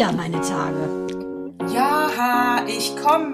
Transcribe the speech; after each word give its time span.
wieder 0.00 0.12
meine 0.12 0.40
Tage. 0.40 1.06
Ja, 1.74 2.64
ich 2.66 2.96
komme. 2.96 3.28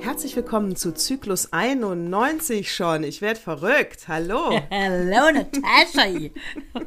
Herzlich 0.00 0.34
willkommen 0.34 0.74
zu 0.74 0.92
Zyklus 0.92 1.52
91 1.52 2.74
schon. 2.74 3.04
Ich 3.04 3.22
werde 3.22 3.38
verrückt. 3.38 4.08
Hallo. 4.08 4.50
Hallo 4.72 5.30
Natascha. 5.30 6.30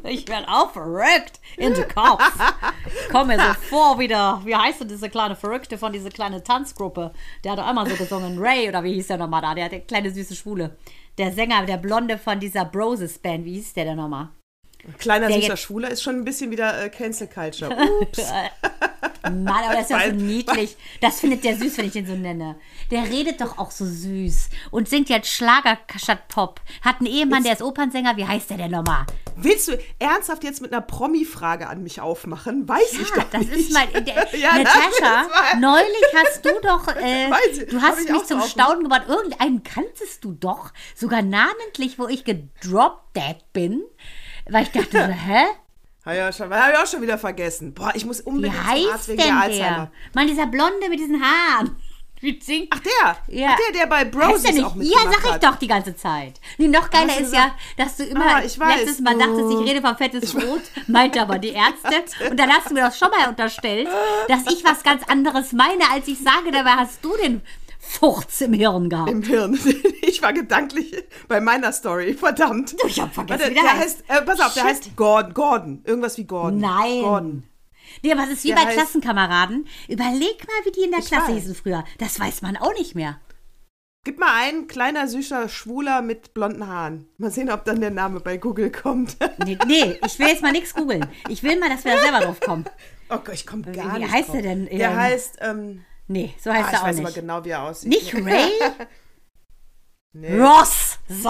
Ich 0.03 0.27
werde 0.27 0.49
auch 0.49 0.71
verrückt 0.71 1.39
in 1.55 1.73
den 1.73 1.87
Kopf. 1.87 2.21
Ich 2.85 3.09
komme 3.13 3.37
mir 3.37 3.41
so 3.41 3.53
vor 3.69 3.97
wieder, 3.97 4.41
wie 4.43 4.57
heißt 4.57 4.81
denn 4.81 4.89
diese 4.89 5.09
kleine 5.09 5.37
Verrückte 5.37 5.77
von 5.77 5.93
dieser 5.93 6.09
kleinen 6.09 6.43
Tanzgruppe? 6.43 7.13
Der 7.45 7.53
hat 7.53 7.59
doch 7.59 7.65
einmal 7.65 7.89
so 7.89 7.95
gesungen, 7.95 8.39
Ray 8.39 8.67
oder 8.67 8.83
wie 8.83 8.95
hieß 8.95 9.07
der 9.07 9.19
nochmal 9.19 9.41
da? 9.41 9.55
Der, 9.55 9.69
der 9.69 9.79
kleine 9.79 10.11
süße 10.11 10.35
Schwule. 10.35 10.75
Der 11.17 11.31
Sänger, 11.31 11.65
der 11.65 11.77
Blonde 11.77 12.17
von 12.17 12.41
dieser 12.41 12.65
Broses 12.65 13.19
Band, 13.19 13.45
wie 13.45 13.53
hieß 13.53 13.71
der 13.75 13.85
denn 13.85 13.95
nochmal? 13.95 14.31
Kleiner 14.99 15.27
Der 15.27 15.37
süßer 15.37 15.47
jetzt- 15.49 15.61
Schwuler 15.61 15.89
ist 15.89 16.03
schon 16.03 16.15
ein 16.15 16.23
bisschen 16.25 16.51
wieder 16.51 16.83
äh, 16.83 16.89
Cancel 16.89 17.27
Culture. 17.27 17.75
Ups. 18.01 18.23
Mann, 19.23 19.47
aber 19.47 19.73
das 19.73 19.83
ist 19.85 19.89
ja 19.89 20.05
so 20.09 20.11
niedlich. 20.15 20.77
Das 21.01 21.19
findet 21.19 21.43
der 21.43 21.57
süß, 21.57 21.77
wenn 21.79 21.85
ich 21.87 21.93
den 21.93 22.05
so 22.05 22.13
nenne. 22.13 22.55
Der 22.91 23.03
redet 23.09 23.41
doch 23.41 23.57
auch 23.57 23.71
so 23.71 23.83
süß 23.85 24.49
und 24.69 24.87
singt 24.87 25.09
jetzt 25.09 25.29
Schlager 25.29 25.79
statt 25.97 26.27
Pop. 26.27 26.61
Hat 26.81 26.97
einen 26.99 27.07
Ehemann, 27.07 27.43
der 27.43 27.53
ist 27.53 27.63
Opernsänger. 27.63 28.17
Wie 28.17 28.25
heißt 28.27 28.49
der 28.51 28.57
denn 28.57 28.71
nochmal? 28.71 29.05
Willst 29.37 29.67
du 29.67 29.77
ernsthaft 29.99 30.43
jetzt 30.43 30.61
mit 30.61 30.71
einer 30.71 30.81
Promi-Frage 30.81 31.67
an 31.67 31.81
mich 31.83 31.99
aufmachen? 31.99 32.69
Weiß 32.69 32.93
ich 32.93 33.09
Ja, 33.09 33.15
doch 33.15 33.29
das 33.31 33.41
nicht. 33.41 33.51
ist 33.55 33.73
mal. 33.73 33.87
Der, 33.87 34.03
Ja, 34.39 34.49
das 34.57 34.63
Natascha, 34.63 35.21
ist 35.21 35.29
mal- 35.29 35.59
neulich 35.59 36.05
hast 36.15 36.45
du 36.45 36.49
doch. 36.61 36.87
Äh, 36.95 37.29
ich, 37.51 37.65
du 37.67 37.81
hast 37.81 37.99
ich 38.05 38.09
mich 38.11 38.23
zum. 38.25 38.41
Staunen 38.43 38.83
gebracht. 38.83 39.03
Irgendeinen 39.09 39.63
kanntest 39.63 40.23
du 40.23 40.33
doch. 40.33 40.71
Sogar 40.95 41.21
namentlich, 41.23 41.97
wo 41.99 42.07
ich 42.07 42.23
gedroppt 42.23 43.01
bin. 43.53 43.81
Weil 44.49 44.63
ich 44.63 44.71
dachte 44.71 44.91
so, 44.91 45.13
hä? 45.13 45.45
Hab 46.05 46.13
ich, 46.13 46.21
auch 46.21 46.31
schon, 46.33 46.53
hab 46.53 46.71
ich 46.71 46.77
auch 46.77 46.85
schon 46.85 47.01
wieder 47.01 47.17
vergessen. 47.17 47.73
Boah, 47.73 47.91
ich 47.95 48.05
muss 48.05 48.19
Wie 48.19 48.29
unbedingt 48.29 48.55
zum 48.55 48.67
heißt 48.67 48.87
Arzt 48.91 49.07
denn 49.07 49.17
wegen 49.17 49.23
der 49.27 49.33
der? 49.33 49.41
Alzheimer. 49.41 49.91
Mann, 50.13 50.27
dieser 50.27 50.45
Blonde 50.45 50.87
mit 50.89 50.99
diesen 50.99 51.19
Haaren. 51.19 51.75
Wie 52.21 52.67
Ach, 52.71 52.79
der? 52.79 53.17
Ja. 53.27 53.49
Ach, 53.51 53.57
der, 53.57 53.79
der 53.81 53.87
bei 53.87 54.05
Bros 54.05 54.43
ist 54.43 54.53
nicht? 54.53 54.63
auch 54.63 54.75
Ja, 54.75 54.81
mitgemacht 54.81 55.13
sag 55.15 55.25
ich 55.25 55.31
hat. 55.33 55.43
doch 55.43 55.55
die 55.57 55.67
ganze 55.67 55.95
Zeit. 55.95 56.39
Nee, 56.59 56.67
noch 56.67 56.89
geiler 56.91 57.19
ist 57.19 57.33
ja, 57.33 57.55
dass 57.75 57.97
du 57.97 58.03
immer 58.03 58.35
Ah, 58.35 58.39
letztes 58.39 58.99
Mal 58.99 59.17
dachtest, 59.17 59.51
ich 59.51 59.67
rede 59.69 59.81
vom 59.81 59.97
fettes 59.97 60.31
Brot, 60.35 60.61
meinte 60.87 61.21
aber 61.21 61.39
die 61.39 61.49
Ärzte. 61.49 62.03
Und 62.29 62.39
dann 62.39 62.51
hast 62.51 62.69
du 62.69 62.73
mir 62.75 62.81
das 62.81 62.97
schon 62.99 63.09
mal 63.09 63.27
unterstellt, 63.27 63.89
dass 64.27 64.41
ich 64.51 64.63
was 64.63 64.83
ganz 64.83 65.03
anderes 65.09 65.51
meine, 65.53 65.89
als 65.91 66.07
ich 66.07 66.19
sage, 66.19 66.51
dabei 66.51 66.71
hast 66.71 67.03
du 67.03 67.15
den 67.17 67.41
Furz 67.87 68.41
im 68.41 68.53
Hirn 68.53 68.89
gehabt. 68.89 69.09
Im 69.11 69.21
Hirn. 69.23 69.57
Ich 70.07 70.21
war 70.21 70.31
gedanklich 70.31 70.93
bei 71.27 71.41
meiner 71.41 71.73
Story. 71.73 72.13
Verdammt. 72.13 72.73
Ich 72.87 73.01
hab 73.01 73.13
vergessen, 73.13 73.41
Warte, 73.41 73.51
wie 73.51 73.55
der 73.55 73.63
der 73.63 73.73
heißt. 73.79 74.03
heißt. 74.07 74.21
Äh, 74.21 74.25
pass 74.25 74.39
auf, 74.39 74.53
der 74.53 74.61
Shit. 74.61 74.69
heißt 74.69 74.95
Gordon. 74.95 75.33
Gordon. 75.33 75.81
Irgendwas 75.83 76.17
wie 76.17 76.23
Gordon. 76.23 76.59
Nein. 76.59 77.01
Gordon. 77.01 77.43
Nee, 78.01 78.11
aber 78.13 78.23
es 78.23 78.29
ist 78.29 78.43
wie 78.45 78.49
Der 78.49 78.55
bei 78.55 78.61
heißt- 78.67 78.73
Klassenkameraden. 78.75 79.67
Überleg 79.89 80.47
mal, 80.47 80.65
wie 80.65 80.71
die 80.71 80.83
in 80.85 80.91
der 80.91 81.01
Klasse 81.01 81.27
weiß. 81.27 81.35
hießen 81.35 81.55
früher. 81.55 81.83
Das 81.97 82.17
weiß 82.19 82.41
man 82.43 82.55
auch 82.55 82.73
nicht 82.75 82.95
mehr. 82.95 83.19
Gib 84.05 84.19
mal 84.19 84.31
einen 84.41 84.67
kleiner, 84.67 85.07
süßer 85.07 85.49
Schwuler 85.49 86.01
mit 86.01 86.33
blonden 86.33 86.65
Haaren. 86.67 87.07
Mal 87.17 87.31
sehen, 87.31 87.49
ob 87.51 87.65
dann 87.65 87.81
der 87.81 87.91
Name 87.91 88.19
bei 88.21 88.37
Google 88.37 88.71
kommt. 88.71 89.17
Nee, 89.45 89.57
nee 89.67 89.99
ich 90.05 90.17
will 90.19 90.27
jetzt 90.27 90.41
mal 90.43 90.51
nichts 90.53 90.73
googeln. 90.73 91.05
Ich 91.27 91.43
will 91.43 91.59
mal, 91.59 91.69
dass 91.69 91.83
wir 91.83 91.95
da 91.95 92.01
selber 92.01 92.19
drauf 92.21 92.39
kommen. 92.39 92.65
Oh 93.09 93.17
Gott, 93.17 93.33
ich 93.33 93.45
komme 93.45 93.63
gar 93.63 93.95
Wie 93.95 93.99
nicht 93.99 94.11
heißt 94.11 94.29
drauf. 94.29 94.33
der 94.35 94.41
denn? 94.43 94.65
Der 94.67 94.91
Ähm, 94.91 94.95
heißt, 94.97 95.37
ähm, 95.41 95.83
Nee, 96.07 96.33
so 96.41 96.49
ah, 96.49 96.53
heißt 96.53 96.67
ich 96.69 96.73
er 96.73 96.81
auch 96.81 96.87
weiß 96.87 96.97
aber 96.99 97.07
nicht. 97.07 97.15
genau, 97.15 97.43
wie 97.45 97.49
er 97.49 97.63
aussieht. 97.63 97.89
Nicht 97.89 98.13
Ray? 98.25 98.49
Nee. 100.17 100.39
Ross. 100.39 100.97
So. 101.09 101.29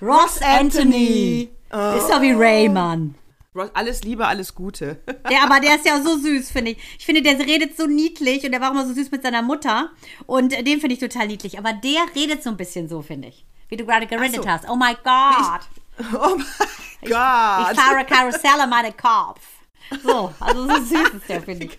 Ross 0.00 0.40
Anthony. 0.40 1.50
Ist 1.70 2.08
doch 2.08 2.22
wie 2.22 2.32
Ray, 2.32 2.66
Mann. 2.70 3.14
Ross, 3.54 3.68
Alles 3.74 4.02
Liebe, 4.02 4.26
alles 4.26 4.54
Gute. 4.54 5.02
Der, 5.30 5.42
aber 5.42 5.60
der 5.60 5.74
ist 5.76 5.84
ja 5.84 6.00
so 6.00 6.16
süß, 6.16 6.50
finde 6.50 6.70
ich. 6.70 6.78
Ich 6.98 7.04
finde, 7.04 7.20
der 7.20 7.38
redet 7.38 7.76
so 7.76 7.86
niedlich 7.86 8.44
und 8.46 8.52
der 8.52 8.62
war 8.62 8.68
auch 8.68 8.72
immer 8.72 8.86
so 8.86 8.94
süß 8.94 9.10
mit 9.10 9.22
seiner 9.22 9.42
Mutter. 9.42 9.90
Und 10.26 10.52
den 10.52 10.80
finde 10.80 10.94
ich 10.94 11.00
total 11.00 11.26
niedlich. 11.26 11.58
Aber 11.58 11.74
der 11.74 12.00
redet 12.14 12.42
so 12.42 12.48
ein 12.48 12.56
bisschen 12.56 12.88
so, 12.88 13.02
finde 13.02 13.28
ich. 13.28 13.44
Wie 13.68 13.76
du 13.76 13.84
gerade 13.84 14.06
geredet 14.06 14.42
so. 14.42 14.48
hast. 14.48 14.66
Oh 14.70 14.76
my 14.76 14.94
God. 15.04 15.60
Oh 16.14 16.36
mein 16.36 16.46
Ich 17.02 17.10
Gott. 17.10 17.76
fahre 17.76 18.06
Karussell 18.06 18.58
in 18.64 18.70
meinen 18.70 18.96
Kopf. 18.96 19.40
So, 20.04 20.32
also 20.40 20.66
so 20.68 20.74
süß 20.76 21.08
ist 21.14 21.28
der, 21.28 21.40
finde 21.42 21.64
ich. 21.66 21.78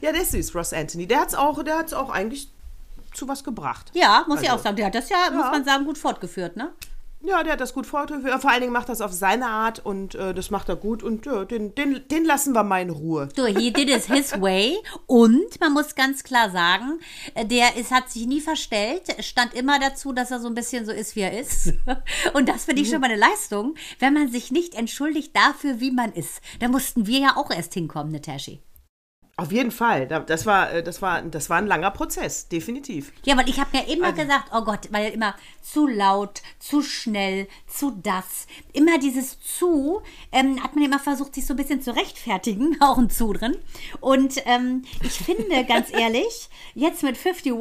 Ja, 0.00 0.12
der 0.12 0.22
ist 0.22 0.32
süß, 0.32 0.54
Ross 0.54 0.72
Anthony. 0.72 1.06
Der 1.06 1.20
hat's 1.20 1.34
auch, 1.34 1.62
der 1.62 1.78
hat's 1.78 1.92
auch 1.92 2.10
eigentlich 2.10 2.50
zu 3.14 3.26
was 3.28 3.44
gebracht. 3.44 3.90
Ja, 3.94 4.24
muss 4.28 4.40
ich 4.42 4.48
Also, 4.50 4.60
auch 4.60 4.64
sagen. 4.64 4.76
Der 4.76 4.86
hat 4.86 4.94
das 4.94 5.08
ja, 5.08 5.30
muss 5.32 5.50
man 5.50 5.64
sagen, 5.64 5.84
gut 5.84 5.98
fortgeführt, 5.98 6.56
ne? 6.56 6.72
Ja, 7.22 7.42
der 7.42 7.52
hat 7.52 7.60
das 7.60 7.74
gut 7.74 7.86
vorgeführt. 7.86 8.40
Vor 8.40 8.50
allen 8.50 8.62
Dingen 8.62 8.72
macht 8.72 8.88
das 8.88 9.02
auf 9.02 9.12
seine 9.12 9.46
Art 9.46 9.84
und 9.84 10.14
äh, 10.14 10.32
das 10.32 10.50
macht 10.50 10.70
er 10.70 10.76
gut. 10.76 11.02
Und 11.02 11.26
ja, 11.26 11.44
den, 11.44 11.74
den, 11.74 12.00
den 12.08 12.24
lassen 12.24 12.54
wir 12.54 12.64
mal 12.64 12.80
in 12.80 12.88
Ruhe. 12.88 13.28
So, 13.36 13.44
he 13.44 13.70
did 13.70 13.90
it 13.90 14.04
his 14.06 14.40
way. 14.40 14.78
Und 15.06 15.60
man 15.60 15.74
muss 15.74 15.94
ganz 15.94 16.24
klar 16.24 16.50
sagen, 16.50 16.98
äh, 17.34 17.44
der 17.44 17.76
ist, 17.76 17.90
hat 17.90 18.10
sich 18.10 18.26
nie 18.26 18.40
verstellt, 18.40 19.02
stand 19.20 19.52
immer 19.52 19.78
dazu, 19.78 20.12
dass 20.14 20.30
er 20.30 20.40
so 20.40 20.48
ein 20.48 20.54
bisschen 20.54 20.86
so 20.86 20.92
ist, 20.92 21.14
wie 21.14 21.20
er 21.20 21.38
ist. 21.38 21.74
Und 22.32 22.48
das 22.48 22.64
finde 22.64 22.80
ich 22.80 22.88
schon 22.88 23.02
mal 23.02 23.10
eine 23.10 23.20
Leistung, 23.20 23.74
wenn 23.98 24.14
man 24.14 24.30
sich 24.30 24.50
nicht 24.50 24.74
entschuldigt 24.74 25.36
dafür, 25.36 25.78
wie 25.78 25.90
man 25.90 26.12
ist. 26.12 26.40
Da 26.60 26.68
mussten 26.68 27.06
wir 27.06 27.18
ja 27.18 27.36
auch 27.36 27.50
erst 27.50 27.74
hinkommen, 27.74 28.12
Natashi. 28.12 28.62
Auf 29.40 29.52
jeden 29.52 29.70
Fall. 29.70 30.06
Da- 30.06 30.20
Das 30.20 30.44
war, 30.46 30.70
äh, 30.72 30.82
das 30.82 31.00
war, 31.02 31.22
das 31.22 31.48
war 31.48 31.56
ein 31.58 31.66
langer 31.66 31.90
Prozess, 31.90 32.48
definitiv. 32.48 33.12
Ja, 33.24 33.36
weil 33.36 33.48
ich 33.48 33.58
habe 33.58 33.70
mir 33.72 33.88
immer 33.88 34.12
gesagt, 34.12 34.50
oh 34.52 34.62
Gott, 34.62 34.88
weil 34.90 35.12
immer 35.12 35.34
zu 35.62 35.86
laut, 35.86 36.42
zu 36.58 36.82
schnell, 36.82 37.48
zu 37.66 37.90
das. 38.02 38.46
Immer 38.72 38.98
dieses 38.98 39.38
zu, 39.40 40.02
ähm, 40.32 40.62
hat 40.62 40.74
man 40.74 40.84
immer 40.84 40.98
versucht, 40.98 41.34
sich 41.34 41.46
so 41.46 41.54
ein 41.54 41.56
bisschen 41.56 41.80
zu 41.80 41.94
rechtfertigen, 41.94 42.76
auch 42.80 42.98
ein 42.98 43.08
zu 43.10 43.32
drin. 43.32 43.56
Und 44.00 44.34
ähm, 44.46 44.84
ich 45.02 45.12
finde, 45.12 45.64
ganz 45.64 45.90
ehrlich, 45.92 46.48
jetzt 46.74 47.02
mit 47.02 47.16
51, 47.16 47.52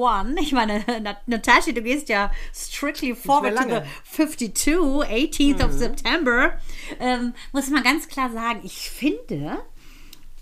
ich 0.42 0.52
meine, 0.52 0.84
Nat 1.02 1.28
Natascha, 1.28 1.72
du 1.72 1.82
gehst 1.82 2.10
ja 2.10 2.32
strictly 2.54 3.16
forward 3.16 3.56
to 3.56 3.64
the 3.64 3.70
lange. 3.70 3.86
52, 4.12 4.76
18th 4.76 5.64
of 5.66 5.72
September, 5.72 6.58
ähm, 7.00 7.34
muss 7.54 7.70
man 7.70 7.84
ganz 7.84 8.08
klar 8.08 8.32
sagen, 8.32 8.62
ich 8.64 8.90
finde, 8.90 9.60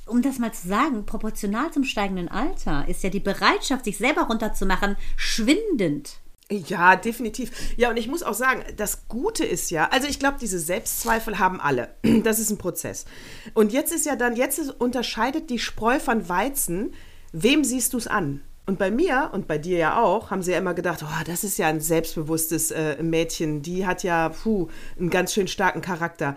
um 0.08 0.22
das 0.22 0.40
mal 0.40 0.54
zu 0.54 0.68
sagen, 0.68 1.06
proportional 1.06 1.72
zum 1.72 1.84
steigenden 1.84 2.28
Alter 2.28 2.86
ist 2.88 3.04
ja 3.04 3.10
die 3.10 3.20
Bereitschaft, 3.20 3.86
sich 3.86 3.98
selber 3.98 4.24
runterzumachen, 4.24 4.96
schwindend. 5.16 6.20
Ja, 6.50 6.96
definitiv. 6.96 7.52
Ja, 7.76 7.90
und 7.90 7.98
ich 7.98 8.08
muss 8.08 8.24
auch 8.24 8.34
sagen, 8.34 8.64
das 8.78 9.10
Gute 9.10 9.44
ist 9.44 9.70
ja, 9.70 9.90
also 9.90 10.08
ich 10.08 10.18
glaube, 10.18 10.38
diese 10.40 10.60
Selbstzweifel 10.60 11.40
haben 11.40 11.60
alle. 11.60 11.90
Das 12.24 12.40
ist 12.40 12.50
ein 12.50 12.58
Prozess. 12.58 13.06
Und 13.54 13.72
jetzt 13.72 13.94
ist 13.94 14.06
ja 14.06 14.16
dann, 14.16 14.36
jetzt 14.36 14.60
ist, 14.60 14.70
unterscheidet 14.70 15.50
die 15.50 15.60
Spreu 15.60 16.00
von 16.00 16.30
Weizen, 16.30 16.94
wem 17.32 17.64
siehst 17.64 17.94
du 17.94 17.98
es 17.98 18.08
an? 18.08 18.42
Und 18.66 18.80
bei 18.80 18.92
mir 18.92 19.30
und 19.34 19.48
bei 19.48 19.58
dir 19.58 19.78
ja 19.78 20.02
auch, 20.02 20.30
haben 20.30 20.44
sie 20.44 20.52
ja 20.52 20.58
immer 20.58 20.74
gedacht, 20.74 21.04
oh, 21.04 21.24
das 21.26 21.44
ist 21.44 21.58
ja 21.58 21.68
ein 21.68 21.80
selbstbewusstes 21.80 22.72
äh, 22.72 23.02
Mädchen, 23.02 23.62
die 23.62 23.86
hat 23.86 24.04
ja, 24.04 24.30
puh, 24.30 24.68
einen 25.00 25.10
ganz 25.10 25.34
schön 25.34 25.48
starken 25.48 25.82
Charakter. 25.82 26.36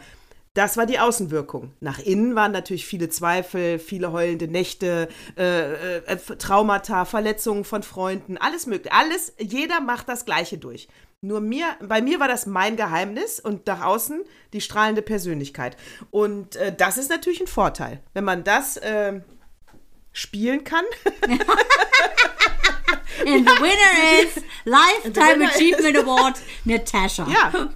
Das 0.54 0.76
war 0.76 0.84
die 0.84 0.98
Außenwirkung. 0.98 1.72
Nach 1.78 2.00
innen 2.00 2.34
waren 2.34 2.50
natürlich 2.50 2.84
viele 2.84 3.08
Zweifel, 3.08 3.78
viele 3.78 4.10
heulende 4.10 4.48
Nächte, 4.48 5.08
äh, 5.36 5.98
äh, 5.98 6.16
Traumata, 6.16 7.04
Verletzungen 7.04 7.64
von 7.64 7.84
Freunden, 7.84 8.36
alles 8.36 8.66
mögliche. 8.66 8.92
Alles, 8.92 9.32
jeder 9.38 9.80
macht 9.80 10.08
das 10.08 10.24
Gleiche 10.24 10.58
durch. 10.58 10.88
Nur 11.20 11.40
mir, 11.40 11.66
bei 11.80 12.02
mir 12.02 12.18
war 12.18 12.26
das 12.26 12.46
mein 12.46 12.76
Geheimnis 12.76 13.38
und 13.38 13.66
nach 13.66 13.84
außen 13.84 14.24
die 14.52 14.60
strahlende 14.60 15.02
Persönlichkeit. 15.02 15.76
Und 16.10 16.56
äh, 16.56 16.74
das 16.74 16.98
ist 16.98 17.10
natürlich 17.10 17.40
ein 17.40 17.46
Vorteil, 17.46 18.00
wenn 18.12 18.24
man 18.24 18.42
das 18.42 18.76
äh, 18.78 19.20
spielen 20.12 20.64
kann. 20.64 20.84
And 23.26 23.48
the 23.48 23.60
winner 23.60 24.22
is 24.22 24.42
Lifetime 24.64 25.46
Achievement 25.46 25.96
Award 25.96 26.40
Natascha. 26.64 27.26
Ja. 27.28 27.70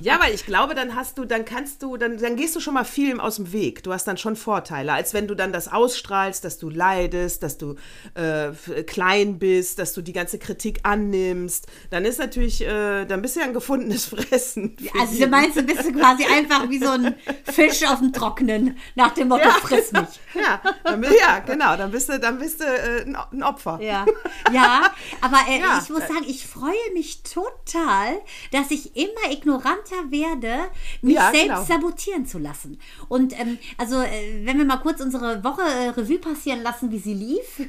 Ja, 0.00 0.20
weil 0.20 0.34
ich 0.34 0.46
glaube, 0.46 0.74
dann 0.74 0.94
hast 0.94 1.18
du, 1.18 1.24
dann 1.24 1.44
kannst 1.44 1.82
du, 1.82 1.96
dann, 1.96 2.18
dann 2.18 2.36
gehst 2.36 2.56
du 2.56 2.60
schon 2.60 2.74
mal 2.74 2.84
vielem 2.84 3.20
aus 3.20 3.36
dem 3.36 3.52
Weg. 3.52 3.82
Du 3.82 3.92
hast 3.92 4.06
dann 4.06 4.16
schon 4.16 4.36
Vorteile, 4.36 4.92
als 4.92 5.14
wenn 5.14 5.28
du 5.28 5.34
dann 5.34 5.52
das 5.52 5.68
ausstrahlst, 5.68 6.44
dass 6.44 6.58
du 6.58 6.70
leidest, 6.70 7.42
dass 7.42 7.58
du 7.58 7.76
äh, 8.14 8.50
klein 8.84 9.38
bist, 9.38 9.78
dass 9.78 9.92
du 9.92 10.02
die 10.02 10.12
ganze 10.12 10.38
Kritik 10.38 10.80
annimmst. 10.82 11.66
Dann 11.90 12.04
ist 12.04 12.18
natürlich, 12.18 12.62
äh, 12.62 13.04
dann 13.04 13.22
bist 13.22 13.36
du 13.36 13.40
ja 13.40 13.46
ein 13.46 13.54
gefundenes 13.54 14.06
Fressen. 14.06 14.76
Also 14.98 15.18
du 15.18 15.26
meinst, 15.26 15.56
du 15.56 15.62
bist 15.62 15.92
quasi 15.94 16.24
einfach 16.24 16.68
wie 16.68 16.78
so 16.78 16.90
ein 16.90 17.14
Fisch 17.44 17.84
auf 17.86 17.98
dem 17.98 18.12
Trockenen, 18.12 18.76
nach 18.94 19.12
dem 19.14 19.28
Motto, 19.28 19.50
friss 19.50 19.92
mich. 19.92 20.20
Ja, 20.34 20.60
dann, 20.84 21.02
ja, 21.02 21.40
genau. 21.40 21.76
Dann 21.76 21.90
bist 21.90 22.08
du, 22.08 22.18
dann 22.18 22.38
bist 22.38 22.60
du 22.60 22.64
äh, 22.64 23.02
ein, 23.02 23.16
ein 23.16 23.42
Opfer. 23.42 23.78
Ja. 23.82 24.06
ja, 24.52 24.69
Ja, 24.70 24.94
aber 25.20 25.38
äh, 25.48 25.60
Ja. 25.60 25.80
ich 25.82 25.90
muss 25.90 26.00
sagen, 26.02 26.24
ich 26.26 26.46
freue 26.46 26.92
mich 26.94 27.22
total, 27.22 28.20
dass 28.52 28.70
ich 28.70 28.96
immer 28.96 29.30
ignoranter 29.32 30.10
werde, 30.10 30.70
mich 31.02 31.14
Ja, 31.16 31.30
selbst 31.30 31.42
genau. 31.48 31.64
sabotieren 31.64 32.26
zu 32.26 32.38
lassen. 32.38 32.78
Und 33.08 33.38
ähm, 33.38 33.58
also, 33.78 34.00
äh, 34.00 34.40
wenn 34.44 34.58
wir 34.58 34.64
mal 34.64 34.78
kurz 34.78 35.00
unsere 35.00 35.42
Woche 35.44 35.62
äh, 35.62 35.88
Revue 35.90 36.18
passieren 36.18 36.62
lassen, 36.62 36.90
wie 36.90 36.98
sie 36.98 37.14
lief. 37.14 37.60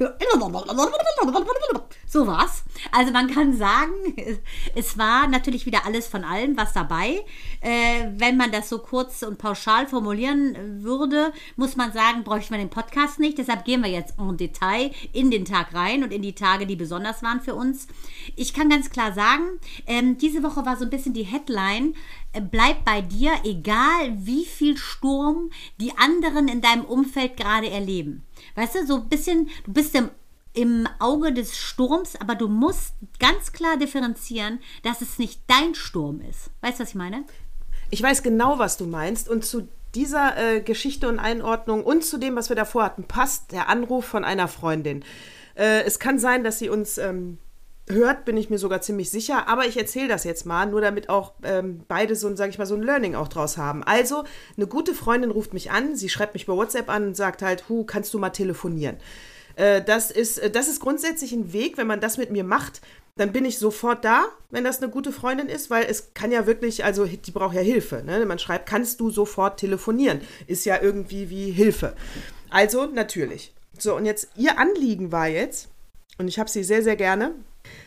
So 2.06 2.26
war's. 2.26 2.62
Also 2.90 3.12
man 3.12 3.28
kann 3.28 3.56
sagen, 3.56 3.92
es 4.74 4.98
war 4.98 5.26
natürlich 5.28 5.66
wieder 5.66 5.86
alles 5.86 6.06
von 6.06 6.24
allem 6.24 6.56
was 6.56 6.72
dabei. 6.72 7.24
Äh, 7.60 8.08
wenn 8.16 8.36
man 8.36 8.52
das 8.52 8.68
so 8.68 8.78
kurz 8.78 9.22
und 9.22 9.38
pauschal 9.38 9.86
formulieren 9.86 10.82
würde, 10.82 11.32
muss 11.56 11.76
man 11.76 11.92
sagen, 11.92 12.24
bräuchte 12.24 12.52
man 12.52 12.60
den 12.60 12.70
Podcast 12.70 13.18
nicht. 13.18 13.38
Deshalb 13.38 13.64
gehen 13.64 13.82
wir 13.82 13.90
jetzt 13.90 14.14
en 14.18 14.36
Detail 14.36 14.90
in 15.12 15.30
den 15.30 15.44
Tag 15.44 15.72
rein 15.74 16.02
und 16.02 16.12
in 16.12 16.22
die 16.22 16.34
Tage, 16.34 16.66
die 16.66 16.76
besonders 16.82 17.22
waren 17.22 17.40
für 17.40 17.54
uns. 17.54 17.86
Ich 18.36 18.52
kann 18.52 18.68
ganz 18.68 18.90
klar 18.90 19.12
sagen, 19.12 19.44
ähm, 19.86 20.18
diese 20.18 20.42
Woche 20.42 20.66
war 20.66 20.76
so 20.76 20.84
ein 20.84 20.90
bisschen 20.90 21.14
die 21.14 21.22
Headline. 21.24 21.94
äh, 22.32 22.40
Bleib 22.40 22.84
bei 22.84 23.00
dir, 23.00 23.32
egal 23.44 24.12
wie 24.16 24.44
viel 24.44 24.76
Sturm 24.76 25.50
die 25.80 25.96
anderen 25.96 26.48
in 26.48 26.60
deinem 26.60 26.84
Umfeld 26.84 27.36
gerade 27.36 27.70
erleben. 27.70 28.24
Weißt 28.54 28.74
du, 28.74 28.86
so 28.86 28.96
ein 28.96 29.08
bisschen, 29.08 29.48
du 29.64 29.72
bist 29.72 29.94
im 29.94 30.10
im 30.54 30.86
Auge 30.98 31.32
des 31.32 31.56
Sturms, 31.56 32.14
aber 32.20 32.34
du 32.34 32.46
musst 32.46 32.94
ganz 33.18 33.52
klar 33.52 33.78
differenzieren, 33.78 34.58
dass 34.82 35.00
es 35.00 35.18
nicht 35.18 35.40
dein 35.46 35.74
Sturm 35.74 36.20
ist. 36.20 36.50
Weißt 36.60 36.78
du, 36.78 36.82
was 36.82 36.90
ich 36.90 36.94
meine? 36.94 37.24
Ich 37.90 38.02
weiß 38.02 38.22
genau, 38.22 38.58
was 38.58 38.76
du 38.76 38.86
meinst. 38.86 39.28
Und 39.28 39.46
zu 39.46 39.68
dieser 39.94 40.36
äh, 40.36 40.60
Geschichte 40.60 41.08
und 41.08 41.18
Einordnung 41.18 41.84
und 41.84 42.04
zu 42.04 42.18
dem, 42.18 42.36
was 42.36 42.48
wir 42.48 42.56
davor 42.56 42.84
hatten, 42.84 43.04
passt 43.04 43.52
der 43.52 43.68
Anruf 43.68 44.04
von 44.04 44.24
einer 44.24 44.48
Freundin. 44.48 45.04
Äh, 45.56 45.82
es 45.82 45.98
kann 45.98 46.18
sein, 46.18 46.44
dass 46.44 46.58
sie 46.58 46.68
uns 46.68 46.98
ähm, 46.98 47.38
hört, 47.88 48.24
bin 48.24 48.36
ich 48.36 48.50
mir 48.50 48.58
sogar 48.58 48.80
ziemlich 48.80 49.10
sicher. 49.10 49.48
Aber 49.48 49.66
ich 49.66 49.76
erzähle 49.76 50.08
das 50.08 50.24
jetzt 50.24 50.46
mal, 50.46 50.66
nur 50.66 50.80
damit 50.80 51.08
auch 51.08 51.32
ähm, 51.42 51.84
beide 51.88 52.16
so, 52.16 52.28
ein, 52.28 52.36
sag 52.36 52.50
ich 52.50 52.58
mal, 52.58 52.66
so 52.66 52.74
ein 52.74 52.82
Learning 52.82 53.14
auch 53.14 53.28
draus 53.28 53.56
haben. 53.56 53.82
Also, 53.82 54.24
eine 54.56 54.66
gute 54.66 54.94
Freundin 54.94 55.30
ruft 55.30 55.52
mich 55.52 55.70
an, 55.70 55.96
sie 55.96 56.08
schreibt 56.08 56.34
mich 56.34 56.46
bei 56.46 56.52
WhatsApp 56.52 56.88
an 56.88 57.08
und 57.08 57.16
sagt 57.16 57.42
halt, 57.42 57.68
hu, 57.68 57.84
kannst 57.84 58.14
du 58.14 58.18
mal 58.18 58.30
telefonieren? 58.30 58.96
Äh, 59.56 59.82
das, 59.82 60.10
ist, 60.10 60.38
äh, 60.38 60.50
das 60.50 60.68
ist 60.68 60.80
grundsätzlich 60.80 61.32
ein 61.32 61.52
Weg, 61.52 61.76
wenn 61.76 61.86
man 61.86 62.00
das 62.00 62.18
mit 62.18 62.30
mir 62.30 62.44
macht, 62.44 62.80
dann 63.16 63.32
bin 63.32 63.44
ich 63.44 63.58
sofort 63.58 64.04
da, 64.04 64.24
wenn 64.50 64.64
das 64.64 64.80
eine 64.80 64.90
gute 64.90 65.12
Freundin 65.12 65.48
ist, 65.48 65.68
weil 65.68 65.84
es 65.84 66.14
kann 66.14 66.32
ja 66.32 66.46
wirklich, 66.46 66.84
also 66.84 67.04
die 67.04 67.30
braucht 67.30 67.54
ja 67.54 67.60
Hilfe. 67.60 68.02
Ne? 68.04 68.24
Man 68.24 68.38
schreibt, 68.38 68.66
kannst 68.66 69.00
du 69.00 69.10
sofort 69.10 69.60
telefonieren? 69.60 70.22
Ist 70.46 70.64
ja 70.64 70.80
irgendwie 70.80 71.28
wie 71.28 71.50
Hilfe. 71.50 71.94
Also 72.48 72.86
natürlich. 72.86 73.52
So, 73.82 73.96
und 73.96 74.06
jetzt, 74.06 74.28
ihr 74.36 74.60
Anliegen 74.60 75.10
war 75.10 75.26
jetzt, 75.26 75.68
und 76.16 76.28
ich 76.28 76.38
habe 76.38 76.48
sie 76.48 76.62
sehr, 76.62 76.84
sehr 76.84 76.94
gerne, 76.94 77.34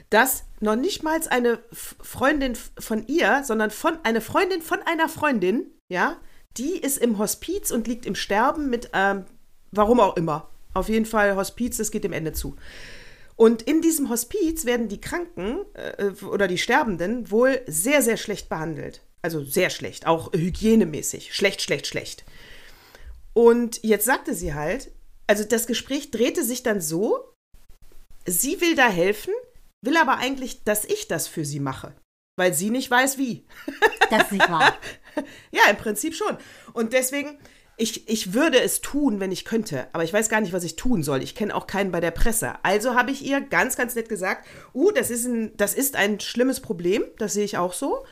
dass 0.10 0.44
noch 0.60 0.76
nicht 0.76 1.04
mal 1.04 1.22
eine 1.30 1.60
Freundin 1.72 2.58
von 2.78 3.08
ihr, 3.08 3.44
sondern 3.46 3.72
von 3.72 3.98
eine 4.04 4.20
Freundin 4.20 4.62
von 4.62 4.80
einer 4.82 5.08
Freundin, 5.08 5.72
ja, 5.88 6.18
die 6.58 6.78
ist 6.78 6.98
im 6.98 7.18
Hospiz 7.18 7.72
und 7.72 7.88
liegt 7.88 8.06
im 8.06 8.16
Sterben 8.16 8.70
mit, 8.70 8.90
ähm, 8.94 9.24
warum 9.72 10.02
auch 10.02 10.18
immer. 10.18 10.50
Auf 10.74 10.90
jeden 10.90 11.06
Fall 11.06 11.38
Hospiz, 11.38 11.78
das 11.78 11.92
geht 11.92 12.04
dem 12.04 12.12
Ende 12.12 12.34
zu. 12.34 12.58
Und 13.38 13.62
in 13.62 13.82
diesem 13.82 14.10
Hospiz 14.10 14.66
werden 14.66 14.90
die 14.90 15.00
Kranken 15.00 15.60
äh, 15.76 16.12
oder 16.26 16.50
die 16.50 16.58
Sterbenden 16.58 17.32
wohl 17.32 17.62
sehr, 17.68 18.02
sehr 18.02 18.18
schlecht 18.18 18.50
behandelt. 18.50 19.02
Also 19.22 19.46
sehr 19.46 19.70
schlecht, 19.70 20.08
auch 20.08 20.34
hygienemäßig. 20.34 21.34
Schlecht, 21.34 21.62
schlecht, 21.62 21.88
schlecht. 21.88 22.26
Und 23.32 23.82
jetzt 23.84 24.06
sagte 24.06 24.34
sie 24.34 24.54
halt, 24.54 24.92
also 25.28 25.44
das 25.44 25.68
Gespräch 25.68 26.12
drehte 26.12 26.44
sich 26.44 26.64
dann 26.64 26.82
so, 26.82 27.34
sie 28.26 28.62
will 28.62 28.76
da 28.76 28.90
helfen, 28.90 29.34
will 29.84 29.98
aber 29.98 30.18
eigentlich, 30.18 30.64
dass 30.64 30.86
ich 30.86 31.08
das 31.08 31.28
für 31.28 31.46
sie 31.46 31.60
mache, 31.60 31.96
weil 32.38 32.54
sie 32.54 32.70
nicht 32.70 32.90
weiß 32.90 33.18
wie. 33.18 33.46
Das 34.10 34.24
ist 34.24 34.32
nicht 34.34 34.50
wahr. 34.50 34.78
Ja, 35.52 35.70
im 35.70 35.78
Prinzip 35.78 36.14
schon. 36.14 36.38
Und 36.74 36.92
deswegen, 36.92 37.40
ich, 37.78 38.10
ich 38.10 38.34
würde 38.34 38.60
es 38.60 38.82
tun, 38.82 39.22
wenn 39.22 39.32
ich 39.32 39.46
könnte, 39.46 39.88
aber 39.94 40.04
ich 40.04 40.12
weiß 40.12 40.28
gar 40.28 40.42
nicht, 40.42 40.52
was 40.52 40.66
ich 40.66 40.76
tun 40.76 41.04
soll. 41.04 41.24
Ich 41.24 41.36
kenne 41.36 41.56
auch 41.56 41.68
keinen 41.68 41.92
bei 41.92 42.02
der 42.02 42.12
Presse. 42.12 42.56
Also 42.64 42.96
habe 42.96 43.12
ich 43.12 43.24
ihr 43.24 43.40
ganz, 43.40 43.78
ganz 43.78 43.96
nett 43.96 44.10
gesagt, 44.10 44.46
uh, 44.74 44.92
das 44.92 45.10
ist 45.10 45.26
ein, 45.26 45.56
das 45.56 45.74
ist 45.74 45.96
ein 45.96 46.20
schlimmes 46.20 46.60
Problem, 46.60 47.06
das 47.18 47.32
sehe 47.32 47.46
ich 47.46 47.58
auch 47.58 47.72
so. 47.72 48.06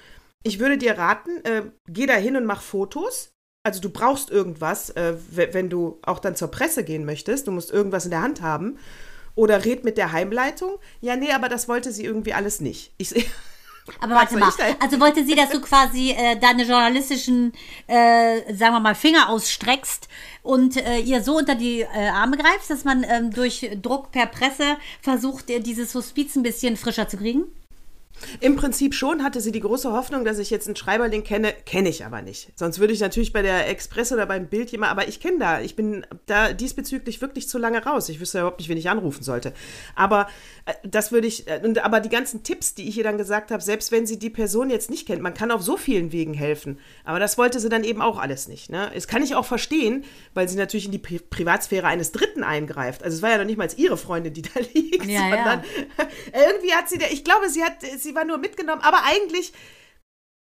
Ich 0.44 0.60
würde 0.60 0.78
dir 0.78 0.98
raten, 0.98 1.44
äh, 1.44 1.64
geh 1.90 2.06
da 2.06 2.14
hin 2.14 2.38
und 2.38 2.46
mach 2.46 2.62
Fotos. 2.62 3.33
Also 3.66 3.80
du 3.80 3.90
brauchst 3.90 4.30
irgendwas, 4.30 4.90
äh, 4.92 5.14
we- 5.32 5.50
wenn 5.54 5.70
du 5.70 5.98
auch 6.06 6.20
dann 6.20 6.36
zur 6.36 6.50
Presse 6.50 6.84
gehen 6.84 7.06
möchtest. 7.06 7.48
Du 7.48 7.52
musst 7.52 7.72
irgendwas 7.72 8.04
in 8.04 8.12
der 8.12 8.22
Hand 8.22 8.42
haben. 8.42 8.78
Oder 9.36 9.64
red 9.66 9.84
mit 9.86 9.98
der 9.98 10.12
Heimleitung. 10.12 10.78
Ja, 11.02 11.16
nee, 11.16 11.32
aber 11.32 11.48
das 11.50 11.68
wollte 11.70 11.92
sie 11.94 12.04
irgendwie 12.04 12.34
alles 12.34 12.60
nicht. 12.60 12.92
Ich. 12.98 13.14
Aber 14.00 14.14
warte 14.16 14.38
mal, 14.38 14.50
also 14.80 14.98
wollte 15.02 15.26
sie, 15.26 15.36
dass 15.36 15.50
du 15.50 15.60
quasi 15.60 16.12
äh, 16.12 16.38
deine 16.40 16.64
journalistischen, 16.64 17.52
äh, 17.88 18.54
sagen 18.54 18.76
wir 18.76 18.80
mal, 18.80 18.96
Finger 18.96 19.28
ausstreckst 19.28 20.08
und 20.42 20.78
äh, 20.78 21.00
ihr 21.00 21.22
so 21.22 21.36
unter 21.38 21.56
die 21.56 21.82
äh, 21.82 22.08
Arme 22.08 22.38
greifst, 22.38 22.70
dass 22.70 22.86
man 22.86 23.04
ähm, 23.04 23.32
durch 23.32 23.70
Druck 23.82 24.14
per 24.14 24.28
Presse 24.28 24.78
versucht, 25.02 25.50
dieses 25.50 25.94
Hospiz 25.96 26.34
ein 26.38 26.44
bisschen 26.44 26.78
frischer 26.78 27.10
zu 27.10 27.18
kriegen? 27.18 27.44
Im 28.40 28.56
Prinzip 28.56 28.94
schon 28.94 29.24
hatte 29.24 29.42
sie 29.42 29.52
die 29.52 29.60
große 29.60 29.92
Hoffnung, 29.92 30.26
dass 30.26 30.40
ich 30.40 30.50
jetzt 30.50 30.68
einen 30.68 30.76
Schreiberling 30.76 31.24
kenne. 31.24 31.54
Kenne 31.66 31.90
ich 31.90 32.06
aber 32.06 32.22
nicht. 32.22 32.52
Sonst 32.56 32.80
würde 32.80 32.94
ich 32.94 33.00
natürlich 33.00 33.34
bei 33.34 33.42
der 33.42 33.68
Express 33.70 34.12
oder 34.12 34.26
beim 34.26 34.48
Bild 34.48 34.72
jemand, 34.72 34.92
aber 34.92 35.08
ich 35.08 35.20
kenne 35.20 35.40
da. 35.40 35.62
Ich 35.62 35.76
bin 35.76 36.06
da 36.26 36.54
diesbezüglich 36.54 37.22
wirklich 37.22 37.48
zu 37.50 37.58
lange 37.58 37.84
raus. 37.84 38.10
Ich 38.10 38.20
wüsste 38.20 38.38
ja 38.38 38.44
überhaupt 38.44 38.60
nicht, 38.60 38.70
wen 38.70 38.78
ich 38.78 38.90
anrufen 38.90 39.24
sollte. 39.24 39.54
Aber 39.96 40.28
äh, 40.66 40.74
das 40.84 41.12
würde 41.12 41.28
ich, 41.28 41.48
äh, 41.48 41.62
aber 41.82 42.00
die 42.00 42.10
ganzen 42.10 42.44
Tipps, 42.44 42.76
die 42.76 42.88
ich 42.88 42.98
ihr 42.98 43.04
dann 43.04 43.18
gesagt 43.18 43.52
habe, 43.52 43.62
selbst 43.62 43.92
wenn 43.92 44.06
sie 44.06 44.20
die 44.20 44.30
Person 44.30 44.70
jetzt 44.70 44.90
nicht 44.90 45.08
kennt, 45.08 45.22
man 45.22 45.34
kann 45.34 45.52
auf 45.52 45.62
so 45.62 45.78
vielen 45.78 46.12
Wegen 46.12 46.34
helfen. 46.34 46.80
Aber 47.04 47.20
das 47.20 47.38
wollte 47.38 47.60
sie 47.60 47.70
dann 47.70 47.84
eben 47.84 48.02
auch 48.02 48.18
alles 48.20 48.48
nicht. 48.48 48.70
Ne? 48.70 48.92
Das 48.94 49.08
kann 49.08 49.24
ich 49.24 49.36
auch 49.36 49.46
verstehen, 49.46 50.04
weil 50.34 50.48
sie 50.48 50.58
natürlich 50.58 50.86
in 50.86 50.92
die 50.92 51.00
Pri 51.00 51.20
Privatsphäre 51.20 51.88
eines 51.88 52.12
Dritten 52.12 52.44
eingreift. 52.44 53.04
Also 53.04 53.18
es 53.18 53.22
war 53.22 53.32
ja 53.32 53.38
noch 53.38 53.46
nicht 53.46 53.58
mal 53.58 53.68
ihre 53.76 53.98
Freundin, 53.98 54.34
die 54.34 54.42
da 54.42 54.60
liegt, 54.74 55.06
Ja, 55.06 55.14
ja. 55.14 55.30
sondern 55.30 55.64
irgendwie 56.34 56.74
hat 56.74 56.90
sie, 56.90 56.98
der, 56.98 57.12
ich 57.12 57.24
glaube, 57.24 57.50
sie 57.50 57.64
hat, 57.64 57.78
sie 58.04 58.16
war 58.16 58.26
nur 58.26 58.38
mitgenommen, 58.38 58.82
aber 58.82 59.04
eigentlich, 59.04 59.54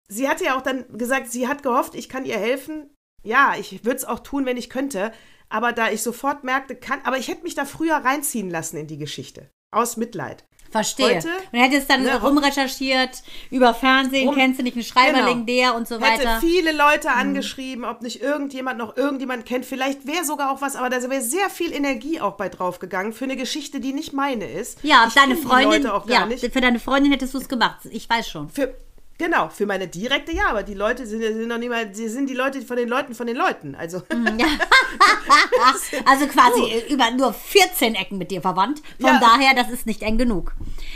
sie 0.08 0.28
hatte 0.28 0.44
ja 0.44 0.56
auch 0.56 0.62
dann 0.62 0.86
gesagt, 0.96 1.30
sie 1.30 1.48
hat 1.48 1.62
gehofft, 1.62 1.94
ich 1.94 2.08
kann 2.08 2.24
ihr 2.24 2.38
helfen. 2.38 2.90
Ja, 3.22 3.54
ich 3.58 3.84
würde 3.84 3.96
es 3.96 4.04
auch 4.04 4.20
tun, 4.20 4.44
wenn 4.44 4.56
ich 4.56 4.68
könnte. 4.68 5.12
Aber 5.48 5.72
da 5.72 5.90
ich 5.90 6.02
sofort 6.02 6.44
merkte, 6.44 6.74
kann, 6.76 7.00
aber 7.04 7.18
ich 7.18 7.28
hätte 7.28 7.42
mich 7.42 7.54
da 7.54 7.64
früher 7.64 7.96
reinziehen 7.96 8.50
lassen 8.50 8.76
in 8.76 8.86
die 8.86 8.98
Geschichte. 8.98 9.50
Aus 9.70 9.96
Mitleid. 9.96 10.44
Verstehe. 10.74 11.06
Heute, 11.16 11.28
und 11.52 11.58
hättest 11.60 11.88
dann 11.88 12.02
ne, 12.02 12.20
rumrecherchiert 12.20 13.22
über 13.50 13.74
Fernsehen, 13.74 14.26
rum- 14.28 14.36
kennst 14.36 14.58
du 14.58 14.64
nicht 14.64 14.74
einen 14.74 14.84
Schreiberling, 14.84 15.46
Genau. 15.46 15.60
der 15.60 15.74
und 15.76 15.86
so 15.86 16.00
Hätte 16.00 16.24
weiter. 16.24 16.40
viele 16.40 16.72
Leute 16.72 17.12
angeschrieben, 17.12 17.84
ob 17.84 18.02
nicht 18.02 18.20
irgendjemand 18.20 18.78
noch 18.78 18.96
irgendjemand 18.96 19.46
kennt. 19.46 19.64
Vielleicht 19.66 20.04
wäre 20.06 20.24
sogar 20.24 20.50
auch 20.50 20.60
was, 20.62 20.74
aber 20.74 20.90
da 20.90 21.00
wäre 21.08 21.22
sehr 21.22 21.48
viel 21.48 21.72
Energie 21.72 22.20
auch 22.20 22.32
bei 22.32 22.48
draufgegangen 22.48 23.12
für 23.12 23.24
eine 23.24 23.36
Geschichte, 23.36 23.78
die 23.78 23.92
nicht 23.92 24.12
meine 24.12 24.50
ist. 24.50 24.78
Ja, 24.82 25.04
ich 25.06 25.14
deine 25.14 25.36
Freundin, 25.36 25.82
Leute 25.84 25.94
auch 25.94 26.06
gar 26.06 26.20
ja, 26.20 26.26
nicht. 26.26 26.52
für 26.52 26.60
deine 26.60 26.80
Freundin 26.80 27.12
hättest 27.12 27.34
du 27.34 27.38
es 27.38 27.48
gemacht. 27.48 27.78
Ich 27.90 28.10
weiß 28.10 28.28
schon. 28.28 28.50
Für, 28.50 28.74
genau, 29.18 29.48
für 29.48 29.66
meine 29.66 29.88
direkte 29.88 30.32
ja, 30.32 30.48
aber 30.48 30.62
die 30.62 30.74
Leute 30.74 31.06
sind, 31.06 31.20
sind 31.22 31.48
noch 31.48 31.58
nicht 31.58 31.68
mal, 31.70 31.94
sie 31.94 32.08
sind 32.08 32.28
die 32.28 32.34
Leute 32.34 32.62
von 32.62 32.76
den 32.76 32.88
Leuten 32.88 33.14
von 33.14 33.26
den 33.26 33.36
Leuten. 33.36 33.74
Also 33.74 34.02
Also 36.06 36.26
quasi 36.26 36.62
äh, 36.70 36.92
über 36.92 37.10
nur 37.10 37.32
14 37.32 37.94
Ecken 37.94 38.18
mit 38.18 38.30
dir 38.30 38.40
verwandt. 38.42 38.80
Von 39.00 39.06
Ja. 39.14 39.20
daher, 39.20 39.54
das 39.54 39.70
ist 39.70 39.86
nicht 39.86 40.02
eng 40.02 40.18
genug. 40.18 40.52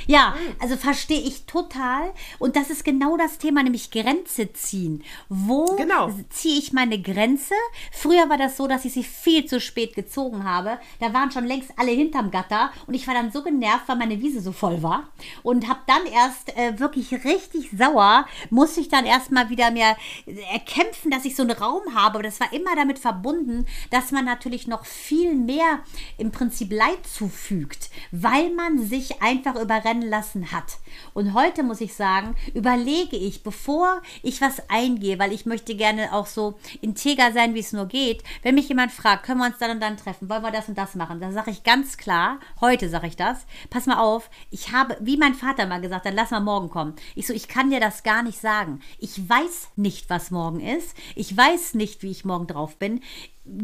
Ja, 0.06 0.34
also 0.58 0.76
verstehe 0.76 1.20
ich 1.20 1.44
total. 1.46 2.12
Und 2.38 2.56
das 2.56 2.70
ist 2.70 2.84
genau 2.84 3.16
das 3.16 3.38
Thema, 3.38 3.62
nämlich 3.62 3.90
Grenze 3.90 4.52
ziehen. 4.52 5.04
Wo 5.28 5.76
Genau. 5.76 6.10
ziehe 6.30 6.58
ich 6.58 6.72
meine 6.72 7.00
Grenze? 7.00 7.54
Früher 7.92 8.28
war 8.28 8.36
das 8.38 8.56
so, 8.56 8.66
dass 8.66 8.84
ich 8.84 8.92
sie 8.92 9.04
viel 9.04 9.44
zu 9.46 9.60
spät 9.60 9.94
gezogen 9.94 10.44
habe. 10.44 10.78
Da 11.00 11.12
waren 11.12 11.30
schon 11.30 11.44
längst 11.46 11.70
alle 11.76 11.90
hinterm 11.92 12.30
Gatter 12.30 12.70
und 12.86 12.94
ich 12.94 13.06
war 13.06 13.14
dann 13.14 13.30
so 13.32 13.42
genervt, 13.42 13.84
weil 13.86 13.96
meine 13.96 14.20
Wiese 14.20 14.40
so 14.40 14.52
voll 14.52 14.82
war. 14.82 15.08
Und 15.42 15.68
habe 15.68 15.80
dann 15.86 16.06
erst 16.06 16.56
äh, 16.56 16.78
wirklich 16.78 17.12
richtig 17.24 17.70
sauer, 17.76 18.07
musste 18.50 18.80
ich 18.80 18.88
dann 18.88 19.06
erstmal 19.06 19.50
wieder 19.50 19.70
mir 19.70 19.96
erkämpfen, 20.52 21.10
dass 21.10 21.24
ich 21.24 21.36
so 21.36 21.42
einen 21.42 21.52
Raum 21.52 21.94
habe. 21.94 22.16
Aber 22.16 22.22
das 22.22 22.40
war 22.40 22.52
immer 22.52 22.74
damit 22.76 22.98
verbunden, 22.98 23.66
dass 23.90 24.10
man 24.10 24.24
natürlich 24.24 24.66
noch 24.66 24.84
viel 24.84 25.34
mehr 25.34 25.80
im 26.16 26.32
Prinzip 26.32 26.72
Leid 26.72 27.06
zufügt, 27.06 27.90
weil 28.10 28.50
man 28.54 28.78
sich 28.78 29.22
einfach 29.22 29.56
überrennen 29.56 30.08
lassen 30.08 30.52
hat. 30.52 30.78
Und 31.14 31.34
heute 31.34 31.62
muss 31.62 31.80
ich 31.80 31.94
sagen, 31.94 32.34
überlege 32.54 33.16
ich, 33.16 33.42
bevor 33.42 34.02
ich 34.22 34.40
was 34.40 34.68
eingehe, 34.68 35.18
weil 35.18 35.32
ich 35.32 35.46
möchte 35.46 35.74
gerne 35.74 36.12
auch 36.12 36.26
so 36.26 36.58
integer 36.80 37.32
sein, 37.32 37.54
wie 37.54 37.60
es 37.60 37.72
nur 37.72 37.86
geht, 37.86 38.22
wenn 38.42 38.54
mich 38.54 38.68
jemand 38.68 38.92
fragt, 38.92 39.24
können 39.24 39.40
wir 39.40 39.46
uns 39.46 39.58
dann 39.58 39.72
und 39.72 39.80
dann 39.80 39.96
treffen, 39.96 40.28
wollen 40.28 40.42
wir 40.42 40.50
das 40.50 40.68
und 40.68 40.78
das 40.78 40.94
machen, 40.94 41.20
dann 41.20 41.32
sage 41.32 41.50
ich 41.50 41.64
ganz 41.64 41.96
klar, 41.96 42.38
heute 42.60 42.88
sage 42.88 43.06
ich 43.06 43.16
das, 43.16 43.46
pass 43.70 43.86
mal 43.86 43.98
auf, 43.98 44.30
ich 44.50 44.72
habe, 44.72 44.96
wie 45.00 45.16
mein 45.16 45.34
Vater 45.34 45.66
mal 45.66 45.80
gesagt 45.80 46.06
hat, 46.06 46.14
lass 46.14 46.30
mal 46.30 46.40
morgen 46.40 46.70
kommen. 46.70 46.94
Ich 47.14 47.26
so, 47.26 47.32
ich 47.32 47.48
kann 47.48 47.70
dir 47.70 47.80
das 47.80 47.97
das 47.98 48.02
gar 48.02 48.22
nicht 48.22 48.40
sagen. 48.40 48.80
Ich 48.98 49.28
weiß 49.28 49.70
nicht, 49.76 50.08
was 50.10 50.30
morgen 50.30 50.60
ist. 50.60 50.94
Ich 51.14 51.36
weiß 51.36 51.74
nicht, 51.74 52.02
wie 52.02 52.10
ich 52.10 52.24
morgen 52.24 52.46
drauf 52.46 52.76
bin. 52.76 53.00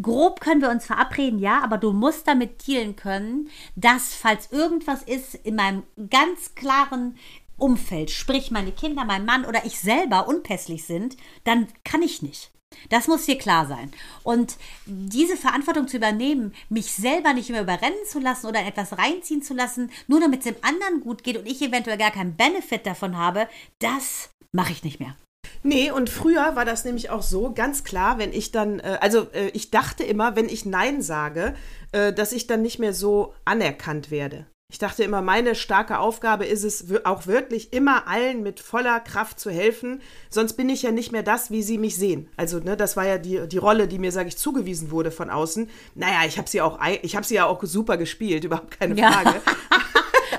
Grob 0.03 0.41
können 0.41 0.61
wir 0.61 0.71
uns 0.71 0.87
verabreden, 0.87 1.39
ja, 1.39 1.63
aber 1.63 1.79
du 1.79 1.93
musst 1.93 2.27
damit 2.27 2.67
dealen 2.67 2.97
können, 2.97 3.49
dass, 3.77 4.15
falls 4.15 4.51
irgendwas 4.51 5.03
ist 5.03 5.35
in 5.35 5.57
meinem 5.57 5.83
ganz 6.11 6.55
klaren 6.55 7.17
Umfeld, 7.57 8.11
sprich 8.11 8.51
meine 8.51 8.73
Kinder, 8.73 9.05
mein 9.05 9.25
Mann 9.25 9.45
oder 9.45 9.65
ich 9.65 9.79
selber 9.79 10.27
unpässlich 10.27 10.85
sind, 10.85 11.17
dann 11.45 11.69
kann 11.85 12.03
ich 12.03 12.23
nicht. 12.23 12.51
Das 12.91 13.09
muss 13.09 13.27
dir 13.27 13.39
klar 13.39 13.67
sein. 13.67 13.93
Und 14.23 14.57
diese 14.87 15.37
Verantwortung 15.37 15.89
zu 15.89 15.97
übernehmen, 15.97 16.55
mich 16.69 16.93
selber 16.93 17.33
nicht 17.35 17.51
immer 17.51 17.63
überrennen 17.63 17.99
zu 18.09 18.21
lassen 18.21 18.47
oder 18.47 18.61
in 18.61 18.67
etwas 18.67 18.99
reinziehen 18.99 19.43
zu 19.43 19.55
lassen, 19.55 19.91
nur 20.07 20.21
damit 20.21 20.41
es 20.41 20.53
dem 20.53 20.57
anderen 20.63 21.01
gut 21.01 21.25
geht 21.25 21.37
und 21.37 21.47
ich 21.47 21.63
eventuell 21.63 21.99
gar 21.99 22.11
keinen 22.11 22.37
Benefit 22.37 22.87
davon 22.87 23.17
habe, 23.17 23.49
das 23.79 24.31
mache 24.53 24.73
ich 24.73 24.85
nicht 24.85 25.01
mehr. 25.01 25.17
Nee, 25.63 25.91
und 25.91 26.11
früher 26.11 26.57
war 26.57 26.67
das 26.67 26.85
nämlich 26.85 27.09
auch 27.09 27.23
so, 27.23 27.53
ganz 27.53 27.85
klar, 27.85 28.19
wenn 28.19 28.33
ich 28.33 28.53
dann, 28.53 28.81
äh, 28.81 28.99
also 29.01 29.31
äh, 29.33 29.49
ich 29.55 29.71
dachte 29.71 30.05
immer, 30.05 30.37
wenn 30.37 30.49
ich 30.49 30.67
Nein 30.67 31.01
sage, 31.01 31.55
äh, 31.93 32.13
dass 32.13 32.33
ich 32.33 32.47
dann 32.47 32.63
nicht 32.63 32.79
mehr 32.79 32.93
so 32.93 33.35
anerkannt 33.47 34.11
werde. 34.11 34.47
Ich 34.75 34.79
dachte 34.79 35.05
immer, 35.05 35.23
meine 35.23 35.55
starke 35.55 36.01
Aufgabe 36.01 36.47
ist 36.47 36.65
es 36.65 36.87
auch 37.05 37.29
wirklich 37.29 37.73
immer 37.73 38.09
allen 38.09 38.43
mit 38.43 38.59
voller 38.59 38.99
Kraft 38.99 39.39
zu 39.39 39.49
helfen, 39.49 40.03
sonst 40.31 40.55
bin 40.55 40.69
ich 40.69 40.83
ja 40.83 40.91
nicht 40.91 41.13
mehr 41.13 41.23
das, 41.23 41.53
wie 41.53 41.63
sie 41.63 41.79
mich 41.79 41.95
sehen. 41.95 42.29
Also, 42.37 42.59
ne, 42.59 42.77
das 42.77 42.97
war 42.97 43.07
ja 43.07 43.19
die, 43.19 43.47
die 43.47 43.59
Rolle, 43.59 43.87
die 43.87 44.01
mir, 44.01 44.11
sage 44.11 44.31
ich, 44.31 44.37
zugewiesen 44.37 44.91
wurde 44.91 45.13
von 45.13 45.31
außen. 45.31 45.71
Naja, 45.95 46.23
ich 46.27 46.39
habe 46.39 46.49
sie 46.49 46.61
auch, 46.61 46.81
ich 47.03 47.15
habe 47.15 47.25
sie 47.25 47.37
ja 47.37 47.47
auch 47.47 47.63
super 47.63 47.97
gespielt, 47.97 48.43
überhaupt 48.45 48.77
keine 48.77 48.97
Frage. 48.97 49.35
Ja. 49.37 49.43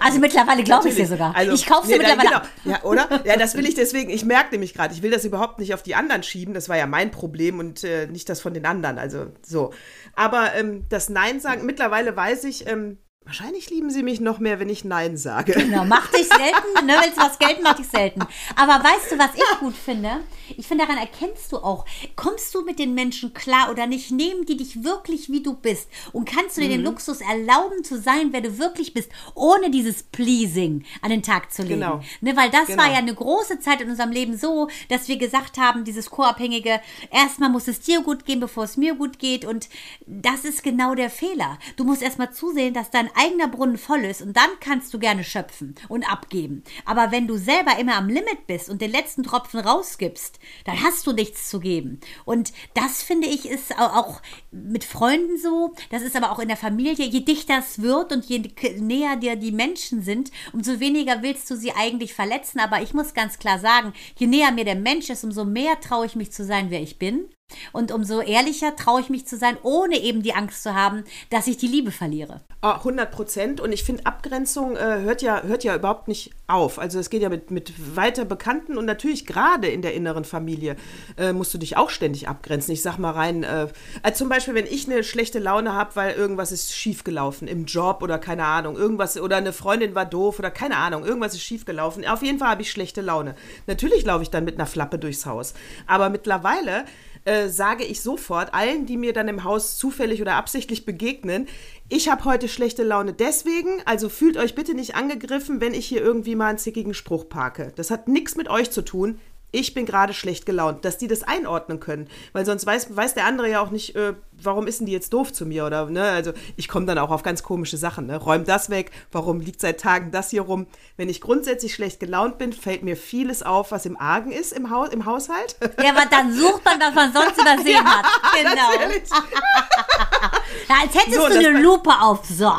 Also 0.02 0.20
mittlerweile 0.20 0.64
glaube 0.64 0.90
ich 0.90 0.96
dir 0.96 1.08
sogar. 1.08 1.36
Also, 1.36 1.54
ich 1.54 1.66
kaufe 1.66 1.88
sie 1.88 1.94
nee, 1.94 2.00
mittlerweile 2.00 2.30
genau. 2.30 2.42
Ja, 2.64 2.84
oder? 2.84 3.22
Ja, 3.24 3.38
das 3.38 3.56
will 3.56 3.66
ich 3.66 3.74
deswegen, 3.74 4.12
ich 4.12 4.24
merke 4.24 4.52
nämlich 4.52 4.76
gerade, 4.76 4.94
ich 4.94 5.02
will 5.02 5.10
das 5.10 5.26
überhaupt 5.26 5.58
nicht 5.58 5.74
auf 5.74 5.82
die 5.82 5.96
anderen 5.96 6.22
schieben, 6.22 6.54
das 6.54 6.70
war 6.70 6.78
ja 6.78 6.86
mein 6.86 7.10
Problem 7.10 7.58
und 7.58 7.84
äh, 7.84 8.06
nicht 8.06 8.30
das 8.30 8.40
von 8.40 8.54
den 8.54 8.68
anderen, 8.68 9.00
also 9.00 9.28
so. 9.42 9.74
Aber 10.14 10.54
ähm, 10.54 10.86
das 10.90 11.10
Nein 11.10 11.40
sagen, 11.40 11.66
mittlerweile 11.66 12.16
weiß 12.16 12.44
ich, 12.44 12.70
ähm, 12.70 13.00
Wahrscheinlich 13.26 13.72
lieben 13.72 13.90
sie 13.90 14.04
mich 14.04 14.20
noch 14.20 14.38
mehr, 14.38 14.60
wenn 14.60 14.70
ich 14.70 14.86
Nein 14.86 15.18
sage. 15.18 15.54
Genau, 15.54 15.84
mach 15.84 16.12
dich 16.12 16.28
selten, 16.28 16.86
ne, 16.86 16.94
willst 17.02 17.18
was 17.18 17.40
gelten, 17.40 17.64
mach 17.64 17.74
dich 17.74 17.88
selten. 17.88 18.22
Aber 18.56 18.84
weißt 18.84 19.12
du, 19.12 19.18
was 19.18 19.32
ich 19.34 19.60
gut 19.60 19.76
finde? 19.76 20.20
Ich 20.56 20.68
finde, 20.68 20.86
daran 20.86 21.00
erkennst 21.00 21.52
du 21.52 21.58
auch, 21.58 21.86
kommst 22.16 22.54
du 22.54 22.62
mit 22.62 22.78
den 22.78 22.94
Menschen 22.94 23.34
klar 23.34 23.72
oder 23.72 23.88
nicht, 23.88 24.12
nehmen 24.12 24.46
die 24.46 24.58
dich 24.58 24.84
wirklich, 24.84 25.32
wie 25.32 25.42
du 25.42 25.56
bist 25.56 25.90
und 26.14 26.30
kannst 26.30 26.56
du 26.56 26.62
dir 26.62 26.68
mhm. 26.68 26.74
den 26.74 26.84
Luxus 26.84 27.20
erlauben 27.22 27.84
zu 27.84 28.00
sein, 28.00 28.28
wer 28.30 28.42
du 28.42 28.60
wirklich 28.60 28.94
bist, 28.94 29.10
ohne 29.34 29.72
dieses 29.72 30.04
Pleasing 30.04 30.86
an 31.02 31.10
den 31.10 31.24
Tag 31.24 31.52
zu 31.52 31.64
legen. 31.64 31.80
Genau. 31.80 32.02
Ne, 32.22 32.38
weil 32.38 32.52
das 32.52 32.68
genau. 32.68 32.84
war 32.84 32.92
ja 32.92 33.00
eine 33.00 33.16
große 33.16 33.60
Zeit 33.60 33.82
in 33.82 33.90
unserem 33.90 34.12
Leben 34.12 34.38
so, 34.38 34.70
dass 34.90 35.08
wir 35.08 35.18
gesagt 35.18 35.58
haben, 35.58 35.84
dieses 35.84 36.12
Co-Abhängige, 36.12 36.80
erstmal 37.10 37.50
muss 37.50 37.68
es 37.68 37.80
dir 37.80 38.02
gut 38.02 38.26
gehen, 38.26 38.40
bevor 38.40 38.66
es 38.66 38.78
mir 38.78 38.94
gut 38.94 39.18
geht 39.18 39.46
und 39.46 39.68
das 40.06 40.46
ist 40.46 40.62
genau 40.62 40.94
der 40.94 41.10
Fehler. 41.10 41.58
Du 41.76 41.86
musst 41.86 42.04
erstmal 42.04 42.32
zusehen, 42.32 42.76
dass 42.76 42.92
dein 42.92 43.10
eigener 43.16 43.48
Brunnen 43.48 43.78
voll 43.78 44.04
ist 44.06 44.22
und 44.22 44.36
dann 44.36 44.50
kannst 44.60 44.94
du 44.94 45.00
gerne 45.00 45.24
schöpfen 45.24 45.76
und 45.88 46.10
abgeben. 46.10 46.64
Aber 46.86 47.12
wenn 47.12 47.28
du 47.28 47.38
selber 47.38 47.78
immer 47.80 47.96
am 47.96 48.08
Limit 48.08 48.48
bist 48.48 48.70
und 48.70 48.82
den 48.82 48.92
letzten 48.92 49.24
Tropfen 49.24 49.60
rausgibst, 49.60 50.40
dann 50.66 50.82
hast 50.84 51.08
du 51.08 51.14
nichts 51.14 51.50
zu 51.50 51.60
geben. 51.60 52.00
Und 52.26 52.54
das 52.74 53.04
finde 53.04 53.28
ich 53.28 53.50
ist 53.50 53.78
auch 53.78 54.22
mit 54.52 54.84
Freunden 54.84 55.38
so, 55.38 55.74
das 55.90 56.02
ist 56.02 56.16
aber 56.16 56.32
auch 56.32 56.40
in 56.40 56.48
der 56.48 56.58
Familie, 56.58 57.06
je 57.06 57.22
dichter 57.22 57.60
es 57.60 57.82
wird 57.82 58.12
und 58.12 58.26
je 58.26 58.44
näher 58.80 59.16
dir 59.16 59.36
die 59.36 59.52
Menschen 59.52 60.02
sind, 60.02 60.32
umso 60.54 60.80
weniger 60.80 61.22
willst 61.22 61.50
du 61.50 61.56
sie 61.56 61.72
eigentlich 61.72 62.14
verletzen. 62.14 62.60
Aber 62.60 62.82
ich 62.82 62.94
muss 62.94 63.14
ganz 63.14 63.40
klar 63.40 63.60
sagen, 63.60 63.94
je 64.18 64.28
näher 64.28 64.52
mir 64.52 64.66
der 64.66 64.76
Mensch 64.76 65.10
ist, 65.10 65.24
umso 65.24 65.46
mehr 65.46 65.80
traue 65.80 66.06
ich 66.06 66.16
mich 66.16 66.32
zu 66.32 66.44
sein, 66.44 66.70
wer 66.70 66.82
ich 66.82 67.00
bin. 67.00 67.30
Und 67.74 67.92
umso 67.92 68.22
ehrlicher 68.22 68.76
traue 68.76 69.02
ich 69.02 69.10
mich 69.10 69.28
zu 69.28 69.38
sein, 69.38 69.58
ohne 69.62 70.00
eben 70.00 70.24
die 70.24 70.34
Angst 70.34 70.64
zu 70.64 70.74
haben, 70.74 71.04
dass 71.30 71.48
ich 71.48 71.58
die 71.58 71.68
Liebe 71.68 71.92
verliere. 71.92 72.42
100 72.62 73.08
ah, 73.08 73.12
Prozent. 73.12 73.62
Und 73.62 73.72
ich 73.72 73.84
finde, 73.84 74.06
Abgrenzung 74.06 74.76
äh, 74.76 75.02
hört, 75.02 75.22
ja, 75.22 75.44
hört 75.44 75.64
ja 75.64 75.76
überhaupt 75.76 76.08
nicht 76.08 76.32
auf. 76.48 76.80
Also 76.80 77.00
es 77.00 77.10
geht 77.10 77.22
ja 77.22 77.30
mit, 77.30 77.52
mit 77.52 77.74
weiter 77.96 78.26
Bekannten 78.26 78.78
und 78.78 78.86
natürlich 78.86 79.26
gerade 79.26 79.68
in 79.68 79.82
der 79.82 79.94
inneren 79.94 80.26
Familie 80.26 80.76
äh, 81.18 81.34
musst 81.34 81.54
du 81.54 81.58
dich 81.58 81.78
auch 81.78 81.90
ständig 81.90 82.28
abgrenzen. 82.28 82.74
Ich 82.74 82.82
sag 82.82 82.98
mal 82.98 83.12
rein, 83.12 83.44
äh, 83.44 83.68
also 84.02 84.18
zum 84.18 84.30
Beispiel, 84.30 84.56
wenn 84.56 84.66
ich 84.66 84.90
eine 84.90 85.04
schlechte 85.04 85.40
Laune 85.40 85.74
habe, 85.74 85.96
weil 85.96 86.16
irgendwas 86.16 86.52
ist 86.52 86.74
schiefgelaufen 86.74 87.48
im 87.48 87.66
Job 87.66 88.02
oder 88.02 88.18
keine 88.18 88.46
Ahnung, 88.46 88.76
irgendwas 88.76 89.20
oder 89.20 89.38
eine 89.38 89.54
Freundin 89.54 89.94
war 89.94 90.06
doof 90.06 90.40
oder 90.40 90.50
keine 90.50 90.78
Ahnung, 90.78 91.06
irgendwas 91.06 91.34
ist 91.34 91.44
schiefgelaufen. 91.44 92.08
Auf 92.08 92.24
jeden 92.24 92.40
Fall 92.40 92.50
habe 92.50 92.64
ich 92.64 92.72
schlechte 92.72 93.02
Laune. 93.02 93.36
Natürlich 93.68 94.06
laufe 94.06 94.24
ich 94.24 94.30
dann 94.30 94.46
mit 94.46 94.56
einer 94.56 94.68
Flappe 94.68 94.98
durchs 94.98 95.26
Haus. 95.26 95.54
Aber 95.88 96.10
mittlerweile 96.10 96.86
äh, 97.26 97.50
sage 97.50 97.84
ich 97.84 98.02
sofort 98.02 98.54
allen, 98.54 98.86
die 98.86 98.98
mir 98.98 99.14
dann 99.14 99.28
im 99.28 99.44
Haus 99.44 99.78
zufällig 99.78 100.22
oder 100.22 100.36
absichtlich 100.36 100.86
begegnen, 100.86 101.48
ich 101.90 102.10
habe 102.10 102.26
heute 102.26 102.48
schlechte 102.48 102.84
Laune 102.84 103.14
deswegen, 103.14 103.82
also 103.86 104.10
fühlt 104.10 104.38
euch 104.38 104.56
bitte 104.56 104.74
nicht 104.74 104.96
angegriffen, 104.96 105.62
wenn 105.62 105.74
ich 105.74 105.86
hier 105.86 106.02
irgendwie 106.02 106.36
mal 106.36 106.48
einen 106.48 106.58
zickigen 106.58 106.94
Spruch 106.94 107.30
parke. 107.30 107.74
Das 107.76 107.92
hat 107.92 108.08
nichts 108.08 108.36
mit 108.36 108.50
euch 108.50 108.72
zu 108.72 108.82
tun 108.84 109.20
ich 109.56 109.74
bin 109.74 109.86
gerade 109.86 110.14
schlecht 110.14 110.46
gelaunt, 110.46 110.84
dass 110.84 110.98
die 110.98 111.08
das 111.08 111.24
einordnen 111.24 111.80
können. 111.80 112.08
Weil 112.34 112.46
sonst 112.46 112.66
weiß, 112.66 112.96
weiß 112.96 113.14
der 113.14 113.26
andere 113.26 113.50
ja 113.50 113.62
auch 113.62 113.72
nicht, 113.72 113.96
äh, 113.96 114.14
warum 114.42 114.68
ist 114.68 114.80
denn 114.80 114.86
die 114.86 114.92
jetzt 114.92 115.14
doof 115.14 115.34
zu 115.34 115.46
mir? 115.46 115.66
Oder, 115.66 115.86
ne, 115.88 116.04
also 116.04 116.34
ich 116.56 116.68
komme 116.68 116.86
dann 116.86 116.98
auch 116.98 117.12
auf 117.12 117.24
ganz 117.24 117.44
komische 117.44 117.78
Sachen, 117.78 118.08
ne? 118.08 118.18
Räum 118.18 118.46
das 118.46 118.70
weg, 118.70 118.92
warum 119.12 119.40
liegt 119.40 119.62
seit 119.62 119.80
Tagen 119.80 120.12
das 120.12 120.30
hier 120.30 120.42
rum? 120.42 120.68
Wenn 120.98 121.10
ich 121.10 121.22
grundsätzlich 121.22 121.74
schlecht 121.74 122.00
gelaunt 122.00 122.38
bin, 122.38 122.54
fällt 122.54 122.84
mir 122.84 122.98
vieles 122.98 123.44
auf, 123.44 123.72
was 123.72 123.86
im 123.86 124.00
Argen 124.00 124.32
ist 124.32 124.54
im, 124.54 124.70
Haus, 124.70 124.90
im 124.90 125.06
Haushalt. 125.06 125.56
Ja, 125.84 125.92
aber 125.92 126.06
dann 126.10 126.34
sucht 126.34 126.64
man, 126.64 126.80
was 126.80 126.96
man 126.96 127.14
sonst 127.14 127.40
übersehen 127.40 127.68
ja, 127.74 127.84
hat. 127.84 128.06
Genau. 128.40 128.72
ja, 130.70 130.76
als 130.82 130.96
hättest 130.96 131.16
so, 131.16 131.28
du 131.28 131.38
eine 131.38 131.62
Lupe 131.62 131.92
auf. 132.00 132.26
So. 132.26 132.52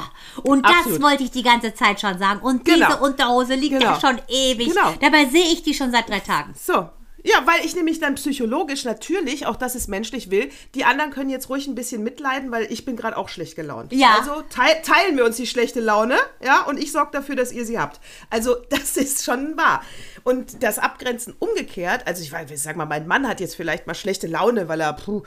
Und 0.43 0.65
Absolut. 0.65 0.99
das 0.99 1.03
wollte 1.03 1.23
ich 1.25 1.31
die 1.31 1.43
ganze 1.43 1.75
Zeit 1.75 2.01
schon 2.01 2.19
sagen. 2.19 2.41
Und 2.41 2.65
genau. 2.65 2.87
diese 2.87 3.01
Unterhose 3.01 3.55
liegt 3.55 3.79
genau. 3.79 3.93
ja 3.93 4.01
schon 4.01 4.21
ewig. 4.29 4.69
Genau. 4.69 4.93
Dabei 5.01 5.27
sehe 5.27 5.47
ich 5.53 5.63
die 5.63 5.75
schon 5.75 5.91
seit 5.91 6.09
drei 6.09 6.21
Tagen. 6.21 6.55
So, 6.55 6.89
ja, 7.27 7.45
weil 7.45 7.67
ich 7.67 7.75
nämlich 7.75 7.99
dann 7.99 8.15
psychologisch 8.15 8.85
natürlich, 8.85 9.47
auch 9.47 9.57
dass 9.57 9.75
es 9.75 9.89
menschlich 9.89 10.31
will, 10.31 10.49
die 10.77 10.85
anderen 10.85 11.11
können 11.11 11.29
jetzt 11.29 11.49
ruhig 11.49 11.67
ein 11.67 11.75
bisschen 11.75 12.05
mitleiden, 12.05 12.53
weil 12.53 12.71
ich 12.71 12.85
bin 12.85 12.95
gerade 12.95 13.17
auch 13.17 13.29
schlecht 13.29 13.57
gelaunt. 13.57 13.93
Ja. 13.93 14.17
Also 14.21 14.43
teil, 14.43 14.81
teilen 14.83 15.17
wir 15.17 15.25
uns 15.25 15.37
die 15.37 15.49
schlechte 15.49 15.81
Laune, 15.81 16.17
ja, 16.41 16.63
und 16.67 16.79
ich 16.79 16.93
sorge 16.93 17.11
dafür, 17.11 17.35
dass 17.35 17.51
ihr 17.51 17.67
sie 17.67 17.81
habt. 17.81 18.01
Also 18.31 18.55
das 18.71 18.97
ist 18.97 19.25
schon 19.25 19.57
wahr. 19.57 19.83
Und 20.23 20.63
das 20.63 20.79
Abgrenzen 20.79 21.35
umgekehrt, 21.37 22.07
also 22.07 22.23
ich, 22.23 22.33
ich 22.33 22.63
sag 22.63 22.77
mal, 22.77 22.87
mein 22.87 23.09
Mann 23.09 23.27
hat 23.27 23.41
jetzt 23.41 23.57
vielleicht 23.57 23.89
mal 23.89 23.95
schlechte 23.95 24.29
Laune, 24.29 24.69
weil 24.69 24.81
er 24.81 24.93
puh, 24.93 25.25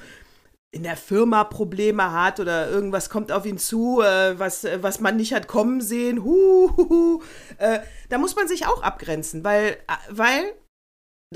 in 0.71 0.83
der 0.83 0.95
Firma 0.95 1.43
Probleme 1.43 2.13
hat 2.13 2.39
oder 2.39 2.69
irgendwas 2.69 3.09
kommt 3.09 3.33
auf 3.33 3.45
ihn 3.45 3.57
zu, 3.57 4.01
äh, 4.01 4.39
was, 4.39 4.63
äh, 4.63 4.81
was 4.81 5.01
man 5.01 5.17
nicht 5.17 5.33
hat 5.33 5.49
kommen 5.49 5.81
sehen, 5.81 6.23
hu, 6.23 6.71
hu, 6.77 6.89
hu. 6.89 7.23
Äh, 7.57 7.79
da 8.07 8.19
muss 8.19 8.37
man 8.37 8.47
sich 8.47 8.67
auch 8.67 8.83
abgrenzen, 8.83 9.43
weil, 9.43 9.71
äh, 9.87 9.93
weil 10.09 10.53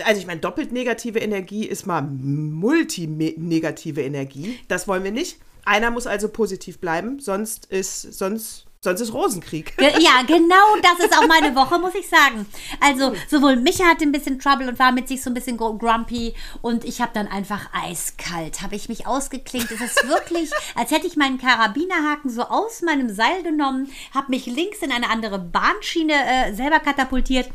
also 0.01 0.19
ich 0.19 0.25
meine, 0.25 0.39
doppelt 0.39 0.71
negative 0.71 1.19
Energie 1.19 1.65
ist 1.65 1.85
mal 1.85 2.01
multinegative 2.01 4.01
Energie. 4.01 4.59
Das 4.67 4.87
wollen 4.87 5.03
wir 5.03 5.11
nicht. 5.11 5.37
Einer 5.65 5.91
muss 5.91 6.07
also 6.07 6.29
positiv 6.29 6.79
bleiben, 6.79 7.19
sonst 7.19 7.65
ist, 7.65 8.13
sonst 8.13 8.65
Sonst 8.83 8.99
ist 8.99 9.13
Rosenkrieg. 9.13 9.73
Ja, 9.79 10.23
genau 10.27 10.75
das 10.81 11.05
ist 11.05 11.17
auch 11.17 11.25
meine 11.25 11.55
Woche, 11.55 11.79
muss 11.79 11.95
ich 11.95 12.09
sagen. 12.09 12.45
Also, 12.81 13.13
sowohl 13.29 13.55
Micha 13.55 13.85
hatte 13.85 14.03
ein 14.03 14.11
bisschen 14.11 14.39
Trouble 14.39 14.67
und 14.67 14.77
war 14.77 14.91
mit 14.91 15.07
sich 15.07 15.23
so 15.23 15.29
ein 15.29 15.33
bisschen 15.33 15.55
grumpy 15.55 16.33
und 16.61 16.83
ich 16.83 16.99
habe 16.99 17.11
dann 17.13 17.27
einfach 17.27 17.69
eiskalt, 17.71 18.61
habe 18.61 18.75
ich 18.75 18.89
mich 18.89 19.07
ausgeklinkt. 19.07 19.71
Es 19.71 19.79
ist 19.79 20.09
wirklich, 20.09 20.51
als 20.75 20.91
hätte 20.91 21.07
ich 21.07 21.15
meinen 21.15 21.37
Karabinerhaken 21.37 22.29
so 22.29 22.41
aus 22.41 22.81
meinem 22.81 23.07
Seil 23.07 23.41
genommen, 23.43 23.89
habe 24.13 24.31
mich 24.31 24.47
links 24.47 24.79
in 24.79 24.91
eine 24.91 25.09
andere 25.09 25.39
Bahnschiene 25.39 26.13
äh, 26.13 26.53
selber 26.53 26.79
katapultiert 26.79 27.49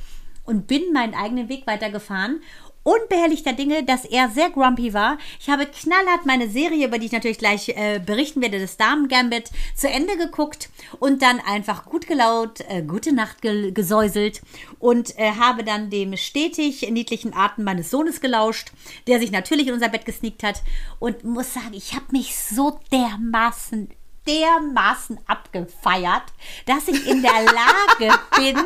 und 0.49 0.67
bin 0.67 0.93
meinen 0.93 1.14
eigenen 1.14 1.49
Weg 1.49 1.67
weitergefahren 1.67 2.40
unbehelligter 2.88 3.52
Dinge, 3.52 3.85
dass 3.85 4.07
er 4.07 4.31
sehr 4.31 4.49
grumpy 4.49 4.95
war. 4.95 5.19
Ich 5.40 5.50
habe 5.50 5.67
knallhart 5.67 6.25
meine 6.25 6.49
Serie, 6.49 6.87
über 6.87 6.99
die 6.99 7.07
ich 7.07 7.12
natürlich 7.12 7.38
gleich 7.38 7.69
äh, 7.69 8.00
berichten 8.05 8.40
werde, 8.40 8.59
das 8.59 8.78
Damen 8.78 9.09
Gambit, 9.09 9.50
zu 9.75 9.88
Ende 9.88 10.17
geguckt 10.17 10.71
und 10.99 11.21
dann 11.21 11.38
einfach 11.40 11.85
gut 11.85 12.07
gelaunt, 12.07 12.64
äh, 12.69 12.83
gute 12.83 13.14
Nacht 13.14 13.43
ge 13.43 13.73
gesäuselt 13.73 14.40
und 14.78 15.19
äh, 15.19 15.33
habe 15.33 15.64
dann 15.64 15.90
dem 15.90 16.17
stetig 16.17 16.88
niedlichen 16.90 17.35
Atem 17.35 17.64
meines 17.64 17.90
Sohnes 17.90 18.21
gelauscht, 18.23 18.73
der 19.07 19.19
sich 19.19 19.31
natürlich 19.31 19.67
in 19.69 19.75
unser 19.75 19.90
Bett 19.90 20.07
gesneakt 20.07 20.43
hat 20.43 20.62
und 20.99 21.25
muss 21.25 21.52
sagen, 21.52 21.75
ich 21.75 21.95
habe 21.95 22.07
mich 22.12 22.38
so 22.38 22.81
dermaßen 22.90 23.90
dermaßen 24.29 25.19
abgefeiert, 25.27 26.23
dass 26.67 26.87
ich 26.87 27.09
in 27.09 27.23
der 27.23 27.43
Lage 27.43 28.19
bin, 28.37 28.57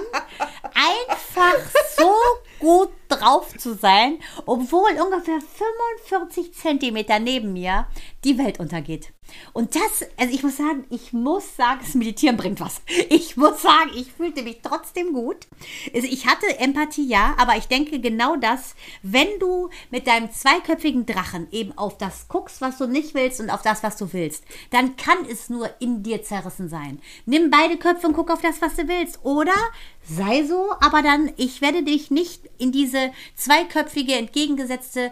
einfach 0.75 1.55
so 1.97 2.13
gut 2.63 2.91
drauf 3.09 3.59
zu 3.59 3.75
sein, 3.75 4.21
obwohl 4.47 4.91
ungefähr 4.93 5.41
45 6.07 6.55
Zentimeter 6.55 7.19
neben 7.19 7.53
mir 7.53 7.87
die 8.23 8.39
Welt 8.39 8.61
untergeht. 8.61 9.13
Und 9.53 9.75
das, 9.75 10.07
also 10.17 10.33
ich 10.33 10.43
muss 10.43 10.57
sagen, 10.57 10.85
ich 10.91 11.13
muss 11.13 11.57
sagen, 11.57 11.81
das 11.83 11.95
Meditieren 11.95 12.37
bringt 12.37 12.61
was. 12.61 12.81
Ich 13.09 13.37
muss 13.37 13.63
sagen, 13.63 13.91
ich 13.95 14.13
fühlte 14.13 14.43
mich 14.43 14.61
trotzdem 14.63 15.13
gut. 15.13 15.47
Also 15.95 16.07
ich 16.07 16.27
hatte 16.27 16.59
Empathie, 16.59 17.07
ja, 17.07 17.35
aber 17.39 17.57
ich 17.57 17.67
denke 17.67 18.01
genau 18.01 18.37
das, 18.37 18.75
wenn 19.03 19.29
du 19.39 19.71
mit 19.91 20.07
deinem 20.07 20.31
zweiköpfigen 20.31 21.07
Drachen 21.07 21.49
eben 21.51 21.77
auf 21.77 21.99
das 21.99 22.29
guckst, 22.29 22.61
was 22.61 22.79
du 22.79 22.87
nicht 22.87 23.15
willst 23.15 23.41
und 23.41 23.51
auf 23.51 23.63
das, 23.63 23.83
was 23.83 23.97
du 23.97 24.13
willst, 24.13 24.45
dann 24.71 24.97
kann 24.97 25.19
es 25.31 25.51
nur 25.51 25.69
in 25.81 26.03
dir 26.03 26.23
zerrissen 26.23 26.69
sein. 26.69 27.01
Nimm 27.27 27.51
beide 27.51 27.77
Köpfe 27.77 28.07
und 28.07 28.15
guck 28.15 28.31
auf 28.31 28.41
das, 28.41 28.63
was 28.63 28.77
du 28.77 28.89
willst. 28.89 29.25
Oder 29.25 29.55
sei 30.05 30.45
so, 30.45 30.73
aber 30.81 31.03
dann, 31.03 31.31
ich 31.37 31.61
werde 31.61 31.83
dich 31.83 32.11
nicht 32.11 32.43
in 32.59 32.73
diese 32.73 33.13
zweiköpfige, 33.37 34.15
entgegengesetzte 34.15 35.11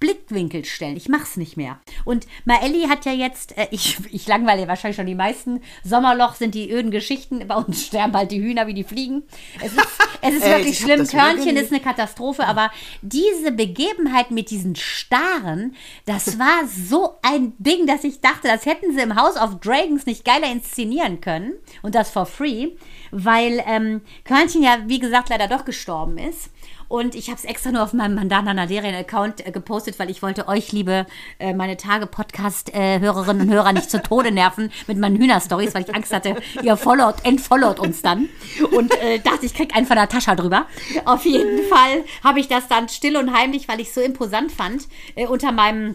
Blickwinkel 0.00 0.64
stellen. 0.64 0.96
Ich 0.96 1.10
mach's 1.10 1.36
nicht 1.36 1.58
mehr. 1.58 1.78
Und 2.06 2.26
Maelli 2.46 2.84
hat 2.88 3.04
ja 3.04 3.12
jetzt, 3.12 3.56
äh, 3.58 3.68
ich, 3.70 3.98
ich 4.10 4.26
langweile 4.26 4.66
wahrscheinlich 4.66 4.96
schon 4.96 5.04
die 5.04 5.14
meisten. 5.14 5.60
Sommerloch 5.84 6.34
sind 6.36 6.54
die 6.54 6.70
öden 6.72 6.90
Geschichten. 6.90 7.46
Bei 7.46 7.56
uns 7.56 7.84
sterben 7.86 8.16
halt 8.16 8.30
die 8.32 8.40
Hühner 8.40 8.66
wie 8.66 8.72
die 8.72 8.82
Fliegen. 8.84 9.24
Es 9.62 9.72
ist, 9.74 9.86
es 10.22 10.34
ist 10.36 10.42
Ey, 10.44 10.50
wirklich 10.52 10.80
ich 10.80 10.82
hab 10.84 11.06
schlimm. 11.06 11.06
Körnchen 11.06 11.44
wirklich- 11.44 11.62
ist 11.64 11.72
eine 11.72 11.82
Katastrophe. 11.82 12.46
Aber 12.46 12.70
diese 13.02 13.52
Begebenheit 13.52 14.30
mit 14.30 14.50
diesen 14.50 14.74
Starren, 14.74 15.76
das 16.06 16.38
war 16.38 16.66
so 16.66 17.18
ein 17.20 17.52
Ding, 17.58 17.86
dass 17.86 18.02
ich 18.02 18.22
dachte, 18.22 18.48
das 18.48 18.64
hätten 18.64 18.94
sie 18.94 19.02
im 19.02 19.16
House 19.16 19.36
of 19.36 19.60
Dragons 19.60 20.06
nicht 20.06 20.24
geiler 20.24 20.50
inszenieren 20.50 21.20
können. 21.20 21.52
Und 21.82 21.94
das 21.94 22.10
for 22.10 22.24
free. 22.24 22.68
Weil 23.10 23.62
ähm, 23.66 24.00
Körnchen 24.24 24.62
ja, 24.62 24.78
wie 24.86 24.98
gesagt, 24.98 25.28
leider 25.28 25.48
doch 25.48 25.64
gestorben 25.64 26.18
ist. 26.18 26.50
Und 26.90 27.14
ich 27.14 27.28
habe 27.28 27.38
es 27.38 27.44
extra 27.44 27.70
nur 27.70 27.84
auf 27.84 27.92
meinem 27.92 28.16
Mandana 28.16 28.52
Naderien-Account 28.52 29.46
äh, 29.46 29.52
gepostet, 29.52 30.00
weil 30.00 30.10
ich 30.10 30.22
wollte 30.22 30.48
euch, 30.48 30.72
liebe 30.72 31.06
äh, 31.38 31.54
meine 31.54 31.76
Tage-Podcast-Hörerinnen 31.76 33.48
und 33.48 33.54
Hörer, 33.54 33.72
nicht 33.72 33.92
zu 33.92 34.02
Tode 34.02 34.32
nerven 34.32 34.72
mit 34.88 34.98
meinen 34.98 35.16
Hühner-Stories, 35.16 35.72
weil 35.72 35.84
ich 35.84 35.94
Angst 35.94 36.12
hatte, 36.12 36.34
ihr 36.64 36.76
followt, 36.76 37.24
entfollowt 37.24 37.78
uns 37.78 38.02
dann. 38.02 38.28
Und 38.72 38.92
äh, 39.00 39.20
dachte, 39.20 39.46
ich 39.46 39.54
krieg 39.54 39.76
einen 39.76 39.86
von 39.86 39.94
Natascha 39.94 40.34
drüber. 40.34 40.66
Auf 41.04 41.24
jeden 41.24 41.64
Fall 41.68 42.04
habe 42.24 42.40
ich 42.40 42.48
das 42.48 42.66
dann 42.66 42.88
still 42.88 43.16
und 43.16 43.32
heimlich, 43.32 43.68
weil 43.68 43.78
ich 43.78 43.86
es 43.86 43.94
so 43.94 44.00
imposant 44.00 44.50
fand, 44.50 44.88
äh, 45.14 45.28
unter 45.28 45.52
meinem 45.52 45.94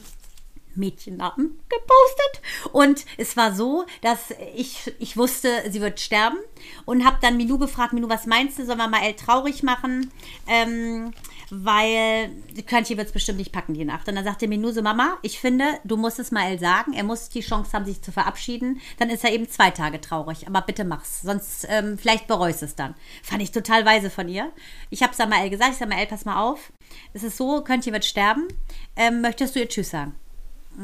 Mädchennamen 0.76 1.60
gepostet. 1.70 2.72
Und 2.72 3.06
es 3.18 3.38
war 3.38 3.54
so, 3.54 3.86
dass 4.02 4.34
ich, 4.56 4.94
ich 5.00 5.18
wusste, 5.18 5.50
sie 5.70 5.82
wird 5.82 6.00
sterben 6.00 6.38
und 6.86 7.06
habe 7.06 7.18
dann 7.22 7.38
Milou 7.38 7.58
gefragt, 7.58 7.94
Milou, 7.94 8.10
was 8.10 8.26
meinst 8.26 8.60
du, 8.60 8.66
sollen 8.66 8.78
wir 8.78 8.88
mal 8.88 9.04
El 9.04 9.14
traurig 9.14 9.64
machen? 9.64 10.12
Ähm, 10.48 11.14
weil 11.50 12.32
Körnchen 12.66 12.98
wird 12.98 13.08
es 13.08 13.14
bestimmt 13.14 13.38
nicht 13.38 13.52
packen 13.52 13.74
die 13.74 13.86
Nacht. 13.86 14.08
Und 14.08 14.16
dann 14.16 14.24
sagte 14.24 14.48
Milou 14.48 14.72
so, 14.72 14.82
Mama, 14.82 15.18
ich 15.22 15.40
finde, 15.40 15.80
du 15.84 15.98
musst 15.98 16.20
es 16.20 16.32
mal 16.32 16.50
El 16.50 16.60
sagen. 16.60 16.94
Er 16.94 17.04
muss 17.04 17.30
die 17.30 17.42
Chance 17.42 17.72
haben, 17.74 17.86
sich 17.86 18.02
zu 18.02 18.12
verabschieden. 18.12 18.82
Dann 18.98 19.10
ist 19.10 19.24
er 19.24 19.32
eben 19.32 19.50
zwei 19.50 19.72
Tage 19.72 20.02
traurig. 20.02 20.48
Aber 20.48 20.62
bitte 20.62 20.84
mach's, 20.84 21.22
sonst 21.22 21.68
ähm, 21.70 21.98
vielleicht 21.98 22.28
bereust 22.28 22.64
es 22.64 22.76
dann. 22.76 22.96
Fand 23.24 23.42
ich 23.42 23.52
total 23.52 23.86
weise 23.86 24.10
von 24.10 24.28
ihr. 24.28 24.52
Ich 24.90 25.04
habe 25.04 25.12
es 25.12 25.18
dann 25.18 25.30
mal 25.30 25.44
El 25.44 25.50
gesagt. 25.50 25.74
Ich 25.74 25.78
sage 25.78 25.90
mal, 25.90 26.00
El, 26.00 26.08
pass 26.08 26.26
mal 26.26 26.42
auf. 26.42 26.72
Es 27.14 27.24
ist 27.24 27.38
so, 27.38 27.64
Körnchen 27.64 27.94
wird 27.94 28.06
sterben. 28.06 28.48
Ähm, 28.96 29.22
möchtest 29.22 29.56
du 29.56 29.60
ihr 29.60 29.70
Tschüss 29.70 29.92
sagen? 29.92 30.16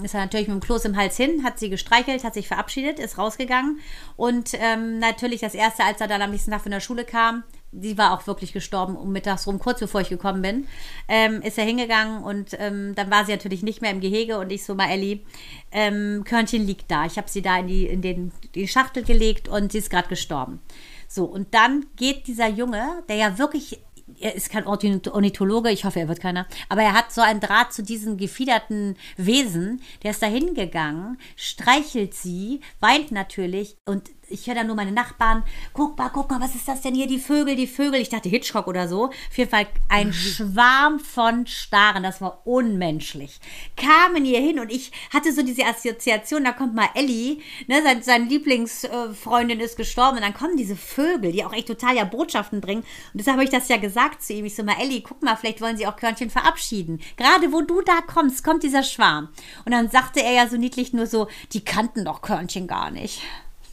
Ist 0.03 0.13
er 0.13 0.21
natürlich 0.21 0.47
mit 0.47 0.55
dem 0.55 0.61
Kloß 0.61 0.85
im 0.85 0.97
Hals 0.97 1.17
hin, 1.17 1.43
hat 1.43 1.59
sie 1.59 1.69
gestreichelt, 1.69 2.23
hat 2.23 2.33
sich 2.33 2.47
verabschiedet, 2.47 2.99
ist 2.99 3.17
rausgegangen. 3.17 3.79
Und 4.15 4.51
ähm, 4.53 4.99
natürlich 4.99 5.41
das 5.41 5.53
Erste, 5.53 5.83
als 5.83 6.01
er 6.01 6.07
dann 6.07 6.21
am 6.21 6.31
nächsten 6.31 6.51
Tag 6.51 6.61
von 6.61 6.71
der 6.71 6.79
Schule 6.79 7.05
kam, 7.05 7.43
sie 7.71 7.97
war 7.97 8.13
auch 8.13 8.27
wirklich 8.27 8.53
gestorben 8.53 8.95
um 8.95 9.11
mittags 9.11 9.47
rum, 9.47 9.59
kurz 9.59 9.79
bevor 9.79 10.01
ich 10.01 10.09
gekommen 10.09 10.41
bin, 10.41 10.67
ähm, 11.07 11.41
ist 11.41 11.57
er 11.57 11.65
hingegangen 11.65 12.23
und 12.23 12.55
ähm, 12.59 12.93
dann 12.95 13.09
war 13.09 13.25
sie 13.25 13.31
natürlich 13.31 13.63
nicht 13.63 13.81
mehr 13.81 13.91
im 13.91 14.01
Gehege 14.01 14.37
und 14.39 14.51
ich 14.51 14.65
so 14.65 14.75
mal, 14.75 14.89
Elli, 14.89 15.25
ähm, 15.71 16.23
Körnchen 16.25 16.65
liegt 16.65 16.91
da. 16.91 17.05
Ich 17.05 17.17
habe 17.17 17.29
sie 17.29 17.41
da 17.41 17.59
in 17.59 17.67
die, 17.67 17.85
in 17.85 18.01
den, 18.01 18.31
die 18.55 18.67
Schachtel 18.67 19.03
gelegt 19.03 19.47
und 19.47 19.71
sie 19.71 19.77
ist 19.77 19.89
gerade 19.89 20.09
gestorben. 20.09 20.61
So, 21.07 21.25
und 21.25 21.53
dann 21.53 21.85
geht 21.97 22.27
dieser 22.27 22.47
Junge, 22.47 23.03
der 23.09 23.17
ja 23.17 23.37
wirklich 23.37 23.81
er 24.21 24.35
ist 24.35 24.49
kein 24.49 24.65
Ornith- 24.65 25.09
Ornithologe, 25.09 25.71
ich 25.71 25.85
hoffe, 25.85 25.99
er 25.99 26.07
wird 26.07 26.19
keiner, 26.19 26.47
aber 26.69 26.81
er 26.81 26.93
hat 26.93 27.11
so 27.11 27.21
einen 27.21 27.39
Draht 27.39 27.73
zu 27.73 27.83
diesen 27.83 28.17
gefiederten 28.17 28.95
Wesen, 29.17 29.81
der 30.03 30.11
ist 30.11 30.21
da 30.21 30.27
hingegangen, 30.27 31.17
streichelt 31.35 32.13
sie, 32.13 32.61
weint 32.79 33.11
natürlich 33.11 33.77
und 33.85 34.09
ich 34.31 34.47
höre 34.47 34.55
dann 34.55 34.67
nur 34.67 34.75
meine 34.75 34.91
Nachbarn, 34.91 35.43
guck 35.73 35.97
mal, 35.97 36.09
guck 36.09 36.29
mal, 36.29 36.41
was 36.41 36.55
ist 36.55 36.67
das 36.67 36.81
denn 36.81 36.95
hier, 36.95 37.07
die 37.07 37.19
Vögel, 37.19 37.55
die 37.55 37.67
Vögel, 37.67 38.01
ich 38.01 38.09
dachte 38.09 38.29
Hitchcock 38.29 38.67
oder 38.67 38.87
so, 38.87 39.05
auf 39.05 39.37
jeden 39.37 39.49
Fall 39.49 39.67
ein 39.89 40.13
Schwarm 40.13 40.99
von 40.99 41.45
Staren, 41.47 42.03
das 42.03 42.21
war 42.21 42.41
unmenschlich, 42.45 43.39
kamen 43.75 44.25
hier 44.25 44.39
hin 44.39 44.59
und 44.59 44.71
ich 44.71 44.91
hatte 45.13 45.33
so 45.33 45.43
diese 45.43 45.65
Assoziation, 45.65 46.43
da 46.43 46.51
kommt 46.51 46.75
mal 46.75 46.89
Ellie, 46.95 47.41
ne, 47.67 47.81
sein, 47.83 48.01
seine 48.03 48.25
Lieblingsfreundin 48.25 49.59
ist 49.59 49.77
gestorben 49.77 50.17
und 50.17 50.23
dann 50.23 50.33
kommen 50.33 50.57
diese 50.57 50.75
Vögel, 50.75 51.31
die 51.31 51.43
auch 51.45 51.53
echt 51.53 51.67
total 51.67 51.95
ja 51.95 52.03
Botschaften 52.03 52.61
bringen. 52.61 52.81
Und 52.81 53.19
deshalb 53.19 53.37
habe 53.37 53.43
ich 53.43 53.49
das 53.49 53.67
ja 53.67 53.77
gesagt 53.77 54.23
zu 54.23 54.33
ihm, 54.33 54.45
ich 54.45 54.55
so 54.55 54.63
mal, 54.63 54.75
Ellie, 54.79 55.01
guck 55.01 55.21
mal, 55.21 55.35
vielleicht 55.35 55.61
wollen 55.61 55.77
sie 55.77 55.87
auch 55.87 55.95
Körnchen 55.95 56.29
verabschieden, 56.29 57.01
gerade 57.17 57.51
wo 57.51 57.61
du 57.61 57.81
da 57.81 58.01
kommst, 58.01 58.43
kommt 58.43 58.63
dieser 58.63 58.83
Schwarm. 58.83 59.29
Und 59.65 59.71
dann 59.71 59.89
sagte 59.89 60.21
er 60.21 60.33
ja 60.33 60.47
so 60.47 60.57
niedlich 60.57 60.93
nur 60.93 61.07
so, 61.07 61.27
die 61.53 61.63
kannten 61.63 62.05
doch 62.05 62.21
Körnchen 62.21 62.67
gar 62.67 62.91
nicht. 62.91 63.21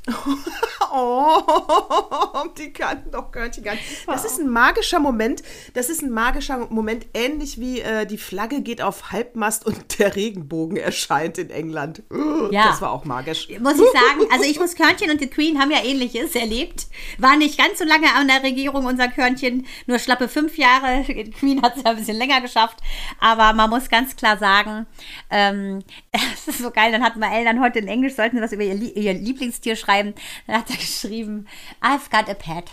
Oh, 0.90 1.42
die 2.56 2.72
kannten 2.72 3.10
doch 3.10 3.30
Körnchen 3.30 3.62
gar. 3.62 3.74
Das 4.06 4.24
ist 4.24 4.38
ein 4.38 4.48
magischer 4.48 4.98
Moment. 5.00 5.42
Das 5.74 5.90
ist 5.90 6.02
ein 6.02 6.10
magischer 6.10 6.66
Moment, 6.70 7.06
ähnlich 7.14 7.60
wie 7.60 7.80
äh, 7.80 8.06
die 8.06 8.16
Flagge 8.18 8.62
geht 8.62 8.80
auf 8.80 9.12
Halbmast 9.12 9.66
und 9.66 9.76
der 9.98 10.16
Regenbogen 10.16 10.76
erscheint 10.76 11.38
in 11.38 11.50
England. 11.50 12.02
Ja. 12.50 12.68
Das 12.68 12.80
war 12.80 12.92
auch 12.92 13.04
magisch. 13.04 13.48
muss 13.60 13.74
ich 13.74 13.90
sagen, 13.90 14.30
also 14.30 14.44
ich 14.48 14.58
muss 14.58 14.74
Körnchen 14.74 15.10
und 15.10 15.20
die 15.20 15.26
Queen 15.26 15.58
haben 15.58 15.70
ja 15.70 15.84
ähnliches 15.84 16.34
erlebt. 16.34 16.86
War 17.18 17.36
nicht 17.36 17.58
ganz 17.58 17.78
so 17.78 17.84
lange 17.84 18.14
an 18.14 18.26
der 18.26 18.42
Regierung, 18.42 18.86
unser 18.86 19.08
Körnchen, 19.08 19.66
nur 19.86 19.98
schlappe 19.98 20.28
fünf 20.28 20.56
Jahre. 20.56 21.04
Die 21.06 21.30
Queen 21.30 21.60
hat 21.60 21.76
es 21.76 21.82
ja 21.82 21.90
ein 21.90 21.96
bisschen 21.96 22.16
länger 22.16 22.40
geschafft. 22.40 22.78
Aber 23.20 23.52
man 23.52 23.68
muss 23.68 23.90
ganz 23.90 24.16
klar 24.16 24.38
sagen, 24.38 24.86
ähm, 25.30 25.80
es 26.12 26.48
ist 26.48 26.58
so 26.58 26.70
geil, 26.70 26.90
dann 26.90 27.02
hat 27.02 27.16
Mael 27.16 27.44
dann 27.44 27.60
heute 27.60 27.80
in 27.80 27.88
Englisch, 27.88 28.14
sollten 28.14 28.36
sie 28.36 28.42
was 28.42 28.52
über 28.52 28.62
ihr, 28.62 28.96
ihr 28.96 29.14
Lieblingstier 29.14 29.76
schreiben. 29.76 29.97
Dann 30.02 30.56
hat 30.56 30.70
er 30.70 30.76
geschrieben, 30.76 31.46
I've 31.82 32.10
got 32.10 32.28
a 32.28 32.34
pet. 32.34 32.70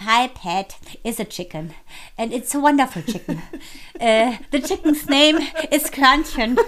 My 0.00 0.28
pet 0.28 0.76
is 1.04 1.20
a 1.20 1.24
chicken. 1.24 1.72
And 2.18 2.32
it's 2.32 2.54
a 2.54 2.60
wonderful 2.60 3.02
chicken. 3.02 3.42
Äh, 4.00 4.38
the 4.50 4.60
chicken's 4.60 5.06
name 5.06 5.38
is 5.70 5.88
Körnchen. 5.92 6.58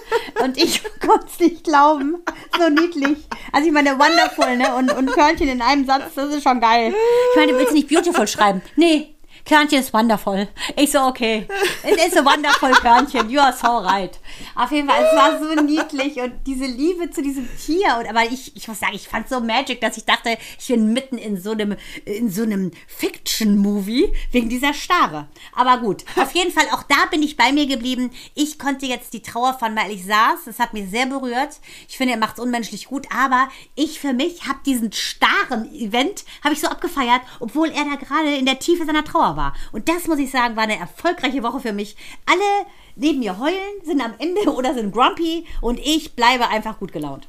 Und 0.40 0.56
ich 0.56 0.80
konnte 1.00 1.26
es 1.26 1.40
nicht 1.40 1.64
glauben. 1.64 2.22
So 2.56 2.68
niedlich. 2.68 3.18
Also 3.50 3.66
ich 3.66 3.72
meine, 3.72 3.98
wonderful, 3.98 4.56
ne? 4.56 4.76
Und, 4.76 4.92
und 4.92 5.10
Körnchen 5.10 5.48
in 5.48 5.60
einem 5.60 5.84
Satz, 5.84 6.14
das 6.14 6.32
ist 6.32 6.44
schon 6.44 6.60
geil. 6.60 6.94
Ich 7.32 7.36
meine, 7.36 7.52
du 7.52 7.58
willst 7.58 7.72
nicht 7.72 7.88
beautiful 7.88 8.28
schreiben. 8.28 8.62
Nee. 8.76 9.15
Körnchen 9.46 9.78
ist 9.78 9.94
wonderful. 9.94 10.48
Ich 10.76 10.90
so, 10.90 11.00
okay. 11.02 11.46
It 11.84 12.04
is 12.04 12.16
a 12.16 12.24
wonderful 12.24 12.70
Körnchen. 12.70 13.30
You 13.30 13.40
are 13.40 13.52
so 13.52 13.78
right. 13.78 14.18
Auf 14.56 14.72
jeden 14.72 14.88
Fall, 14.88 15.04
es 15.04 15.16
war 15.16 15.38
so 15.38 15.62
niedlich 15.62 16.16
und 16.20 16.32
diese 16.44 16.64
Liebe 16.64 17.10
zu 17.10 17.22
diesem 17.22 17.48
Tier. 17.56 17.96
Und, 18.00 18.08
aber 18.08 18.24
ich, 18.24 18.56
ich 18.56 18.66
muss 18.66 18.80
sagen, 18.80 18.94
ich 18.94 19.06
fand 19.06 19.28
so 19.28 19.38
magic, 19.38 19.80
dass 19.80 19.96
ich 19.96 20.04
dachte, 20.04 20.36
ich 20.58 20.66
bin 20.66 20.92
mitten 20.92 21.16
in 21.16 21.40
so 21.40 21.52
einem, 21.52 21.76
in 22.04 22.28
so 22.28 22.42
einem 22.42 22.72
Fiction-Movie 22.88 24.12
wegen 24.32 24.48
dieser 24.48 24.74
Starre. 24.74 25.28
Aber 25.54 25.78
gut, 25.78 26.04
auf 26.16 26.32
jeden 26.32 26.50
Fall, 26.50 26.66
auch 26.72 26.82
da 26.82 27.06
bin 27.12 27.22
ich 27.22 27.36
bei 27.36 27.52
mir 27.52 27.66
geblieben. 27.66 28.10
Ich 28.34 28.58
konnte 28.58 28.86
jetzt 28.86 29.12
die 29.12 29.22
Trauer 29.22 29.54
von 29.54 29.74
Mal, 29.74 29.92
ich 29.92 30.06
saß, 30.06 30.40
das 30.46 30.58
hat 30.58 30.72
mich 30.74 30.90
sehr 30.90 31.06
berührt. 31.06 31.60
Ich 31.88 31.96
finde, 31.96 32.14
er 32.14 32.18
macht 32.18 32.38
es 32.38 32.42
unmenschlich 32.42 32.86
gut, 32.86 33.06
aber 33.16 33.48
ich 33.76 34.00
für 34.00 34.12
mich 34.12 34.48
habe 34.48 34.58
diesen 34.66 34.90
starren 34.90 35.72
Event, 35.72 36.24
habe 36.42 36.54
ich 36.54 36.60
so 36.60 36.66
abgefeiert, 36.66 37.20
obwohl 37.38 37.68
er 37.68 37.84
da 37.84 37.94
gerade 37.94 38.34
in 38.34 38.46
der 38.46 38.58
Tiefe 38.58 38.84
seiner 38.84 39.04
Trauer 39.04 39.35
war. 39.36 39.54
Und 39.72 39.88
das, 39.88 40.06
muss 40.06 40.18
ich 40.18 40.30
sagen, 40.30 40.56
war 40.56 40.64
eine 40.64 40.78
erfolgreiche 40.78 41.42
Woche 41.42 41.60
für 41.60 41.72
mich. 41.72 41.96
Alle 42.26 42.66
neben 42.96 43.20
mir 43.20 43.38
heulen, 43.38 43.82
sind 43.84 44.00
am 44.00 44.14
Ende 44.18 44.50
oder 44.54 44.74
sind 44.74 44.92
grumpy 44.92 45.46
und 45.60 45.78
ich 45.78 46.16
bleibe 46.16 46.48
einfach 46.48 46.78
gut 46.78 46.92
gelaunt. 46.92 47.28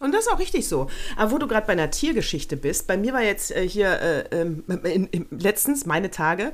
Und 0.00 0.12
das 0.12 0.26
ist 0.26 0.32
auch 0.32 0.38
richtig 0.38 0.68
so. 0.68 0.88
Aber 1.16 1.30
wo 1.30 1.38
du 1.38 1.46
gerade 1.46 1.66
bei 1.66 1.72
einer 1.72 1.90
Tiergeschichte 1.90 2.56
bist, 2.56 2.86
bei 2.86 2.96
mir 2.96 3.12
war 3.12 3.22
jetzt 3.22 3.52
äh, 3.52 3.68
hier 3.68 4.00
äh, 4.00 4.40
ähm, 4.40 4.64
in, 4.84 5.06
in, 5.06 5.26
letztens, 5.30 5.86
meine 5.86 6.10
Tage, 6.10 6.52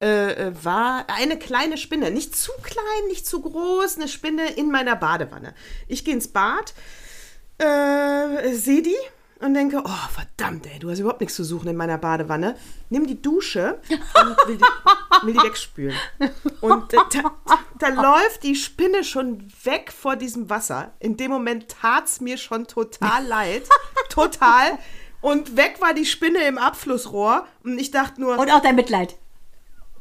äh, 0.00 0.32
äh, 0.32 0.52
war 0.62 1.06
eine 1.08 1.38
kleine 1.38 1.78
Spinne. 1.78 2.10
Nicht 2.10 2.36
zu 2.36 2.52
klein, 2.62 3.08
nicht 3.08 3.26
zu 3.26 3.40
groß, 3.40 3.96
eine 3.96 4.08
Spinne 4.08 4.52
in 4.52 4.70
meiner 4.70 4.96
Badewanne. 4.96 5.54
Ich 5.88 6.04
gehe 6.04 6.14
ins 6.14 6.28
Bad, 6.28 6.74
äh, 7.58 8.52
sehe 8.52 8.82
die 8.82 8.96
und 9.40 9.54
denke, 9.54 9.82
oh 9.84 10.08
verdammt, 10.12 10.66
ey, 10.66 10.78
du 10.78 10.90
hast 10.90 10.98
überhaupt 10.98 11.20
nichts 11.20 11.36
zu 11.36 11.44
suchen 11.44 11.68
in 11.68 11.76
meiner 11.76 11.98
Badewanne. 11.98 12.56
Nimm 12.88 13.06
die 13.06 13.20
Dusche 13.20 13.78
und 13.90 14.48
will 14.48 14.56
die, 14.56 15.26
will 15.26 15.34
die 15.34 15.42
wegspülen. 15.42 15.96
Und 16.60 16.92
äh, 16.94 16.96
da, 17.12 17.32
da 17.78 17.88
läuft 17.88 18.42
die 18.42 18.54
Spinne 18.54 19.04
schon 19.04 19.46
weg 19.64 19.92
vor 19.92 20.16
diesem 20.16 20.48
Wasser. 20.48 20.92
In 21.00 21.16
dem 21.16 21.30
Moment 21.30 21.68
tat 21.68 22.06
es 22.06 22.20
mir 22.20 22.38
schon 22.38 22.66
total 22.66 23.24
leid. 23.28 23.64
Total. 24.08 24.78
Und 25.20 25.56
weg 25.56 25.80
war 25.80 25.92
die 25.92 26.06
Spinne 26.06 26.46
im 26.46 26.56
Abflussrohr. 26.58 27.46
Und 27.64 27.78
ich 27.78 27.90
dachte 27.90 28.20
nur, 28.20 28.38
Und 28.38 28.50
auch 28.50 28.62
dein 28.62 28.76
Mitleid. 28.76 29.16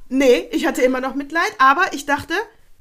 nee, 0.07 0.47
ich 0.51 0.65
hatte 0.65 0.81
immer 0.81 1.01
noch 1.01 1.15
Mitleid, 1.15 1.51
aber 1.57 1.93
ich 1.93 2.05
dachte, 2.05 2.33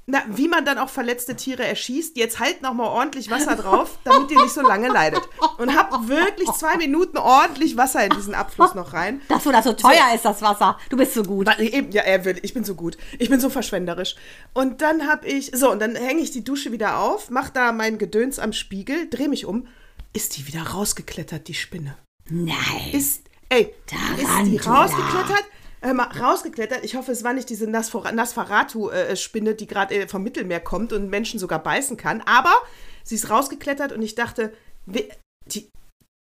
na, 0.06 0.22
wie 0.28 0.48
man 0.48 0.66
dann 0.66 0.76
auch 0.78 0.90
verletzte 0.90 1.34
Tiere 1.34 1.64
erschießt. 1.64 2.16
Jetzt 2.16 2.38
halt 2.38 2.60
noch 2.60 2.74
mal 2.74 2.86
ordentlich 2.86 3.30
Wasser 3.30 3.56
drauf, 3.56 3.98
damit 4.04 4.30
ihr 4.30 4.42
nicht 4.42 4.52
so 4.52 4.60
lange 4.60 4.88
leidet. 4.88 5.22
Und 5.56 5.74
hab 5.74 6.08
wirklich 6.08 6.50
zwei 6.52 6.76
Minuten 6.76 7.16
ordentlich 7.16 7.76
Wasser 7.76 8.04
in 8.04 8.10
diesen 8.10 8.34
Abfluss 8.34 8.74
noch 8.74 8.92
rein. 8.92 9.22
Das, 9.28 9.46
wo 9.46 9.50
das 9.50 9.64
so 9.64 9.72
teuer 9.72 10.14
ist, 10.14 10.24
das 10.24 10.42
Wasser. 10.42 10.78
Du 10.90 10.96
bist 10.98 11.14
so 11.14 11.22
gut. 11.22 11.48
Eben, 11.58 11.90
ja, 11.92 12.02
er 12.02 12.24
will. 12.26 12.38
Ich 12.42 12.52
bin 12.52 12.64
so 12.64 12.74
gut. 12.74 12.98
Ich 13.18 13.30
bin 13.30 13.40
so 13.40 13.48
verschwenderisch. 13.48 14.16
Und 14.52 14.82
dann 14.82 15.08
hab 15.08 15.24
ich, 15.24 15.52
so, 15.54 15.70
und 15.70 15.80
dann 15.80 15.96
hänge 15.96 16.20
ich 16.20 16.30
die 16.30 16.44
Dusche 16.44 16.70
wieder 16.70 16.98
auf, 16.98 17.30
mach 17.30 17.48
da 17.48 17.72
mein 17.72 17.96
Gedöns 17.96 18.38
am 18.38 18.52
Spiegel, 18.52 19.08
dreh 19.08 19.28
mich 19.28 19.46
um. 19.46 19.66
Ist 20.12 20.36
die 20.36 20.46
wieder 20.46 20.62
rausgeklettert, 20.62 21.48
die 21.48 21.54
Spinne? 21.54 21.96
Nein. 22.28 22.54
Ist, 22.92 23.22
ey, 23.48 23.62
ist 23.62 24.28
die 24.44 24.58
Tarantula. 24.58 24.82
rausgeklettert? 24.82 25.44
Mal, 25.92 26.04
rausgeklettert. 26.18 26.84
Ich 26.84 26.96
hoffe, 26.96 27.12
es 27.12 27.24
war 27.24 27.32
nicht 27.34 27.50
diese 27.50 27.66
Nasfor- 27.66 28.10
Nosferatu-Spinne, 28.12 29.54
die 29.54 29.66
gerade 29.66 29.94
äh, 29.94 30.08
vom 30.08 30.22
Mittelmeer 30.22 30.60
kommt 30.60 30.92
und 30.92 31.10
Menschen 31.10 31.38
sogar 31.38 31.62
beißen 31.62 31.96
kann. 31.96 32.22
Aber 32.22 32.54
sie 33.02 33.16
ist 33.16 33.28
rausgeklettert 33.28 33.92
und 33.92 34.00
ich 34.02 34.14
dachte, 34.14 34.52
we- 34.86 35.08
die, 35.46 35.68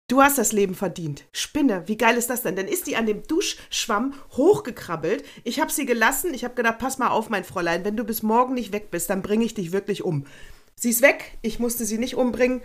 du 0.09 0.21
hast 0.23 0.39
das 0.39 0.53
Leben 0.53 0.75
verdient. 0.75 1.25
Spinne, 1.33 1.85
wie 1.87 1.97
geil 1.97 2.17
ist 2.17 2.29
das 2.31 2.43
denn? 2.43 2.57
Dann 2.57 2.67
ist 2.67 2.87
die 2.89 2.97
an 2.97 3.07
dem 3.07 3.23
Duschschwamm 3.23 4.15
hochgekrabbelt. 4.33 5.25
Ich 5.45 5.61
habe 5.61 5.71
sie 5.71 5.87
gelassen. 5.87 6.35
Ich 6.35 6.43
habe 6.45 6.55
gedacht, 6.55 6.79
pass 6.79 6.99
mal 6.99 7.09
auf, 7.11 7.29
mein 7.31 7.45
Fräulein, 7.45 7.85
wenn 7.85 7.97
du 7.97 8.03
bis 8.05 8.23
morgen 8.23 8.55
nicht 8.55 8.73
weg 8.73 8.91
bist, 8.91 9.11
dann 9.11 9.23
bringe 9.23 9.45
ich 9.45 9.55
dich 9.55 9.71
wirklich 9.71 10.03
um. 10.03 10.27
Sie 10.75 10.91
ist 10.91 11.03
weg. 11.03 11.39
Ich 11.43 11.59
musste 11.61 11.85
sie 11.85 11.99
nicht 11.99 12.17
umbringen. 12.17 12.63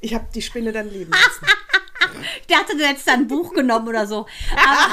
Ich 0.00 0.14
habe 0.14 0.26
die 0.32 0.42
Spinne 0.42 0.70
dann 0.72 0.88
leben 0.92 1.10
lassen. 1.10 1.46
Ich 2.40 2.46
dachte, 2.46 2.76
du 2.76 2.84
hättest 2.86 3.06
da 3.08 3.12
ein 3.12 3.26
Buch 3.26 3.52
genommen 3.52 3.88
oder 3.88 4.06
so. 4.06 4.26
Aber, 4.56 4.88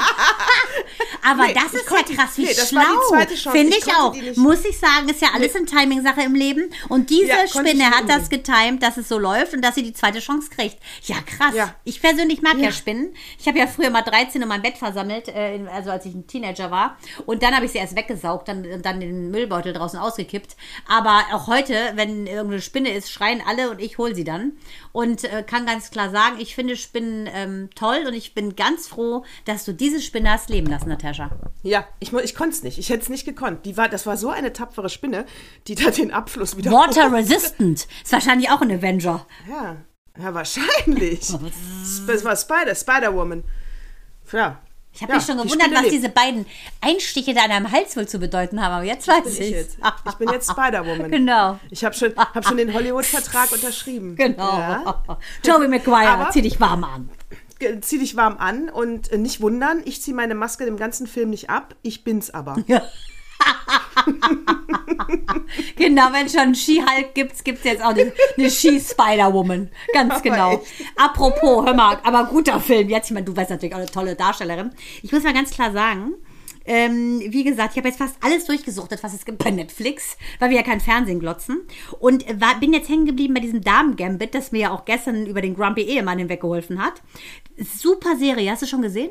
aber 1.22 1.46
Nee, 1.48 1.54
das 1.54 1.74
ist 1.74 1.90
ja 1.90 2.02
krass, 2.02 2.36
wie 2.36 2.44
nee, 2.44 2.54
schlau. 2.54 3.52
Finde 3.52 3.76
Ich 3.76 3.86
ich, 3.86 3.94
auch. 3.94 4.14
Muss 4.36 4.64
ich 4.64 4.78
sagen, 4.78 5.08
ist 5.08 5.20
ja 5.20 5.28
alles 5.34 5.54
eine 5.54 5.66
Timing-Sache 5.66 6.22
im 6.22 6.34
Leben. 6.34 6.70
Und 6.88 7.10
diese 7.10 7.28
Ja, 7.28 7.46
Spinne 7.46 7.90
hat 7.90 8.08
das 8.08 8.28
getimt, 8.28 8.82
dass 8.82 8.96
es 8.96 9.08
so 9.08 9.18
läuft 9.18 9.54
und 9.54 9.62
dass 9.62 9.74
sie 9.74 9.82
die 9.82 9.92
zweite 9.92 10.18
Chance 10.20 10.50
kriegt. 10.50 10.78
Ja, 11.04 11.16
krass. 11.24 11.54
Ja. 11.54 11.74
Ich 11.84 12.00
persönlich 12.00 12.42
mag 12.42 12.56
ja, 12.56 12.64
Ja. 12.66 12.72
Spinnen. 12.72 13.14
Ich 13.38 13.46
habe 13.46 13.58
ja 13.58 13.66
früher 13.66 13.90
mal 13.90 14.02
13 14.02 14.42
in 14.42 14.48
mein 14.48 14.62
Bett 14.62 14.76
versammelt, 14.76 15.28
äh, 15.28 15.60
also 15.72 15.90
als 15.90 16.04
ich 16.06 16.14
ein 16.14 16.26
Teenager 16.26 16.70
war. 16.70 16.96
Und 17.26 17.42
dann 17.42 17.54
habe 17.54 17.66
ich 17.66 17.72
sie 17.72 17.78
erst 17.78 17.96
weggesaugt, 17.96 18.48
dann, 18.48 18.82
dann 18.82 19.00
den 19.00 19.30
Müllbeutel 19.30 19.72
draußen 19.72 19.98
ausgekippt. 19.98 20.56
Aber 20.88 21.24
auch 21.32 21.46
heute, 21.46 21.92
wenn 21.94 22.26
irgendeine 22.26 22.60
Spinne 22.62 22.90
ist, 22.90 23.10
schreien 23.10 23.42
alle 23.46 23.70
und 23.70 23.80
ich 23.80 23.98
hole 23.98 24.14
sie 24.14 24.24
dann. 24.24 24.52
Und 24.96 25.24
äh, 25.24 25.42
kann 25.42 25.66
ganz 25.66 25.90
klar 25.90 26.08
sagen, 26.08 26.36
ich 26.38 26.54
finde 26.54 26.74
Spinnen 26.74 27.28
ähm, 27.30 27.68
toll 27.74 28.04
und 28.06 28.14
ich 28.14 28.32
bin 28.32 28.56
ganz 28.56 28.88
froh, 28.88 29.26
dass 29.44 29.66
du 29.66 29.74
diese 29.74 30.00
Spinne 30.00 30.30
hast 30.30 30.48
leben 30.48 30.68
lassen, 30.68 30.88
Natascha. 30.88 31.32
Ja, 31.62 31.86
ich, 32.00 32.14
ich 32.14 32.34
konnte 32.34 32.56
es 32.56 32.62
nicht. 32.62 32.78
Ich 32.78 32.88
hätte 32.88 33.02
es 33.02 33.10
nicht 33.10 33.26
gekonnt. 33.26 33.66
Die 33.66 33.76
war, 33.76 33.90
das 33.90 34.06
war 34.06 34.16
so 34.16 34.30
eine 34.30 34.54
tapfere 34.54 34.88
Spinne, 34.88 35.26
die 35.66 35.74
da 35.74 35.90
den 35.90 36.12
Abfluss 36.12 36.56
wieder. 36.56 36.70
Water 36.70 37.12
Resistant. 37.12 37.86
Ist 38.02 38.10
wahrscheinlich 38.10 38.48
auch 38.48 38.62
ein 38.62 38.70
Avenger. 38.70 39.26
Ja, 39.46 39.76
ja, 40.18 40.32
wahrscheinlich. 40.32 41.28
Das 42.06 42.24
war 42.24 42.34
Spider, 42.34 42.74
Spider-Woman. 42.74 43.44
Ja. 44.32 44.62
Ich 44.96 45.02
habe 45.02 45.12
ja, 45.12 45.18
mich 45.18 45.26
schon 45.26 45.36
gewundert, 45.36 45.70
was 45.72 45.82
lebt. 45.82 45.92
diese 45.92 46.08
beiden 46.08 46.46
Einstiche 46.80 47.34
da 47.34 47.42
an 47.42 47.50
deinem 47.50 47.70
Hals 47.70 47.94
wohl 47.98 48.08
zu 48.08 48.18
bedeuten 48.18 48.62
haben. 48.62 48.72
Aber 48.72 48.84
jetzt 48.84 49.06
weiß 49.06 49.26
ich 49.26 49.40
ich 49.40 49.50
jetzt. 49.50 49.78
Ich 50.08 50.14
bin 50.14 50.30
jetzt 50.30 50.50
Spider-Woman. 50.50 51.10
Genau. 51.10 51.60
Ich 51.70 51.84
habe 51.84 51.94
schon, 51.94 52.16
hab 52.16 52.44
schon 52.46 52.56
den 52.56 52.72
Hollywood-Vertrag 52.72 53.52
unterschrieben. 53.52 54.16
Genau. 54.16 54.58
Ja. 54.58 55.02
Toby 55.42 55.68
Maguire, 55.68 56.08
Aber- 56.08 56.30
zieh 56.30 56.40
dich 56.40 56.58
warm 56.60 56.84
an. 56.84 57.10
Zieh 57.82 57.98
dich 57.98 58.16
warm 58.16 58.38
an 58.38 58.70
und 58.70 59.12
äh, 59.12 59.18
nicht 59.18 59.40
wundern, 59.40 59.80
ich 59.84 60.02
ziehe 60.02 60.14
meine 60.14 60.34
Maske 60.34 60.64
im 60.64 60.76
ganzen 60.76 61.06
Film 61.06 61.30
nicht 61.30 61.48
ab. 61.50 61.74
Ich 61.82 62.02
bin's 62.04 62.30
aber. 62.30 62.56
Genau, 65.76 66.12
wenn 66.12 66.28
schon 66.28 66.54
She-Hulk 66.54 67.14
gibt, 67.14 67.44
gibt 67.44 67.58
es 67.58 67.64
jetzt 67.64 67.82
auch 67.82 67.90
eine, 67.90 68.12
eine 68.36 68.50
She-Spider-Woman. 68.50 69.70
Ganz 69.92 70.22
genau. 70.22 70.62
Apropos, 70.96 71.64
hör 71.64 71.74
mal, 71.74 71.98
aber 72.02 72.24
guter 72.24 72.60
Film. 72.60 72.88
Jetzt, 72.88 73.06
ich 73.06 73.14
meine, 73.14 73.26
du 73.26 73.36
weißt 73.36 73.50
natürlich 73.50 73.74
auch 73.74 73.78
eine 73.78 73.90
tolle 73.90 74.14
Darstellerin. 74.14 74.72
Ich 75.02 75.12
muss 75.12 75.22
mal 75.22 75.34
ganz 75.34 75.50
klar 75.50 75.72
sagen, 75.72 76.14
ähm, 76.64 77.22
wie 77.28 77.44
gesagt, 77.44 77.72
ich 77.72 77.78
habe 77.78 77.88
jetzt 77.88 77.98
fast 77.98 78.16
alles 78.22 78.46
durchgesuchtet, 78.46 79.02
was 79.02 79.14
es 79.14 79.24
gibt 79.24 79.38
bei 79.38 79.50
Netflix, 79.50 80.16
weil 80.40 80.50
wir 80.50 80.56
ja 80.56 80.62
kein 80.62 80.80
Fernsehen 80.80 81.20
glotzen. 81.20 81.62
Und 82.00 82.24
war, 82.40 82.58
bin 82.58 82.72
jetzt 82.72 82.88
hängen 82.88 83.06
geblieben 83.06 83.34
bei 83.34 83.40
diesem 83.40 83.62
Damen-Gambit, 83.62 84.34
das 84.34 84.52
mir 84.52 84.62
ja 84.62 84.70
auch 84.72 84.84
gestern 84.84 85.26
über 85.26 85.40
den 85.40 85.54
Grumpy 85.54 85.82
Ehemann 85.82 86.18
hinweggeholfen 86.18 86.82
hat. 86.82 87.02
Super 87.56 88.16
Serie, 88.16 88.50
hast 88.50 88.62
du 88.62 88.66
schon 88.66 88.82
gesehen? 88.82 89.10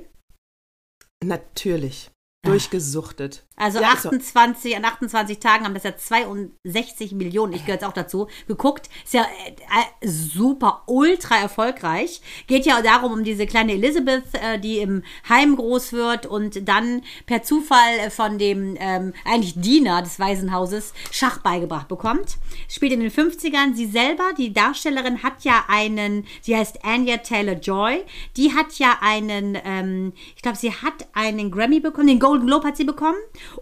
Natürlich. 1.23 2.11
Durchgesuchtet. 2.45 3.45
Also 3.57 3.79
Ja, 3.79 3.93
ist 3.93 4.03
so. 4.03 4.09
28, 4.09 4.75
an 4.75 4.83
28 4.83 5.39
Tagen 5.39 5.63
haben 5.63 5.73
das 5.73 5.83
ja 5.83 5.95
62 5.95 7.13
Millionen, 7.13 7.53
ich 7.53 7.61
gehöre 7.61 7.75
jetzt 7.75 7.85
auch 7.85 7.93
dazu, 7.93 8.27
geguckt. 8.47 8.89
Ist 9.03 9.13
ja 9.13 9.21
äh, 9.21 9.51
äh, 9.51 10.07
super, 10.07 10.83
ultra 10.87 11.37
erfolgreich. 11.37 12.21
Geht 12.47 12.65
ja 12.65 12.81
darum, 12.81 13.13
um 13.13 13.23
diese 13.23 13.45
kleine 13.45 13.73
Elizabeth, 13.73 14.23
äh, 14.33 14.59
die 14.59 14.79
im 14.79 15.03
Heim 15.29 15.55
groß 15.55 15.93
wird 15.93 16.25
und 16.25 16.67
dann 16.67 17.01
per 17.25 17.43
Zufall 17.43 17.99
äh, 17.99 18.09
von 18.09 18.37
dem 18.37 18.75
ähm, 18.77 19.13
eigentlich 19.23 19.53
Diener 19.55 20.01
des 20.01 20.19
Waisenhauses 20.19 20.93
Schach 21.11 21.37
beigebracht 21.37 21.87
bekommt. 21.87 22.37
Spielt 22.67 22.91
in 22.91 22.99
den 22.99 23.11
50ern. 23.11 23.73
Sie 23.73 23.85
selber, 23.85 24.31
die 24.37 24.51
Darstellerin, 24.51 25.23
hat 25.23 25.43
ja 25.45 25.63
einen, 25.69 26.25
sie 26.41 26.57
heißt 26.57 26.83
Anya 26.83 27.17
Taylor-Joy, 27.17 28.03
die 28.35 28.53
hat 28.53 28.77
ja 28.79 28.97
einen, 28.99 29.57
ähm, 29.63 30.11
ich 30.35 30.41
glaube, 30.41 30.57
sie 30.57 30.73
hat 30.73 31.07
einen 31.13 31.51
Grammy 31.51 31.79
bekommen, 31.79 32.07
den 32.07 32.19
Golden 32.19 32.47
Globe 32.47 32.67
hat 32.67 32.75
sie 32.75 32.83
bekommen 32.83 33.15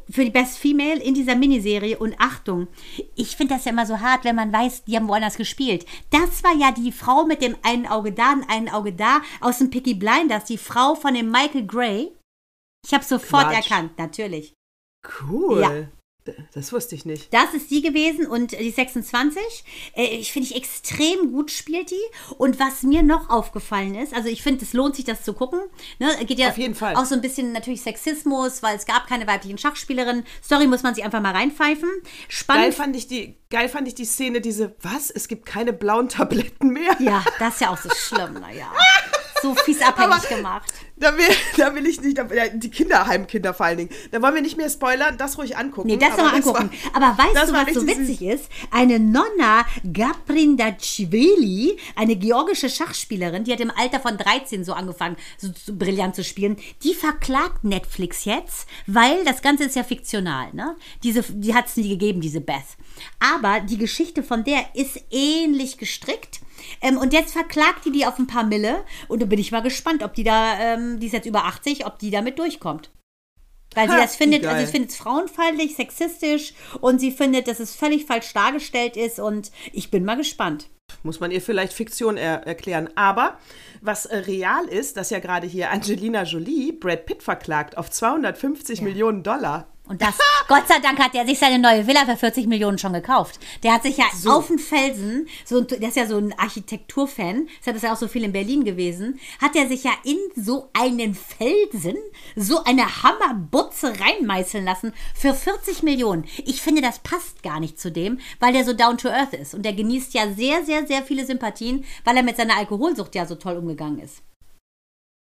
für 0.10 0.24
die 0.24 0.32
Best 0.32 0.58
Female 0.58 1.02
in 1.02 1.14
dieser 1.14 1.36
Miniserie. 1.36 1.98
Und 1.98 2.16
Achtung, 2.20 2.68
ich 3.16 3.36
finde 3.36 3.56
das 3.56 3.66
ja 3.66 3.72
immer 3.72 3.86
so 3.86 4.00
hart, 4.00 4.26
wenn 4.26 4.36
man 4.36 4.52
weiß, 4.52 4.86
die 4.86 4.96
haben 4.96 5.08
woanders 5.08 5.38
gespielt. 5.38 5.86
Das 6.10 6.44
war 6.44 6.56
ja 6.56 6.72
die 6.72 6.92
Frau 6.92 7.26
mit 7.26 7.42
dem 7.42 7.56
einen 7.64 7.88
Auge 7.88 8.12
da 8.12 8.34
und 8.34 8.50
einen 8.50 8.70
Auge 8.70 8.94
da 8.94 9.22
aus 9.42 9.60
dem 9.60 9.70
Picky 9.70 9.94
Blinders, 9.94 10.46
die 10.46 10.58
Frau 10.58 10.96
von 10.96 11.14
dem 11.14 11.32
Michael 11.32 11.66
Gray. 11.66 12.12
Ich 12.86 12.94
habe 12.94 13.04
sofort 13.04 13.50
Quatsch. 13.50 13.72
erkannt, 13.72 13.98
natürlich. 13.98 14.54
Cool. 15.22 15.62
Ja. 15.62 16.03
Das 16.54 16.72
wusste 16.72 16.96
ich 16.96 17.06
nicht. 17.06 17.34
Das 17.34 17.54
ist 17.54 17.70
die 17.72 17.82
gewesen 17.82 18.28
und 18.28 18.52
die 18.52 18.72
26. 18.72 19.42
Äh, 19.96 20.04
ich 20.06 20.32
finde 20.32 20.50
ich 20.50 20.56
extrem 20.56 21.32
gut 21.32 21.52
spielt 21.52 21.92
die. 21.92 22.36
Und 22.38 22.60
was 22.60 22.84
mir 22.84 23.04
noch 23.04 23.30
aufgefallen 23.30 23.96
ist, 23.96 24.14
also 24.14 24.30
ich 24.30 24.42
finde, 24.44 24.64
es 24.64 24.74
lohnt 24.74 24.96
sich, 24.96 25.06
das 25.06 25.24
zu 25.24 25.34
gucken. 25.34 25.60
Ne, 26.00 26.10
geht 26.26 26.40
ja 26.40 26.50
Auf 26.50 26.58
jeden 26.58 26.76
Fall. 26.76 26.96
auch 26.96 27.06
so 27.06 27.16
ein 27.16 27.22
bisschen 27.22 27.52
natürlich 27.52 27.82
Sexismus, 27.82 28.64
weil 28.64 28.76
es 28.76 28.86
gab 28.86 29.08
keine 29.08 29.28
weiblichen 29.28 29.58
Schachspielerinnen. 29.58 30.26
Story 30.44 30.68
muss 30.68 30.84
man 30.84 30.96
sich 30.96 31.04
einfach 31.04 31.22
mal 31.22 31.34
reinpfeifen. 31.34 31.90
Geil 31.90 32.12
Spannend. 32.30 32.74
fand 32.76 32.96
ich 32.96 33.08
die, 33.08 33.36
geil 33.50 33.70
fand 33.70 33.88
ich 33.88 33.96
die 33.96 34.06
Szene, 34.06 34.42
diese, 34.42 34.76
was? 34.82 35.10
Es 35.10 35.28
gibt 35.28 35.46
keine 35.46 35.74
blauen 35.74 36.10
Tabletten 36.10 36.70
mehr. 36.70 36.96
Ja, 37.00 37.24
das 37.40 37.56
ist 37.56 37.62
ja 37.62 37.70
auch 37.70 37.78
so 37.78 37.90
schlimm, 37.90 38.34
naja. 38.34 38.72
So 39.44 39.54
fies 39.56 39.82
abhängig 39.82 40.28
gemacht. 40.30 40.74
Da 40.96 41.16
will, 41.18 41.26
da 41.58 41.76
will 41.76 41.86
ich 41.86 42.00
nicht, 42.02 42.18
da, 42.18 42.24
die 42.54 42.70
Kinderheimkinder 42.72 43.54
vor 43.54 43.66
allen 43.66 43.78
Dingen. 43.78 43.90
Da 44.12 44.22
wollen 44.22 44.36
wir 44.36 44.42
nicht 44.42 44.56
mehr 44.58 44.70
spoilern, 44.70 45.18
das 45.18 45.38
ruhig 45.38 45.58
angucken. 45.58 45.90
Nee, 45.90 45.98
das 45.98 46.14
Aber 46.14 46.24
noch 46.24 46.34
angucken. 46.34 46.72
war- 46.94 47.04
Aber 47.04 47.18
weißt 47.22 47.50
du, 47.50 47.54
was 47.54 47.74
so 47.74 47.86
witzig 47.86 48.20
süß. 48.20 48.34
ist? 48.36 48.50
Eine 48.72 49.00
Nonna 49.00 49.66
Gaprindachvili, 49.92 51.78
eine 51.96 52.16
georgische 52.16 52.70
Schachspielerin, 52.70 53.44
die 53.44 53.52
hat 53.54 53.60
im 53.60 53.72
Alter 53.72 54.00
von 54.00 54.18
13 54.18 54.64
so 54.64 54.74
angefangen, 54.74 55.18
so, 55.38 55.50
so 55.66 55.76
brillant 55.76 56.16
zu 56.16 56.24
spielen, 56.24 56.58
die 56.84 56.94
verklagt 56.94 57.64
Netflix 57.64 58.26
jetzt, 58.26 58.68
weil 58.88 59.24
das 59.26 59.42
Ganze 59.42 59.66
ist 59.66 59.76
ja 59.76 59.84
fiktional, 59.84 60.54
ne? 60.54 60.76
Diese, 61.04 61.22
die 61.24 61.54
hat 61.54 61.68
es 61.68 61.76
nie 61.78 61.90
gegeben, 61.90 62.22
diese 62.22 62.42
Beth. 62.42 62.56
Aber 63.20 63.60
die 63.60 63.78
Geschichte 63.78 64.24
von 64.24 64.44
der 64.44 64.64
ist 64.76 65.00
ähnlich 65.12 65.78
gestrickt. 65.78 66.40
Ähm, 66.82 66.98
und 66.98 67.14
jetzt 67.14 67.34
verklagt 67.34 67.86
die 67.86 67.92
die 67.92 68.06
auf 68.06 68.20
ein 68.20 68.28
paar 68.28 68.46
Mille. 68.46 68.84
Und 69.08 69.22
da 69.22 69.26
bin 69.26 69.40
ich 69.40 69.52
mal 69.52 69.62
gespannt, 69.62 70.04
ob 70.04 70.14
die 70.14 70.24
da, 70.24 70.60
ähm, 70.60 71.00
die 71.00 71.08
ist 71.08 71.14
jetzt 71.14 71.26
über 71.26 71.46
80, 71.46 71.86
ob 71.86 72.00
die 72.00 72.12
damit 72.12 72.40
durchkommt. 72.40 72.92
Weil 73.76 73.88
sie 73.88 73.96
Ha, 73.96 74.02
das 74.02 74.16
findet, 74.16 74.46
also 74.46 74.66
sie 74.66 74.72
findet 74.72 74.92
es 74.92 74.98
frauenfeindlich, 74.98 75.76
sexistisch 75.76 76.54
und 76.80 77.00
sie 77.00 77.12
findet, 77.12 77.48
dass 77.48 77.60
es 77.60 77.76
völlig 77.76 78.06
falsch 78.06 78.32
dargestellt 78.34 78.98
ist 78.98 79.20
und 79.20 79.52
ich 79.72 79.90
bin 79.90 80.06
mal 80.06 80.16
gespannt. 80.16 80.70
Muss 81.02 81.20
man 81.20 81.32
ihr 81.32 81.42
vielleicht 81.42 81.74
Fiktion 81.74 82.18
er 82.18 82.46
erklären. 82.46 82.90
Aber 82.96 83.40
was 83.82 84.06
äh, 84.06 84.18
real 84.18 84.66
ist, 84.66 84.98
dass 84.98 85.10
ja 85.10 85.20
gerade 85.20 85.48
hier 85.48 85.72
Angelina 85.72 86.24
Jolie 86.24 86.72
Brad 86.72 87.06
Pitt 87.06 87.24
verklagt 87.24 87.78
auf 87.78 87.90
250 87.90 88.82
Millionen 88.82 89.24
Dollar. 89.24 89.73
Und 89.86 90.02
das, 90.02 90.18
Gott 90.48 90.68
sei 90.68 90.80
Dank 90.80 91.00
hat 91.00 91.14
er 91.14 91.26
sich 91.26 91.40
seine 91.40 91.60
neue 91.60 91.86
Villa 91.88 92.06
für 92.06 92.16
40 92.16 92.48
Millionen 92.48 92.78
schon 92.78 92.94
gekauft. 92.94 93.40
Der 93.64 93.74
hat 93.74 93.84
sich 93.84 93.98
ja 93.98 94.06
auf 94.28 94.48
den 94.48 94.60
Felsen, 94.60 95.28
so, 95.46 95.62
der 95.62 95.90
ist 95.90 95.98
ja 95.98 96.06
so 96.06 96.18
ein 96.18 96.38
Architekturfan, 96.38 97.48
deshalb 97.60 97.78
ist 97.78 97.84
er 97.84 97.94
auch 97.94 97.98
so 97.98 98.08
viel 98.08 98.24
in 98.24 98.32
Berlin 98.32 98.64
gewesen, 98.64 99.20
hat 99.42 99.56
er 99.56 99.68
sich 99.68 99.84
ja 99.84 99.92
in 100.04 100.18
so 100.36 100.70
einen 100.74 101.16
Felsen 101.16 101.98
so 102.36 102.64
eine 102.64 103.04
Hammerbutze 103.04 103.94
reinmeißeln 104.00 104.64
lassen 104.64 104.94
für 105.14 105.34
40 105.34 105.84
Millionen. 105.84 106.26
Ich 106.46 106.62
finde, 106.62 106.82
das 106.82 107.00
passt 107.00 107.44
gar 107.44 107.60
nicht 107.60 107.80
zu 107.80 107.92
dem, 107.92 108.20
weil 108.40 108.54
der 108.54 108.64
so 108.64 108.74
down 108.74 108.98
to 108.98 109.10
earth 109.10 109.34
ist. 109.34 109.54
Und 109.54 109.64
der 109.64 109.74
genießt 109.74 110.14
ja 110.14 110.32
sehr, 110.34 110.64
sehr, 110.64 110.88
sehr 110.88 111.04
viele 111.04 111.26
Sympathien, 111.26 111.86
weil 112.06 112.16
er 112.16 112.24
mit 112.24 112.38
seiner 112.38 112.58
Alkoholsucht 112.58 113.16
ja 113.16 113.26
so 113.26 113.36
toll 113.36 113.58
umgegangen 113.58 114.00
ist. 114.00 114.22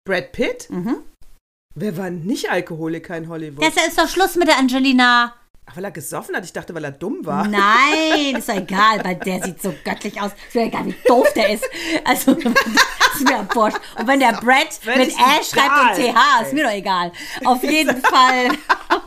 Brad 0.07 0.33
Pitt? 0.33 0.69
Wer 1.79 1.95
war 1.99 2.09
nicht 2.09 2.51
Alkoholiker 2.51 3.19
in 3.19 3.29
Hollywood? 3.29 3.63
Deshalb 3.63 3.89
ist 3.89 3.99
doch 3.99 4.09
Schluss 4.09 4.35
mit 4.37 4.49
der 4.49 4.57
Angelina. 4.59 5.35
Ach, 5.67 5.77
weil 5.77 5.85
er 5.85 5.91
gesoffen 5.91 6.35
hat? 6.35 6.43
Ich 6.43 6.53
dachte, 6.55 6.75
weil 6.75 6.85
er 6.85 6.91
dumm 6.93 7.19
war. 7.25 7.47
Nein, 7.47 8.37
ist 8.37 8.49
doch 8.49 8.55
egal, 8.57 9.05
weil 9.05 9.17
der 9.17 9.43
sieht 9.43 9.61
so 9.61 9.75
göttlich 9.85 10.19
aus. 10.19 10.31
Ist 10.49 10.55
mir 10.55 10.63
egal, 10.63 10.87
wie 10.87 10.95
doof 11.07 11.31
der 11.35 11.51
ist. 11.51 11.65
Also, 12.05 12.33
ist 12.33 13.25
mir 13.29 13.47
Wurscht. 13.53 13.79
Und 13.99 14.07
wenn 14.07 14.21
der 14.21 14.33
Brett 14.33 14.81
Wenn 14.85 15.01
mit 15.01 15.11
Ä 15.11 15.45
schreibt 15.45 15.99
und 15.99 16.03
TH, 16.15 16.43
ist 16.45 16.53
mir 16.55 16.65
doch 16.65 16.73
egal. 16.73 17.13
Auf 17.45 17.63
jeden 17.63 17.97
Fall. 18.03 18.49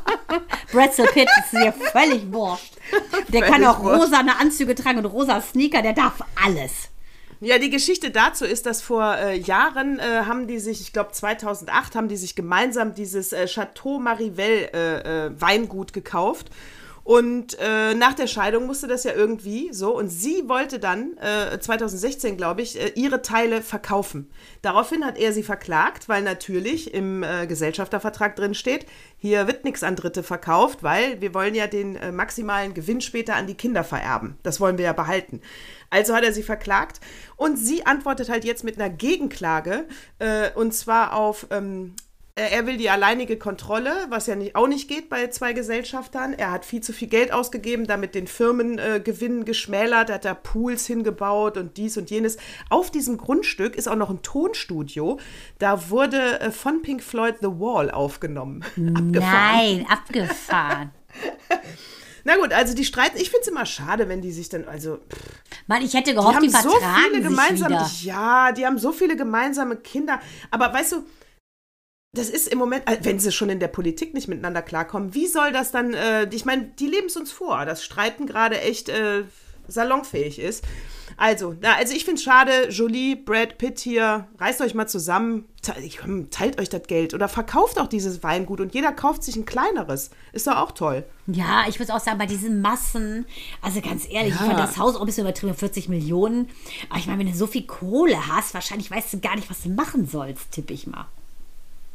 Bretzel 0.72 1.08
Pitt 1.08 1.30
ist 1.44 1.54
mir 1.54 1.74
völlig 1.74 2.32
wurscht. 2.32 2.76
Der 3.30 3.42
kann 3.42 3.66
auch 3.66 3.80
rosane 3.80 4.38
Anzüge 4.40 4.76
tragen 4.76 5.00
und 5.00 5.06
rosa 5.06 5.42
Sneaker, 5.42 5.82
der 5.82 5.94
darf 5.94 6.22
alles. 6.46 6.90
Ja, 7.41 7.58
die 7.58 7.69
Geschichte 7.69 8.12
dazu 8.12 8.43
ist, 8.43 8.65
dass 8.65 8.82
vor 8.82 9.15
äh, 9.15 9.38
Jahren 9.38 9.97
äh, 9.99 10.25
haben 10.25 10.45
die 10.47 10.60
sich, 10.60 10.82
ich 10.82 10.91
glaube 10.91 11.13
2008, 11.13 11.95
haben 11.95 12.10
die 12.10 12.17
sich 12.17 12.36
gemeinsam 12.36 12.93
dieses 12.93 13.32
äh, 13.32 13.47
Chateau 13.47 13.97
Marivelle 13.97 14.73
äh, 14.73 15.28
äh, 15.28 15.32
Weingut 15.39 15.93
gekauft. 15.93 16.49
Und 17.06 17.58
äh, 17.60 17.95
nach 17.95 18.13
der 18.13 18.28
Scheidung 18.28 18.67
musste 18.67 18.88
das 18.88 19.06
ja 19.06 19.13
irgendwie 19.13 19.69
so. 19.71 19.97
Und 19.97 20.10
sie 20.10 20.47
wollte 20.47 20.80
dann, 20.80 21.17
äh, 21.17 21.58
2016 21.58 22.36
glaube 22.36 22.62
ich, 22.62 22.78
ihre 22.97 23.21
Teile 23.21 23.62
verkaufen. 23.63 24.30
Daraufhin 24.62 25.04
hat 25.06 25.17
er 25.17 25.32
sie 25.32 25.41
verklagt, 25.41 26.08
weil 26.08 26.21
natürlich 26.21 26.93
im 26.93 27.25
Gesellschaftervertrag 27.47 28.36
drin 28.36 28.54
steht, 28.54 28.86
hier 29.17 29.47
wird 29.47 29.63
nichts 29.63 29.82
an 29.82 29.95
Dritte 29.95 30.21
verkauft, 30.21 30.84
weil 30.84 31.19
wir 31.19 31.34
wollen 31.34 31.56
ja 31.56 31.65
den 31.65 31.97
maximalen 32.15 32.75
Gewinn 32.75 33.02
später 33.02 33.36
an 33.36 33.47
die 33.47 33.56
Kinder 33.56 33.84
vererben. 33.84 34.38
Das 34.43 34.60
wollen 34.60 34.78
wir 34.78 34.86
ja 34.86 34.93
behalten. 34.93 35.41
Also 35.89 36.15
hat 36.15 36.23
er 36.23 36.34
sie 36.34 36.43
verklagt 36.43 36.99
und 37.36 37.58
sie 37.58 37.86
antwortet 37.86 38.30
halt 38.30 38.45
jetzt 38.45 38.63
mit 38.63 38.80
einer 38.80 38.89
Gegenklage 38.89 39.86
äh, 40.19 40.52
und 40.56 40.73
zwar 40.73 41.13
auf, 41.13 41.47
ähm, 41.52 41.95
äh, 42.39 42.52
er 42.52 42.65
will 42.65 42.78
die 42.78 42.89
alleinige 42.89 43.38
Kontrolle, 43.38 43.91
was 44.10 44.28
ja 44.28 44.36
nicht, 44.36 44.56
auch 44.56 44.67
nicht 44.67 44.88
geht 44.88 45.10
bei 45.10 45.28
zwei 45.28 45.54
Gesellschaftern. 45.54 46.34
Er 46.34 46.52
hat 46.52 46.63
viel 46.63 46.82
zu 46.82 46.93
viel 46.93 47.10
Geld 47.10 47.34
ausgegeben, 47.34 47.86
damit 47.86 48.15
den 48.15 48.28
Firmengewinn 48.28 49.41
äh, 49.41 49.45
geschmälert, 49.45 50.10
hat 50.10 50.25
da 50.25 50.34
Pools 50.34 50.86
hingebaut 50.86 51.58
und 51.58 51.78
dies 51.78 51.97
und 51.97 52.10
jenes. 52.10 52.38
Auf 52.69 52.91
diesem 52.91 53.17
Grundstück 53.17 53.75
ist 53.75 53.88
auch 53.88 53.95
noch 53.95 54.10
ein 54.10 54.21
Tonstudio. 54.21 55.19
Da 55.58 55.89
wurde 55.89 56.39
äh, 56.39 56.52
von 56.52 56.82
Pink 56.82 57.04
Floyd 57.04 57.36
The 57.41 57.47
Wall 57.47 57.91
aufgenommen. 57.91 58.63
Abgefahren. 58.95 59.12
Nein, 59.12 59.86
abgefahren. 59.89 60.91
Na 62.24 62.36
gut, 62.38 62.54
also 62.54 62.74
die 62.74 62.86
streiten. 62.86 63.18
Ich 63.18 63.30
finde 63.30 63.42
es 63.42 63.48
immer 63.48 63.66
schade, 63.66 64.10
wenn 64.10 64.22
die 64.22 64.32
sich 64.32 64.50
dann, 64.50 64.68
also. 64.68 64.98
Pff, 64.98 65.20
Mann, 65.68 65.84
ich 65.84 65.94
hätte 65.94 66.12
Die 66.12 66.16
gehofft, 66.16 66.36
haben 66.36 66.44
die, 66.44 66.50
so 66.50 66.72
viele 66.72 67.16
sich 67.16 67.24
gemeinsame, 67.24 67.76
wieder. 67.76 67.90
ja, 68.02 68.52
die 68.52 68.66
haben 68.66 68.78
so 68.78 68.92
viele 68.92 69.16
gemeinsame 69.16 69.76
Kinder. 69.78 70.20
Aber 70.52 70.74
weißt 70.74 70.94
du, 70.94 71.04
das 72.16 72.30
ist 72.30 72.48
im 72.48 72.58
Moment, 72.58 72.88
äh, 72.90 72.98
wenn 73.02 73.20
sie 73.20 73.32
schon 73.32 73.50
in 73.50 73.60
der 73.60 73.68
Politik 73.68 74.14
nicht 74.14 74.28
miteinander 74.28 74.62
klarkommen, 74.62 75.14
wie 75.14 75.28
soll 75.28 75.52
das 75.52 75.72
dann, 75.72 75.94
äh, 75.94 76.28
ich 76.34 76.46
meine, 76.46 76.64
die 76.80 76.88
leben 76.88 77.08
es 77.08 77.16
uns 77.18 77.32
vor, 77.32 77.66
dass 77.66 77.84
Streiten 77.84 78.26
gerade 78.26 78.60
echt 78.62 78.90
äh, 78.90 79.24
salonfähig 79.68 80.40
ist. 80.40 80.64
Also, 81.22 81.54
na, 81.60 81.76
also 81.76 81.94
ich 81.94 82.06
finde 82.06 82.16
es 82.20 82.24
schade, 82.24 82.70
Jolie, 82.70 83.18
Brad 83.18 83.58
Pitt 83.58 83.80
hier, 83.82 84.28
reißt 84.38 84.62
euch 84.62 84.74
mal 84.74 84.88
zusammen, 84.88 85.44
teilt 86.32 86.58
euch 86.62 86.70
das 86.70 86.84
Geld 86.84 87.14
oder 87.14 87.28
verkauft 87.28 87.78
auch 87.78 87.88
dieses 87.88 88.24
Weingut 88.24 88.62
und 88.62 88.74
jeder 88.74 88.94
kauft 88.94 89.24
sich 89.24 89.36
ein 89.36 89.46
kleineres. 89.46 90.12
Ist 90.32 90.48
doch 90.48 90.56
auch 90.56 90.72
toll. 90.72 91.04
Ja, 91.28 91.66
ich 91.68 91.78
muss 91.78 91.90
auch 91.90 92.00
sagen, 92.00 92.18
bei 92.20 92.26
diesen 92.26 92.62
Massen, 92.62 93.26
also 93.62 93.82
ganz 93.82 94.06
ehrlich, 94.10 94.34
ich 94.34 94.40
Ja. 94.40 94.46
fand 94.48 94.60
das 94.60 94.78
Haus 94.78 94.96
auch 94.96 95.02
ein 95.02 95.08
bisschen 95.08 95.26
übertrieben, 95.26 95.54
40 95.54 95.90
Millionen. 95.90 96.48
Aber 96.90 97.00
ich 97.00 97.08
meine, 97.08 97.20
wenn 97.20 97.28
du 97.30 97.38
so 97.38 97.48
viel 97.48 97.68
Kohle 97.68 98.28
hast, 98.30 98.54
wahrscheinlich 98.54 98.90
weißt 98.90 99.12
du 99.12 99.20
gar 99.20 99.36
nicht, 99.36 99.50
was 99.50 99.64
du 99.64 99.70
machen 99.72 100.08
sollst, 100.08 100.52
tippe 100.54 100.72
ich 100.74 100.88
mal. 100.88 101.08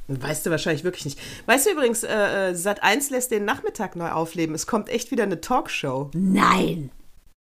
Weißt 0.09 0.45
du 0.45 0.51
wahrscheinlich 0.51 0.85
wirklich 0.85 1.07
nicht. 1.07 1.19
Weißt 1.47 1.65
du 1.65 1.71
übrigens, 1.71 2.03
äh, 2.03 2.51
äh, 2.51 2.55
Sat 2.55 2.83
1 2.83 3.09
lässt 3.09 3.31
den 3.31 3.47
Nachmittag 3.47 3.97
neu 3.97 4.11
aufleben. 4.11 4.55
Es 4.55 4.67
kommt 4.67 4.91
echt 4.91 5.11
wieder 5.11 5.23
eine 5.23 5.41
Talkshow. 5.41 6.11
Nein, 6.13 6.91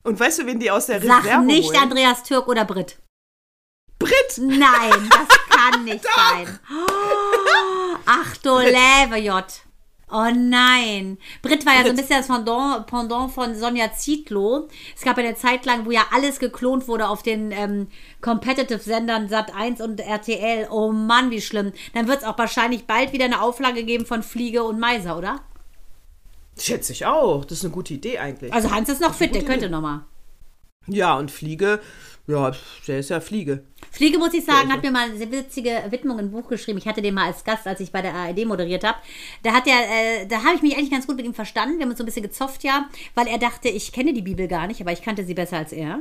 Und 0.07 0.21
weißt 0.21 0.39
du, 0.39 0.47
wen 0.47 0.61
die 0.61 0.71
aus 0.71 0.87
der 0.87 1.03
sag 1.03 1.25
Reserve 1.25 1.45
nicht 1.45 1.69
holen? 1.69 1.83
Andreas 1.83 2.23
Türk 2.23 2.47
oder 2.47 2.65
Brit. 2.65 2.97
Brit! 3.99 4.39
Nein, 4.39 5.11
das 5.11 5.29
kann 5.49 5.85
nicht 5.85 6.05
sein. 6.17 6.61
Oh, 6.71 7.97
ach 8.07 8.37
du 8.37 8.61
J. 8.61 9.45
Oh 10.09 10.31
nein. 10.33 11.19
Brit 11.43 11.67
war 11.67 11.75
ja 11.75 11.83
so 11.83 11.89
ein 11.89 11.97
bisschen 11.97 12.19
das 12.19 12.29
Pendant, 12.29 12.87
Pendant 12.87 13.33
von 13.33 13.57
Sonja 13.57 13.93
Zietlow. 13.95 14.69
Es 14.95 15.03
gab 15.03 15.19
eine 15.19 15.35
Zeit 15.35 15.67
lang, 15.67 15.85
wo 15.85 15.91
ja 15.91 16.07
alles 16.13 16.39
geklont 16.39 16.87
wurde 16.87 17.09
auf 17.09 17.25
den 17.25 17.51
ähm, 17.51 17.89
Competitive-Sendern 18.21 19.27
Sat1 19.27 19.83
und 19.83 19.99
RTL. 19.99 20.69
Oh 20.71 20.93
Mann, 20.93 21.33
wie 21.33 21.41
schlimm. 21.41 21.73
Dann 21.95 22.07
wird 22.07 22.19
es 22.19 22.25
auch 22.25 22.39
wahrscheinlich 22.39 22.87
bald 22.87 23.13
wieder 23.13 23.25
eine 23.25 23.43
Auflage 23.43 23.83
geben 23.83 24.07
von 24.07 24.23
Fliege 24.23 24.63
und 24.63 24.79
Meiser, 24.79 25.19
oder? 25.19 25.41
Schätze 26.59 26.93
ich 26.93 27.07
auch. 27.07 27.45
Das 27.45 27.59
ist 27.59 27.65
eine 27.65 27.73
gute 27.75 27.95
Idee 27.95 28.19
eigentlich. 28.19 28.53
Also 28.53 28.71
Hans 28.71 28.89
ist 28.89 29.01
noch 29.01 29.15
fit, 29.15 29.35
der 29.35 29.43
könnte 29.45 29.67
Idee. 29.67 29.73
noch 29.75 29.83
mal. 29.83 30.05
ja, 30.87 31.17
und 31.17 31.31
Fliege, 31.31 31.81
ja, 32.27 32.53
der 32.89 32.99
ist 32.99 33.11
ja 33.11 33.21
Fliege. 33.21 33.65
Fliege, 33.97 34.19
muss 34.19 34.35
ich 34.35 34.45
sagen, 34.45 34.71
hat 34.71 34.83
mir 34.83 34.91
mal 34.91 35.09
eine 35.09 35.17
sehr 35.17 35.33
witzige 35.33 35.85
Widmung 35.89 36.19
in 36.19 36.27
ein 36.27 36.31
Buch 36.31 36.47
geschrieben. 36.49 36.77
Ich 36.77 36.87
hatte 36.87 37.01
den 37.01 37.15
mal 37.15 37.29
als 37.29 37.45
Gast, 37.45 37.67
als 37.67 37.81
ich 37.81 37.93
bei 37.93 38.03
der 38.03 38.13
ARD 38.13 38.45
moderiert 38.45 38.85
habe. 38.85 38.99
Da 39.43 39.55
hat 39.55 39.67
er, 39.67 39.73
äh, 39.73 40.27
da 40.27 40.45
habe 40.45 40.55
ich 40.55 40.61
mich 40.61 40.77
eigentlich 40.77 40.91
ganz 40.91 41.07
gut 41.07 41.17
mit 41.17 41.25
ihm 41.25 41.33
verstanden. 41.33 41.79
Wir 41.79 41.85
haben 41.85 41.89
uns 41.89 41.97
so 41.97 42.05
ein 42.05 42.07
bisschen 42.07 42.23
gezofft, 42.23 42.63
ja, 42.63 42.91
weil 43.15 43.27
er 43.27 43.39
dachte, 43.39 43.71
ich 43.71 43.93
kenne 43.93 44.13
die 44.13 44.21
Bibel 44.21 44.49
gar 44.49 44.67
nicht, 44.67 44.83
aber 44.83 44.93
ich 44.93 45.01
kannte 45.01 45.25
sie 45.25 45.33
besser 45.33 45.57
als 45.57 45.73
er. 45.73 46.01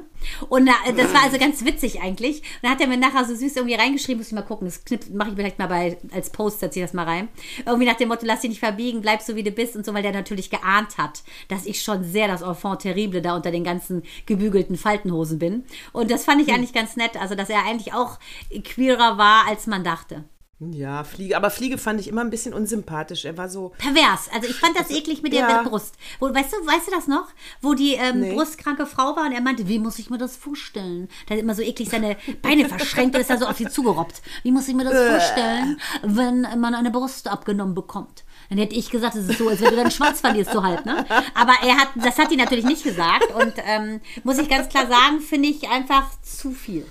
Und 0.50 0.68
äh, 0.68 0.94
das 0.94 1.14
war 1.14 1.24
also 1.24 1.38
ganz 1.38 1.64
witzig 1.64 2.02
eigentlich. 2.02 2.40
Und 2.40 2.64
dann 2.64 2.72
hat 2.72 2.82
er 2.82 2.88
mir 2.88 2.98
nachher 2.98 3.24
so 3.24 3.34
süß 3.34 3.56
irgendwie 3.56 3.76
reingeschrieben, 3.76 4.18
muss 4.18 4.28
ich 4.28 4.34
mal 4.34 4.42
gucken, 4.42 4.68
das 4.68 4.82
mache 5.14 5.30
ich 5.30 5.36
vielleicht 5.36 5.58
mal 5.58 5.68
bei, 5.68 5.98
als 6.14 6.32
Post, 6.32 6.60
setze 6.60 6.80
ich 6.80 6.84
das 6.84 6.92
mal 6.92 7.06
rein. 7.06 7.30
Irgendwie 7.66 7.86
nach 7.86 7.96
dem 7.96 8.10
Motto, 8.10 8.26
lass 8.26 8.42
dich 8.42 8.50
nicht 8.50 8.60
verbiegen, 8.60 9.00
bleib 9.00 9.22
so 9.22 9.38
wie 9.38 9.44
du 9.44 9.52
bist 9.52 9.78
und 9.78 9.86
so, 9.86 9.94
weil 9.94 10.04
der 10.04 10.12
natürlich 10.12 10.50
geahnt 10.50 10.98
hat, 10.98 11.24
dass 11.48 11.66
ich 11.66 11.82
schon 11.82 12.04
sehr 12.04 12.28
das 12.28 12.42
Enfant 12.42 12.82
terrible 12.82 13.22
da 13.22 13.38
unter 13.38 13.52
den 13.52 13.64
ganzen 13.64 14.04
gebügelten 14.26 14.76
Faltenhosen 14.76 15.40
bin. 15.40 15.64
Und 15.94 16.12
das 16.12 16.26
fand 16.26 16.42
ich 16.42 16.54
eigentlich 16.54 16.74
ganz 16.74 16.98
nett, 16.98 17.16
also 17.16 17.36
dass 17.36 17.50
er 17.50 17.64
eigentlich 17.66 17.85
auch 17.94 18.20
queerer 18.64 19.18
war, 19.18 19.48
als 19.48 19.68
man 19.68 19.84
dachte. 19.84 20.24
Ja, 20.72 21.04
Fliege. 21.04 21.36
Aber 21.36 21.50
Fliege 21.50 21.78
fand 21.78 22.00
ich 22.00 22.08
immer 22.08 22.22
ein 22.22 22.30
bisschen 22.30 22.54
unsympathisch. 22.54 23.26
Er 23.26 23.38
war 23.38 23.50
so. 23.50 23.74
Pervers. 23.78 24.30
Also 24.34 24.48
ich 24.48 24.56
fand 24.56 24.80
das 24.80 24.90
eklig 24.90 25.22
mit 25.22 25.34
der, 25.34 25.42
Ja. 25.42 25.64
Brust. 25.64 25.96
Wo, 26.22 26.34
weißt 26.34 26.54
du, 26.54 26.66
weißt 26.66 26.88
du 26.88 26.92
das 26.92 27.08
noch? 27.08 27.28
Wo 27.62 27.74
die 27.74 27.96
ähm, 27.96 28.22
Nee. 28.22 28.34
brustkranke 28.34 28.86
Frau 28.86 29.18
war 29.18 29.26
und 29.26 29.34
er 29.34 29.42
meinte, 29.42 29.68
wie 29.68 29.80
muss 29.80 30.00
ich 30.00 30.10
mir 30.10 30.18
das 30.18 30.38
vorstellen? 30.38 31.10
Da 31.28 31.34
hat 31.36 31.42
immer 31.42 31.56
so 31.56 31.62
eklig 31.62 31.90
seine 31.90 32.16
Beine 32.42 32.70
verschränkt 32.70 33.16
und 33.16 33.22
ist 33.22 33.30
da 33.30 33.38
so 33.38 33.48
auf 33.48 33.58
sie 33.58 33.68
zugerobbt. 33.68 34.22
Wie 34.44 34.52
muss 34.54 34.70
ich 34.70 34.76
mir 34.76 34.86
das 34.86 34.94
vorstellen, 34.94 35.78
wenn 36.04 36.48
man 36.62 36.74
eine 36.74 36.90
Brust 36.90 37.28
abgenommen 37.28 37.76
bekommt? 37.76 38.24
Dann 38.50 38.58
hätte 38.58 38.76
ich 38.76 38.90
gesagt, 38.90 39.16
es 39.16 39.28
ist 39.28 39.40
so, 39.40 39.50
als 39.50 39.60
wenn 39.60 39.72
du 39.72 39.76
deinen 39.76 39.92
Schwanz 39.92 40.22
verlierst, 40.22 40.52
so 40.54 40.64
halt, 40.64 40.86
ne? 40.86 41.06
Aber 41.34 41.54
er 41.64 41.76
hat, 41.78 41.90
das 41.96 42.18
hat 42.18 42.32
die 42.32 42.38
natürlich 42.38 42.64
nicht 42.66 42.84
gesagt 42.84 43.30
und 43.34 43.54
ähm, 43.66 44.00
muss 44.24 44.38
ich 44.38 44.48
ganz 44.48 44.70
klar 44.70 44.88
sagen, 44.88 45.20
finde 45.20 45.50
ich 45.50 45.68
einfach 45.70 46.06
zu 46.22 46.52
viel. 46.52 46.86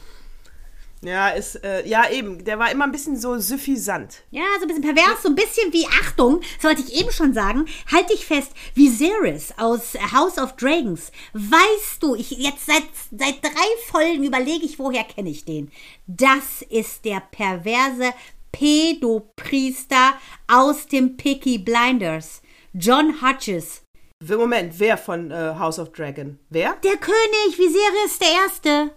Ja, 1.05 1.29
ist, 1.29 1.63
äh, 1.63 1.87
ja, 1.87 2.11
eben. 2.11 2.43
Der 2.45 2.59
war 2.59 2.71
immer 2.71 2.85
ein 2.85 2.93
bisschen 2.93 3.17
so 3.17 3.39
suffisant. 3.39 4.23
Ja, 4.31 4.43
so 4.59 4.63
ein 4.63 4.69
bisschen 4.69 4.83
pervers, 4.83 5.23
so 5.23 5.29
ein 5.29 5.35
bisschen 5.35 5.73
wie, 5.73 5.87
Achtung, 5.87 6.41
das 6.57 6.65
wollte 6.65 6.83
ich 6.83 6.99
eben 6.99 7.11
schon 7.11 7.35
sagen, 7.35 7.67
halt 7.93 8.09
dich 8.11 8.25
fest, 8.25 8.53
Viserys 8.75 9.53
aus 9.59 9.95
House 10.13 10.39
of 10.39 10.57
Dragons. 10.57 11.13
Weißt 11.35 12.03
du, 12.03 12.15
ich 12.15 12.31
jetzt 12.31 12.67
seit, 12.67 12.85
seit 13.11 13.43
drei 13.43 13.91
Folgen 13.91 14.25
überlege 14.25 14.65
ich, 14.65 14.79
woher 14.79 15.05
kenne 15.05 15.31
ich 15.31 15.45
den. 15.45 15.71
Das 16.07 16.63
ist 16.69 17.05
der 17.05 17.21
perverse 17.21 18.13
Pädopriester 18.53 20.15
aus 20.49 20.87
dem 20.87 21.17
Picky 21.17 21.59
Blinders. 21.59 22.41
John 22.73 23.21
Hutches. 23.21 23.83
Moment, 24.27 24.79
wer 24.79 24.97
von 24.97 25.31
äh, 25.31 25.55
House 25.59 25.79
of 25.79 25.93
Dragon? 25.93 26.39
Wer? 26.49 26.77
Der 26.83 26.97
König, 26.97 27.59
Viserys 27.59 28.19
der 28.19 28.29
Erste. 28.29 28.91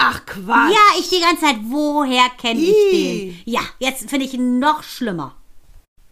Ach, 0.00 0.24
Quatsch. 0.24 0.72
Ja, 0.72 0.98
ich 1.00 1.08
die 1.08 1.20
ganze 1.20 1.42
Zeit, 1.42 1.56
woher 1.64 2.28
kenne 2.40 2.60
ich 2.60 2.90
den? 2.92 3.42
Ja, 3.44 3.60
jetzt 3.80 4.08
finde 4.08 4.24
ich 4.26 4.34
ihn 4.34 4.58
noch 4.60 4.82
schlimmer. 4.84 5.34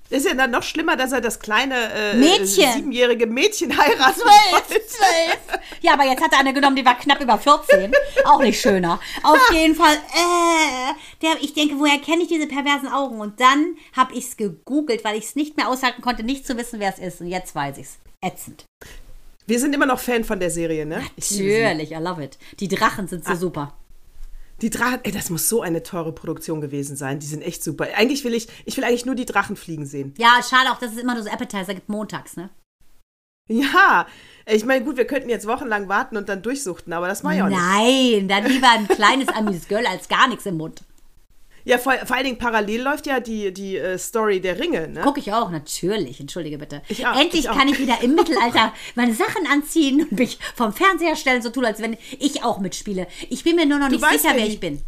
Ist 0.08 0.26
ja 0.26 0.34
dann 0.34 0.52
noch 0.52 0.62
schlimmer, 0.62 0.96
dass 0.96 1.10
er 1.12 1.20
das 1.20 1.40
kleine 1.40 1.74
äh, 1.92 2.14
Mädchen. 2.14 2.64
äh, 2.64 2.72
siebenjährige 2.74 3.26
Mädchen 3.26 3.76
heiratet. 3.76 4.22
zwölf. 4.88 5.60
Ja, 5.82 5.94
aber 5.94 6.04
jetzt 6.04 6.22
hat 6.22 6.32
er 6.32 6.40
eine 6.40 6.52
genommen, 6.52 6.76
die 6.76 6.84
war 6.84 6.96
knapp 6.96 7.20
über 7.20 7.38
14. 7.38 7.92
Auch 8.24 8.40
nicht 8.40 8.60
schöner. 8.60 9.00
Auf 9.24 9.38
jeden 9.52 9.74
Fall, 9.74 9.94
äh, 9.94 10.92
der, 11.22 11.42
ich 11.42 11.54
denke, 11.54 11.76
woher 11.78 11.98
kenne 11.98 12.22
ich 12.22 12.28
diese 12.28 12.46
perversen 12.46 12.88
Augen? 12.88 13.20
Und 13.20 13.40
dann 13.40 13.76
habe 13.96 14.14
ich 14.14 14.26
es 14.26 14.36
gegoogelt, 14.36 15.04
weil 15.04 15.16
ich 15.16 15.24
es 15.24 15.34
nicht 15.36 15.56
mehr 15.56 15.68
aushalten 15.68 16.02
konnte, 16.02 16.22
nicht 16.22 16.46
zu 16.46 16.56
wissen, 16.56 16.78
wer 16.80 16.92
es 16.92 17.00
ist. 17.00 17.20
Und 17.20 17.26
jetzt 17.28 17.54
weiß 17.54 17.78
ich 17.78 17.86
es. 17.86 17.98
Ätzend. 18.20 18.64
Wir 19.46 19.60
sind 19.60 19.74
immer 19.74 19.86
noch 19.86 20.00
Fan 20.00 20.24
von 20.24 20.40
der 20.40 20.50
Serie, 20.50 20.86
ne? 20.86 21.02
Natürlich, 21.16 21.92
I 21.92 21.94
love 21.94 22.22
it. 22.22 22.38
Die 22.58 22.68
Drachen 22.68 23.06
sind 23.06 23.24
so 23.24 23.34
super. 23.34 23.74
Die 24.62 24.70
Drachen, 24.70 25.00
ey, 25.02 25.12
das 25.12 25.30
muss 25.30 25.48
so 25.48 25.60
eine 25.60 25.82
teure 25.82 26.12
Produktion 26.12 26.60
gewesen 26.60 26.96
sein. 26.96 27.18
Die 27.20 27.26
sind 27.26 27.42
echt 27.42 27.62
super. 27.62 27.86
Eigentlich 27.94 28.24
will 28.24 28.34
ich, 28.34 28.48
ich 28.64 28.76
will 28.76 28.84
eigentlich 28.84 29.06
nur 29.06 29.14
die 29.14 29.26
Drachen 29.26 29.54
fliegen 29.54 29.86
sehen. 29.86 30.14
Ja, 30.18 30.40
schade 30.42 30.70
auch, 30.72 30.78
dass 30.78 30.92
es 30.92 30.98
immer 30.98 31.14
nur 31.14 31.22
so 31.22 31.30
Appetizer 31.30 31.74
gibt 31.74 31.88
montags, 31.88 32.36
ne? 32.36 32.50
Ja, 33.48 34.06
ich 34.46 34.64
meine, 34.64 34.84
gut, 34.84 34.96
wir 34.96 35.06
könnten 35.06 35.28
jetzt 35.28 35.46
wochenlang 35.46 35.88
warten 35.88 36.16
und 36.16 36.28
dann 36.28 36.42
durchsuchten, 36.42 36.92
aber 36.92 37.06
das 37.06 37.22
mache 37.22 37.36
ich 37.36 37.42
auch 37.42 37.48
nicht. 37.48 37.58
Nein, 37.58 38.28
dann 38.28 38.46
lieber 38.46 38.68
ein 38.70 38.88
kleines 38.88 39.28
Amis 39.28 39.68
Girl 39.68 39.86
als 39.86 40.08
gar 40.08 40.26
nichts 40.26 40.46
im 40.46 40.56
Mund. 40.56 40.82
Ja, 41.66 41.78
vor, 41.78 41.94
vor 42.04 42.14
allen 42.14 42.24
Dingen 42.24 42.38
parallel 42.38 42.80
läuft 42.80 43.08
ja 43.08 43.18
die, 43.18 43.52
die 43.52 43.76
äh, 43.76 43.98
Story 43.98 44.40
der 44.40 44.60
Ringe, 44.60 44.86
ne? 44.86 45.00
Gucke 45.00 45.18
ich 45.18 45.32
auch, 45.32 45.50
natürlich. 45.50 46.20
Entschuldige 46.20 46.58
bitte. 46.58 46.80
Ich 46.88 47.04
auch, 47.04 47.20
Endlich 47.20 47.46
ich 47.46 47.50
kann 47.50 47.66
ich 47.66 47.80
wieder 47.80 48.00
im 48.02 48.14
Mittelalter 48.14 48.72
meine 48.94 49.12
Sachen 49.14 49.48
anziehen 49.48 50.02
und 50.02 50.12
mich 50.12 50.38
vom 50.54 50.72
Fernseher 50.72 51.16
stellen, 51.16 51.42
so 51.42 51.50
tun, 51.50 51.64
als 51.64 51.82
wenn 51.82 51.96
ich 52.20 52.44
auch 52.44 52.60
mitspiele. 52.60 53.08
Ich 53.30 53.42
bin 53.42 53.56
mir 53.56 53.66
nur 53.66 53.80
noch 53.80 53.88
nicht 53.88 54.00
weißt, 54.00 54.22
sicher, 54.22 54.34
wer 54.36 54.42
wer 54.42 54.46
ich 54.46 54.60
bin. 54.60 54.80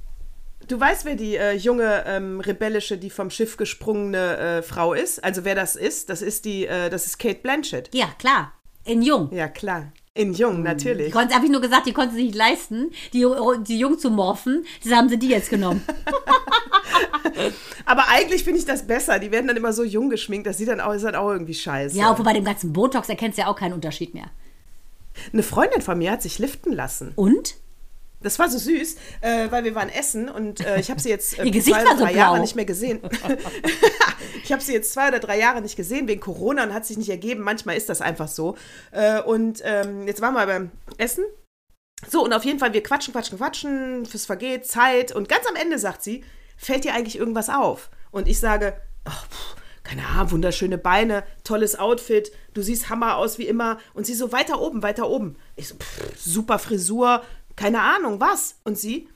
Du 0.69 0.79
weißt, 0.79 1.05
wer 1.05 1.17
die 1.17 1.35
äh, 1.35 1.55
junge, 1.55 2.05
ähm, 2.07 2.39
rebellische, 2.39 2.97
die 2.97 3.11
vom 3.11 3.31
Schiff 3.31 3.57
gesprungene 3.57 4.37
äh, 4.37 4.63
Frau 4.63 4.95
ist? 4.95 5.25
Also 5.25 5.45
wer 5.45 5.57
das 5.57 5.75
ist? 5.75 6.11
Das 6.11 6.23
ist 6.23 6.45
die, 6.45 6.67
äh, 6.67 6.91
das 6.91 7.07
ist 7.07 7.19
Kate 7.19 7.41
Blanchett. 7.43 7.93
Ja, 7.93 8.07
klar. 8.21 8.53
In 8.85 9.03
Jung. 9.03 9.31
Ja, 9.33 9.49
klar. 9.49 9.93
In 10.19 10.35
Jung, 10.35 10.65
natürlich. 10.65 11.07
Die 11.07 11.13
konnte, 11.13 11.33
habe 11.33 11.45
ich 11.45 11.53
nur 11.53 11.61
gesagt, 11.61 11.87
die 11.87 11.93
konnte 11.93 12.17
sich 12.17 12.25
nicht 12.25 12.35
leisten, 12.35 12.91
die, 13.13 13.25
die 13.61 13.79
Jung 13.79 14.01
zu 14.01 14.11
morphen. 14.11 14.67
Das 14.83 14.93
haben 14.93 15.09
sie 15.09 15.17
die 15.17 15.29
jetzt 15.29 15.49
genommen. 15.49 15.81
Aber 17.87 18.09
eigentlich 18.09 18.43
finde 18.43 18.59
ich 18.59 18.65
das 18.65 18.85
besser. 18.85 19.21
Die 19.21 19.31
werden 19.31 19.47
dann 19.47 19.57
immer 19.57 19.73
so 19.73 19.85
jung 19.85 20.11
geschminkt, 20.11 20.49
das 20.49 20.59
sieht 20.59 20.67
dann 20.67 20.81
auch, 20.81 20.93
ist 20.93 21.05
dann 21.05 21.15
auch 21.15 21.31
irgendwie 21.31 21.55
scheiße. 21.55 21.97
Ja, 21.97 22.11
obwohl 22.11 22.25
bei 22.25 22.33
dem 22.33 22.45
ganzen 22.45 22.73
Botox 22.73 23.09
erkennst 23.09 23.39
du 23.39 23.43
ja 23.43 23.49
auch 23.49 23.55
keinen 23.55 23.75
Unterschied 23.75 24.13
mehr. 24.13 24.29
Eine 25.33 25.45
Freundin 25.45 25.83
von 25.83 25.97
mir 25.97 26.11
hat 26.11 26.23
sich 26.23 26.41
liften 26.41 26.73
lassen. 26.73 27.13
Und? 27.15 27.55
Das 28.21 28.41
war 28.41 28.49
so 28.49 28.59
süß, 28.59 28.97
äh, 29.21 29.53
weil 29.53 29.63
wir 29.63 29.77
waren 29.77 29.89
essen 29.89 30.29
und 30.29 30.67
äh, 30.67 30.81
ich 30.81 30.91
habe 30.91 30.99
sie 30.99 31.11
jetzt 31.11 31.39
äh, 31.39 31.45
Ihr 31.47 31.53
Gesicht 31.53 31.77
zwei 31.77 31.85
war 31.85 31.97
so 31.97 32.03
drei 32.03 32.13
blau. 32.13 32.21
Jahre 32.21 32.41
nicht 32.41 32.57
mehr 32.57 32.65
gesehen. 32.65 32.99
ich 34.43 34.53
habe 34.53 34.63
sie 34.63 34.73
jetzt 34.73 34.93
zwei 34.93 35.09
oder 35.09 35.21
drei 35.21 35.39
Jahre 35.39 35.61
nicht 35.61 35.77
gesehen 35.77 36.09
wegen 36.09 36.21
Corona 36.21 36.65
und 36.65 36.75
hat 36.75 36.87
sich 36.87 36.97
nicht 36.97 37.11
ergeben. 37.11 37.43
Manchmal 37.43 37.77
ist 37.77 37.89
das 37.89 38.01
einfach 38.01 38.29
so. 38.29 38.57
Äh, 38.91 39.21
und 39.23 39.61
ähm, 39.65 40.07
jetzt 40.07 40.21
waren 40.21 40.35
wir 40.35 40.47
beim 40.47 40.71
Essen. 40.97 41.25
So, 42.09 42.25
und 42.25 42.33
auf 42.33 42.45
jeden 42.45 42.59
Fall, 42.59 42.73
wir 42.73 42.83
quatschen, 42.83 43.13
quatschen, 43.13 43.39
quatschen, 43.39 44.07
fürs 44.07 44.27
vergeht, 44.27 44.67
Zeit. 44.67 45.13
Und 45.13 45.29
ganz 45.29 45.47
am 45.49 45.57
Ende 45.57 45.79
sagt 45.79 46.03
sie, 46.03 46.25
fällt 46.57 46.85
dir 46.85 46.95
eigentlich 46.95 47.19
irgendwas 47.19 47.49
auf? 47.49 47.91
Und 48.11 48.29
ich 48.29 48.39
sage, 48.39 48.81
ach, 49.05 49.27
pff, 49.27 49.57
keine 49.83 50.07
Ahnung, 50.07 50.33
wunderschöne 50.33 50.79
Beine, 50.79 51.25
tolles 51.45 51.79
Outfit, 51.79 52.31
du 52.55 52.63
siehst 52.63 52.91
Hammer 52.91 53.17
aus 53.17 53.39
wie 53.39 53.47
immer. 53.47 53.79
Und 53.95 54.07
sie 54.07 54.15
so, 54.15 54.33
weiter 54.33 54.61
oben, 54.61 54.83
weiter 54.83 55.09
oben. 55.09 55.37
Ich 55.57 55.69
so, 55.69 55.75
pff, 55.75 56.17
super 56.17 56.59
Frisur, 56.59 57.23
keine 57.57 57.81
Ahnung, 57.81 58.21
was? 58.21 58.57
Und 58.65 58.79
sie, 58.79 59.09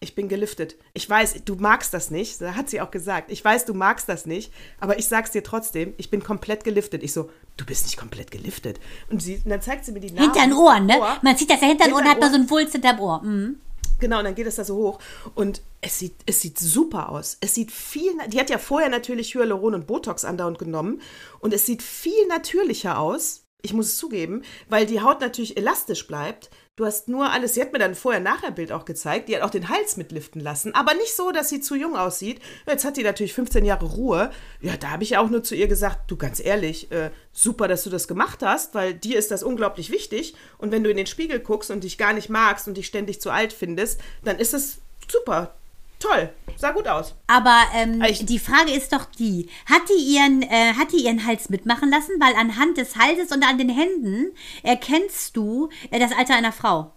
ich 0.00 0.14
bin 0.14 0.28
geliftet. 0.28 0.76
Ich 0.94 1.08
weiß, 1.08 1.42
du 1.44 1.56
magst 1.56 1.92
das 1.92 2.10
nicht, 2.10 2.40
da 2.40 2.54
hat 2.54 2.70
sie 2.70 2.80
auch 2.80 2.90
gesagt. 2.90 3.30
Ich 3.30 3.44
weiß, 3.44 3.64
du 3.64 3.74
magst 3.74 4.08
das 4.08 4.26
nicht, 4.26 4.52
aber 4.80 4.98
ich 4.98 5.06
sag's 5.06 5.32
dir 5.32 5.42
trotzdem, 5.42 5.94
ich 5.96 6.10
bin 6.10 6.22
komplett 6.22 6.62
geliftet. 6.64 7.02
Ich 7.02 7.12
so, 7.12 7.30
du 7.56 7.64
bist 7.64 7.86
nicht 7.86 7.96
komplett 7.96 8.30
geliftet. 8.30 8.78
Und, 9.10 9.20
sie, 9.20 9.36
und 9.44 9.48
dann 9.50 9.60
zeigt 9.60 9.84
sie 9.84 9.92
mir 9.92 10.00
die 10.00 10.12
Narben. 10.12 10.32
Hinter 10.32 10.46
den 10.46 10.56
Ohren, 10.56 10.86
ne? 10.86 10.98
Ohr. 11.00 11.18
Man 11.22 11.36
sieht 11.36 11.50
das 11.50 11.60
ja 11.60 11.68
hinter 11.68 11.86
den 11.86 11.94
Ohren, 11.94 12.04
hat 12.04 12.20
man 12.20 12.30
so 12.30 12.36
einen 12.36 12.50
Wulst 12.50 12.72
hinterm 12.72 13.00
Ohr. 13.00 13.22
Mhm. 13.22 13.60
Genau, 14.00 14.18
und 14.18 14.24
dann 14.24 14.34
geht 14.34 14.46
es 14.46 14.56
da 14.56 14.64
so 14.64 14.76
hoch. 14.76 15.00
Und 15.34 15.62
es 15.80 15.98
sieht, 15.98 16.14
es 16.26 16.40
sieht 16.40 16.58
super 16.58 17.08
aus. 17.08 17.36
Es 17.40 17.54
sieht 17.54 17.72
viel, 17.72 18.12
die 18.28 18.38
hat 18.38 18.50
ja 18.50 18.58
vorher 18.58 18.88
natürlich 18.88 19.34
Hyaluron 19.34 19.74
und 19.74 19.86
Botox 19.86 20.24
andauernd 20.24 20.58
genommen. 20.58 21.00
Und 21.40 21.52
es 21.52 21.66
sieht 21.66 21.82
viel 21.82 22.26
natürlicher 22.28 22.98
aus. 22.98 23.44
Ich 23.62 23.72
muss 23.72 23.86
es 23.86 23.96
zugeben, 23.96 24.42
weil 24.68 24.86
die 24.86 25.00
Haut 25.00 25.20
natürlich 25.20 25.56
elastisch 25.56 26.06
bleibt. 26.06 26.50
Du 26.78 26.86
hast 26.86 27.08
nur 27.08 27.28
alles, 27.32 27.54
sie 27.54 27.60
hat 27.60 27.72
mir 27.72 27.80
dann 27.80 27.96
vorher 27.96 28.20
nachher 28.20 28.52
Bild 28.52 28.70
auch 28.70 28.84
gezeigt, 28.84 29.28
die 29.28 29.34
hat 29.34 29.42
auch 29.42 29.50
den 29.50 29.68
Hals 29.68 29.96
mitliften 29.96 30.40
lassen, 30.40 30.76
aber 30.76 30.94
nicht 30.94 31.12
so, 31.12 31.32
dass 31.32 31.48
sie 31.48 31.60
zu 31.60 31.74
jung 31.74 31.96
aussieht. 31.96 32.40
Jetzt 32.68 32.84
hat 32.84 32.96
die 32.96 33.02
natürlich 33.02 33.34
15 33.34 33.64
Jahre 33.64 33.86
Ruhe. 33.86 34.30
Ja, 34.60 34.76
da 34.76 34.90
habe 34.90 35.02
ich 35.02 35.16
auch 35.16 35.28
nur 35.28 35.42
zu 35.42 35.56
ihr 35.56 35.66
gesagt, 35.66 36.08
du 36.08 36.16
ganz 36.16 36.38
ehrlich, 36.38 36.92
äh, 36.92 37.10
super, 37.32 37.66
dass 37.66 37.82
du 37.82 37.90
das 37.90 38.06
gemacht 38.06 38.44
hast, 38.44 38.76
weil 38.76 38.94
dir 38.94 39.18
ist 39.18 39.32
das 39.32 39.42
unglaublich 39.42 39.90
wichtig. 39.90 40.36
Und 40.56 40.70
wenn 40.70 40.84
du 40.84 40.90
in 40.90 40.96
den 40.96 41.08
Spiegel 41.08 41.40
guckst 41.40 41.72
und 41.72 41.82
dich 41.82 41.98
gar 41.98 42.12
nicht 42.12 42.28
magst 42.28 42.68
und 42.68 42.76
dich 42.76 42.86
ständig 42.86 43.20
zu 43.20 43.30
alt 43.30 43.52
findest, 43.52 44.00
dann 44.22 44.38
ist 44.38 44.54
es 44.54 44.78
super, 45.10 45.57
toll, 45.98 46.32
sah 46.56 46.70
gut 46.72 46.86
aus. 46.88 47.14
Aber 47.26 47.62
ähm, 47.74 48.02
Ich- 48.08 48.24
die 48.24 48.38
Frage 48.38 48.72
ist 48.72 48.92
doch 48.92 49.04
die, 49.06 49.48
hat 49.66 49.82
die, 49.88 50.14
ihren, 50.14 50.42
äh, 50.42 50.74
hat 50.74 50.92
die 50.92 51.04
ihren 51.04 51.26
Hals 51.26 51.48
mitmachen 51.48 51.90
lassen? 51.90 52.12
Weil 52.20 52.34
anhand 52.36 52.76
des 52.78 52.96
Halses 52.96 53.32
und 53.32 53.42
an 53.44 53.58
den 53.58 53.68
Händen 53.68 54.32
erkennst 54.62 55.36
du 55.36 55.68
äh, 55.90 55.98
das 55.98 56.12
Alter 56.12 56.34
einer 56.36 56.52
Frau. 56.52 56.94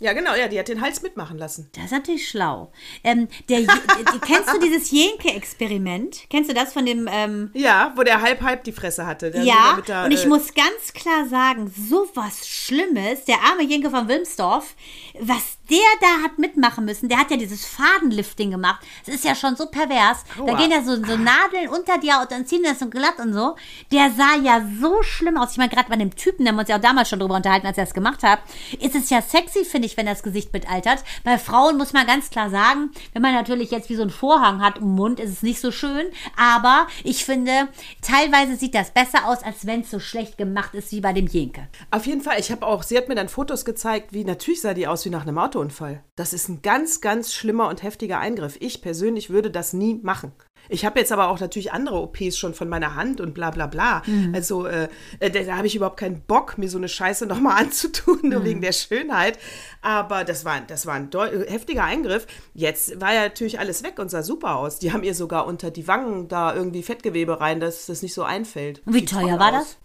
Ja, 0.00 0.14
genau, 0.14 0.34
ja, 0.34 0.48
die 0.48 0.58
hat 0.58 0.66
den 0.66 0.80
Hals 0.80 1.00
mitmachen 1.02 1.38
lassen. 1.38 1.70
Das 1.76 1.84
ist 1.84 1.90
natürlich 1.92 2.28
schlau. 2.28 2.72
Ähm, 3.04 3.28
der, 3.48 3.60
kennst 4.26 4.52
du 4.52 4.58
dieses 4.58 4.90
Jenke-Experiment? 4.90 6.24
Kennst 6.28 6.50
du 6.50 6.54
das 6.54 6.72
von 6.72 6.84
dem... 6.86 7.08
Ähm, 7.10 7.50
Ja, 7.54 7.92
wo 7.96 8.02
der 8.02 8.20
halb-halb 8.20 8.64
die 8.64 8.72
Fresse 8.72 9.06
hatte. 9.06 9.32
Ja, 9.44 9.80
der, 9.86 10.04
und 10.04 10.10
ich 10.12 10.24
äh, 10.24 10.28
muss 10.28 10.54
ganz 10.54 10.92
klar 10.92 11.28
sagen, 11.28 11.72
so 11.88 12.08
was 12.14 12.48
Schlimmes, 12.48 13.26
der 13.26 13.36
arme 13.48 13.62
Jenke 13.62 13.90
von 13.90 14.08
Wilmsdorf, 14.08 14.74
was 15.20 15.58
der 15.70 15.78
da 16.00 16.22
hat 16.24 16.38
mitmachen 16.38 16.84
müssen, 16.84 17.08
der 17.08 17.18
hat 17.18 17.30
ja 17.30 17.36
dieses 17.36 17.64
Fadenlifting 17.64 18.50
gemacht. 18.50 18.84
Das 19.06 19.14
ist 19.14 19.24
ja 19.24 19.34
schon 19.34 19.56
so 19.56 19.66
pervers. 19.66 20.24
Da 20.36 20.52
Aua. 20.52 20.56
gehen 20.56 20.70
ja 20.70 20.82
so, 20.82 20.96
so 20.96 21.16
Nadeln 21.16 21.68
unter 21.68 21.98
dir 21.98 22.18
und 22.20 22.30
dann 22.30 22.46
ziehen 22.46 22.62
das 22.64 22.80
so 22.80 22.88
glatt 22.88 23.18
und 23.18 23.32
so. 23.32 23.56
Der 23.90 24.10
sah 24.10 24.36
ja 24.42 24.62
so 24.80 25.02
schlimm 25.02 25.36
aus. 25.36 25.52
Ich 25.52 25.58
meine, 25.58 25.70
gerade 25.70 25.88
bei 25.88 25.96
dem 25.96 26.14
Typen, 26.14 26.44
da 26.44 26.50
haben 26.50 26.56
wir 26.56 26.60
uns 26.60 26.68
ja 26.68 26.76
auch 26.76 26.80
damals 26.80 27.08
schon 27.08 27.20
drüber 27.20 27.36
unterhalten, 27.36 27.66
als 27.66 27.78
er 27.78 27.84
das 27.84 27.94
gemacht 27.94 28.22
hat, 28.22 28.40
ist 28.80 28.94
es 28.94 29.10
ja 29.10 29.22
sexy, 29.22 29.64
finde 29.64 29.86
ich, 29.86 29.96
wenn 29.96 30.06
das 30.06 30.22
Gesicht 30.22 30.52
mitaltert. 30.52 31.04
Bei 31.24 31.38
Frauen 31.38 31.76
muss 31.78 31.92
man 31.92 32.06
ganz 32.06 32.30
klar 32.30 32.50
sagen, 32.50 32.90
wenn 33.12 33.22
man 33.22 33.34
natürlich 33.34 33.70
jetzt 33.70 33.88
wie 33.88 33.96
so 33.96 34.02
einen 34.02 34.10
Vorhang 34.10 34.60
hat 34.60 34.78
im 34.78 34.94
Mund, 34.94 35.20
ist 35.20 35.30
es 35.30 35.42
nicht 35.42 35.60
so 35.60 35.70
schön. 35.70 36.06
Aber 36.36 36.86
ich 37.04 37.24
finde, 37.24 37.68
teilweise 38.00 38.56
sieht 38.56 38.74
das 38.74 38.90
besser 38.90 39.26
aus, 39.26 39.42
als 39.42 39.66
wenn 39.66 39.80
es 39.80 39.90
so 39.90 40.00
schlecht 40.00 40.38
gemacht 40.38 40.74
ist 40.74 40.92
wie 40.92 41.00
bei 41.00 41.12
dem 41.12 41.26
Jenke. 41.26 41.68
Auf 41.90 42.06
jeden 42.06 42.20
Fall, 42.20 42.38
ich 42.38 42.50
habe 42.50 42.66
auch, 42.66 42.82
sie 42.82 42.96
hat 42.96 43.08
mir 43.08 43.14
dann 43.14 43.28
Fotos 43.28 43.64
gezeigt, 43.64 44.12
wie 44.12 44.24
natürlich 44.24 44.60
sah 44.60 44.74
die 44.74 44.86
aus 44.86 45.04
wie 45.04 45.10
nach 45.10 45.22
einem 45.22 45.38
Autounfall. 45.62 46.02
Das 46.16 46.32
ist 46.32 46.48
ein 46.48 46.62
ganz, 46.62 47.00
ganz 47.00 47.32
schlimmer 47.32 47.68
und 47.68 47.82
heftiger 47.82 48.18
Eingriff. 48.18 48.56
Ich 48.60 48.82
persönlich 48.82 49.30
würde 49.30 49.50
das 49.50 49.72
nie 49.72 50.00
machen. 50.02 50.32
Ich 50.68 50.84
habe 50.84 51.00
jetzt 51.00 51.10
aber 51.10 51.28
auch 51.28 51.40
natürlich 51.40 51.72
andere 51.72 52.00
OPs 52.00 52.36
schon 52.38 52.54
von 52.54 52.68
meiner 52.68 52.94
Hand 52.94 53.20
und 53.20 53.34
bla 53.34 53.50
bla 53.50 53.66
bla. 53.66 54.02
Also 54.32 54.66
äh, 54.66 54.88
äh, 55.18 55.30
da, 55.30 55.42
da 55.42 55.56
habe 55.56 55.66
ich 55.66 55.74
überhaupt 55.74 55.98
keinen 55.98 56.20
Bock, 56.22 56.56
mir 56.56 56.68
so 56.68 56.78
eine 56.78 56.88
Scheiße 56.88 57.26
nochmal 57.32 57.62
anzutun, 57.62 58.20
nur 58.22 58.44
wegen 58.44 58.60
der 58.60 58.72
Schönheit. 58.72 59.38
Aber 59.80 60.24
das 60.24 60.44
war, 60.44 60.60
das 60.60 60.86
war 60.86 60.94
ein 60.94 61.10
heftiger 61.48 61.84
Eingriff. 61.84 62.26
Jetzt 62.54 63.00
war 63.00 63.12
ja 63.12 63.22
natürlich 63.22 63.58
alles 63.58 63.82
weg 63.82 63.98
und 63.98 64.10
sah 64.10 64.22
super 64.22 64.56
aus. 64.56 64.78
Die 64.78 64.92
haben 64.92 65.02
ihr 65.02 65.14
sogar 65.14 65.46
unter 65.46 65.70
die 65.70 65.88
Wangen 65.88 66.28
da 66.28 66.54
irgendwie 66.54 66.82
Fettgewebe 66.82 67.40
rein, 67.40 67.60
dass 67.60 67.86
das 67.86 68.02
nicht 68.02 68.14
so 68.14 68.22
einfällt. 68.22 68.82
Und 68.86 68.94
wie 68.94 69.00
Sieht 69.00 69.10
teuer 69.10 69.38
war 69.38 69.52
aus. 69.60 69.76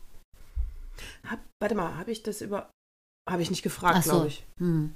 das? 1.23 1.31
Hab, 1.31 1.39
warte 1.59 1.75
mal, 1.75 1.97
habe 1.97 2.11
ich 2.11 2.23
das 2.23 2.41
über. 2.41 2.69
Habe 3.29 3.41
ich 3.41 3.49
nicht 3.49 3.63
gefragt, 3.63 4.05
so. 4.05 4.11
glaube 4.11 4.27
ich. 4.27 4.45
Hm. 4.57 4.93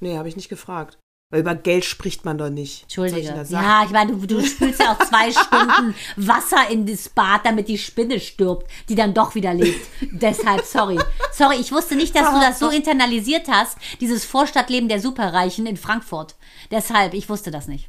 Nee, 0.00 0.16
habe 0.16 0.28
ich 0.28 0.36
nicht 0.36 0.48
gefragt. 0.48 0.98
Weil 1.30 1.40
über 1.40 1.54
Geld 1.54 1.84
spricht 1.84 2.24
man 2.24 2.38
doch 2.38 2.50
nicht. 2.50 2.76
Ich 2.76 2.82
Entschuldige. 2.98 3.44
sagen? 3.44 3.48
Ja, 3.64 3.82
ich 3.84 3.90
meine, 3.90 4.12
du, 4.12 4.26
du 4.26 4.44
spülst 4.46 4.78
ja 4.80 4.92
auch 4.92 4.98
zwei 5.04 5.32
Stunden 5.32 5.94
Wasser 6.16 6.68
in 6.70 6.86
das 6.86 7.08
Bad, 7.08 7.44
damit 7.46 7.66
die 7.68 7.78
Spinne 7.78 8.20
stirbt, 8.20 8.70
die 8.88 8.94
dann 8.94 9.14
doch 9.14 9.34
wieder 9.34 9.52
lebt. 9.54 9.84
Deshalb, 10.12 10.64
sorry. 10.64 10.98
Sorry, 11.32 11.56
ich 11.56 11.72
wusste 11.72 11.96
nicht, 11.96 12.14
dass 12.14 12.30
du 12.32 12.38
das 12.40 12.58
so 12.58 12.68
internalisiert 12.70 13.48
hast, 13.48 13.78
dieses 14.00 14.24
Vorstadtleben 14.24 14.88
der 14.88 15.00
Superreichen 15.00 15.66
in 15.66 15.76
Frankfurt. 15.76 16.36
Deshalb, 16.70 17.14
ich 17.14 17.28
wusste 17.28 17.50
das 17.50 17.66
nicht. 17.68 17.88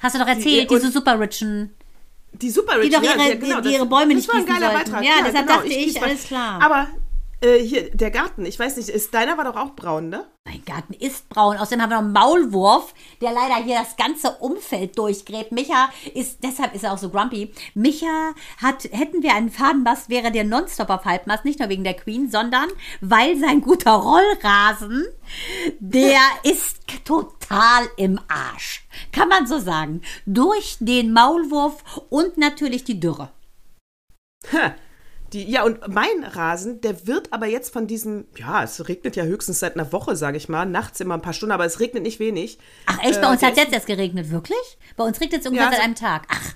Hast 0.00 0.14
du 0.14 0.20
doch 0.20 0.28
erzählt, 0.28 0.70
und- 0.70 0.80
diese 0.80 0.92
Superrichen. 0.92 1.74
Die 2.32 2.50
Super 2.50 2.80
Die 2.80 2.88
doch 2.90 3.02
ja, 3.02 3.14
ihre- 3.14 3.28
ja, 3.28 3.34
genau, 3.36 3.60
die 3.60 3.72
ihre 3.74 3.86
Bäume 3.86 4.14
nicht 4.14 4.28
Das 4.28 4.34
war 4.34 4.40
ein 4.40 4.46
geiler 4.46 4.72
sollten. 4.72 4.90
Beitrag. 4.92 5.04
Ja, 5.04 5.12
deshalb 5.24 5.46
dachte 5.46 5.68
ich, 5.68 5.94
mal. 6.00 6.04
alles 6.08 6.24
klar. 6.24 6.62
Aber 6.62 6.88
äh, 7.44 7.58
hier, 7.62 7.90
der 7.90 8.10
Garten, 8.10 8.46
ich 8.46 8.58
weiß 8.58 8.76
nicht, 8.76 8.88
ist 8.88 9.12
deiner 9.12 9.36
war 9.36 9.44
doch 9.44 9.56
auch 9.56 9.76
braun, 9.76 10.08
ne? 10.08 10.26
Mein 10.46 10.64
Garten 10.64 10.94
ist 10.94 11.28
braun. 11.28 11.56
Außerdem 11.56 11.82
haben 11.82 11.90
wir 11.90 11.96
noch 11.96 12.04
einen 12.04 12.12
Maulwurf, 12.12 12.94
der 13.20 13.32
leider 13.32 13.56
hier 13.56 13.78
das 13.78 13.96
ganze 13.96 14.30
Umfeld 14.40 14.98
durchgräbt. 14.98 15.52
Micha 15.52 15.90
ist, 16.14 16.42
deshalb 16.42 16.74
ist 16.74 16.84
er 16.84 16.92
auch 16.92 16.98
so 16.98 17.08
grumpy. 17.08 17.52
Micha 17.74 18.32
hat, 18.60 18.84
hätten 18.84 19.22
wir 19.22 19.34
einen 19.34 19.50
Fadenmast, 19.50 20.08
wäre 20.08 20.32
der 20.32 20.44
nonstop 20.44 20.90
auf 20.90 21.04
Halbmast, 21.04 21.44
nicht 21.44 21.60
nur 21.60 21.68
wegen 21.68 21.84
der 21.84 21.94
Queen, 21.94 22.30
sondern 22.30 22.68
weil 23.00 23.38
sein 23.38 23.60
guter 23.60 23.92
Rollrasen, 23.92 25.06
der 25.78 26.20
ist 26.42 26.78
total 27.04 27.88
im 27.96 28.20
Arsch. 28.28 28.86
Kann 29.12 29.28
man 29.28 29.46
so 29.46 29.58
sagen. 29.58 30.02
Durch 30.26 30.76
den 30.80 31.12
Maulwurf 31.12 32.02
und 32.10 32.36
natürlich 32.38 32.84
die 32.84 33.00
Dürre. 33.00 33.30
Ha. 34.52 34.74
Die, 35.34 35.50
ja, 35.50 35.64
und 35.64 35.88
mein 35.88 36.22
Rasen, 36.24 36.80
der 36.80 37.06
wird 37.06 37.32
aber 37.32 37.46
jetzt 37.46 37.72
von 37.72 37.86
diesem, 37.86 38.26
ja, 38.38 38.62
es 38.62 38.88
regnet 38.88 39.16
ja 39.16 39.24
höchstens 39.24 39.58
seit 39.58 39.74
einer 39.74 39.92
Woche, 39.92 40.14
sage 40.16 40.36
ich 40.36 40.48
mal, 40.48 40.64
nachts 40.64 41.00
immer 41.00 41.14
ein 41.14 41.22
paar 41.22 41.32
Stunden, 41.32 41.52
aber 41.52 41.64
es 41.66 41.80
regnet 41.80 42.04
nicht 42.04 42.20
wenig. 42.20 42.58
Ach 42.86 42.98
echt, 43.02 43.20
bei 43.20 43.26
Äh, 43.26 43.30
uns 43.32 43.42
hat 43.42 43.56
jetzt 43.56 43.72
erst 43.72 43.86
geregnet, 43.86 44.30
wirklich? 44.30 44.78
Bei 44.96 45.04
uns 45.04 45.20
regnet 45.20 45.40
es 45.40 45.46
ungefähr 45.48 45.66
Ja, 45.70 45.72
seit 45.76 45.84
einem 45.84 45.94
Tag. 45.96 46.26
Ach, 46.28 46.54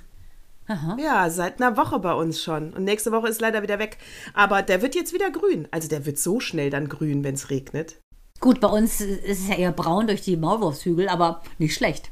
Ja, 0.98 1.28
seit 1.30 1.60
einer 1.60 1.76
Woche 1.76 1.98
bei 1.98 2.12
uns 2.12 2.42
schon. 2.42 2.72
Und 2.72 2.84
nächste 2.84 3.10
Woche 3.10 3.28
ist 3.28 3.40
leider 3.40 3.62
wieder 3.62 3.78
weg. 3.78 3.98
Aber 4.34 4.62
der 4.62 4.80
wird 4.82 4.94
jetzt 4.94 5.12
wieder 5.12 5.30
grün. 5.30 5.66
Also 5.70 5.88
der 5.88 6.04
wird 6.06 6.18
so 6.18 6.40
schnell 6.40 6.70
dann 6.70 6.88
grün, 6.88 7.24
wenn 7.24 7.34
es 7.34 7.50
regnet. 7.50 7.96
Gut, 8.38 8.60
bei 8.60 8.68
uns 8.68 9.00
ist 9.00 9.24
es 9.24 9.48
ja 9.48 9.56
eher 9.56 9.72
braun 9.72 10.06
durch 10.06 10.20
die 10.22 10.36
Maulwurfshügel, 10.36 11.08
aber 11.08 11.42
nicht 11.58 11.74
schlecht. 11.74 12.10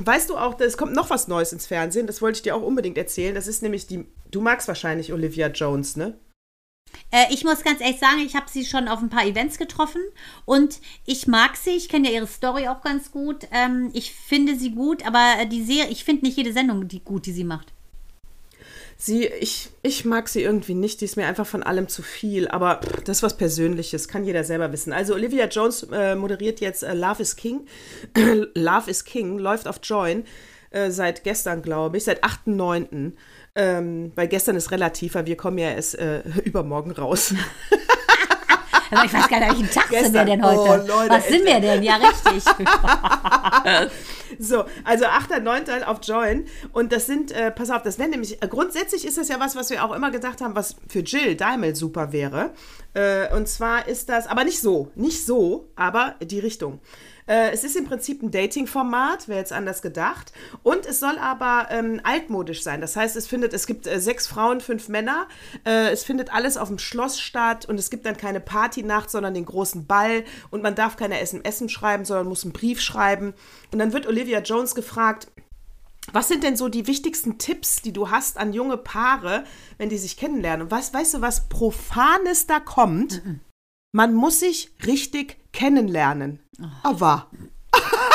Weißt 0.00 0.30
du 0.30 0.36
auch, 0.36 0.60
es 0.60 0.76
kommt 0.76 0.92
noch 0.94 1.10
was 1.10 1.28
Neues 1.28 1.52
ins 1.52 1.66
Fernsehen, 1.66 2.06
das 2.06 2.22
wollte 2.22 2.36
ich 2.36 2.42
dir 2.42 2.54
auch 2.54 2.62
unbedingt 2.62 2.96
erzählen. 2.98 3.34
Das 3.34 3.46
ist 3.46 3.62
nämlich 3.62 3.86
die, 3.86 4.06
du 4.32 4.40
magst 4.40 4.66
wahrscheinlich 4.66 5.12
Olivia 5.12 5.48
Jones, 5.48 5.96
ne? 5.96 6.18
Äh, 7.10 7.26
ich 7.30 7.44
muss 7.44 7.62
ganz 7.62 7.80
ehrlich 7.80 8.00
sagen, 8.00 8.20
ich 8.24 8.34
habe 8.34 8.50
sie 8.50 8.64
schon 8.64 8.88
auf 8.88 9.00
ein 9.00 9.08
paar 9.08 9.24
Events 9.24 9.58
getroffen 9.58 10.02
und 10.44 10.80
ich 11.06 11.26
mag 11.26 11.56
sie. 11.56 11.70
Ich 11.70 11.88
kenne 11.88 12.08
ja 12.08 12.14
ihre 12.14 12.26
Story 12.26 12.68
auch 12.68 12.82
ganz 12.82 13.12
gut. 13.12 13.46
Ähm, 13.52 13.90
ich 13.94 14.12
finde 14.12 14.56
sie 14.56 14.72
gut, 14.72 15.06
aber 15.06 15.44
die 15.46 15.62
Serie, 15.62 15.90
ich 15.90 16.04
finde 16.04 16.26
nicht 16.26 16.36
jede 16.36 16.52
Sendung 16.52 16.88
die 16.88 17.00
gut, 17.00 17.26
die 17.26 17.32
sie 17.32 17.44
macht. 17.44 17.72
Sie, 18.96 19.26
ich, 19.26 19.70
ich 19.82 20.04
mag 20.04 20.28
sie 20.28 20.42
irgendwie 20.42 20.74
nicht, 20.74 21.00
die 21.00 21.06
ist 21.06 21.16
mir 21.16 21.26
einfach 21.26 21.46
von 21.46 21.64
allem 21.64 21.88
zu 21.88 22.02
viel, 22.02 22.46
aber 22.46 22.80
das 23.04 23.18
ist 23.18 23.22
was 23.24 23.36
Persönliches, 23.36 24.06
kann 24.06 24.24
jeder 24.24 24.44
selber 24.44 24.70
wissen. 24.70 24.92
Also 24.92 25.14
Olivia 25.14 25.46
Jones 25.46 25.88
äh, 25.90 26.14
moderiert 26.14 26.60
jetzt 26.60 26.84
äh, 26.84 26.94
Love 26.94 27.22
is 27.22 27.34
King. 27.34 27.66
Love 28.54 28.88
is 28.88 29.04
King 29.04 29.38
läuft 29.38 29.66
auf 29.66 29.80
Join 29.82 30.24
äh, 30.70 30.90
seit 30.90 31.24
gestern, 31.24 31.62
glaube 31.62 31.96
ich, 31.96 32.04
seit 32.04 32.24
8.9. 32.24 33.12
Ähm, 33.54 34.12
weil 34.14 34.28
gestern 34.28 34.56
ist 34.56 34.70
relativ, 34.70 35.14
weil 35.14 35.26
wir 35.26 35.36
kommen 35.36 35.58
ja 35.58 35.70
erst 35.70 35.98
äh, 35.98 36.20
übermorgen 36.44 36.92
raus. 36.92 37.34
Aber 38.90 39.04
ich 39.04 39.12
weiß 39.12 39.28
gar 39.28 39.40
nicht, 39.40 39.48
welchen 39.50 39.70
Tag 39.70 39.88
sind 39.88 40.12
wir 40.12 40.24
denn 40.24 40.44
heute? 40.44 40.60
Oh, 40.60 40.86
Leute, 40.86 41.10
Was 41.10 41.28
sind 41.28 41.46
wir 41.46 41.60
denn? 41.60 41.82
Ja, 41.82 41.96
richtig. 41.96 42.44
So, 44.38 44.64
also 44.84 45.04
8.9. 45.04 45.84
auf 45.84 45.98
Join. 46.02 46.46
Und 46.72 46.92
das 46.92 47.06
sind, 47.06 47.32
äh, 47.32 47.50
pass 47.50 47.70
auf, 47.70 47.82
das 47.82 47.98
wäre 47.98 48.08
nämlich, 48.08 48.42
äh, 48.42 48.48
grundsätzlich 48.48 49.06
ist 49.06 49.18
das 49.18 49.28
ja 49.28 49.38
was, 49.38 49.56
was 49.56 49.70
wir 49.70 49.84
auch 49.84 49.94
immer 49.94 50.10
gedacht 50.10 50.40
haben, 50.40 50.54
was 50.54 50.76
für 50.88 51.00
Jill 51.00 51.36
Daimel 51.36 51.76
super 51.76 52.12
wäre. 52.12 52.50
Äh, 52.94 53.34
und 53.34 53.48
zwar 53.48 53.88
ist 53.88 54.08
das, 54.08 54.26
aber 54.26 54.44
nicht 54.44 54.60
so, 54.60 54.90
nicht 54.94 55.24
so, 55.24 55.68
aber 55.76 56.16
die 56.22 56.40
Richtung. 56.40 56.80
Äh, 57.26 57.50
es 57.50 57.64
ist 57.64 57.76
im 57.76 57.84
Prinzip 57.84 58.22
ein 58.22 58.30
Dating-Format, 58.30 59.28
wäre 59.28 59.38
jetzt 59.38 59.52
anders 59.52 59.82
gedacht. 59.82 60.32
Und 60.62 60.86
es 60.86 61.00
soll 61.00 61.18
aber 61.18 61.68
ähm, 61.70 62.00
altmodisch 62.02 62.62
sein. 62.62 62.80
Das 62.80 62.96
heißt, 62.96 63.16
es 63.16 63.26
findet, 63.26 63.52
es 63.52 63.66
gibt 63.66 63.86
äh, 63.86 64.00
sechs 64.00 64.26
Frauen, 64.26 64.60
fünf 64.60 64.88
Männer. 64.88 65.28
Äh, 65.64 65.90
es 65.90 66.04
findet 66.04 66.32
alles 66.32 66.56
auf 66.56 66.68
dem 66.68 66.78
Schloss 66.78 67.20
statt 67.20 67.66
und 67.66 67.78
es 67.78 67.90
gibt 67.90 68.06
dann 68.06 68.16
keine 68.16 68.40
Partynacht, 68.40 69.10
sondern 69.10 69.34
den 69.34 69.44
großen 69.44 69.86
Ball. 69.86 70.24
Und 70.50 70.62
man 70.62 70.74
darf 70.74 70.96
keine 70.96 71.20
SMS 71.20 71.62
schreiben, 71.70 72.04
sondern 72.04 72.28
muss 72.28 72.44
einen 72.44 72.52
Brief 72.52 72.80
schreiben. 72.80 73.34
Und 73.70 73.78
dann 73.78 73.92
wird 73.92 74.06
Olivia 74.06 74.40
Jones 74.40 74.74
gefragt, 74.74 75.28
was 76.10 76.28
sind 76.28 76.42
denn 76.42 76.56
so 76.56 76.68
die 76.68 76.88
wichtigsten 76.88 77.38
Tipps, 77.38 77.80
die 77.82 77.92
du 77.92 78.10
hast 78.10 78.36
an 78.36 78.52
junge 78.52 78.76
Paare, 78.76 79.44
wenn 79.78 79.88
die 79.88 79.98
sich 79.98 80.16
kennenlernen? 80.16 80.62
Und 80.62 80.70
was, 80.70 80.92
weißt 80.92 81.14
du, 81.14 81.20
was 81.20 81.48
Profanes 81.48 82.46
da 82.46 82.58
kommt? 82.58 83.22
Man 83.92 84.14
muss 84.14 84.40
sich 84.40 84.72
richtig 84.84 85.36
kennenlernen. 85.52 86.41
Aber 86.82 87.26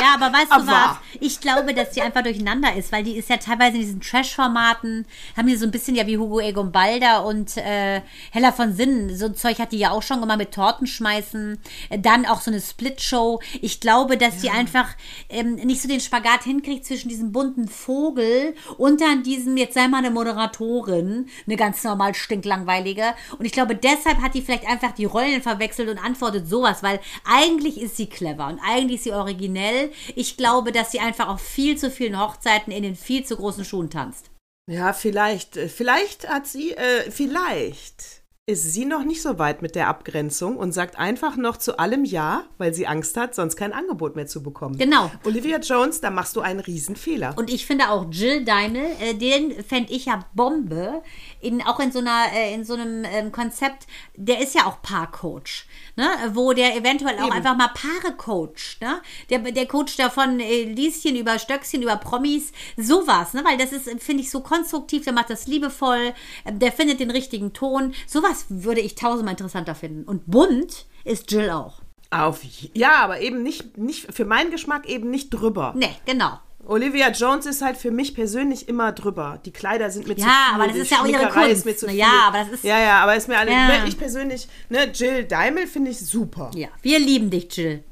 Ja, 0.00 0.14
aber 0.14 0.32
weißt 0.32 0.50
du 0.50 0.54
Aber- 0.56 0.66
was? 0.66 0.96
Ich 1.20 1.40
glaube, 1.40 1.74
dass 1.74 1.90
die 1.90 2.02
einfach 2.02 2.22
durcheinander 2.22 2.74
ist, 2.76 2.92
weil 2.92 3.02
die 3.02 3.16
ist 3.16 3.28
ja 3.28 3.36
teilweise 3.38 3.76
in 3.76 3.82
diesen 3.82 4.00
Trash-Formaten, 4.00 5.06
haben 5.36 5.46
die 5.48 5.56
so 5.56 5.64
ein 5.64 5.70
bisschen 5.72 5.96
ja 5.96 6.06
wie 6.06 6.16
Hugo 6.18 6.38
Egon 6.40 6.70
Balder 6.70 7.24
und 7.24 7.56
äh, 7.56 8.02
Hella 8.30 8.52
von 8.52 8.74
Sinnen. 8.74 9.16
So 9.16 9.26
ein 9.26 9.34
Zeug 9.34 9.58
hat 9.58 9.72
die 9.72 9.78
ja 9.78 9.90
auch 9.90 10.02
schon 10.02 10.20
gemacht 10.20 10.38
mit 10.38 10.52
Torten 10.52 10.86
schmeißen. 10.86 11.58
Äh, 11.90 11.98
Dann 11.98 12.26
auch 12.26 12.40
so 12.40 12.50
eine 12.50 12.60
Split-Show. 12.60 13.40
Ich 13.60 13.80
glaube, 13.80 14.16
dass 14.16 14.38
die 14.38 14.50
einfach 14.50 14.88
ähm, 15.28 15.54
nicht 15.56 15.82
so 15.82 15.88
den 15.88 16.00
Spagat 16.00 16.44
hinkriegt 16.44 16.84
zwischen 16.86 17.08
diesem 17.08 17.32
bunten 17.32 17.66
Vogel 17.68 18.54
und 18.76 19.00
dann 19.00 19.22
diesem, 19.22 19.56
jetzt 19.56 19.74
sei 19.74 19.88
mal 19.88 19.98
eine 19.98 20.10
Moderatorin, 20.10 21.28
eine 21.46 21.56
ganz 21.56 21.82
normal 21.84 22.14
stinklangweilige. 22.14 23.14
Und 23.38 23.44
ich 23.44 23.52
glaube, 23.52 23.74
deshalb 23.74 24.20
hat 24.22 24.34
die 24.34 24.42
vielleicht 24.42 24.66
einfach 24.68 24.92
die 24.92 25.04
Rollen 25.06 25.42
verwechselt 25.42 25.88
und 25.88 25.98
antwortet 25.98 26.48
sowas, 26.48 26.82
weil 26.82 27.00
eigentlich 27.24 27.80
ist 27.80 27.96
sie 27.96 28.06
clever 28.06 28.46
und 28.48 28.60
eigentlich 28.66 28.96
ist 28.96 29.04
sie 29.04 29.12
originell. 29.12 29.87
Ich 30.14 30.36
glaube, 30.36 30.72
dass 30.72 30.92
sie 30.92 31.00
einfach 31.00 31.28
auf 31.28 31.40
viel 31.40 31.76
zu 31.76 31.90
vielen 31.90 32.20
Hochzeiten 32.20 32.72
in 32.72 32.82
den 32.82 32.96
viel 32.96 33.24
zu 33.24 33.36
großen 33.36 33.64
Schuhen 33.64 33.90
tanzt. 33.90 34.30
ja, 34.70 34.92
vielleicht, 34.92 35.56
äh, 35.56 35.68
vielleicht 35.68 36.28
hat 36.28 36.46
sie, 36.46 36.72
äh, 36.72 37.10
vielleicht 37.10 38.18
ist 38.48 38.72
sie 38.72 38.86
noch 38.86 39.04
nicht 39.04 39.20
so 39.20 39.38
weit 39.38 39.60
mit 39.60 39.74
der 39.74 39.88
Abgrenzung 39.88 40.56
und 40.56 40.72
sagt 40.72 40.98
einfach 40.98 41.36
noch 41.36 41.58
zu 41.58 41.78
allem 41.78 42.06
Ja, 42.06 42.44
weil 42.56 42.72
sie 42.72 42.86
Angst 42.86 43.18
hat, 43.18 43.34
sonst 43.34 43.56
kein 43.56 43.74
Angebot 43.74 44.16
mehr 44.16 44.26
zu 44.26 44.42
bekommen. 44.42 44.78
Genau. 44.78 45.10
Olivia 45.24 45.58
Jones, 45.58 46.00
da 46.00 46.08
machst 46.08 46.34
du 46.34 46.40
einen 46.40 46.60
Riesenfehler. 46.60 47.34
Und 47.36 47.50
ich 47.50 47.66
finde 47.66 47.90
auch 47.90 48.06
Jill 48.10 48.46
Daimel, 48.46 48.86
äh, 49.00 49.12
den 49.12 49.52
fände 49.64 49.92
ich 49.92 50.06
ja 50.06 50.24
Bombe, 50.34 51.02
in, 51.40 51.62
auch 51.62 51.78
in 51.80 51.92
so, 51.92 52.00
einer, 52.00 52.26
äh, 52.34 52.54
in 52.54 52.64
so 52.64 52.74
einem 52.74 53.04
ähm, 53.04 53.32
Konzept, 53.32 53.86
der 54.16 54.40
ist 54.40 54.54
ja 54.54 54.66
auch 54.66 54.82
Paarcoach, 54.82 55.66
ne? 55.96 56.08
wo 56.32 56.52
der 56.52 56.76
eventuell 56.76 57.18
auch 57.18 57.26
Eben. 57.26 57.32
einfach 57.32 57.56
mal 57.56 57.68
Paare 57.68 58.14
coacht. 58.16 58.80
Ne? 58.80 59.00
Der, 59.30 59.38
der 59.38 59.66
coacht 59.66 59.98
da 59.98 60.10
von 60.10 60.40
äh, 60.40 60.64
Lieschen 60.64 61.16
über 61.16 61.38
Stöckchen, 61.38 61.82
über 61.82 61.96
Promis, 61.96 62.52
sowas, 62.76 63.34
ne? 63.34 63.44
weil 63.44 63.56
das 63.56 63.72
ist, 63.72 63.88
finde 64.02 64.22
ich, 64.22 64.30
so 64.30 64.40
konstruktiv, 64.40 65.04
der 65.04 65.12
macht 65.12 65.30
das 65.30 65.46
liebevoll, 65.46 66.14
äh, 66.44 66.52
der 66.52 66.72
findet 66.72 67.00
den 67.00 67.10
richtigen 67.10 67.52
Ton. 67.52 67.94
Sowas 68.06 68.46
würde 68.48 68.80
ich 68.80 68.94
tausendmal 68.94 69.34
interessanter 69.34 69.74
finden. 69.74 70.04
Und 70.04 70.26
bunt 70.26 70.86
ist 71.04 71.30
Jill 71.30 71.50
auch. 71.50 71.80
Auf, 72.10 72.40
ja, 72.72 73.02
aber 73.02 73.20
eben 73.20 73.42
nicht, 73.42 73.76
nicht, 73.76 74.14
für 74.14 74.24
meinen 74.24 74.50
Geschmack 74.50 74.88
eben 74.88 75.10
nicht 75.10 75.28
drüber. 75.28 75.74
Ne, 75.76 75.90
genau. 76.06 76.38
Olivia 76.68 77.10
Jones 77.10 77.46
ist 77.46 77.62
halt 77.62 77.76
für 77.78 77.90
mich 77.90 78.14
persönlich 78.14 78.68
immer 78.68 78.92
drüber. 78.92 79.40
Die 79.44 79.52
Kleider 79.52 79.90
sind 79.90 80.06
mir 80.06 80.16
zu 80.16 80.20
Ja, 80.22 80.26
viel. 80.50 80.54
aber 80.54 80.66
das 80.68 80.76
ist 80.76 80.90
ja 80.90 80.98
auch 81.00 81.06
ihre 81.06 81.28
Kunst, 81.30 81.48
Ist 81.50 81.64
mir 81.64 81.76
zu 81.76 81.86
ne? 81.86 81.94
Ja, 81.94 82.24
aber 82.28 82.38
das 82.38 82.48
ist- 82.50 82.64
Ja, 82.64 82.78
ja, 82.78 83.00
aber 83.02 83.16
ist 83.16 83.26
mir 83.26 83.38
alle. 83.38 83.50
Ja. 83.50 83.84
Ich 83.86 83.96
persönlich, 83.98 84.46
ne, 84.68 84.84
Jill 84.92 85.24
Daimel 85.24 85.66
finde 85.66 85.90
ich 85.90 85.98
super. 85.98 86.50
Ja, 86.54 86.68
wir 86.82 86.98
lieben 86.98 87.30
dich, 87.30 87.48
Jill. 87.56 87.82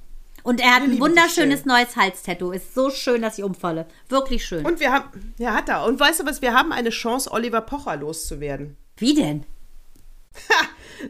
Und 0.43 0.61
er 0.61 0.69
hat 0.77 0.83
ein 0.83 0.91
lieben 0.91 0.93
dich, 0.93 1.01
wunderschönes 1.01 1.65
neues 1.65 1.97
Halstattoo. 1.97 2.53
Ist 2.53 2.75
so 2.75 2.91
schön, 2.91 3.23
dass 3.23 3.39
ich 3.39 3.45
umfalle. 3.45 3.87
Wirklich 4.11 4.45
schön. 4.45 4.65
Und 4.65 4.79
wir 4.79 4.93
haben, 4.93 5.35
ja, 5.39 5.55
hat 5.55 5.69
er. 5.69 5.85
Und 5.85 5.99
weißt 5.99 6.21
du 6.21 6.27
was, 6.27 6.43
wir 6.43 6.53
haben 6.55 6.71
eine 6.73 6.91
Chance, 6.91 7.33
Oliver 7.33 7.63
Pocher 7.63 7.97
loszuwerden. 7.97 8.77
Wie 8.99 9.15
denn? 9.15 9.45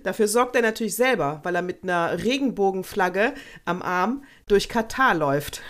Dafür 0.02 0.28
sorgt 0.28 0.56
er 0.56 0.62
natürlich 0.62 0.96
selber, 0.96 1.40
weil 1.42 1.54
er 1.54 1.62
mit 1.62 1.82
einer 1.82 2.22
Regenbogenflagge 2.22 3.34
am 3.64 3.82
Arm 3.82 4.24
durch 4.48 4.68
Katar 4.68 5.14
läuft. 5.14 5.60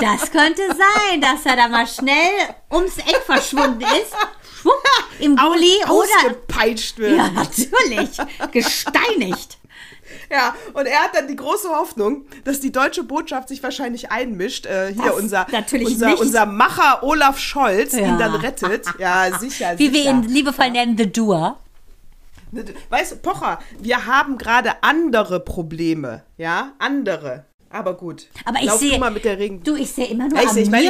Das 0.00 0.30
könnte 0.30 0.62
sein, 0.68 1.20
dass 1.20 1.44
er 1.44 1.56
da 1.56 1.68
mal 1.68 1.86
schnell 1.86 2.30
ums 2.72 2.98
Eck 2.98 3.22
verschwunden 3.26 3.80
ist. 3.82 4.14
Schwupp, 4.60 4.74
Im 5.20 5.36
Gully 5.36 5.76
oder. 5.84 5.92
Ausgepeitscht 5.92 6.98
wird. 6.98 7.16
Ja, 7.16 7.28
natürlich. 7.30 8.10
Gesteinigt. 8.52 9.58
Ja, 10.30 10.54
und 10.74 10.86
er 10.86 11.00
hat 11.04 11.14
dann 11.14 11.26
die 11.28 11.36
große 11.36 11.68
Hoffnung, 11.68 12.26
dass 12.44 12.60
die 12.60 12.70
deutsche 12.72 13.02
Botschaft 13.02 13.48
sich 13.48 13.62
wahrscheinlich 13.62 14.10
einmischt. 14.10 14.66
Äh, 14.66 14.92
hier 14.94 15.04
Das 15.06 15.14
unser, 15.16 15.46
unser, 15.72 16.18
unser 16.20 16.46
Macher 16.46 17.02
Olaf 17.02 17.38
Scholz 17.38 17.92
Ja. 17.92 18.00
ihn 18.08 18.18
dann 18.18 18.34
rettet. 18.34 18.86
Ja, 18.98 19.38
sicher. 19.38 19.78
Wie 19.78 19.92
wir 19.92 20.00
sicher. 20.02 20.10
ihn 20.10 20.22
liebevoll 20.24 20.70
nennen, 20.70 20.96
The 20.98 21.10
Doer. 21.10 21.58
Weißt 22.90 23.12
du, 23.12 23.16
Pocher, 23.16 23.58
wir 23.80 24.06
haben 24.06 24.38
gerade 24.38 24.82
andere 24.82 25.40
Probleme. 25.40 26.22
Ja, 26.36 26.72
andere. 26.78 27.44
Aber 27.70 27.94
gut. 27.94 28.28
Aber 28.46 28.58
ich 28.62 28.70
sehe. 28.72 28.98
mal 28.98 29.10
mit 29.10 29.24
der 29.26 29.38
Regen. 29.38 29.62
Du, 29.62 29.76
ich 29.76 29.90
sehe 29.92 30.06
immer 30.06 30.26
nur 30.28 30.38
Ja, 30.38 30.44
ich 30.44 30.50
Amira. 30.50 30.70
meine, 30.70 30.84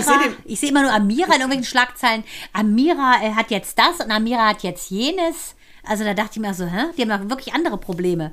Ich 0.44 0.52
ich 0.52 0.60
sehe, 0.60 0.68
den- 0.68 0.76
immer 0.76 0.82
nur 0.82 0.92
Amira 0.92 1.26
in 1.26 1.32
irgendwelchen 1.40 1.64
Schlagzeilen. 1.64 2.22
Amira 2.52 3.16
äh, 3.22 3.32
hat 3.32 3.50
jetzt 3.50 3.76
das 3.78 3.98
und 4.04 4.12
Amira 4.12 4.48
hat 4.48 4.62
jetzt 4.62 4.88
jenes. 4.90 5.56
Also 5.84 6.04
da 6.04 6.14
dachte 6.14 6.32
ich 6.34 6.40
mir 6.40 6.54
so, 6.54 6.66
hä? 6.66 6.84
Die 6.96 7.02
haben 7.02 7.08
doch 7.24 7.30
wirklich 7.30 7.52
andere 7.54 7.78
Probleme. 7.78 8.32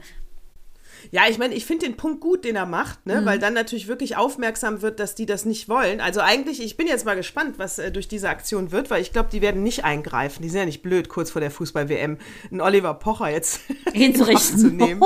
Ja, 1.11 1.23
ich 1.29 1.37
meine, 1.37 1.53
ich 1.55 1.65
finde 1.65 1.85
den 1.85 1.97
Punkt 1.97 2.21
gut, 2.21 2.45
den 2.45 2.55
er 2.55 2.65
macht, 2.65 3.05
ne? 3.05 3.21
Mhm. 3.21 3.25
weil 3.25 3.39
dann 3.39 3.53
natürlich 3.53 3.87
wirklich 3.87 4.17
aufmerksam 4.17 4.81
wird, 4.81 4.99
dass 4.99 5.15
die 5.15 5.25
das 5.25 5.45
nicht 5.45 5.69
wollen. 5.69 6.01
Also 6.01 6.19
eigentlich, 6.21 6.61
ich 6.63 6.77
bin 6.77 6.87
jetzt 6.87 7.05
mal 7.05 7.15
gespannt, 7.15 7.55
was 7.57 7.79
äh, 7.79 7.91
durch 7.91 8.07
diese 8.07 8.29
Aktion 8.29 8.71
wird, 8.71 8.89
weil 8.89 9.01
ich 9.01 9.11
glaube, 9.13 9.29
die 9.31 9.41
werden 9.41 9.63
nicht 9.63 9.83
eingreifen. 9.83 10.41
Die 10.41 10.49
sind 10.49 10.59
ja 10.59 10.65
nicht 10.65 10.81
blöd, 10.81 11.09
kurz 11.09 11.31
vor 11.31 11.41
der 11.41 11.51
Fußball-WM 11.51 12.17
einen 12.51 12.61
Oliver 12.61 12.93
Pocher 12.95 13.29
jetzt 13.29 13.61
Hinzurichten. 13.93 14.57
zu 14.57 14.67
nehmen. 14.67 15.01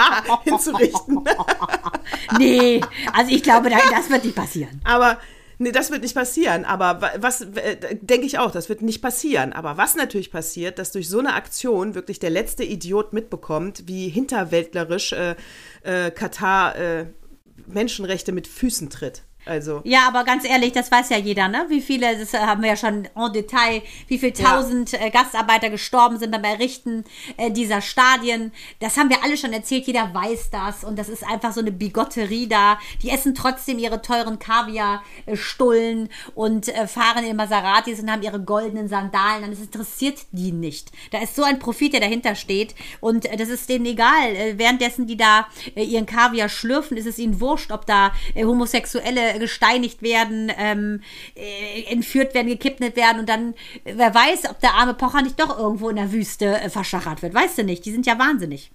hinzurichten. 0.44 1.20
Nee, 2.38 2.80
also 3.12 3.32
ich 3.32 3.42
glaube, 3.42 3.70
da- 3.70 3.78
das 3.90 4.08
wird 4.10 4.24
nicht 4.24 4.36
passieren. 4.36 4.80
Aber 4.84 5.18
nee, 5.60 5.70
das 5.72 5.90
wird 5.90 6.02
nicht 6.02 6.14
passieren. 6.14 6.64
Aber 6.64 7.00
wa- 7.00 7.12
was 7.18 7.42
äh, 7.42 7.96
denke 8.00 8.26
ich 8.26 8.38
auch, 8.38 8.50
das 8.50 8.68
wird 8.68 8.82
nicht 8.82 9.00
passieren. 9.00 9.52
Aber 9.52 9.76
was 9.76 9.94
natürlich 9.94 10.32
passiert, 10.32 10.78
dass 10.80 10.90
durch 10.92 11.08
so 11.08 11.20
eine 11.20 11.34
Aktion 11.34 11.94
wirklich 11.94 12.18
der 12.18 12.30
letzte 12.30 12.64
Idiot 12.64 13.12
mitbekommt, 13.12 13.84
wie 13.86 14.08
hinterwäldlerisch 14.08 15.12
äh, 15.12 15.36
äh, 15.82 16.10
Katar 16.10 16.76
äh, 16.76 17.06
Menschenrechte 17.66 18.32
mit 18.32 18.48
Füßen 18.48 18.90
tritt. 18.90 19.22
Also 19.46 19.80
Ja, 19.84 20.06
aber 20.06 20.24
ganz 20.24 20.44
ehrlich, 20.44 20.72
das 20.72 20.90
weiß 20.92 21.08
ja 21.10 21.16
jeder, 21.16 21.48
ne? 21.48 21.64
Wie 21.68 21.80
viele, 21.80 22.16
das 22.18 22.34
haben 22.34 22.62
wir 22.62 22.68
ja 22.70 22.76
schon 22.76 23.08
en 23.14 23.32
Detail, 23.32 23.82
wie 24.08 24.18
viele 24.18 24.34
Ja. 24.36 24.56
tausend 24.56 24.92
äh, 24.94 25.10
Gastarbeiter 25.10 25.70
gestorben 25.70 26.18
sind 26.18 26.30
beim 26.30 26.44
Errichten 26.44 27.04
äh, 27.36 27.50
dieser 27.50 27.80
Stadien. 27.80 28.52
Das 28.80 28.96
haben 28.96 29.08
wir 29.08 29.24
alle 29.24 29.36
schon 29.36 29.52
erzählt, 29.52 29.86
jeder 29.86 30.12
weiß 30.12 30.50
das. 30.50 30.84
Und 30.84 30.98
das 30.98 31.08
ist 31.08 31.26
einfach 31.26 31.52
so 31.52 31.60
eine 31.60 31.72
Bigotterie 31.72 32.48
da. 32.48 32.78
Die 33.02 33.10
essen 33.10 33.34
trotzdem 33.34 33.78
ihre 33.78 34.02
teuren 34.02 34.38
Kaviar-Stullen 34.38 36.08
und 36.34 36.68
äh, 36.68 36.86
fahren 36.86 37.24
in 37.24 37.36
Maseratis 37.36 38.00
und 38.00 38.10
haben 38.10 38.22
ihre 38.22 38.40
goldenen 38.40 38.88
Sandalen. 38.88 39.44
Und 39.44 39.52
es 39.52 39.60
interessiert 39.60 40.18
die 40.32 40.52
nicht. 40.52 40.90
Da 41.12 41.18
ist 41.22 41.34
so 41.36 41.42
ein 41.42 41.58
Profit, 41.58 41.94
der 41.94 42.00
dahinter 42.00 42.34
steht. 42.34 42.74
Und 43.00 43.24
das 43.38 43.48
ist 43.48 43.68
denen 43.68 43.86
egal. 43.86 44.34
Äh, 44.36 44.58
währenddessen 44.58 45.06
die 45.06 45.16
da 45.16 45.46
ihren 45.74 46.06
Kaviar 46.06 46.48
schlürfen, 46.48 46.96
ist 46.96 47.06
es 47.06 47.18
ihnen 47.18 47.40
wurscht, 47.40 47.72
ob 47.72 47.86
da 47.86 48.12
Homosexuelle 48.36 49.29
gesteinigt 49.38 50.02
werden, 50.02 50.50
ähm, 50.56 51.02
äh, 51.34 51.84
entführt 51.92 52.34
werden, 52.34 52.48
gekidnappt 52.48 52.96
werden 52.96 53.20
und 53.20 53.28
dann, 53.28 53.54
äh, 53.84 53.94
wer 53.96 54.14
weiß, 54.14 54.50
ob 54.50 54.60
der 54.60 54.74
arme 54.74 54.94
Pocher 54.94 55.22
nicht 55.22 55.38
doch 55.38 55.58
irgendwo 55.58 55.88
in 55.90 55.96
der 55.96 56.12
Wüste 56.12 56.60
äh, 56.60 56.70
verschachert 56.70 57.22
wird. 57.22 57.34
Weißt 57.34 57.58
du 57.58 57.64
nicht, 57.64 57.84
die 57.84 57.92
sind 57.92 58.06
ja 58.06 58.18
wahnsinnig. 58.18 58.70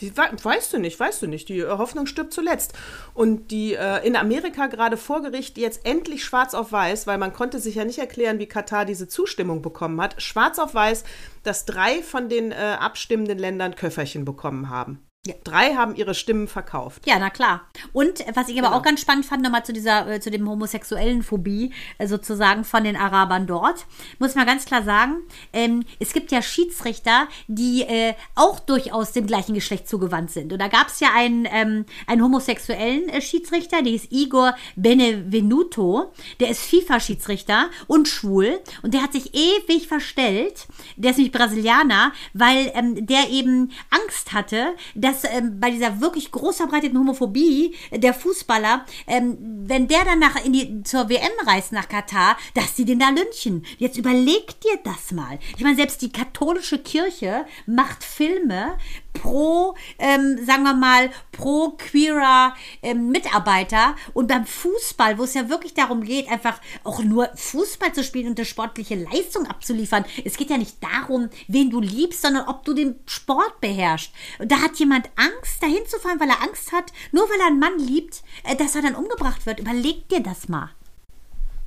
Die, 0.00 0.16
weißt 0.16 0.72
du 0.72 0.78
nicht, 0.78 0.98
weißt 0.98 1.22
du 1.22 1.26
nicht. 1.26 1.48
Die 1.48 1.58
äh, 1.58 1.70
Hoffnung 1.70 2.06
stirbt 2.06 2.32
zuletzt. 2.32 2.72
Und 3.14 3.50
die 3.50 3.74
äh, 3.74 4.06
in 4.06 4.16
Amerika 4.16 4.66
gerade 4.66 4.96
vor 4.96 5.22
Gericht 5.22 5.58
jetzt 5.58 5.84
endlich 5.84 6.24
schwarz 6.24 6.54
auf 6.54 6.70
weiß, 6.70 7.06
weil 7.06 7.18
man 7.18 7.32
konnte 7.32 7.58
sich 7.58 7.74
ja 7.74 7.84
nicht 7.84 7.98
erklären, 7.98 8.38
wie 8.38 8.46
Katar 8.46 8.84
diese 8.84 9.08
Zustimmung 9.08 9.60
bekommen 9.60 10.00
hat. 10.00 10.22
Schwarz 10.22 10.58
auf 10.58 10.74
weiß, 10.74 11.04
dass 11.42 11.64
drei 11.64 12.02
von 12.02 12.28
den 12.28 12.52
äh, 12.52 12.54
abstimmenden 12.54 13.38
Ländern 13.38 13.74
Köfferchen 13.74 14.24
bekommen 14.24 14.70
haben. 14.70 15.07
Ja. 15.26 15.34
Drei 15.42 15.74
haben 15.74 15.96
ihre 15.96 16.14
Stimmen 16.14 16.46
verkauft. 16.46 17.02
Ja, 17.04 17.18
na 17.18 17.28
klar. 17.28 17.62
Und 17.92 18.24
was 18.34 18.48
ich 18.48 18.58
aber 18.58 18.68
genau. 18.68 18.78
auch 18.78 18.82
ganz 18.82 19.00
spannend 19.00 19.26
fand, 19.26 19.42
nochmal 19.42 19.64
zu 19.64 19.72
dieser, 19.72 20.06
äh, 20.06 20.20
zu 20.20 20.30
dem 20.30 20.48
homosexuellen 20.48 21.24
Phobie 21.24 21.72
äh, 21.98 22.06
sozusagen 22.06 22.64
von 22.64 22.84
den 22.84 22.96
Arabern 22.96 23.48
dort, 23.48 23.86
muss 24.20 24.36
man 24.36 24.46
ganz 24.46 24.64
klar 24.64 24.84
sagen, 24.84 25.16
ähm, 25.52 25.84
es 25.98 26.12
gibt 26.12 26.30
ja 26.30 26.40
Schiedsrichter, 26.40 27.26
die 27.48 27.82
äh, 27.82 28.14
auch 28.36 28.60
durchaus 28.60 29.10
dem 29.12 29.26
gleichen 29.26 29.54
Geschlecht 29.54 29.88
zugewandt 29.88 30.30
sind. 30.30 30.52
Und 30.52 30.60
da 30.60 30.68
gab 30.68 30.86
es 30.86 31.00
ja 31.00 31.08
einen, 31.14 31.48
ähm, 31.50 31.84
einen 32.06 32.22
homosexuellen 32.22 33.08
äh, 33.08 33.20
Schiedsrichter, 33.20 33.82
der 33.82 33.94
ist 33.94 34.12
Igor 34.12 34.54
Benevenuto, 34.76 36.12
der 36.38 36.50
ist 36.50 36.62
FIFA-Schiedsrichter 36.62 37.70
und 37.88 38.06
schwul 38.06 38.60
und 38.82 38.94
der 38.94 39.02
hat 39.02 39.12
sich 39.12 39.34
ewig 39.34 39.88
verstellt, 39.88 40.68
der 40.96 41.10
ist 41.10 41.16
nämlich 41.16 41.32
Brasilianer, 41.32 42.12
weil 42.34 42.70
ähm, 42.74 43.04
der 43.04 43.30
eben 43.30 43.72
Angst 43.90 44.32
hatte, 44.32 44.74
dass 44.94 45.07
dass 45.08 45.24
ähm, 45.24 45.58
bei 45.58 45.70
dieser 45.70 46.00
wirklich 46.00 46.30
groß 46.30 46.56
verbreiteten 46.56 46.98
Homophobie 46.98 47.74
der 47.92 48.14
Fußballer, 48.14 48.84
ähm, 49.06 49.38
wenn 49.66 49.88
der 49.88 50.04
dann 50.04 50.18
nach 50.18 50.44
in 50.44 50.52
die, 50.52 50.82
zur 50.82 51.08
WM 51.08 51.32
reist 51.46 51.72
nach 51.72 51.88
Katar, 51.88 52.36
dass 52.54 52.74
die 52.74 52.84
den 52.84 52.98
da 52.98 53.08
lynchen. 53.10 53.64
Jetzt 53.78 53.96
überleg 53.96 54.60
dir 54.60 54.78
das 54.84 55.12
mal. 55.12 55.38
Ich 55.56 55.62
meine, 55.62 55.76
selbst 55.76 56.02
die 56.02 56.12
katholische 56.12 56.78
Kirche 56.78 57.46
macht 57.66 58.04
Filme, 58.04 58.76
pro, 59.18 59.74
ähm, 59.98 60.44
sagen 60.44 60.62
wir 60.62 60.74
mal, 60.74 61.10
pro 61.32 61.70
queerer 61.70 62.54
ähm, 62.82 63.10
Mitarbeiter. 63.10 63.96
Und 64.14 64.28
beim 64.28 64.46
Fußball, 64.46 65.18
wo 65.18 65.24
es 65.24 65.34
ja 65.34 65.48
wirklich 65.48 65.74
darum 65.74 66.02
geht, 66.02 66.30
einfach 66.30 66.60
auch 66.84 67.02
nur 67.02 67.28
Fußball 67.34 67.92
zu 67.92 68.04
spielen 68.04 68.28
und 68.28 68.38
eine 68.38 68.46
sportliche 68.46 68.94
Leistung 68.94 69.46
abzuliefern. 69.46 70.04
Es 70.24 70.36
geht 70.36 70.50
ja 70.50 70.58
nicht 70.58 70.76
darum, 70.82 71.28
wen 71.46 71.70
du 71.70 71.80
liebst, 71.80 72.22
sondern 72.22 72.48
ob 72.48 72.64
du 72.64 72.74
den 72.74 72.96
Sport 73.06 73.60
beherrschst. 73.60 74.12
Und 74.38 74.52
da 74.52 74.60
hat 74.60 74.76
jemand 74.76 75.10
Angst, 75.16 75.62
dahin 75.62 75.86
zu 75.86 75.98
fahren, 75.98 76.20
weil 76.20 76.30
er 76.30 76.42
Angst 76.42 76.72
hat, 76.72 76.92
nur 77.12 77.28
weil 77.28 77.40
er 77.40 77.46
einen 77.46 77.58
Mann 77.58 77.78
liebt, 77.78 78.22
äh, 78.44 78.56
dass 78.56 78.74
er 78.74 78.82
dann 78.82 78.94
umgebracht 78.94 79.46
wird. 79.46 79.60
Überleg 79.60 80.08
dir 80.08 80.20
das 80.20 80.48
mal. 80.48 80.70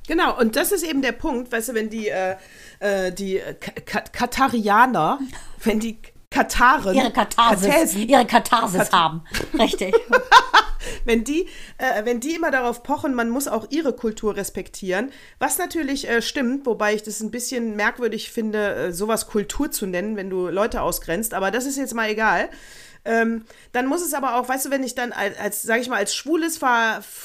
Genau, 0.08 0.36
und 0.38 0.56
das 0.56 0.72
ist 0.72 0.82
eben 0.82 1.00
der 1.00 1.12
Punkt, 1.12 1.52
weißt 1.52 1.68
du, 1.68 1.74
wenn 1.74 1.88
die, 1.88 2.08
äh, 2.08 2.36
äh 2.80 3.12
die 3.12 3.40
Katarianer, 4.12 5.20
wenn 5.62 5.78
die 5.78 5.98
Kataren. 6.32 6.94
Ihre 6.94 7.12
Katharsis, 7.12 7.68
Kathäsen, 7.68 8.08
ihre 8.08 8.26
Katharsis 8.26 8.78
Kat 8.78 8.92
haben. 8.92 9.24
Richtig. 9.58 9.94
wenn, 11.04 11.24
die, 11.24 11.46
äh, 11.78 12.04
wenn 12.04 12.20
die 12.20 12.34
immer 12.34 12.50
darauf 12.50 12.82
pochen, 12.82 13.14
man 13.14 13.30
muss 13.30 13.48
auch 13.48 13.66
ihre 13.70 13.92
Kultur 13.92 14.36
respektieren, 14.36 15.12
was 15.38 15.58
natürlich 15.58 16.08
äh, 16.08 16.22
stimmt, 16.22 16.66
wobei 16.66 16.94
ich 16.94 17.02
das 17.02 17.20
ein 17.20 17.30
bisschen 17.30 17.76
merkwürdig 17.76 18.30
finde, 18.30 18.74
äh, 18.74 18.92
sowas 18.92 19.26
Kultur 19.26 19.70
zu 19.70 19.86
nennen, 19.86 20.16
wenn 20.16 20.30
du 20.30 20.48
Leute 20.48 20.82
ausgrenzt, 20.82 21.34
aber 21.34 21.50
das 21.50 21.66
ist 21.66 21.76
jetzt 21.76 21.94
mal 21.94 22.08
egal. 22.08 22.48
Ähm, 23.04 23.44
dann 23.72 23.86
muss 23.86 24.02
es 24.02 24.14
aber 24.14 24.36
auch, 24.36 24.48
weißt 24.48 24.66
du, 24.66 24.70
wenn 24.70 24.84
ich 24.84 24.94
dann 24.94 25.12
als, 25.12 25.38
als 25.38 25.62
sage 25.62 25.80
ich 25.80 25.88
mal, 25.88 25.96
als 25.96 26.14
schwules, 26.14 26.60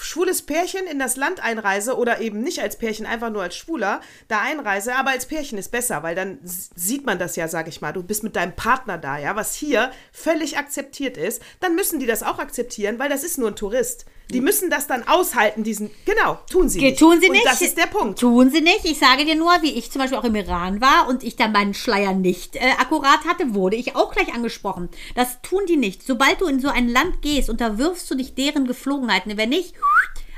schwules 0.01 0.41
Pärchen 0.41 0.87
in 0.87 0.97
das 0.97 1.17
Land 1.17 1.43
einreise 1.43 1.97
oder 1.97 2.19
eben 2.19 2.41
nicht 2.41 2.61
als 2.61 2.77
Pärchen, 2.77 3.05
einfach 3.05 3.29
nur 3.29 3.43
als 3.43 3.55
Schwuler 3.55 4.01
da 4.27 4.41
einreise, 4.41 4.95
aber 4.95 5.11
als 5.11 5.27
Pärchen 5.27 5.57
ist 5.57 5.69
besser, 5.69 6.01
weil 6.01 6.15
dann 6.15 6.39
sieht 6.43 7.05
man 7.05 7.19
das 7.19 7.35
ja, 7.35 7.47
sage 7.47 7.69
ich 7.69 7.81
mal, 7.81 7.93
du 7.93 8.01
bist 8.01 8.23
mit 8.23 8.35
deinem 8.35 8.55
Partner 8.55 8.97
da, 8.97 9.17
ja, 9.17 9.35
was 9.35 9.53
hier 9.53 9.91
völlig 10.11 10.57
akzeptiert 10.57 11.17
ist, 11.17 11.41
dann 11.59 11.75
müssen 11.75 11.99
die 11.99 12.07
das 12.07 12.23
auch 12.23 12.39
akzeptieren, 12.39 12.97
weil 12.97 13.09
das 13.09 13.23
ist 13.23 13.37
nur 13.37 13.49
ein 13.49 13.55
Tourist. 13.55 14.05
Die 14.31 14.41
müssen 14.41 14.69
das 14.69 14.87
dann 14.87 15.07
aushalten, 15.07 15.63
diesen. 15.63 15.89
Genau, 16.05 16.37
tun 16.49 16.67
sie 16.67 16.81
nicht. 16.81 16.99
Tun 16.99 17.21
sie 17.21 17.29
nicht. 17.29 17.45
Und 17.45 17.51
das 17.51 17.61
ist 17.61 17.77
der 17.77 17.87
Punkt. 17.87 18.19
Tun 18.19 18.49
sie 18.51 18.61
nicht. 18.61 18.83
Ich 18.83 18.99
sage 18.99 19.23
dir 19.23 19.35
nur, 19.35 19.51
wie 19.61 19.71
ich 19.71 19.89
zum 19.89 20.01
Beispiel 20.01 20.17
auch 20.17 20.25
im 20.25 20.35
Iran 20.35 20.81
war 20.81 21.07
und 21.07 21.23
ich 21.23 21.37
dann 21.37 21.53
meinen 21.53 21.73
Schleier 21.73 22.13
nicht 22.13 22.57
äh, 22.57 22.71
akkurat 22.77 23.23
hatte, 23.25 23.53
wurde 23.53 23.77
ich 23.77 23.95
auch 23.95 24.13
gleich 24.13 24.33
angesprochen. 24.33 24.89
Das 25.15 25.41
tun 25.41 25.61
die 25.67 25.77
nicht. 25.77 26.03
Sobald 26.05 26.41
du 26.41 26.47
in 26.47 26.59
so 26.59 26.67
ein 26.67 26.89
Land 26.89 27.21
gehst, 27.21 27.49
unterwirfst 27.49 28.09
du 28.11 28.15
dich 28.15 28.35
deren 28.35 28.67
Geflogenheiten. 28.67 29.37
Wenn 29.37 29.49
nicht, 29.49 29.73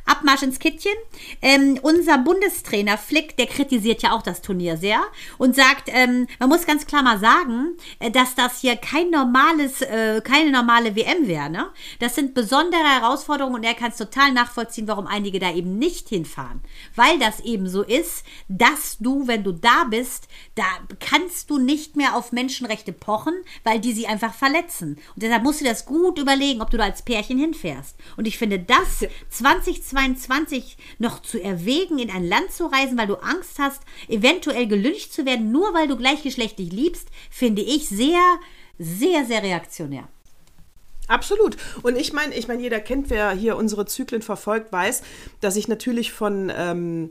Abmarsch 0.10 0.44
ins 0.44 0.60
Kittchen. 0.60 0.94
Ähm, 1.42 1.80
unser 1.82 2.18
Bundestrainer 2.18 2.98
Flick, 2.98 3.38
der 3.38 3.48
kritisiert 3.48 4.02
ja 4.02 4.12
auch 4.12 4.22
das 4.22 4.42
Turnier 4.42 4.78
sehr 4.78 5.02
und 5.38 5.56
sagt, 5.56 5.84
ähm, 5.88 6.28
man 6.40 6.50
muss 6.50 6.66
ganz 6.66 6.88
klar 6.88 7.04
mal 7.04 7.20
sagen, 7.20 7.78
äh, 8.00 8.10
dass 8.10 8.36
das 8.36 8.62
hier 8.62 8.76
kein 8.76 9.12
normales, 9.12 9.82
äh, 9.82 10.22
keine 10.24 10.52
normale 10.52 10.96
WM 10.96 11.28
wäre. 11.28 11.50
Ne? 11.50 11.68
Das 12.00 12.16
sind 12.16 12.34
besondere 12.34 12.82
Herausforderungen 12.82 13.56
und 13.56 13.64
er 13.64 13.76
kann 13.76 13.92
es 13.92 13.98
total 13.98 14.32
nachvollziehen, 14.32 14.88
warum 14.88 15.06
einige 15.06 15.40
da 15.40 15.54
eben 15.54 15.78
nicht 15.78 16.10
hinfahren. 16.10 16.62
Weil 16.96 17.20
das 17.20 17.40
eben 17.42 17.70
so 17.70 17.84
ist, 17.84 18.24
dass 18.48 18.98
du, 18.98 19.28
wenn 19.28 19.44
du 19.44 19.52
da 19.52 19.86
bist, 19.90 20.28
da 20.56 20.64
kannst 21.00 21.50
du 21.50 21.60
nicht 21.60 21.96
mehr 21.96 22.16
auf 22.16 22.32
Menschenrechte 22.32 22.94
pochen, 22.94 23.34
weil 23.64 23.80
die 23.80 23.94
sie 23.94 24.08
einfach 24.08 24.34
verletzen. 24.34 24.98
Und 25.16 25.24
deshalb 25.24 25.44
musst 25.44 25.62
du 25.62 25.66
das 25.66 25.86
gut 25.86 26.18
überlegen, 26.18 26.62
ob 26.62 26.72
du 26.72 26.78
da 26.78 26.86
als 26.86 27.04
Pärchen 27.04 27.38
hinfährst. 27.38 27.96
Und 28.18 28.28
ich 28.28 28.38
finde, 28.38 28.60
das 28.60 29.06
2020 29.30 29.99
2022 30.00 30.78
noch 30.98 31.22
zu 31.22 31.42
erwägen, 31.42 32.00
in 32.00 32.10
ein 32.10 32.28
Land 32.28 32.52
zu 32.52 32.68
reisen, 32.68 32.98
weil 32.98 33.08
du 33.08 33.16
Angst 33.16 33.60
hast, 33.60 33.82
eventuell 34.08 34.68
gelyncht 34.68 35.12
zu 35.12 35.26
werden, 35.26 35.52
nur 35.52 35.74
weil 35.74 35.88
du 35.88 35.98
gleichgeschlechtlich 35.98 36.72
liebst, 36.72 37.10
finde 37.30 37.62
ich 37.62 37.90
sehr, 37.90 38.22
sehr, 38.78 39.26
sehr 39.26 39.44
reaktionär. 39.44 40.08
Absolut. 41.08 41.58
Und 41.82 41.98
ich 41.98 42.14
meine, 42.14 42.36
ich 42.36 42.48
meine, 42.48 42.62
jeder 42.62 42.80
kennt, 42.80 43.10
wer 43.10 43.32
hier 43.32 43.58
unsere 43.58 43.86
Zyklen 43.86 44.22
verfolgt, 44.22 44.72
weiß, 44.72 45.02
dass 45.42 45.56
ich 45.56 45.68
natürlich 45.68 46.12
von 46.12 46.52
ähm, 46.56 47.10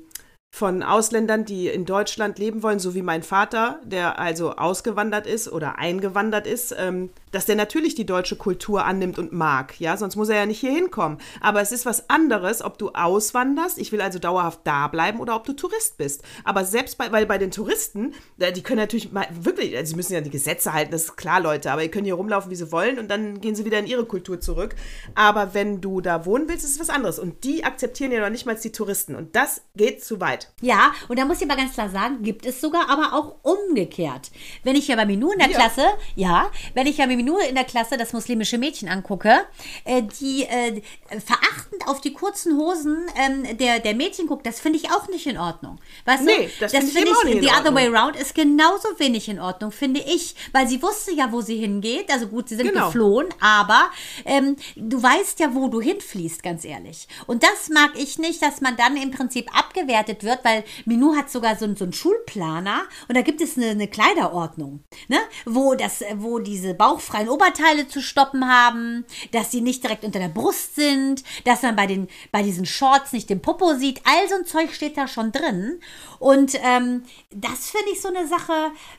von 0.51 0.83
Ausländern, 0.83 1.45
die 1.45 1.69
in 1.69 1.85
Deutschland 1.85 2.39
leben 2.39 2.63
wollen, 2.63 2.79
so 2.79 2.95
wie 2.95 3.03
mein 3.03 3.23
Vater, 3.23 3.81
der 3.85 4.19
also 4.19 4.57
ausgewandert 4.57 5.27
ist 5.27 5.53
oder 5.53 5.79
eingewandert 5.79 6.47
ist, 6.47 6.75
ähm, 6.77 7.11
dass 7.33 7.47
der 7.47 7.57
natürlich 7.57 7.95
die 7.95 8.07
deutsche 8.07 8.37
Kultur 8.37 8.85
annimmt 8.85 9.19
und 9.19 9.33
mag, 9.33 9.79
ja, 9.81 9.97
sonst 9.97 10.17
muss 10.17 10.29
er 10.29 10.37
ja 10.37 10.47
nicht 10.47 10.61
hier 10.61 10.73
hinkommen. 10.73 11.19
Aber 11.41 11.61
es 11.61 11.73
ist 11.73 11.87
was 11.87 12.11
anderes, 12.11 12.63
ob 12.63 12.79
du 12.79 12.91
auswanderst, 12.91 13.79
ich 13.79 13.93
will 13.93 14.01
also 14.01 14.19
dauerhaft 14.19 14.61
da 14.65 14.89
bleiben 14.89 15.21
oder 15.21 15.37
ob 15.37 15.45
du 15.45 15.53
Tourist 15.53 15.99
bist. 15.99 16.23
Aber 16.45 16.65
selbst 16.65 16.99
bei, 16.99 17.11
weil 17.13 17.27
bei 17.27 17.39
den 17.39 17.51
Touristen, 17.51 18.15
die 18.39 18.63
können 18.63 18.81
natürlich 18.81 19.13
mal, 19.13 19.27
wirklich, 19.31 19.77
also 19.77 19.91
sie 19.91 19.97
müssen 19.97 20.13
ja 20.13 20.21
die 20.21 20.31
Gesetze 20.31 20.73
halten, 20.73 20.93
das 20.93 21.05
ist 21.05 21.17
klar, 21.17 21.41
Leute, 21.41 21.71
aber 21.71 21.83
die 21.83 21.89
können 21.89 22.05
hier 22.05 22.15
rumlaufen, 22.15 22.51
wie 22.51 22.57
sie 22.57 22.73
wollen 22.73 22.99
und 22.99 23.09
dann 23.09 23.41
gehen 23.41 23.55
sie 23.55 23.65
wieder 23.65 23.79
in 23.79 23.87
ihre 23.87 24.05
Kultur 24.05 24.41
zurück. 24.41 24.75
Aber 25.15 25.55
wenn 25.55 25.81
du 25.81 26.01
da 26.01 26.25
wohnen 26.25 26.49
willst, 26.49 26.65
ist 26.65 26.73
es 26.73 26.81
was 26.81 26.91
anderes. 26.91 27.19
Und 27.19 27.45
die 27.45 27.65
akzeptieren 27.65 28.13
ja 28.13 28.21
noch 28.21 28.31
nicht 28.31 28.47
mal 28.47 28.57
die 28.57 28.73
Touristen. 28.73 29.15
Und 29.15 29.37
das 29.37 29.63
geht 29.77 30.03
zu 30.05 30.21
weit. 30.21 30.53
Ja, 30.61 30.93
und 31.09 31.19
da 31.19 31.25
muss 31.25 31.41
ich 31.41 31.49
aber 31.49 31.61
ganz 31.61 31.75
klar 31.75 31.89
sagen, 31.89 32.23
gibt 32.23 32.47
es 32.47 32.61
sogar, 32.61 32.89
aber 32.89 33.13
auch 33.15 33.37
umgekehrt. 33.43 34.31
Wenn 34.65 34.77
ich 34.77 34.89
ja 34.89 34.97
bei 34.97 35.07
Minu 35.07 35.31
in 35.31 35.39
der 35.39 35.51
ja. 35.51 35.57
Klasse, 35.57 35.87
ja, 36.15 36.51
wenn 36.75 36.87
ich 36.87 36.99
ja 36.99 37.07
bei 37.07 37.17
Minu 37.19 37.39
in 37.39 37.55
der 37.55 37.65
Klasse 37.65 37.97
das 37.97 38.13
muslimische 38.13 38.59
Mädchen 38.59 38.89
angucke, 38.89 39.41
äh, 39.85 40.03
die 40.21 40.45
äh, 40.45 40.81
verachtend 41.11 41.87
auf 41.87 42.01
die 42.01 42.13
kurzen 42.13 42.57
Hosen 42.57 42.97
ähm, 43.17 43.59
der, 43.59 43.81
der 43.81 43.95
Mädchen 43.95 44.27
guckt, 44.27 44.47
das 44.47 44.61
finde 44.61 44.79
ich 44.79 44.91
auch 44.91 45.09
nicht 45.09 45.27
in 45.27 45.37
Ordnung. 45.37 45.81
Weißt 46.05 46.23
nee, 46.23 46.47
du? 46.47 46.51
das, 46.61 46.73
das 46.73 46.91
finde 46.91 47.13
find 47.15 47.35
ich, 47.35 47.43
ich 47.43 47.49
the 47.49 47.61
other 47.61 47.75
way 47.75 47.93
around 47.93 48.17
ist 48.17 48.35
genauso 48.35 48.89
wenig 48.99 49.29
in 49.29 49.41
Ordnung, 49.41 49.73
finde 49.73 50.01
ich, 50.01 50.37
weil 50.53 50.69
sie 50.69 50.81
wusste 50.81 51.13
ja, 51.13 51.33
wo 51.33 51.41
sie 51.41 51.57
hingeht. 51.57 52.11
Also 52.11 52.29
gut, 52.29 52.49
sie 52.49 52.57
sind 52.57 52.69
genau. 52.69 52.87
geflohen, 52.87 53.27
aber 53.41 53.91
ähm, 54.25 54.57
du 54.77 55.03
weißt 55.03 55.41
ja, 55.41 55.55
wo 55.55 55.69
du 55.69 55.81
hinfließt, 55.81 56.43
ganz 56.43 56.65
ehrlich. 56.65 57.09
Und 57.27 57.43
das 57.43 57.69
mag 57.69 57.91
ich 57.97 58.19
nicht, 58.19 58.41
dass 58.43 58.61
man 58.61 58.77
dann 58.77 58.97
im 58.97 59.11
Prinzip 59.11 59.49
abgewertet 59.57 60.23
wird, 60.23 60.45
weil 60.45 60.63
Minou 60.85 61.17
hat 61.17 61.31
sogar 61.31 61.57
so, 61.57 61.75
so 61.75 61.85
einen 61.85 61.93
Schulplaner 61.93 62.83
und 63.09 63.17
da 63.17 63.23
gibt 63.23 63.41
es 63.41 63.57
eine, 63.57 63.71
eine 63.71 63.89
Kleiderordnung, 63.89 64.85
ne? 65.09 65.19
wo, 65.45 65.75
das, 65.75 66.05
wo 66.17 66.39
diese 66.39 66.75
bauchfreien 67.09 67.29
Oberteile 67.29 67.89
zu 67.89 68.01
stoppen 68.01 68.49
haben, 68.49 69.05
dass 69.33 69.51
sie 69.51 69.61
nicht 69.61 69.83
direkt 69.83 70.05
unter 70.05 70.19
der 70.19 70.29
Brust 70.29 70.75
sind, 70.75 71.25
dass 71.45 71.63
man 71.63 71.77
bei, 71.77 71.87
den, 71.87 72.09
bei 72.33 72.43
diesen 72.43 72.67
Shorts 72.67 73.13
nicht 73.13 73.31
den 73.31 73.41
Popo 73.41 73.75
sieht. 73.75 74.01
All 74.05 74.29
so 74.29 74.37
ein 74.37 74.45
Zeug 74.45 74.73
steht 74.73 74.97
da 74.97 75.09
schon 75.09 75.33
drin. 75.33 75.81
Und 76.19 76.55
ähm, 76.63 77.05
das 77.31 77.71
finde 77.71 77.93
ich 77.93 78.01
so 78.01 78.09
eine 78.09 78.27
Sache. 78.27 78.53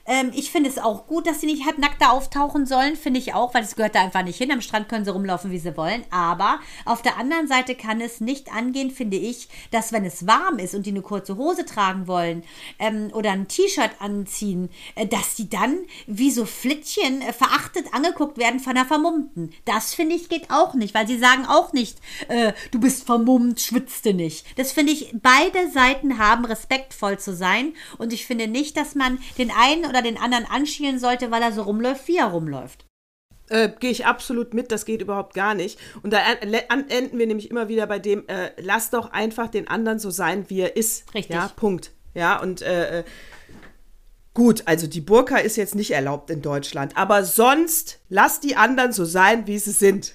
Ähm, 0.06 0.32
ich 0.34 0.52
finde 0.52 0.70
es 0.70 0.78
auch 0.78 1.06
gut, 1.06 1.28
dass 1.28 1.42
sie 1.42 1.48
nicht 1.48 1.66
halbnackt 1.66 2.02
da 2.02 2.10
auftauchen 2.10 2.66
sollen, 2.66 2.96
finde 2.96 3.20
ich 3.20 3.34
auch, 3.34 3.54
weil 3.54 3.64
es 3.64 3.76
gehört 3.76 3.96
da 3.96 4.02
einfach 4.02 4.24
nicht 4.24 4.38
hin. 4.38 4.52
Am 4.52 4.62
Strand 4.62 4.90
können 4.90 5.06
sie 5.06 5.12
rumlaufen, 5.12 5.52
wie 5.52 5.60
sie 5.60 5.76
wollen. 5.78 6.04
Aber 6.10 6.60
auf 6.86 7.02
der 7.02 7.18
anderen 7.18 7.48
Seite 7.48 7.76
kann 7.76 8.02
es 8.02 8.22
nicht 8.22 8.54
angehen, 8.54 8.92
finde 8.92 9.18
ich, 9.18 9.50
dass 9.72 9.92
wenn 9.92 10.06
es 10.06 10.26
warm 10.26 10.60
ist 10.60 10.76
und 10.76 10.86
die 10.86 10.92
eine 10.92 11.02
kurze 11.02 11.38
Hose 11.38 11.66
tragen 11.66 12.08
wollen 12.08 12.44
ähm, 12.80 13.10
oder 13.14 13.32
ein 13.32 13.48
T-Shirt 13.48 13.92
anziehen, 14.00 14.70
äh, 14.96 15.06
dass 15.06 15.36
die 15.36 15.50
dann 15.50 15.80
wie 16.08 16.32
so 16.32 16.46
Flittchen 16.46 17.22
äh, 17.22 17.34
verachtet 17.34 17.94
angeguckt 18.00 18.38
werden 18.38 18.60
von 18.60 18.76
der 18.76 18.86
Vermummten. 18.86 19.52
Das 19.66 19.94
finde 19.94 20.16
ich 20.16 20.30
geht 20.30 20.50
auch 20.50 20.74
nicht, 20.74 20.94
weil 20.94 21.08
sie 21.08 21.18
sagen 21.18 21.46
auch 21.46 21.74
nicht, 21.74 21.98
äh, 22.28 22.54
du 22.72 22.80
bist 22.80 23.06
vermummt, 23.06 23.60
schwitzte 23.60 24.14
nicht. 24.14 24.46
Das 24.58 24.72
finde 24.72 24.94
ich, 24.94 25.14
beide 25.22 25.70
Seiten 25.72 26.18
haben 26.18 26.46
respektvoll 26.46 27.20
zu 27.20 27.36
sein 27.36 27.74
und 27.98 28.14
ich 28.14 28.26
finde 28.26 28.48
nicht, 28.48 28.78
dass 28.78 28.96
man 28.96 29.20
den 29.38 29.52
einen 29.52 29.86
oder 29.86 30.02
den 30.02 30.18
anderen 30.18 30.46
anschielen 30.46 31.00
sollte, 31.00 31.32
weil 31.32 31.42
er 31.42 31.52
so 31.52 31.64
rumläuft, 31.64 32.08
wie 32.08 32.18
er 32.18 32.28
rumläuft. 32.28 32.86
Äh, 33.50 33.70
Gehe 33.80 33.92
ich 33.92 34.06
absolut 34.06 34.54
mit, 34.54 34.72
das 34.72 34.86
geht 34.86 35.02
überhaupt 35.02 35.34
gar 35.34 35.56
nicht. 35.56 35.80
Und 36.04 36.14
da 36.14 36.20
enden 36.20 37.18
wir 37.18 37.28
nämlich 37.28 37.50
immer 37.50 37.68
wieder 37.68 37.88
bei 37.88 38.00
dem, 38.00 38.28
äh, 38.28 38.52
lass 38.58 38.92
doch 38.92 39.12
einfach 39.12 39.50
den 39.50 39.68
anderen 39.68 40.00
so 40.00 40.12
sein, 40.12 40.50
wie 40.50 40.62
er 40.62 40.78
ist. 40.78 41.14
Richtig. 41.14 41.36
Ja, 41.36 41.52
Punkt. 41.56 41.92
Ja, 42.14 42.40
und 42.40 42.62
äh, 42.62 43.00
äh, 43.00 43.04
gut, 44.40 44.64
also 44.68 44.88
die 44.88 45.02
Burka 45.02 45.36
ist 45.36 45.58
jetzt 45.58 45.76
nicht 45.76 45.92
erlaubt 45.92 46.30
in 46.30 46.42
Deutschland, 46.42 46.96
aber 46.96 47.26
sonst 47.26 48.00
lass 48.08 48.40
die 48.40 48.56
anderen 48.56 48.94
so 48.94 49.04
sein, 49.04 49.46
wie 49.48 49.60
sie 49.60 49.74
sind. 49.74 50.14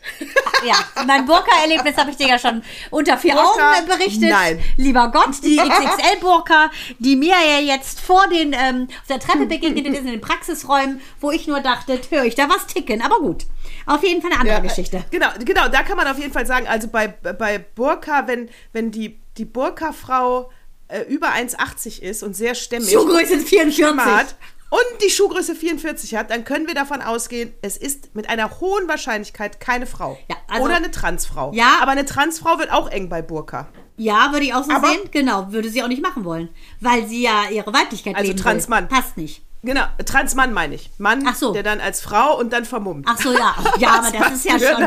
Ja, 0.64 0.76
mein 1.06 1.26
Burka-Erlebnis 1.26 1.94
habe 1.98 2.10
ich 2.10 2.16
dir 2.16 2.28
ja 2.28 2.38
schon 2.38 2.62
unter 2.90 3.18
vier 3.18 3.34
Burka? 3.34 3.72
Augen 3.72 3.84
äh, 3.84 3.98
berichtet. 3.98 4.30
Nein. 4.30 4.60
Lieber 4.78 5.10
Gott, 5.12 5.42
die 5.42 5.58
XXL-Burka, 5.58 6.70
die 6.98 7.16
mir 7.16 7.34
ja 7.34 7.60
jetzt 7.60 8.00
vor 8.00 8.26
den, 8.28 8.54
ähm, 8.58 8.88
auf 9.02 9.06
der 9.10 9.20
Treppe 9.20 9.44
begegnet 9.44 9.86
ist 9.86 9.98
in 9.98 10.06
den 10.06 10.22
Praxisräumen, 10.22 11.02
wo 11.20 11.30
ich 11.30 11.46
nur 11.46 11.60
dachte, 11.60 12.00
höre 12.08 12.24
ich 12.24 12.34
da 12.34 12.48
was 12.48 12.66
ticken. 12.66 13.02
Aber 13.02 13.18
gut, 13.18 13.44
auf 13.84 14.02
jeden 14.02 14.22
Fall 14.22 14.32
eine 14.32 14.40
andere 14.40 14.62
Geschichte. 14.62 15.04
Genau, 15.10 15.28
genau, 15.44 15.68
da 15.68 15.82
kann 15.82 15.98
man 15.98 16.06
auf 16.06 16.18
jeden 16.18 16.32
Fall 16.32 16.46
sagen, 16.46 16.66
also 16.66 16.88
bei, 16.88 17.08
bei 17.08 17.58
Burka, 17.58 18.26
wenn, 18.26 18.48
wenn 18.72 18.90
die, 18.90 19.18
die 19.36 19.44
Burka-Frau 19.44 20.50
äh, 20.88 21.02
über 21.02 21.28
1,80 21.32 22.00
ist 22.02 22.22
und 22.22 22.34
sehr 22.34 22.54
stämmig 22.54 22.90
Schuhgröße 22.92 23.38
44. 23.38 24.06
hat 24.06 24.34
und 24.70 25.02
die 25.04 25.10
Schuhgröße 25.10 25.54
44 25.54 26.14
hat, 26.16 26.30
dann 26.30 26.44
können 26.44 26.66
wir 26.66 26.74
davon 26.74 27.00
ausgehen, 27.00 27.54
es 27.62 27.76
ist 27.76 28.14
mit 28.14 28.28
einer 28.28 28.60
hohen 28.60 28.88
Wahrscheinlichkeit 28.88 29.60
keine 29.60 29.86
Frau. 29.86 30.18
Ja, 30.28 30.36
also- 30.48 30.64
Oder 30.64 30.76
eine 30.76 30.90
Transfrau. 30.90 31.52
Ja. 31.54 31.78
Aber 31.80 31.92
eine 31.92 32.04
Transfrau 32.04 32.58
wird 32.58 32.72
auch 32.72 32.90
eng 32.90 33.08
bei 33.08 33.22
Burka. 33.22 33.68
Ja, 33.96 34.32
würde 34.32 34.44
ich 34.46 34.52
auch 34.54 34.64
so 34.64 34.72
Aber- 34.72 34.88
sehen. 34.88 35.08
Genau, 35.12 35.52
würde 35.52 35.68
sie 35.68 35.80
auch 35.82 35.88
nicht 35.88 36.02
machen 36.02 36.24
wollen. 36.24 36.48
Weil 36.80 37.06
sie 37.06 37.22
ja 37.22 37.44
ihre 37.50 37.72
Weiblichkeit 37.72 38.16
Also 38.16 38.28
leben 38.32 38.40
Transmann. 38.42 38.90
will. 38.90 38.96
Passt 38.98 39.16
nicht. 39.16 39.42
Genau, 39.64 39.82
Transmann 40.04 40.52
meine 40.52 40.74
ich. 40.74 40.90
Mann, 40.98 41.26
so. 41.34 41.52
der 41.52 41.62
dann 41.62 41.80
als 41.80 42.02
Frau 42.02 42.38
und 42.38 42.52
dann 42.52 42.66
vermummt. 42.66 43.06
Ach 43.08 43.18
so, 43.18 43.32
ja. 43.32 43.54
Ja, 43.78 43.88
aber 43.98 44.10
das 44.18 44.32
ist 44.32 44.44
ja 44.44 44.58
schon. 44.58 44.82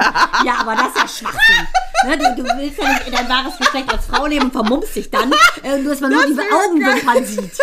Ja, 0.45 0.53
aber 0.59 0.75
das 0.75 0.87
ist 0.87 1.21
ja 1.21 1.29
Schwachsinn. 1.29 1.67
Ne, 2.05 2.17
du, 2.17 2.43
du 2.43 2.57
willst 2.57 2.77
ja 2.77 2.89
nicht 2.89 3.11
dein 3.11 3.27
wahres 3.27 3.57
Geschlecht 3.57 3.91
als 3.91 4.05
Frau 4.05 4.27
leben 4.27 4.45
und 4.45 4.51
vermummst 4.51 4.95
dich 4.95 5.09
dann, 5.09 5.31
äh, 5.63 5.79
nur 5.79 5.91
dass 5.93 6.01
man 6.01 6.11
nur 6.11 6.21
Das 6.21 6.29
diese 6.29 6.41
wär 6.41 6.47
ja 6.47 6.55
Augenwimpern 6.55 7.25
sieht. 7.25 7.57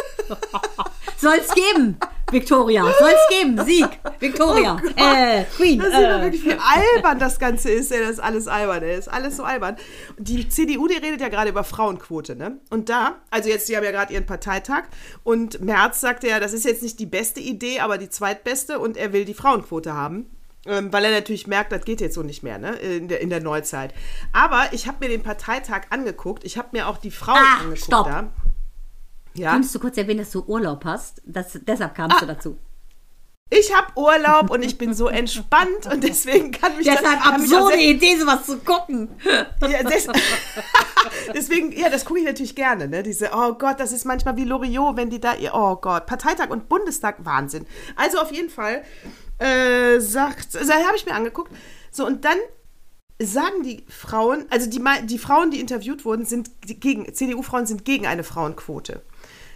Soll's 1.17 1.49
geben, 1.55 1.97
Victoria. 2.31 2.85
Soll's 2.99 3.29
geben. 3.31 3.65
Sieg, 3.65 3.89
Victoria. 4.19 4.77
äh, 4.97 5.45
Queen. 5.57 5.79
Das 5.79 5.89
ist 5.89 5.95
Äh. 5.95 6.23
wirklich, 6.23 6.45
wie 6.45 6.53
albern 6.53 7.19
das 7.19 7.39
Ganze 7.39 7.71
ist. 7.71 7.91
Ey. 7.93 8.01
Das 8.01 8.11
ist 8.11 8.21
alles 8.21 8.47
albern. 8.49 8.83
Ey. 8.83 8.97
Das 8.97 9.07
ist 9.07 9.13
alles 9.13 9.37
so 9.37 9.45
albern. 9.45 9.77
Die 10.19 10.49
CDU, 10.49 10.87
die 10.89 10.97
redet 10.97 11.21
ja 11.21 11.29
gerade 11.29 11.51
über 11.51 11.65
Frauenquote. 11.65 12.37
Ne? 12.37 12.59
Und 12.71 12.89
da, 12.89 13.17
also 13.31 13.49
jetzt, 13.49 13.69
die 13.69 13.77
haben 13.77 13.85
ja 13.85 13.91
gerade 13.93 14.13
ihren 14.13 14.27
Parteitag. 14.27 14.85
Und 15.23 15.61
Merz 15.63 16.01
sagte 16.01 16.29
ja, 16.29 16.41
das 16.41 16.53
ist 16.53 16.65
jetzt 16.65 16.83
nicht 16.83 16.99
die 17.01 17.07
beste 17.07 17.41
Idee, 17.41 17.81
aber 17.81 17.97
die 17.99 18.11
zweitbeste. 18.11 18.79
Und 18.79 18.97
er 18.97 19.13
will 19.13 19.25
die 19.25 19.35
Frauenquote 19.35 19.95
haben. 19.95 20.27
Ähm, 20.67 20.91
weil 20.95 21.05
er 21.05 21.11
natürlich 21.11 21.47
merkt, 21.47 21.73
das 21.73 21.85
geht 21.85 22.01
jetzt 22.01 22.15
so 22.15 22.23
nicht 22.23 22.43
mehr, 22.43 22.57
ne? 22.59 22.75
In 22.77 23.09
der, 23.09 23.21
in 23.21 23.29
der 23.29 23.41
Neuzeit. 23.43 23.93
Aber 24.33 24.63
ich 24.73 24.87
habe 24.89 24.97
mir 25.01 25.11
den 25.11 25.23
Parteitag 25.23 25.83
angeguckt. 25.91 26.43
Ich 26.43 26.57
habe 26.57 26.69
mir 26.73 26.89
auch 26.89 26.97
die 26.97 27.11
Frauen 27.11 27.37
Ah, 27.39 27.57
angeguckt 27.61 27.85
stopp. 27.85 28.07
da. 28.07 28.31
Ja. 29.37 29.53
Könntest 29.53 29.75
du 29.75 29.79
kurz 29.81 29.97
erwähnen, 29.97 30.21
dass 30.21 30.31
du 30.31 30.43
Urlaub 30.45 30.85
hast? 30.85 31.21
Das, 31.25 31.59
deshalb 31.67 31.93
Ah. 31.93 31.95
kamst 31.95 32.23
du 32.23 32.27
dazu. 32.27 32.59
Ich 33.51 33.73
habe 33.75 33.89
Urlaub 33.97 34.51
und 34.51 34.65
ich 34.65 34.79
bin 34.79 34.95
so 34.95 35.09
entspannt 35.09 35.87
und 35.93 36.03
deswegen 36.03 36.51
kann 36.51 36.77
mich 36.77 36.87
das- 36.87 36.99
Deshalb 37.01 37.21
auch 37.21 37.33
absurde 37.33 37.77
Idee, 37.77 38.17
sowas 38.17 38.47
zu 38.47 38.59
gucken. 38.59 39.09
Ja, 39.61 39.83
des 39.83 40.09
Deswegen, 41.35 41.71
ja, 41.73 41.91
das 41.91 42.05
gucke 42.05 42.21
ich 42.21 42.27
natürlich 42.27 42.55
gerne, 42.57 42.89
ne? 42.89 43.03
Diese, 43.03 43.31
oh 43.35 43.53
Gott, 43.55 43.79
das 43.81 43.93
ist 43.93 44.05
manchmal 44.07 44.37
wie 44.37 44.45
Loriot, 44.45 44.97
wenn 44.97 45.11
die 45.11 45.21
da, 45.21 45.35
oh 45.53 45.77
Gott, 45.77 46.07
Parteitag 46.07 46.51
und 46.51 46.69
Bundestag, 46.69 47.17
Wahnsinn. 47.25 47.67
Also 47.97 48.19
auf 48.19 48.33
jeden 48.33 48.51
Fall, 48.51 48.83
äh, 49.39 50.01
sagt, 50.01 50.57
also, 50.57 50.73
habe 50.73 50.97
ich 50.97 51.07
mir 51.07 51.15
angeguckt. 51.15 51.53
So, 51.91 52.07
und 52.07 52.25
dann 52.25 52.39
sagen 53.23 53.63
die 53.63 53.85
Frauen, 53.89 54.47
also 54.51 54.69
die, 54.69 54.83
die 55.05 55.19
Frauen, 55.19 55.51
die 55.51 55.61
interviewt 55.61 56.05
wurden, 56.05 56.25
sind 56.25 56.51
gegen, 56.63 57.13
CDU-Frauen 57.15 57.67
sind 57.67 57.85
gegen 57.85 58.07
eine 58.07 58.25
Frauenquote. 58.25 59.03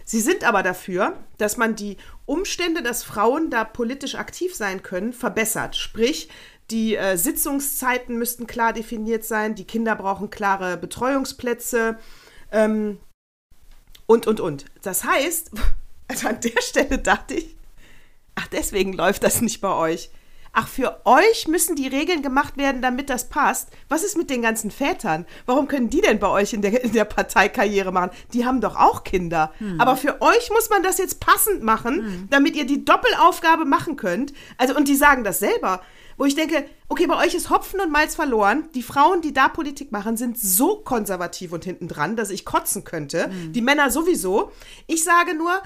Sie 0.09 0.21
sind 0.21 0.43
aber 0.43 0.63
dafür, 0.63 1.13
dass 1.37 1.57
man 1.57 1.75
die 1.75 1.97
Umstände, 2.25 2.81
dass 2.81 3.03
Frauen 3.03 3.51
da 3.51 3.63
politisch 3.63 4.15
aktiv 4.15 4.55
sein 4.55 4.81
können, 4.81 5.13
verbessert. 5.13 5.75
Sprich, 5.75 6.29
die 6.71 6.95
äh, 6.95 7.15
Sitzungszeiten 7.15 8.17
müssten 8.17 8.47
klar 8.47 8.73
definiert 8.73 9.23
sein, 9.23 9.53
die 9.53 9.65
Kinder 9.65 9.95
brauchen 9.95 10.31
klare 10.31 10.77
Betreuungsplätze 10.77 11.99
ähm, 12.51 12.97
und, 14.07 14.25
und, 14.25 14.39
und. 14.39 14.65
Das 14.81 15.03
heißt, 15.03 15.51
also 16.07 16.27
an 16.27 16.39
der 16.41 16.59
Stelle 16.63 16.97
dachte 16.97 17.35
ich, 17.35 17.55
ach, 18.33 18.47
deswegen 18.47 18.93
läuft 18.93 19.23
das 19.23 19.41
nicht 19.41 19.61
bei 19.61 19.75
euch. 19.75 20.09
Ach, 20.51 20.67
für 20.67 21.05
euch 21.05 21.47
müssen 21.47 21.75
die 21.75 21.87
Regeln 21.87 22.21
gemacht 22.21 22.57
werden, 22.57 22.81
damit 22.81 23.09
das 23.09 23.29
passt. 23.29 23.69
Was 23.87 24.03
ist 24.03 24.17
mit 24.17 24.29
den 24.29 24.41
ganzen 24.41 24.71
Vätern? 24.71 25.25
Warum 25.45 25.67
können 25.67 25.89
die 25.89 26.01
denn 26.01 26.19
bei 26.19 26.27
euch 26.27 26.53
in 26.53 26.61
der, 26.61 26.83
in 26.83 26.91
der 26.91 27.05
Partei 27.05 27.49
Karriere 27.49 27.91
machen? 27.91 28.11
Die 28.33 28.45
haben 28.45 28.59
doch 28.59 28.75
auch 28.75 29.03
Kinder. 29.03 29.53
Aber 29.77 29.95
für 29.95 30.21
euch 30.21 30.49
muss 30.49 30.69
man 30.69 30.83
das 30.83 30.97
jetzt 30.97 31.19
passend 31.19 31.63
machen, 31.63 32.27
damit 32.29 32.55
ihr 32.55 32.65
die 32.65 32.83
Doppelaufgabe 32.83 33.65
machen 33.65 33.95
könnt. 33.95 34.33
Also, 34.57 34.75
und 34.75 34.87
die 34.87 34.95
sagen 34.95 35.23
das 35.23 35.39
selber. 35.39 35.81
Wo 36.17 36.25
ich 36.25 36.35
denke, 36.35 36.65
okay, 36.89 37.07
bei 37.07 37.15
euch 37.25 37.33
ist 37.33 37.49
Hopfen 37.49 37.79
und 37.79 37.91
Malz 37.91 38.13
verloren. 38.15 38.67
Die 38.75 38.83
Frauen, 38.83 39.21
die 39.21 39.31
da 39.31 39.47
Politik 39.47 39.93
machen, 39.93 40.17
sind 40.17 40.37
so 40.37 40.77
konservativ 40.77 41.53
und 41.53 41.63
hinten 41.63 41.87
dran, 41.87 42.17
dass 42.17 42.29
ich 42.29 42.43
kotzen 42.43 42.83
könnte. 42.83 43.31
Die 43.51 43.61
Männer 43.61 43.89
sowieso. 43.89 44.51
Ich 44.85 45.05
sage 45.05 45.33
nur, 45.35 45.61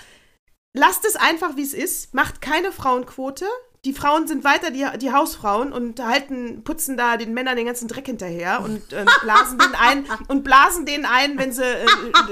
lasst 0.73 1.05
es 1.05 1.15
einfach, 1.15 1.55
wie 1.55 1.63
es 1.63 1.73
ist. 1.73 2.13
Macht 2.13 2.41
keine 2.41 2.71
Frauenquote. 2.71 3.45
Die 3.85 3.91
Frauen 3.93 4.27
sind 4.27 4.45
weiter 4.45 4.71
die, 4.71 4.85
die 4.99 5.11
Hausfrauen 5.11 5.73
und 5.73 5.99
halten, 6.01 6.63
putzen 6.63 6.95
da 6.95 7.17
den 7.17 7.33
Männern 7.33 7.57
den 7.57 7.65
ganzen 7.65 7.89
Dreck 7.89 8.05
hinterher 8.05 8.61
und 8.63 8.93
äh, 8.93 9.03
blasen 9.23 9.57
den 9.57 9.75
ein 9.75 10.05
und 10.29 10.43
blasen 10.45 10.85
den 10.85 11.05
ein, 11.05 11.37
wenn 11.37 11.51
sie 11.51 11.63
äh, 11.63 11.85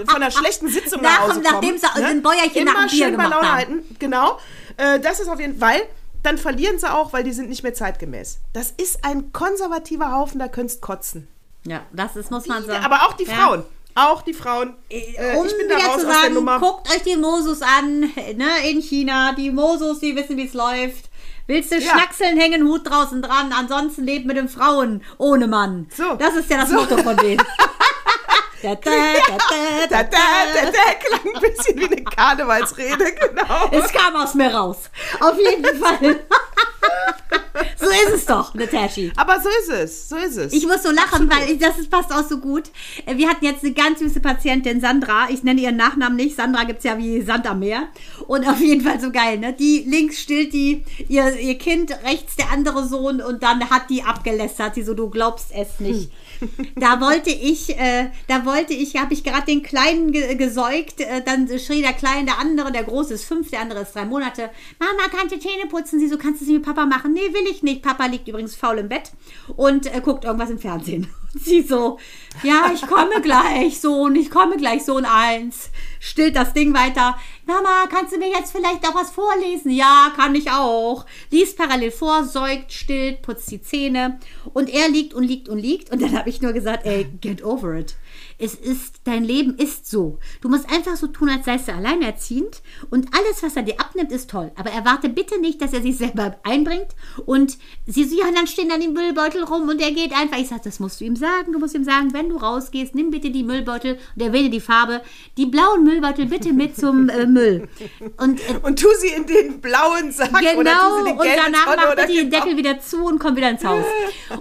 von 0.08 0.16
einer 0.22 0.32
schlechten 0.32 0.70
Sitzung 0.70 1.02
nach 1.02 1.10
Nach- 1.12 1.20
Hause 1.28 1.42
kommen. 1.42 1.44
nachdem 1.52 1.78
sie 1.78 1.88
ein 2.06 2.22
Bäuerchen 2.22 2.62
Immer 2.62 2.74
nach 2.74 2.88
dem 2.88 2.90
Bier 2.90 3.06
schön 3.08 3.18
bei 3.18 3.24
gemacht 3.24 3.32
Laune 3.32 3.48
haben. 3.50 3.58
halten. 3.58 3.96
Genau. 4.00 4.38
Äh, 4.78 5.00
das 5.02 5.20
ist 5.20 5.28
auf 5.28 5.40
jeden 5.42 5.58
Fall. 5.60 5.82
Dann 6.24 6.38
verlieren 6.38 6.80
sie 6.80 6.90
auch, 6.90 7.12
weil 7.12 7.24
die 7.26 7.34
sind 7.34 7.50
nicht 7.50 7.64
mehr 7.64 7.74
zeitgemäß. 7.74 8.40
Das 8.54 8.72
ist 8.78 9.04
ein 9.04 9.34
konservativer 9.34 10.14
Haufen, 10.14 10.40
da 10.40 10.48
könntest 10.48 10.82
kotzen. 10.82 11.28
Ja, 11.66 11.82
das 11.92 12.16
ist, 12.16 12.32
muss 12.32 12.48
man 12.48 12.66
sagen. 12.66 12.86
Aber 12.86 13.08
auch 13.08 13.14
die 13.14 13.26
Ja. 13.26 13.34
Frauen. 13.34 13.64
Auch 13.94 14.22
die 14.22 14.34
Frauen. 14.34 14.74
Äh, 14.90 15.36
um 15.36 15.46
ich 15.46 15.58
bin 15.58 15.68
da 15.68 15.76
raus 15.76 15.84
zu 15.84 15.92
aus 15.92 16.02
der 16.06 16.14
sagen, 16.14 16.34
Nummer. 16.36 16.60
guckt 16.60 16.90
euch 16.90 17.02
die 17.04 17.18
Mosus 17.18 17.62
an, 17.62 18.00
ne, 18.00 18.70
in 18.70 18.82
China. 18.82 19.34
Die 19.34 19.52
Mosus, 19.52 20.00
die 20.00 20.16
wissen, 20.16 20.38
wie 20.38 20.46
es 20.48 20.54
läuft. 20.54 21.10
Willst 21.48 21.72
du 21.72 21.78
Ja. 21.78 21.92
schnackseln, 21.92 22.38
hängen 22.38 22.64
Hut 22.68 22.90
draußen 22.90 23.22
dran. 23.22 23.52
Ansonsten 23.58 24.04
lebt 24.06 24.26
mit 24.26 24.38
den 24.38 24.48
Frauen 24.50 25.02
ohne 25.18 25.48
Mann. 25.48 25.88
So. 25.96 26.16
Das 26.16 26.36
ist 26.36 26.50
ja 26.50 26.58
das 26.58 26.70
So. 26.70 26.76
Motto 26.76 26.98
von 26.98 27.18
denen. 27.18 27.42
da, 28.62 28.76
da, 28.76 28.92
da, 29.90 30.04
Da, 30.04 30.04
da, 30.04 30.72
da, 30.72 30.94
klang 31.00 31.36
ein 31.36 31.42
bisschen 31.42 31.80
wie 31.80 31.86
eine 31.86 32.04
Karnevalsrede, 32.04 33.14
genau. 33.30 33.70
Es 33.72 33.92
kam 33.92 34.16
aus 34.16 34.34
mir 34.36 34.54
raus. 34.54 34.90
Auf 35.20 35.38
jeden 35.38 35.66
Fall. 35.80 36.20
so 37.80 37.86
ist 37.88 38.14
es 38.16 38.26
doch, 38.26 38.54
Nataschi. 38.54 39.12
Aber 39.16 39.40
so 39.40 39.50
ist 39.50 39.70
es, 39.70 40.10
so 40.10 40.16
ist 40.16 40.38
es. 40.38 40.54
Ich 40.54 40.66
muss 40.68 40.84
so 40.84 40.92
lachen, 40.92 41.30
weil 41.30 41.50
ich, 41.52 41.60
das 41.60 41.78
ist, 41.78 41.90
passt 41.90 42.14
auch 42.14 42.28
so 42.28 42.38
gut. 42.38 42.64
Wir 43.06 43.30
hatten 43.30 43.46
jetzt 43.46 43.64
eine 43.64 43.74
ganz 43.74 44.00
süße 44.00 44.20
Patientin, 44.20 44.82
Sandra. 44.82 45.30
Ich 45.30 45.44
nenne 45.44 45.62
ihren 45.62 45.78
Nachnamen 45.78 46.16
nicht. 46.16 46.36
Sandra 46.36 46.64
gibt 46.64 46.80
es 46.80 46.86
ja 46.86 46.98
wie 46.98 47.22
Sand 47.22 47.48
am 47.48 47.60
Meer. 47.60 47.88
Und 48.28 48.48
auf 48.48 48.60
jeden 48.60 48.82
Fall 48.82 49.00
so 49.00 49.12
geil, 49.12 49.40
ne? 49.40 49.54
Die 49.54 49.84
links 49.88 50.20
stillt 50.20 50.54
die 50.54 50.84
ihr, 51.08 51.36
ihr 51.38 51.58
Kind, 51.58 51.92
rechts 52.04 52.36
der 52.36 52.52
andere 52.52 52.88
Sohn 52.88 53.22
und 53.22 53.44
dann 53.44 53.70
hat 53.70 53.90
die 53.90 54.04
abgelästert. 54.04 54.76
Sie 54.76 54.84
so, 54.84 54.94
du 54.94 55.10
glaubst 55.10 55.48
es 55.52 55.80
nicht. 55.80 56.12
Da 56.76 57.00
wollte 57.00 57.30
ich, 57.30 57.78
äh, 57.78 58.10
da 58.28 58.46
wollte 58.46 58.74
ich, 58.74 58.96
habe 58.96 59.14
ich 59.14 59.24
gerade 59.24 59.46
den 59.46 59.62
Kleinen 59.62 60.12
ge 60.12 60.36
gesäugt, 60.36 61.00
äh, 61.00 61.22
dann 61.24 61.48
schrie 61.60 61.82
der 61.82 61.94
Kleine, 61.94 62.26
der 62.26 62.40
andere, 62.40 62.72
der 62.72 62.84
Große 62.84 63.14
ist 63.14 63.26
fünf, 63.26 63.52
der 63.52 63.62
andere 63.62 63.82
ist 63.82 63.96
drei 63.96 64.06
Monate. 64.06 64.50
Mama, 64.80 65.08
du 65.32 65.40
Zähne 65.40 65.68
putzen? 65.70 66.00
Sie 66.00 66.08
so, 66.08 66.18
kannst 66.18 66.42
du 66.42 66.46
es 66.46 66.52
mit 66.52 66.64
Papa 66.64 66.86
machen? 66.86 67.14
Nee, 67.14 67.34
will 67.34 67.50
ich 67.50 67.64
nicht. 67.64 67.82
Papa 67.82 68.06
liegt 68.06 68.28
übrigens 68.28 68.56
faul 68.56 68.80
im 68.80 68.90
Bett 68.90 69.12
und 69.56 69.94
äh, 69.94 70.02
guckt 70.02 70.26
irgendwas 70.26 70.50
im 70.50 70.60
Fernsehen. 70.60 71.08
Sie 71.34 71.62
so, 71.62 71.98
ja, 72.44 72.72
ich 72.74 72.82
komme 72.82 73.22
gleich, 73.22 73.80
Sohn, 73.80 74.16
ich 74.16 74.30
komme 74.30 74.58
gleich, 74.58 74.84
Sohn 74.84 75.06
1. 75.06 75.72
Stillt 76.00 76.36
das 76.36 76.54
Ding 76.54 76.74
weiter. 76.74 77.18
Mama, 77.46 77.88
kannst 77.90 78.14
du 78.14 78.18
mir 78.18 78.30
jetzt 78.30 78.52
vielleicht 78.52 78.86
auch 78.88 78.96
was 78.96 79.12
vorlesen? 79.12 79.72
Ja, 79.72 80.12
kann 80.16 80.36
ich 80.36 80.52
auch. 80.52 81.06
Liest 81.30 81.58
parallel 81.58 81.92
vor, 81.92 82.26
säugt, 82.26 82.74
stillt, 82.74 83.22
putzt 83.22 83.50
die 83.50 83.62
Zähne. 83.62 84.20
Und 84.54 84.70
er 84.70 84.90
liegt 84.90 85.14
und 85.14 85.24
liegt 85.24 85.48
und 85.48 85.60
liegt. 85.60 85.92
Und 85.92 86.02
dann 86.02 86.18
habe 86.18 86.30
ich 86.30 86.42
nur 86.42 86.52
gesagt, 86.52 86.86
ey, 86.86 87.06
get 87.22 87.44
over 87.44 87.76
it. 87.76 87.96
Es 88.42 88.56
ist, 88.56 89.02
dein 89.04 89.24
Leben 89.24 89.56
ist 89.56 89.90
so. 89.90 90.18
Du 90.42 90.50
musst 90.50 90.70
einfach 90.72 90.96
so 90.96 91.08
tun, 91.08 91.30
als 91.30 91.46
seist 91.46 91.68
du 91.68 91.74
alleinerziehend. 91.74 92.62
Und 92.90 93.08
alles, 93.16 93.44
was 93.44 93.56
er 93.56 93.64
dir 93.64 93.80
abnimmt, 93.80 94.12
ist 94.12 94.30
toll. 94.30 94.52
Aber 94.56 94.72
erwarte 94.72 95.10
bitte 95.10 95.40
nicht, 95.40 95.62
dass 95.62 95.74
er 95.74 95.82
sich 95.82 95.98
selber 95.98 96.38
einbringt. 96.44 96.88
Und 97.26 97.58
sie 97.86 98.04
so, 98.06 98.18
ja, 98.18 98.26
dann 98.34 98.48
stehen 98.48 98.70
dann 98.70 98.82
die 98.82 98.88
Müllbeutel 98.88 99.44
rum 99.44 99.70
und 99.70 99.80
er 99.80 99.92
geht 99.92 100.14
einfach. 100.14 100.38
Ich 100.38 100.48
sage, 100.48 100.62
das 100.64 100.80
musst 100.80 101.00
du 101.00 101.06
ihm 101.06 101.16
sagen. 101.16 101.54
Du 101.54 101.60
musst 101.60 101.76
ihm 101.76 101.84
sagen, 101.84 102.14
wenn 102.14 102.30
du 102.30 102.38
rausgehst, 102.38 102.96
nimm 102.96 103.12
bitte 103.12 103.30
die 103.30 103.44
Müllbeutel 103.44 104.00
und 104.16 104.22
erwähne 104.22 104.50
die 104.50 104.60
Farbe. 104.60 105.02
Die 105.38 105.46
blauen 105.46 105.84
Müllbeutel 105.84 106.26
bitte 106.26 106.52
mit 106.52 106.76
zum 106.76 107.10
äh, 107.10 107.28
Müll. 107.28 107.68
Und, 108.18 108.40
äh, 108.40 108.60
Und 108.64 108.80
tu 108.80 108.88
sie 109.00 109.10
in 109.10 109.28
den 109.28 109.62
blauen 109.62 110.12
Sack 110.12 110.32
oder 110.32 110.54
tu 110.54 110.58
Genau, 110.58 111.04
sie 111.04 111.10
in 111.10 111.18
die 111.18 111.22
und 111.22 111.38
danach 111.46 111.66
Tonne 111.66 111.92
oder 111.92 112.02
er 112.02 112.08
den 112.08 112.30
genau. 112.30 112.44
Deckel 112.44 112.58
wieder 112.58 112.80
zu 112.80 113.06
und 113.06 113.20
kommt 113.20 113.38
wieder 113.38 113.50
ins 113.50 113.64
Haus. 113.64 113.86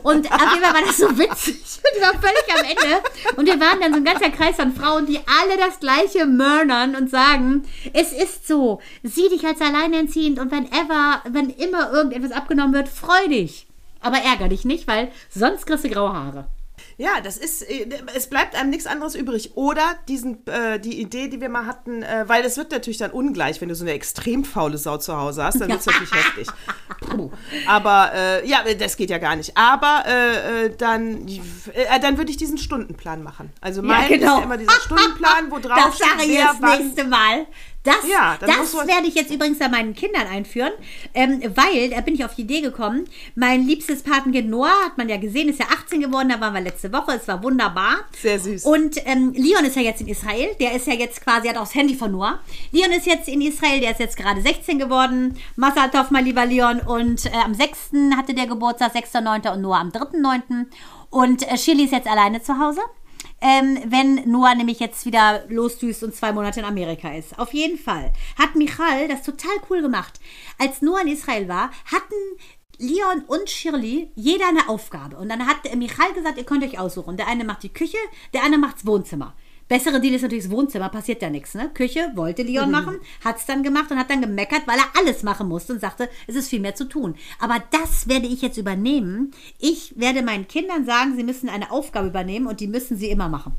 Und 0.03 0.30
auf 0.32 0.40
jeden 0.40 0.64
Fall 0.64 0.74
war 0.74 0.82
das 0.86 0.96
so 0.96 1.18
witzig. 1.18 1.61
Ich 1.92 2.01
war 2.03 2.12
völlig 2.12 2.44
am 2.57 2.64
Ende. 2.64 3.03
Und 3.36 3.46
wir 3.46 3.61
waren 3.61 3.80
dann 3.80 3.89
so 3.93 3.97
ein 3.97 4.05
ganzer 4.05 4.30
Kreis 4.30 4.57
von 4.57 4.72
Frauen, 4.72 5.07
die 5.07 5.18
alle 5.18 5.57
das 5.59 5.80
gleiche 5.80 6.26
mörnern 6.26 6.95
und 6.97 7.11
sagen, 7.11 7.64
es 7.93 8.12
ist 8.12 8.47
so, 8.47 8.80
sieh 9.03 9.28
dich 9.28 9.47
als 9.47 9.61
alleinerziehend 9.61 10.38
und 10.38 10.51
wenn 10.51 10.66
ever, 10.66 11.22
wenn 11.30 11.51
immer 11.51 11.93
irgendetwas 11.93 12.32
abgenommen 12.32 12.74
wird, 12.74 12.88
freu 12.88 13.28
dich. 13.28 13.66
Aber 14.01 14.18
ärger 14.18 14.49
dich 14.49 14.64
nicht, 14.64 14.88
weil 14.88 15.11
sonst 15.28 15.66
kriegst 15.66 15.84
du 15.84 15.91
graue 15.91 16.12
Haare. 16.12 16.47
Ja, 16.96 17.20
das 17.22 17.36
ist, 17.36 17.62
äh, 17.62 17.88
es 18.14 18.28
bleibt 18.28 18.54
einem 18.54 18.70
nichts 18.70 18.86
anderes 18.86 19.14
übrig. 19.14 19.52
Oder 19.56 19.96
diesen, 20.08 20.46
äh, 20.46 20.78
die 20.78 21.00
Idee, 21.00 21.28
die 21.28 21.40
wir 21.40 21.48
mal 21.48 21.66
hatten, 21.66 22.02
äh, 22.02 22.24
weil 22.26 22.44
es 22.44 22.56
wird 22.56 22.70
natürlich 22.72 22.98
dann 22.98 23.10
ungleich, 23.10 23.60
wenn 23.60 23.68
du 23.68 23.74
so 23.74 23.84
eine 23.84 23.92
extrem 23.92 24.44
faule 24.44 24.78
Sau 24.78 24.98
zu 24.98 25.16
Hause 25.16 25.44
hast, 25.44 25.60
dann 25.60 25.68
wird 25.70 25.80
es 25.80 25.86
natürlich 25.86 26.12
heftig. 26.12 26.48
Puh. 27.00 27.30
Aber 27.66 28.12
äh, 28.14 28.48
ja, 28.48 28.62
das 28.78 28.96
geht 28.96 29.10
ja 29.10 29.18
gar 29.18 29.36
nicht. 29.36 29.56
Aber 29.56 30.04
äh, 30.06 30.66
äh, 30.66 30.76
dann, 30.76 31.26
dann 32.00 32.18
würde 32.18 32.30
ich 32.30 32.36
diesen 32.36 32.58
Stundenplan 32.58 33.22
machen. 33.22 33.50
Also 33.60 33.82
mein 33.82 34.10
ist 34.10 34.22
ja 34.22 34.42
immer 34.42 34.56
dieser 34.56 34.72
Stundenplan, 34.84 35.50
wo 35.50 35.58
drauf 35.58 35.76
genau. 35.76 35.88
Das 35.88 35.98
sage 35.98 36.24
ich 36.24 36.38
wann 36.60 36.78
nächste 36.78 37.04
Mal. 37.04 37.46
Das, 37.82 37.96
Ja, 38.06 38.36
das 38.38 38.74
werde 38.74 39.06
ich 39.06 39.14
jetzt 39.14 39.30
übrigens 39.30 39.58
bei 39.58 39.68
meinen 39.68 39.94
Kindern 39.94 40.26
einführen, 40.26 40.72
ähm, 41.14 41.42
weil, 41.54 41.90
da 41.90 42.02
bin 42.02 42.14
ich 42.14 42.24
auf 42.24 42.34
die 42.34 42.42
Idee 42.42 42.60
gekommen, 42.60 43.08
mein 43.34 43.66
liebstes 43.66 44.02
Patenkind 44.02 44.50
Noah, 44.50 44.84
hat 44.84 44.98
man 44.98 45.08
ja 45.08 45.16
gesehen, 45.16 45.48
ist 45.48 45.60
ja 45.60 45.66
18 45.66 46.00
geworden, 46.02 46.28
da 46.28 46.40
waren 46.40 46.52
wir 46.52 46.60
letzte 46.60 46.92
Woche, 46.92 47.12
es 47.12 47.26
war 47.26 47.42
wunderbar. 47.42 48.00
Sehr 48.20 48.38
süß. 48.38 48.66
Und 48.66 48.96
ähm, 49.06 49.32
Leon 49.34 49.64
ist 49.64 49.76
ja 49.76 49.82
jetzt 49.82 50.02
in 50.02 50.08
Israel, 50.08 50.54
der 50.60 50.74
ist 50.74 50.86
ja 50.86 50.92
jetzt 50.92 51.22
quasi, 51.22 51.48
hat 51.48 51.56
auch 51.56 51.62
das 51.62 51.74
Handy 51.74 51.94
von 51.94 52.12
Noah. 52.12 52.40
Leon 52.70 52.92
ist 52.92 53.06
jetzt 53.06 53.28
in 53.28 53.40
Israel, 53.40 53.80
der 53.80 53.92
ist 53.92 54.00
jetzt 54.00 54.16
gerade 54.18 54.42
16 54.42 54.78
geworden. 54.78 55.38
Masal 55.56 55.90
Tov, 55.90 56.10
mein 56.10 56.26
lieber 56.26 56.44
Leon. 56.44 56.80
Und 56.80 57.26
äh, 57.26 57.30
am 57.42 57.54
6. 57.54 57.92
hatte 58.14 58.34
der 58.34 58.46
Geburtstag, 58.46 58.94
6.9. 58.94 59.54
und 59.54 59.62
Noah 59.62 59.80
am 59.80 59.88
3.9. 59.88 60.66
Und 61.08 61.50
äh, 61.50 61.56
Shirley 61.56 61.84
ist 61.84 61.92
jetzt 61.92 62.08
alleine 62.08 62.42
zu 62.42 62.58
Hause 62.58 62.80
ähm, 63.40 63.78
wenn 63.86 64.30
Noah 64.30 64.54
nämlich 64.54 64.80
jetzt 64.80 65.06
wieder 65.06 65.44
losdüst 65.48 66.02
und 66.02 66.14
zwei 66.14 66.32
Monate 66.32 66.60
in 66.60 66.66
Amerika 66.66 67.12
ist. 67.14 67.38
Auf 67.38 67.52
jeden 67.54 67.78
Fall 67.78 68.12
hat 68.38 68.54
Michal 68.54 69.08
das 69.08 69.22
total 69.22 69.56
cool 69.68 69.82
gemacht. 69.82 70.20
Als 70.58 70.82
Noah 70.82 71.02
in 71.02 71.08
Israel 71.08 71.48
war, 71.48 71.70
hatten 71.84 72.14
Leon 72.78 73.24
und 73.26 73.50
Shirley 73.50 74.10
jeder 74.14 74.48
eine 74.48 74.68
Aufgabe. 74.68 75.16
Und 75.16 75.28
dann 75.28 75.46
hat 75.46 75.58
Michal 75.76 76.12
gesagt, 76.14 76.38
ihr 76.38 76.44
könnt 76.44 76.64
euch 76.64 76.78
aussuchen. 76.78 77.16
Der 77.16 77.28
eine 77.28 77.44
macht 77.44 77.62
die 77.62 77.72
Küche, 77.72 77.98
der 78.32 78.42
andere 78.42 78.60
macht 78.60 78.76
das 78.76 78.86
Wohnzimmer. 78.86 79.34
Bessere 79.70 80.00
Deal 80.00 80.14
ist 80.14 80.22
natürlich 80.22 80.46
das 80.46 80.52
Wohnzimmer, 80.52 80.88
passiert 80.88 81.22
ja 81.22 81.30
nichts. 81.30 81.54
Ne? 81.54 81.70
Küche 81.72 82.10
wollte 82.16 82.42
Leon 82.42 82.72
machen, 82.72 82.98
hat 83.24 83.36
es 83.36 83.46
dann 83.46 83.62
gemacht 83.62 83.88
und 83.92 84.00
hat 84.00 84.10
dann 84.10 84.20
gemeckert, 84.20 84.62
weil 84.66 84.76
er 84.76 85.00
alles 85.00 85.22
machen 85.22 85.46
musste 85.46 85.72
und 85.72 85.80
sagte, 85.80 86.08
es 86.26 86.34
ist 86.34 86.48
viel 86.48 86.58
mehr 86.58 86.74
zu 86.74 86.86
tun. 86.86 87.14
Aber 87.38 87.62
das 87.70 88.08
werde 88.08 88.26
ich 88.26 88.42
jetzt 88.42 88.58
übernehmen. 88.58 89.30
Ich 89.60 89.94
werde 89.96 90.22
meinen 90.22 90.48
Kindern 90.48 90.84
sagen, 90.84 91.14
sie 91.14 91.22
müssen 91.22 91.48
eine 91.48 91.70
Aufgabe 91.70 92.08
übernehmen 92.08 92.48
und 92.48 92.58
die 92.58 92.66
müssen 92.66 92.96
sie 92.96 93.12
immer 93.12 93.28
machen. 93.28 93.52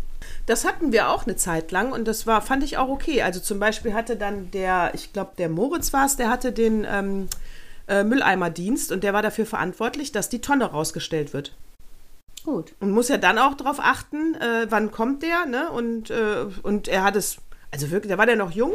Das 0.47 0.65
hatten 0.65 0.91
wir 0.91 1.09
auch 1.09 1.25
eine 1.25 1.37
Zeit 1.37 1.71
lang 1.71 1.93
und 1.93 2.05
das 2.09 2.27
war, 2.27 2.41
fand 2.41 2.65
ich 2.65 2.77
auch 2.77 2.89
okay. 2.89 3.21
Also 3.21 3.39
zum 3.39 3.59
Beispiel 3.59 3.93
hatte 3.93 4.17
dann 4.17 4.51
der, 4.51 4.91
ich 4.93 5.13
glaube, 5.13 5.31
der 5.37 5.47
Moritz 5.47 5.93
war 5.93 6.05
es, 6.05 6.17
der 6.17 6.29
hatte 6.29 6.51
den 6.51 6.85
ähm, 6.91 7.29
äh, 7.87 8.03
Mülleimerdienst 8.03 8.91
und 8.91 9.05
der 9.05 9.13
war 9.13 9.21
dafür 9.21 9.45
verantwortlich, 9.45 10.11
dass 10.11 10.27
die 10.27 10.41
Tonne 10.41 10.65
rausgestellt 10.65 11.31
wird. 11.31 11.53
Gut. 12.43 12.73
Und 12.79 12.91
muss 12.91 13.07
ja 13.07 13.17
dann 13.17 13.37
auch 13.37 13.53
darauf 13.53 13.79
achten, 13.79 14.35
äh, 14.35 14.67
wann 14.69 14.91
kommt 14.91 15.23
der, 15.23 15.45
ne? 15.45 15.69
Und, 15.71 16.09
äh, 16.09 16.45
und 16.63 16.87
er 16.87 17.03
hat 17.03 17.15
es, 17.15 17.37
also 17.71 17.91
wirklich, 17.91 18.11
da 18.11 18.17
war 18.17 18.25
der 18.25 18.35
noch 18.35 18.51
jung. 18.51 18.73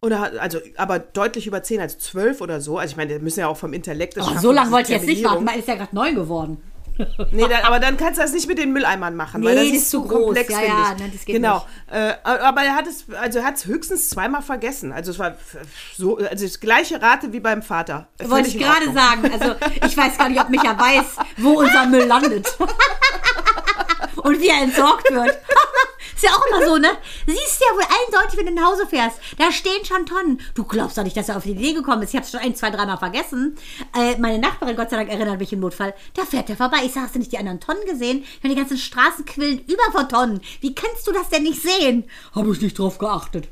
Oder 0.00 0.20
hat, 0.20 0.36
also, 0.36 0.58
aber 0.76 0.98
deutlich 0.98 1.46
über 1.46 1.62
10, 1.62 1.80
also 1.80 1.96
12 1.96 2.40
oder 2.40 2.60
so. 2.60 2.78
Also 2.78 2.92
ich 2.92 2.96
meine, 2.96 3.10
der 3.10 3.20
müssen 3.20 3.40
ja 3.40 3.46
auch 3.46 3.56
vom 3.56 3.72
Intellekt. 3.72 4.16
das 4.16 4.26
Oh, 4.28 4.38
so 4.38 4.52
lange 4.52 4.72
wollte 4.72 4.92
ich 4.92 4.98
jetzt 4.98 5.06
nicht 5.06 5.24
warten, 5.24 5.46
weil 5.46 5.60
ist 5.60 5.68
ja 5.68 5.76
gerade 5.76 5.94
neun 5.94 6.14
geworden. 6.14 6.60
Nee, 7.32 7.42
dann, 7.48 7.62
aber 7.64 7.78
dann 7.78 7.96
kannst 7.96 8.18
du 8.18 8.22
das 8.22 8.32
nicht 8.32 8.46
mit 8.48 8.58
den 8.58 8.72
Mülleimern 8.72 9.16
machen, 9.16 9.42
weil 9.44 9.54
Nee, 9.54 9.62
das 9.62 9.72
das 9.72 9.82
ist 9.82 9.90
zu 9.90 10.02
groß. 10.02 10.10
komplex, 10.24 10.50
Ja, 10.52 10.60
ja, 10.62 10.92
ich. 10.92 10.98
nein, 11.00 11.10
das 11.14 11.24
geht 11.24 11.34
genau. 11.36 11.66
Äh, 11.90 12.14
aber 12.24 12.62
er 12.62 12.74
hat 12.74 12.86
es, 12.86 13.04
also 13.20 13.38
er 13.38 13.44
hat 13.44 13.56
es 13.56 13.66
höchstens 13.66 14.10
zweimal 14.10 14.42
vergessen. 14.42 14.92
Also 14.92 15.10
es 15.12 15.18
war 15.18 15.36
so, 15.96 16.18
also 16.18 16.44
das 16.44 16.60
gleiche 16.60 17.00
Rate 17.00 17.32
wie 17.32 17.40
beim 17.40 17.62
Vater. 17.62 18.08
Wollte 18.22 18.48
ich 18.48 18.58
gerade 18.58 18.92
sagen. 18.92 19.30
Also 19.32 19.54
ich 19.86 19.96
weiß 19.96 20.18
gar 20.18 20.28
nicht, 20.28 20.40
ob 20.40 20.48
Micha 20.50 20.78
weiß, 20.78 21.04
wo 21.38 21.50
unser 21.60 21.86
Müll 21.86 22.04
landet. 22.04 22.56
Und 24.16 24.40
wie 24.40 24.48
er 24.48 24.62
entsorgt 24.62 25.10
wird. 25.10 25.38
Ist 26.22 26.28
ja 26.28 26.36
auch 26.36 26.46
immer 26.46 26.64
so, 26.64 26.76
ne? 26.76 26.88
Siehst 27.26 27.60
ja 27.60 27.74
wohl 27.74 27.82
eindeutig, 27.82 28.38
wenn 28.38 28.46
du 28.46 28.52
nach 28.52 28.70
Hause 28.70 28.86
fährst. 28.86 29.18
Da 29.38 29.50
stehen 29.50 29.84
schon 29.84 30.06
Tonnen. 30.06 30.40
Du 30.54 30.62
glaubst 30.62 30.96
doch 30.96 31.02
nicht, 31.02 31.16
dass 31.16 31.28
er 31.28 31.36
auf 31.36 31.42
die 31.42 31.50
Idee 31.50 31.72
gekommen 31.72 32.02
ist. 32.02 32.10
Ich 32.10 32.14
habe 32.14 32.24
es 32.24 32.30
schon 32.30 32.38
ein, 32.38 32.54
zwei, 32.54 32.70
dreimal 32.70 32.96
vergessen. 32.96 33.56
Äh, 33.92 34.16
meine 34.18 34.38
Nachbarin, 34.38 34.76
Gott 34.76 34.90
sei 34.90 34.98
Dank, 34.98 35.10
erinnert 35.10 35.40
mich 35.40 35.52
im 35.52 35.58
Notfall. 35.58 35.94
Da 36.14 36.24
fährt 36.24 36.48
er 36.48 36.56
vorbei. 36.56 36.76
Ich 36.84 36.92
sag, 36.92 37.02
hast 37.02 37.16
du 37.16 37.18
nicht 37.18 37.32
die 37.32 37.38
anderen 37.38 37.58
Tonnen 37.58 37.84
gesehen? 37.86 38.22
Ich 38.22 38.42
meine, 38.44 38.54
die 38.54 38.60
ganzen 38.60 38.78
Straßen 38.78 39.24
quillen 39.24 39.64
über 39.64 39.82
vor 39.90 40.08
Tonnen. 40.08 40.40
Wie 40.60 40.76
kannst 40.76 41.08
du 41.08 41.12
das 41.12 41.28
denn 41.28 41.42
nicht 41.42 41.60
sehen? 41.60 42.04
Habe 42.32 42.52
ich 42.52 42.60
nicht 42.60 42.78
drauf 42.78 42.98
geachtet. 42.98 43.48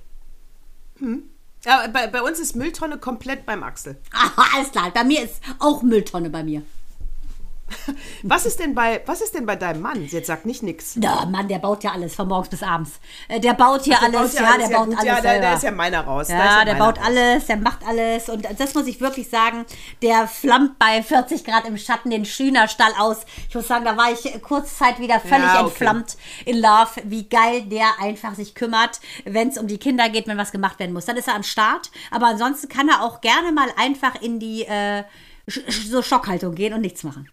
Ja, 1.64 1.88
bei, 1.88 2.06
bei 2.06 2.22
uns 2.22 2.38
ist 2.38 2.54
Mülltonne 2.54 2.98
komplett 2.98 3.46
beim 3.46 3.64
Axel. 3.64 3.98
Aha, 4.12 4.46
alles 4.54 4.70
klar. 4.70 4.92
Bei 4.94 5.02
mir 5.02 5.24
ist 5.24 5.40
auch 5.58 5.82
Mülltonne 5.82 6.30
bei 6.30 6.44
mir. 6.44 6.62
Was 8.22 8.46
ist 8.46 8.58
denn 8.60 8.74
bei, 8.74 9.02
was 9.06 9.20
ist 9.20 9.34
denn 9.34 9.46
bei 9.46 9.56
deinem 9.56 9.80
Mann? 9.82 10.04
Jetzt 10.06 10.26
sagt 10.26 10.46
nicht 10.46 10.62
nix. 10.62 10.94
Na, 10.96 11.24
Mann, 11.26 11.48
der 11.48 11.58
baut 11.58 11.82
ja 11.84 11.92
alles 11.92 12.14
von 12.14 12.28
morgens 12.28 12.48
bis 12.48 12.62
abends. 12.62 12.92
Äh, 13.28 13.40
Der 13.40 13.54
baut 13.54 13.84
hier 13.84 14.00
alles, 14.02 14.34
ja, 14.34 14.56
der 14.58 14.68
baut 14.68 14.86
gut. 14.88 14.96
alles. 14.96 15.04
Ja, 15.06 15.16
da, 15.16 15.22
selber. 15.22 15.46
da 15.46 15.54
ist 15.54 15.62
ja 15.62 15.70
meiner 15.70 16.00
raus. 16.02 16.28
Ist 16.28 16.32
Ja, 16.34 16.64
der 16.64 16.74
baut 16.74 16.98
raus. 16.98 17.04
alles, 17.06 17.46
der 17.46 17.56
macht 17.56 17.86
alles 17.86 18.28
und 18.28 18.46
das 18.58 18.74
muss 18.74 18.86
ich 18.86 19.00
wirklich 19.00 19.28
sagen, 19.30 19.64
der 20.02 20.26
flammt 20.28 20.78
bei 20.78 21.02
40 21.02 21.44
Grad 21.44 21.66
im 21.66 21.76
Schatten 21.78 22.10
den 22.10 22.24
Schünerstall 22.24 22.92
aus. 22.98 23.18
Ich 23.48 23.54
muss 23.54 23.68
sagen, 23.68 23.84
da 23.84 23.96
war 23.96 24.12
ich 24.12 24.40
kurzzeit 24.42 24.98
wieder 24.98 25.20
völlig 25.20 25.44
Ja, 25.44 25.60
okay. 25.60 25.68
entflammt 25.68 26.16
in 26.44 26.58
Love, 26.60 26.90
wie 27.04 27.28
geil 27.28 27.62
der 27.66 27.86
einfach 28.00 28.34
sich 28.34 28.54
kümmert, 28.54 29.00
wenn 29.24 29.48
es 29.48 29.58
um 29.58 29.66
die 29.66 29.78
Kinder 29.78 30.08
geht, 30.08 30.26
wenn 30.26 30.38
was 30.38 30.52
gemacht 30.52 30.78
werden 30.78 30.92
muss. 30.92 31.06
Dann 31.06 31.16
ist 31.16 31.28
er 31.28 31.34
am 31.34 31.42
Start, 31.42 31.90
aber 32.10 32.26
ansonsten 32.26 32.68
kann 32.68 32.88
er 32.88 33.02
auch 33.02 33.20
gerne 33.20 33.52
mal 33.52 33.68
einfach 33.76 34.20
in 34.20 34.38
die 34.38 34.62
äh, 34.66 35.04
so 35.46 36.02
Schockhaltung 36.02 36.54
gehen 36.54 36.74
und 36.74 36.80
nichts 36.80 37.02
machen. 37.02 37.28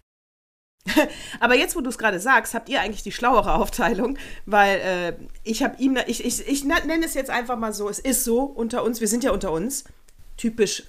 Aber 1.39 1.55
jetzt, 1.55 1.75
wo 1.75 1.81
du 1.81 1.89
es 1.89 1.97
gerade 1.97 2.19
sagst, 2.19 2.53
habt 2.53 2.69
ihr 2.69 2.81
eigentlich 2.81 3.03
die 3.03 3.11
schlauere 3.11 3.55
Aufteilung, 3.55 4.17
weil 4.45 4.79
äh, 4.79 5.13
ich 5.43 5.63
habe 5.63 5.75
ihm, 5.81 5.97
ich, 6.07 6.25
ich, 6.25 6.47
ich 6.47 6.63
nenne 6.63 7.05
es 7.05 7.13
jetzt 7.13 7.29
einfach 7.29 7.57
mal 7.57 7.73
so, 7.73 7.89
es 7.89 7.99
ist 7.99 8.23
so 8.23 8.43
unter 8.43 8.83
uns, 8.83 9.01
wir 9.01 9.07
sind 9.07 9.23
ja 9.23 9.31
unter 9.31 9.51
uns, 9.51 9.85
typisch 10.37 10.83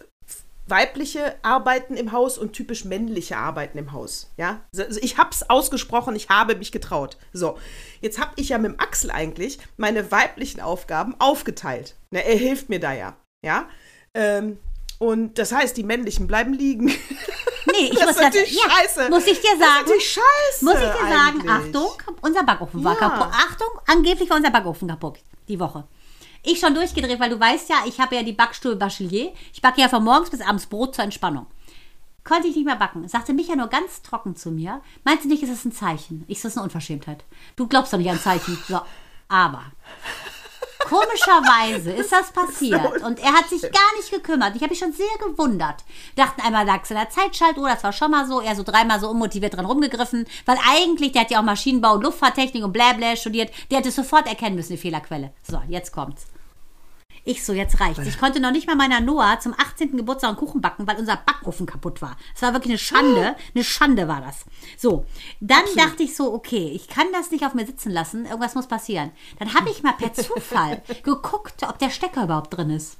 weibliche 0.66 1.36
Arbeiten 1.42 1.94
im 1.94 2.12
Haus 2.12 2.36
und 2.36 2.52
typisch 2.52 2.84
männliche 2.84 3.38
Arbeiten 3.38 3.78
im 3.78 3.92
Haus. 3.92 4.30
Ja, 4.36 4.60
also 4.76 5.00
ich 5.00 5.16
habe 5.16 5.30
es 5.32 5.48
ausgesprochen, 5.48 6.14
ich 6.14 6.28
habe 6.28 6.56
mich 6.56 6.72
getraut. 6.72 7.16
So, 7.32 7.58
jetzt 8.00 8.20
habe 8.20 8.32
ich 8.36 8.50
ja 8.50 8.58
mit 8.58 8.72
dem 8.72 8.80
Axel 8.80 9.10
eigentlich 9.10 9.58
meine 9.76 10.10
weiblichen 10.12 10.60
Aufgaben 10.60 11.14
aufgeteilt. 11.18 11.96
Na, 12.10 12.20
er 12.20 12.36
hilft 12.36 12.68
mir 12.68 12.80
da 12.80 12.92
ja. 12.92 13.16
Ja, 13.42 13.68
ähm, 14.14 14.58
und 14.98 15.38
das 15.38 15.52
heißt, 15.52 15.76
die 15.76 15.84
männlichen 15.84 16.26
bleiben 16.26 16.52
liegen. 16.52 16.92
Nee, 17.80 17.86
ich 17.86 17.94
Das 17.98 18.06
muss 18.06 18.16
ist 18.16 18.22
natürlich 18.22 18.52
ja, 18.52 18.70
scheiße. 18.70 19.10
Muss 19.10 19.26
ich 19.26 19.40
dir 19.40 19.50
Das 19.58 19.68
ist 19.68 19.74
sagen. 19.86 20.00
scheiße 20.00 20.64
Muss 20.64 20.74
ich 20.74 20.80
dir 20.80 21.08
sagen, 21.08 21.48
eigentlich. 21.48 21.50
Achtung, 21.50 21.90
unser 22.22 22.42
Backofen 22.42 22.84
war 22.84 22.94
Ja. 22.94 22.98
kaputt. 22.98 23.28
Achtung, 23.32 23.68
angeblich 23.86 24.28
war 24.30 24.36
unser 24.36 24.50
Backofen 24.50 24.88
kaputt 24.88 25.18
die 25.48 25.58
Woche. 25.60 25.84
Ich 26.42 26.60
schon 26.60 26.74
durchgedreht, 26.74 27.18
weil 27.20 27.30
du 27.30 27.38
weißt 27.40 27.68
ja, 27.68 27.76
ich 27.86 27.98
habe 28.00 28.14
ja 28.16 28.22
die 28.22 28.32
Backstube 28.32 28.76
Bachelier. 28.76 29.32
Ich 29.52 29.60
backe 29.60 29.80
ja 29.80 29.88
von 29.88 30.04
morgens 30.04 30.30
bis 30.30 30.40
abends 30.40 30.66
Brot 30.66 30.94
zur 30.94 31.04
Entspannung. 31.04 31.46
Konnte 32.24 32.46
ich 32.48 32.56
nicht 32.56 32.66
mehr 32.66 32.76
backen. 32.76 33.08
Sagte 33.08 33.32
Micha 33.32 33.56
nur 33.56 33.68
ganz 33.68 34.02
trocken 34.02 34.36
zu 34.36 34.50
mir. 34.50 34.80
Meinst 35.04 35.24
du 35.24 35.28
nicht, 35.28 35.42
ist 35.42 35.50
es 35.50 35.64
ein 35.64 35.72
Zeichen? 35.72 36.24
Ich 36.28 36.38
so, 36.40 36.48
das 36.48 36.52
ist 36.52 36.58
eine 36.58 36.64
Unverschämtheit. 36.64 37.24
Du 37.56 37.66
glaubst 37.66 37.92
doch 37.92 37.98
nicht 37.98 38.10
an 38.10 38.20
Zeichen. 38.20 38.62
So, 38.68 38.80
aber 39.28 39.62
Komischerweise 40.88 41.92
ist 41.92 42.12
das 42.12 42.32
passiert 42.32 43.02
und 43.02 43.18
er 43.20 43.32
hat 43.32 43.48
sich 43.48 43.62
gar 43.62 43.96
nicht 43.96 44.10
gekümmert. 44.10 44.56
Ich 44.56 44.62
habe 44.62 44.70
mich 44.70 44.78
schon 44.78 44.92
sehr 44.92 45.06
gewundert. 45.26 45.84
Dachten 46.16 46.40
einmal 46.40 46.66
lag 46.66 46.82
es 46.82 46.90
in 46.90 46.96
der 46.96 47.10
Zeitschaltuhr, 47.10 47.68
das 47.68 47.84
war 47.84 47.92
schon 47.92 48.10
mal 48.10 48.26
so. 48.26 48.40
Er 48.40 48.56
so 48.56 48.62
dreimal 48.62 49.00
so 49.00 49.10
unmotiviert 49.10 49.56
dran 49.56 49.66
rumgegriffen, 49.66 50.26
weil 50.46 50.58
eigentlich, 50.68 51.12
der 51.12 51.22
hat 51.22 51.30
ja 51.30 51.40
auch 51.40 51.44
Maschinenbau 51.44 51.94
und 51.94 52.02
Luftfahrttechnik 52.02 52.64
und 52.64 52.72
bla 52.72 52.92
bla 52.94 53.16
studiert. 53.16 53.52
Der 53.70 53.78
hätte 53.78 53.90
sofort 53.90 54.26
erkennen 54.26 54.56
müssen, 54.56 54.72
die 54.72 54.78
Fehlerquelle. 54.78 55.32
So, 55.42 55.60
jetzt 55.68 55.92
kommt's. 55.92 56.26
Ich 57.24 57.44
so, 57.44 57.52
jetzt 57.52 57.80
reicht's. 57.80 58.06
Ich 58.06 58.18
konnte 58.18 58.40
noch 58.40 58.50
nicht 58.50 58.66
mal 58.66 58.76
meiner 58.76 59.00
Noah 59.00 59.38
zum 59.40 59.54
18. 59.56 59.96
Geburtstag 59.96 60.30
einen 60.30 60.38
Kuchen 60.38 60.60
backen, 60.60 60.86
weil 60.86 60.96
unser 60.96 61.16
Backofen 61.16 61.66
kaputt 61.66 62.02
war. 62.02 62.16
Es 62.34 62.42
war 62.42 62.52
wirklich 62.52 62.72
eine 62.72 62.78
Schande. 62.78 63.36
Eine 63.54 63.64
Schande 63.64 64.08
war 64.08 64.20
das. 64.20 64.44
So, 64.76 65.04
dann 65.40 65.64
dachte 65.76 66.02
ich 66.02 66.16
so, 66.16 66.32
okay, 66.32 66.70
ich 66.74 66.88
kann 66.88 67.06
das 67.12 67.30
nicht 67.30 67.44
auf 67.44 67.54
mir 67.54 67.66
sitzen 67.66 67.90
lassen. 67.90 68.24
Irgendwas 68.24 68.54
muss 68.54 68.66
passieren. 68.66 69.10
Dann 69.38 69.54
habe 69.54 69.70
ich 69.70 69.82
mal 69.82 69.94
per 69.94 70.12
Zufall 70.14 70.82
geguckt, 71.02 71.62
ob 71.68 71.78
der 71.78 71.90
Stecker 71.90 72.24
überhaupt 72.24 72.56
drin 72.56 72.70
ist. 72.70 72.98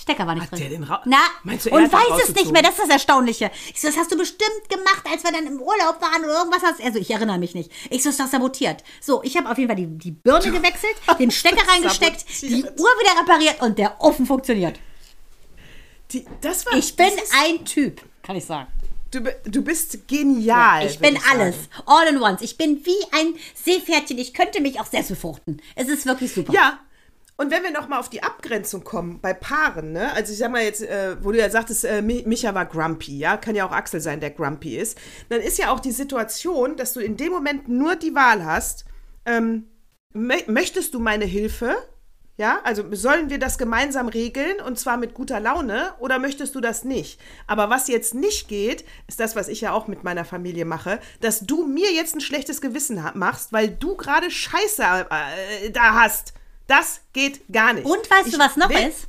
Stecker 0.00 0.26
war 0.26 0.34
nicht 0.34 0.44
Hat 0.44 0.52
drin. 0.52 0.60
der 0.60 0.68
den 0.70 0.82
ra- 0.84 1.02
Na, 1.06 1.18
Meinst 1.42 1.66
du, 1.66 1.70
er 1.70 1.76
und 1.76 1.92
weiß 1.92 2.28
es 2.28 2.34
nicht 2.34 2.52
mehr, 2.52 2.62
das 2.62 2.72
ist 2.72 2.80
das 2.84 2.88
Erstaunliche. 2.88 3.50
Ich 3.74 3.80
so, 3.80 3.88
das 3.88 3.96
hast 3.96 4.12
du 4.12 4.16
bestimmt 4.16 4.68
gemacht, 4.68 5.02
als 5.12 5.24
wir 5.24 5.32
dann 5.32 5.46
im 5.46 5.60
Urlaub 5.60 6.00
waren 6.00 6.24
oder 6.24 6.34
irgendwas 6.38 6.62
hast. 6.62 6.80
Also 6.80 6.98
ich 6.98 7.10
erinnere 7.10 7.38
mich 7.38 7.54
nicht. 7.54 7.70
Ich 7.90 8.02
so, 8.02 8.10
ist 8.10 8.20
das 8.20 8.30
sabotiert. 8.30 8.84
So, 9.00 9.22
ich 9.24 9.36
habe 9.36 9.50
auf 9.50 9.58
jeden 9.58 9.68
Fall 9.68 9.76
die, 9.76 9.86
die 9.86 10.12
Birne 10.12 10.50
gewechselt, 10.52 10.94
den 11.18 11.30
Stecker 11.30 11.66
reingesteckt, 11.68 12.24
die. 12.42 12.62
Uhr 12.64 12.70
wieder 13.00 13.20
repariert 13.20 13.60
und 13.60 13.76
der 13.78 14.00
Ofen 14.00 14.24
funktioniert. 14.24 14.78
Die, 16.12 16.24
das 16.40 16.64
war, 16.64 16.74
Ich 16.74 16.96
bin 16.96 17.10
ein 17.44 17.64
Typ, 17.64 18.00
kann 18.22 18.36
ich 18.36 18.44
sagen. 18.44 18.68
du, 19.10 19.20
du 19.44 19.62
bist 19.62 20.06
genial. 20.08 20.86
Ich 20.86 20.98
bin 20.98 21.16
sagen. 21.16 21.26
alles. 21.30 21.56
All 21.86 22.06
in 22.06 22.22
once. 22.22 22.40
Ich 22.42 22.56
bin 22.56 22.84
wie 22.86 22.96
ein 23.12 23.34
Seepferdchen. 23.54 24.16
Ich 24.18 24.32
könnte 24.32 24.60
mich 24.60 24.80
auch 24.80 24.86
selbst 24.86 25.08
befruchten. 25.08 25.60
Es 25.74 25.88
ist 25.88 26.06
wirklich 26.06 26.32
super. 26.32 26.52
Ja. 26.52 26.78
Und 27.40 27.52
wenn 27.52 27.62
wir 27.62 27.70
nochmal 27.70 28.00
auf 28.00 28.10
die 28.10 28.24
Abgrenzung 28.24 28.82
kommen 28.82 29.20
bei 29.20 29.32
Paaren, 29.32 29.92
ne? 29.92 30.12
Also 30.14 30.32
ich 30.32 30.38
sag 30.38 30.50
mal 30.50 30.64
jetzt, 30.64 30.82
äh, 30.82 31.16
wo 31.22 31.30
du 31.30 31.38
ja 31.38 31.48
sagtest, 31.48 31.84
äh, 31.84 32.02
Mi- 32.02 32.26
Micha 32.26 32.52
war 32.52 32.66
grumpy, 32.66 33.16
ja, 33.16 33.36
kann 33.36 33.54
ja 33.54 33.64
auch 33.64 33.70
Axel 33.70 34.00
sein, 34.00 34.18
der 34.18 34.30
grumpy 34.30 34.76
ist, 34.76 34.98
dann 35.28 35.40
ist 35.40 35.56
ja 35.56 35.70
auch 35.70 35.78
die 35.78 35.92
Situation, 35.92 36.76
dass 36.76 36.94
du 36.94 37.00
in 37.00 37.16
dem 37.16 37.30
Moment 37.30 37.68
nur 37.68 37.94
die 37.94 38.12
Wahl 38.16 38.44
hast, 38.44 38.86
ähm, 39.24 39.68
mö- 40.12 40.50
möchtest 40.50 40.94
du 40.94 40.98
meine 40.98 41.26
Hilfe? 41.26 41.76
Ja, 42.38 42.58
also 42.64 42.84
sollen 42.94 43.30
wir 43.30 43.38
das 43.38 43.56
gemeinsam 43.56 44.08
regeln 44.08 44.60
und 44.60 44.78
zwar 44.78 44.96
mit 44.96 45.14
guter 45.14 45.38
Laune 45.38 45.92
oder 46.00 46.18
möchtest 46.18 46.56
du 46.56 46.60
das 46.60 46.82
nicht? 46.84 47.20
Aber 47.46 47.70
was 47.70 47.86
jetzt 47.86 48.14
nicht 48.14 48.48
geht, 48.48 48.84
ist 49.06 49.20
das, 49.20 49.36
was 49.36 49.46
ich 49.46 49.60
ja 49.60 49.72
auch 49.72 49.86
mit 49.86 50.02
meiner 50.02 50.24
Familie 50.24 50.64
mache, 50.64 50.98
dass 51.20 51.40
du 51.40 51.64
mir 51.66 51.92
jetzt 51.92 52.16
ein 52.16 52.20
schlechtes 52.20 52.60
Gewissen 52.60 53.00
machst, 53.14 53.52
weil 53.52 53.68
du 53.68 53.96
gerade 53.96 54.28
Scheiße 54.30 54.82
äh, 54.82 55.70
da 55.70 55.94
hast. 55.94 56.32
Das 56.68 57.00
geht 57.12 57.40
gar 57.50 57.72
nicht. 57.72 57.86
Und 57.86 58.08
weißt 58.08 58.28
Ich 58.28 58.34
du, 58.34 58.38
was 58.38 58.56
noch 58.56 58.70
ist? 58.70 59.08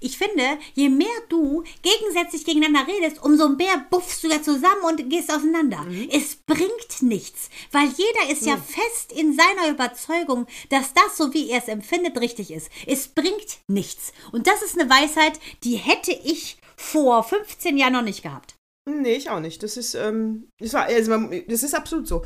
Ich 0.00 0.18
finde, 0.18 0.58
je 0.74 0.88
mehr 0.88 1.08
du 1.28 1.64
gegensätzlich 1.82 2.44
gegeneinander 2.44 2.92
redest, 2.92 3.22
umso 3.22 3.48
mehr 3.48 3.86
buffst 3.88 4.22
du 4.22 4.28
da 4.28 4.42
zusammen 4.42 4.82
und 4.86 5.08
gehst 5.08 5.32
auseinander. 5.32 5.82
Mhm. 5.82 6.08
Es 6.10 6.36
bringt 6.36 7.00
nichts, 7.00 7.48
weil 7.72 7.86
jeder 7.86 8.30
ist 8.30 8.44
ja 8.44 8.56
fest 8.56 9.12
in 9.12 9.34
seiner 9.34 9.70
Überzeugung, 9.70 10.46
dass 10.68 10.92
das, 10.92 11.16
so 11.16 11.32
wie 11.32 11.50
er 11.50 11.58
es 11.58 11.68
empfindet, 11.68 12.20
richtig 12.20 12.50
ist. 12.50 12.68
Es 12.86 13.08
bringt 13.08 13.58
nichts. 13.68 14.12
Und 14.32 14.46
das 14.46 14.62
ist 14.62 14.78
eine 14.78 14.90
Weisheit, 14.90 15.40
die 15.64 15.76
hätte 15.76 16.12
ich 16.12 16.58
vor 16.76 17.22
15 17.22 17.78
Jahren 17.78 17.94
noch 17.94 18.02
nicht 18.02 18.22
gehabt. 18.22 18.55
Nee, 18.88 19.14
ich 19.14 19.30
auch 19.30 19.40
nicht. 19.40 19.64
Das 19.64 19.76
ist, 19.76 19.96
ähm, 19.96 20.48
das, 20.60 20.72
war, 20.72 20.84
also 20.84 21.28
das 21.48 21.64
ist 21.64 21.74
absolut 21.74 22.06
so. 22.06 22.22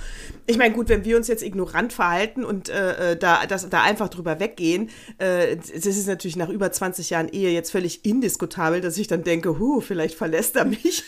Ich 0.47 0.59
meine, 0.59 0.75
gut, 0.75 0.91
wenn 0.91 1.07
wir 1.07 1.17
uns 1.17 1.27
jetzt 1.27 1.43
ignorant 1.43 1.95
verhalten 1.95 2.45
und 2.45 2.69
äh, 2.69 3.13
äh, 3.13 3.17
da, 3.17 3.47
das, 3.47 3.71
da 3.71 3.83
einfach 3.83 4.11
drüber 4.11 4.41
weggehen, 4.41 4.91
äh, 5.17 5.57
das 5.57 5.87
ist 5.87 6.07
natürlich 6.07 6.37
nach 6.37 6.51
über 6.51 6.71
20 6.71 7.09
Jahren 7.09 7.29
Ehe 7.29 7.51
jetzt 7.51 7.71
völlig 7.73 8.05
indiskutabel, 8.05 8.83
dass 8.83 8.99
ich 8.99 9.07
dann 9.07 9.25
denke, 9.25 9.59
huh, 9.59 9.81
vielleicht 9.81 10.15
verlässt 10.15 10.55
er 10.57 10.67
mich. 10.67 11.05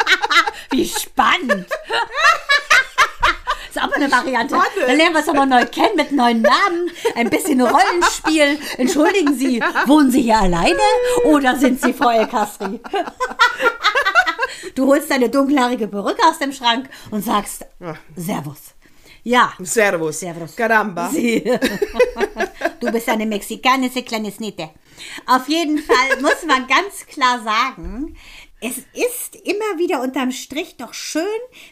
Wie 0.70 0.86
spannend! 0.86 1.66
Ist 3.68 3.82
auch 3.82 3.90
mal 3.90 3.96
eine 3.96 4.10
Variante. 4.10 4.54
Warte. 4.54 4.86
Dann 4.86 4.96
lernen 4.96 5.14
wir 5.14 5.20
es 5.20 5.28
aber 5.28 5.46
neu 5.46 5.66
kennen 5.66 5.96
mit 5.96 6.12
neuen 6.12 6.42
Namen, 6.42 6.90
ein 7.16 7.28
bisschen 7.28 7.60
Rollenspiel. 7.60 8.58
Entschuldigen 8.78 9.34
Sie, 9.36 9.60
wohnen 9.86 10.12
Sie 10.12 10.22
hier 10.22 10.38
alleine 10.38 10.78
oder 11.24 11.56
sind 11.56 11.82
Sie 11.82 11.92
Frau 11.92 12.10
El 12.10 12.28
Kasri? 12.28 12.80
Du 14.74 14.86
holst 14.86 15.10
deine 15.10 15.28
dunkelhaarige 15.28 15.88
Perücke 15.88 16.22
aus 16.28 16.38
dem 16.38 16.52
Schrank 16.52 16.88
und 17.10 17.24
sagst 17.24 17.66
Servus. 18.14 18.74
Ja. 19.22 19.52
Servus. 19.58 20.20
Servus. 20.20 20.54
Caramba. 20.54 21.08
Sie. 21.12 21.42
Du 22.78 22.92
bist 22.92 23.08
eine 23.08 23.26
mexikanische 23.26 24.04
kleine 24.04 24.30
Snitte. 24.30 24.70
Auf 25.26 25.48
jeden 25.48 25.78
Fall 25.78 26.20
muss 26.20 26.44
man 26.46 26.68
ganz 26.68 27.06
klar 27.06 27.42
sagen, 27.42 28.16
es 28.60 28.78
ist 28.78 29.34
immer 29.44 29.78
wieder 29.78 30.00
unterm 30.00 30.30
Strich 30.30 30.76
doch 30.76 30.94
schön, 30.94 31.24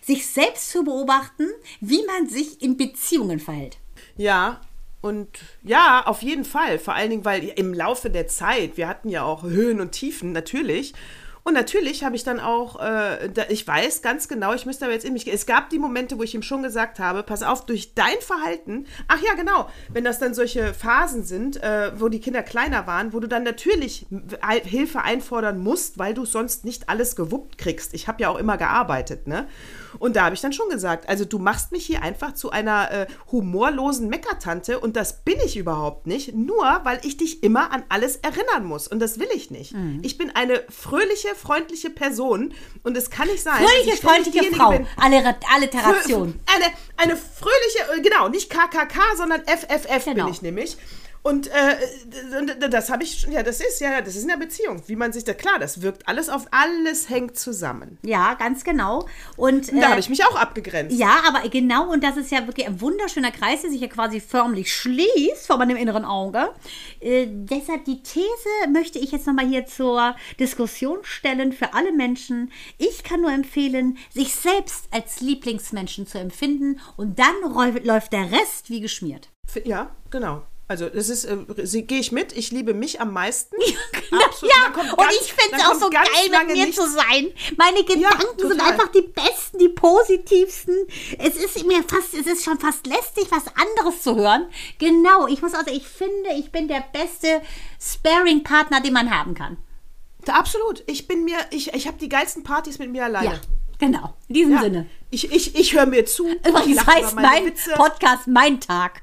sich 0.03 0.27
selbst 0.27 0.71
zu 0.71 0.83
beobachten, 0.83 1.47
wie 1.81 2.05
man 2.05 2.29
sich 2.29 2.61
in 2.61 2.77
Beziehungen 2.77 3.39
verhält. 3.39 3.79
Ja, 4.17 4.61
und 5.01 5.29
ja, 5.63 6.03
auf 6.07 6.23
jeden 6.23 6.45
Fall. 6.45 6.79
Vor 6.79 6.95
allen 6.95 7.11
Dingen, 7.11 7.25
weil 7.25 7.53
im 7.57 7.73
Laufe 7.73 8.11
der 8.11 8.27
Zeit, 8.27 8.77
wir 8.77 8.89
hatten 8.89 9.09
ja 9.09 9.23
auch 9.23 9.43
Höhen 9.43 9.81
und 9.81 9.93
Tiefen, 9.93 10.33
natürlich. 10.33 10.93
Und 11.47 11.53
natürlich 11.53 12.03
habe 12.05 12.17
ich 12.17 12.25
dann 12.25 12.41
auch, 12.41 12.81
äh, 12.81 13.29
da, 13.29 13.43
ich 13.51 13.67
weiß 13.67 14.01
ganz 14.01 14.29
genau, 14.29 14.55
ich 14.55 14.65
müsste 14.65 14.87
aber 14.87 14.95
jetzt 14.95 15.05
in 15.05 15.13
mich 15.13 15.27
gehen. 15.27 15.35
Es 15.35 15.45
gab 15.45 15.69
die 15.69 15.79
Momente, 15.79 16.19
wo 16.19 16.23
ich 16.23 16.35
ihm 16.35 16.41
schon 16.43 16.63
gesagt 16.63 16.99
habe, 16.99 17.23
pass 17.23 17.43
auf, 17.43 17.67
durch 17.67 17.93
dein 17.95 18.19
Verhalten, 18.21 18.87
ach 19.09 19.21
ja, 19.23 19.35
genau, 19.35 19.69
wenn 19.93 20.05
das 20.05 20.19
dann 20.19 20.33
solche 20.33 20.73
Phasen 20.73 21.23
sind, 21.23 21.63
äh, 21.63 21.93
wo 22.01 22.09
die 22.09 22.21
Kinder 22.21 22.43
kleiner 22.43 22.87
waren, 22.87 23.13
wo 23.13 23.21
du 23.21 23.29
dann 23.29 23.43
natürlich 23.43 24.07
Hi- 24.43 24.63
Hilfe 24.65 25.03
einfordern 25.03 25.59
musst, 25.59 25.99
weil 25.99 26.15
du 26.15 26.25
sonst 26.25 26.65
nicht 26.65 26.89
alles 26.89 27.15
gewuppt 27.15 27.59
kriegst. 27.59 27.93
Ich 27.93 28.09
habe 28.09 28.23
ja 28.23 28.31
auch 28.31 28.39
immer 28.39 28.57
gearbeitet, 28.57 29.27
ne? 29.27 29.47
Und 29.99 30.17
da 30.17 30.25
habe 30.25 30.35
ich 30.35 30.41
dann 30.41 30.53
schon 30.53 30.69
gesagt, 30.69 31.09
also 31.09 31.25
du 31.25 31.39
machst 31.39 31.73
mich 31.73 31.87
hier 31.87 32.03
einfach 32.03 32.35
zu 32.35 32.51
einer 32.51 32.91
äh, 32.91 33.07
humorlosen 33.33 34.09
Meckertante 34.09 34.79
und 34.81 34.97
das 34.97 35.23
bin 35.25 35.37
ich 35.45 35.57
überhaupt 35.57 36.07
nicht, 36.07 36.35
nur 36.35 36.81
weil 36.85 37.01
ich 37.03 37.17
dich 37.17 37.43
immer 37.43 37.73
an 37.73 37.85
alles 37.89 38.17
erinnern 38.17 38.65
muss 38.65 38.89
und 38.89 39.01
das 39.01 39.19
will 39.19 39.29
ich 39.35 39.51
nicht. 39.51 39.73
Mhm. 39.75 40.01
Ich 40.03 40.19
bin 40.19 40.31
eine 40.35 40.63
fröhliche, 40.71 41.35
freundliche 41.35 41.91
Person 41.91 42.55
und 42.83 42.97
es 42.97 43.11
kann 43.11 43.29
nicht 43.29 43.43
sein, 43.43 43.63
dass 43.63 43.71
Fröhliche, 43.71 43.97
freundliche 43.97 44.55
Frau. 44.55 44.71
bin- 44.71 44.87
Allera- 44.97 45.35
Alliteration. 45.55 46.41
eine, 46.55 46.65
eine 46.97 47.17
fröhliche, 47.17 47.97
äh, 47.97 48.01
genau, 48.01 48.29
nicht 48.29 48.51
KKK, 48.51 49.01
sondern 49.17 49.43
FFF 49.47 50.05
Genau. 50.05 50.25
bin 50.25 50.35
ich 50.35 50.43
nämlich. 50.43 50.77
Und 51.27 51.47
äh, 51.49 52.69
das 52.69 52.91
habe 52.91 53.03
ich, 53.03 53.21
schon- 53.21 53.33
ja, 53.33 53.43
das 53.43 53.59
ist 53.61 53.81
ja, 53.81 54.03
das 54.03 54.15
ist 54.15 54.23
in 54.25 54.29
der 54.29 54.37
Beziehung, 54.37 54.83
wie 54.89 54.95
man 54.95 55.11
sich 55.11 55.25
da, 55.25 55.33
klar, 55.33 55.59
das 55.59 55.81
wirkt 55.81 56.07
alles 56.07 56.29
auf, 56.29 56.47
alles 56.51 57.09
hängt 57.09 57.39
zusammen. 57.39 57.97
Ja, 58.03 58.35
ganz 58.35 58.63
genau. 58.63 59.09
Und, 59.39 59.71
Und 59.73 59.81
da 59.81 59.87
äh, 59.87 59.91
habe 59.93 60.01
ich 60.01 60.11
mich 60.11 60.23
auch 60.27 60.37
abgegrenzt. 60.37 60.95
Ja, 60.95 61.23
aber 61.27 61.49
genau, 61.49 61.91
und 61.91 62.05
das 62.05 62.19
ist 62.19 62.31
ja 62.31 62.47
wirklich 62.47 62.67
ein 62.67 62.79
wunderschöner 62.83 63.31
Kreis, 63.31 63.63
der 63.63 63.71
sich 63.71 63.81
ja 63.81 63.87
quasi 63.89 64.21
förmlich 64.21 64.71
schließt 64.71 65.47
vor 65.47 65.57
meinem 65.57 65.79
inneren 65.79 66.05
Auge. 66.05 66.51
Äh, 67.01 67.27
deshalb 67.31 67.87
die 67.87 68.03
These 68.03 68.29
möchte 68.71 68.99
ich 68.99 69.11
jetzt 69.11 69.27
nochmal 69.27 69.47
hier 69.49 69.65
zur 69.65 70.15
Diskussion 70.39 70.99
stellen 71.05 71.55
für 71.55 71.73
alle 71.73 71.93
Menschen. 71.93 72.53
Ich 72.77 73.03
kann 73.03 73.23
nur 73.23 73.33
empfehlen, 73.33 73.97
sich 74.13 74.35
selbst 74.35 74.89
als 74.91 75.23
Lieblingsmenschen 75.23 76.07
zu 76.07 76.19
empfinden 76.19 76.81
und 76.99 77.19
dann 77.19 77.35
läuft 77.83 78.13
der 78.13 78.31
Rest 78.31 78.69
wie 78.69 78.83
geschmiert. 78.83 79.31
Ja, 79.65 79.91
genau. 80.11 80.43
Also 80.67 80.89
das 80.89 81.11
ist, 81.11 81.25
äh, 81.27 81.37
sie- 81.65 81.83
gehe 81.83 82.01
ich 82.01 82.11
mit, 82.11 82.33
ich 82.35 82.51
liebe 82.51 82.73
mich 82.75 83.01
am 83.01 83.13
meisten. 83.13 83.55
Ja, 84.11 84.27
Absolut. 84.27 84.55
Dann 84.63 84.73
kommt 84.75 84.91
und 84.93 84.99
ganz- 84.99 85.13
ich 85.21 85.33
finde 85.33 85.57
es 85.57 85.67
auch 85.67 85.75
so 85.75 85.91
ganz 85.91 86.09
geil, 86.09 86.47
mit 86.47 86.57
mir 86.57 86.65
nichts. 86.67 86.77
zu 86.77 86.89
sein. 86.89 87.33
Meine 87.57 87.83
Gedanken 87.83 88.39
sind 88.39 88.51
total. 88.59 88.73
einfach 88.73 88.89
die 88.93 89.01
besten, 89.03 89.59
die 89.59 89.69
positivsten. 89.71 90.87
Es 91.19 91.35
ist 91.35 91.67
mir 91.67 91.83
fast, 91.83 92.15
es 92.15 92.27
ist 92.27 92.45
schon 92.45 92.61
fast 92.61 92.87
lästig, 92.87 93.27
was 93.31 93.43
anderes 93.57 94.03
zu 94.03 94.15
hören. 94.15 94.47
Genau, 94.79 95.27
ich 95.27 95.43
muss 95.43 95.53
also, 95.55 95.71
ich 95.73 95.87
finde, 95.89 96.31
ich 96.39 96.53
bin 96.53 96.69
der 96.69 96.85
beste 96.93 97.41
Sparing-Partner, 97.81 98.81
den 98.81 98.93
man 98.93 99.11
haben 99.11 99.35
kann. 99.35 99.57
Absolut. 100.29 100.83
Ich 100.87 101.07
bin 101.09 101.25
mir, 101.25 101.39
ich, 101.51 101.75
ich 101.75 101.87
habe 101.87 101.99
die 101.99 102.09
geilsten 102.09 102.45
Partys 102.45 102.79
mit 102.79 102.91
mir 102.91 103.05
alleine. 103.05 103.27
Ja, 103.35 103.41
genau. 103.79 104.15
In 104.29 104.35
diesem 104.35 104.53
Ja. 104.55 104.61
Sinne. 104.63 104.87
Ich, 105.11 105.31
ich, 105.33 105.55
ich 105.57 105.75
höre 105.75 105.87
mir 105.87 106.07
zu. 106.07 106.27
ich 106.29 106.47
Übrigens 106.49 106.87
heißt 106.87 107.15
mein 107.17 107.47
Witze. 107.47 107.73
Podcast 107.75 108.27
Mein 108.27 108.61
Tag. 108.61 109.03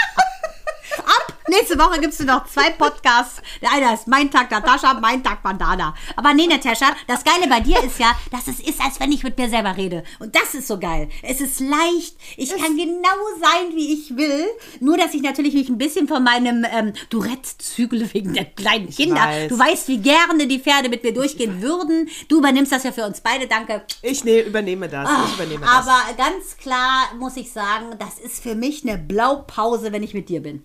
Nächste 1.47 1.77
Woche 1.79 1.99
gibt 1.99 2.13
es 2.13 2.19
noch 2.19 2.45
zwei 2.47 2.69
Podcasts. 2.69 3.41
Der 3.61 3.71
eine 3.73 3.93
ist 3.93 4.07
Mein 4.07 4.29
Tag 4.29 4.51
Natascha, 4.51 4.93
Mein 4.95 5.23
Tag 5.23 5.41
Bandana. 5.41 5.95
Aber 6.15 6.33
nee, 6.33 6.45
Natascha, 6.45 6.95
das 7.07 7.23
Geile 7.23 7.47
bei 7.49 7.59
dir 7.59 7.83
ist 7.83 7.99
ja, 7.99 8.15
dass 8.31 8.47
es 8.47 8.59
ist, 8.59 8.79
als 8.79 8.99
wenn 8.99 9.11
ich 9.11 9.23
mit 9.23 9.37
mir 9.37 9.49
selber 9.49 9.75
rede. 9.75 10.03
Und 10.19 10.35
das 10.35 10.53
ist 10.53 10.67
so 10.67 10.79
geil. 10.79 11.09
Es 11.23 11.41
ist 11.41 11.59
leicht. 11.59 12.15
Ich 12.37 12.49
kann 12.55 12.77
genau 12.77 13.17
sein, 13.39 13.75
wie 13.75 13.93
ich 13.93 14.15
will. 14.15 14.45
Nur, 14.79 14.97
dass 14.97 15.13
ich 15.13 15.23
natürlich 15.23 15.53
mich 15.55 15.69
ein 15.69 15.77
bisschen 15.77 16.07
von 16.07 16.23
meinem 16.23 16.65
ähm, 16.71 16.93
Tourette 17.09 17.57
zügle 17.57 18.13
wegen 18.13 18.33
der 18.33 18.45
kleinen 18.45 18.89
Kinder. 18.89 19.21
weiß. 19.21 19.49
Du 19.49 19.57
weißt, 19.57 19.87
wie 19.87 19.97
gerne 19.97 20.47
die 20.47 20.59
Pferde 20.59 20.89
mit 20.89 21.03
mir 21.03 21.13
durchgehen 21.13 21.61
würden. 21.61 22.09
Du 22.27 22.37
übernimmst 22.37 22.71
das 22.71 22.83
ja 22.83 22.91
für 22.91 23.05
uns 23.05 23.21
beide. 23.21 23.47
Danke. 23.47 23.83
Ich 24.03 24.23
ne, 24.23 24.41
übernehme 24.41 24.87
das. 24.87 25.09
ich 25.27 25.33
übernehme 25.35 25.65
das. 25.65 25.87
Aber 25.87 25.99
ganz 26.17 26.57
klar 26.57 27.13
muss 27.17 27.35
ich 27.35 27.51
sagen, 27.51 27.95
das 27.97 28.19
ist 28.19 28.43
für 28.43 28.53
mich 28.55 28.83
eine 28.87 28.97
Blaupause, 28.99 29.91
wenn 29.91 30.03
ich 30.03 30.13
mit 30.13 30.29
dir 30.29 30.41
bin. 30.41 30.63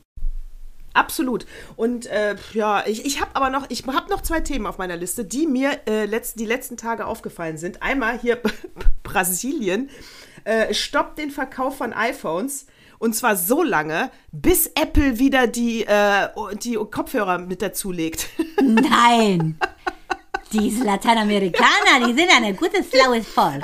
Absolut. 0.96 1.46
Und 1.76 2.06
äh, 2.06 2.36
ja, 2.54 2.82
ich, 2.86 3.04
ich 3.04 3.20
habe 3.20 3.30
aber 3.34 3.50
noch, 3.50 3.66
ich 3.68 3.86
habe 3.86 4.10
noch 4.10 4.22
zwei 4.22 4.40
Themen 4.40 4.66
auf 4.66 4.78
meiner 4.78 4.96
Liste, 4.96 5.26
die 5.26 5.46
mir 5.46 5.80
äh, 5.86 6.06
letzt, 6.06 6.40
die 6.40 6.46
letzten 6.46 6.78
Tage 6.78 7.06
aufgefallen 7.06 7.58
sind. 7.58 7.82
Einmal 7.82 8.18
hier 8.18 8.40
Brasilien 9.02 9.90
äh, 10.44 10.72
stoppt 10.72 11.18
den 11.18 11.30
Verkauf 11.30 11.76
von 11.76 11.92
iPhones. 11.92 12.66
Und 12.98 13.14
zwar 13.14 13.36
so 13.36 13.62
lange, 13.62 14.10
bis 14.32 14.68
Apple 14.68 15.18
wieder 15.18 15.46
die, 15.46 15.84
äh, 15.84 16.28
die 16.62 16.76
Kopfhörer 16.76 17.36
mit 17.36 17.60
dazulegt. 17.60 18.28
Nein. 18.62 19.58
Diese 20.50 20.82
Lateinamerikaner, 20.82 22.06
die 22.06 22.14
sind 22.14 22.30
ein 22.30 22.56
gutes, 22.56 22.88
schlaues 22.90 23.28
Volk. 23.28 23.62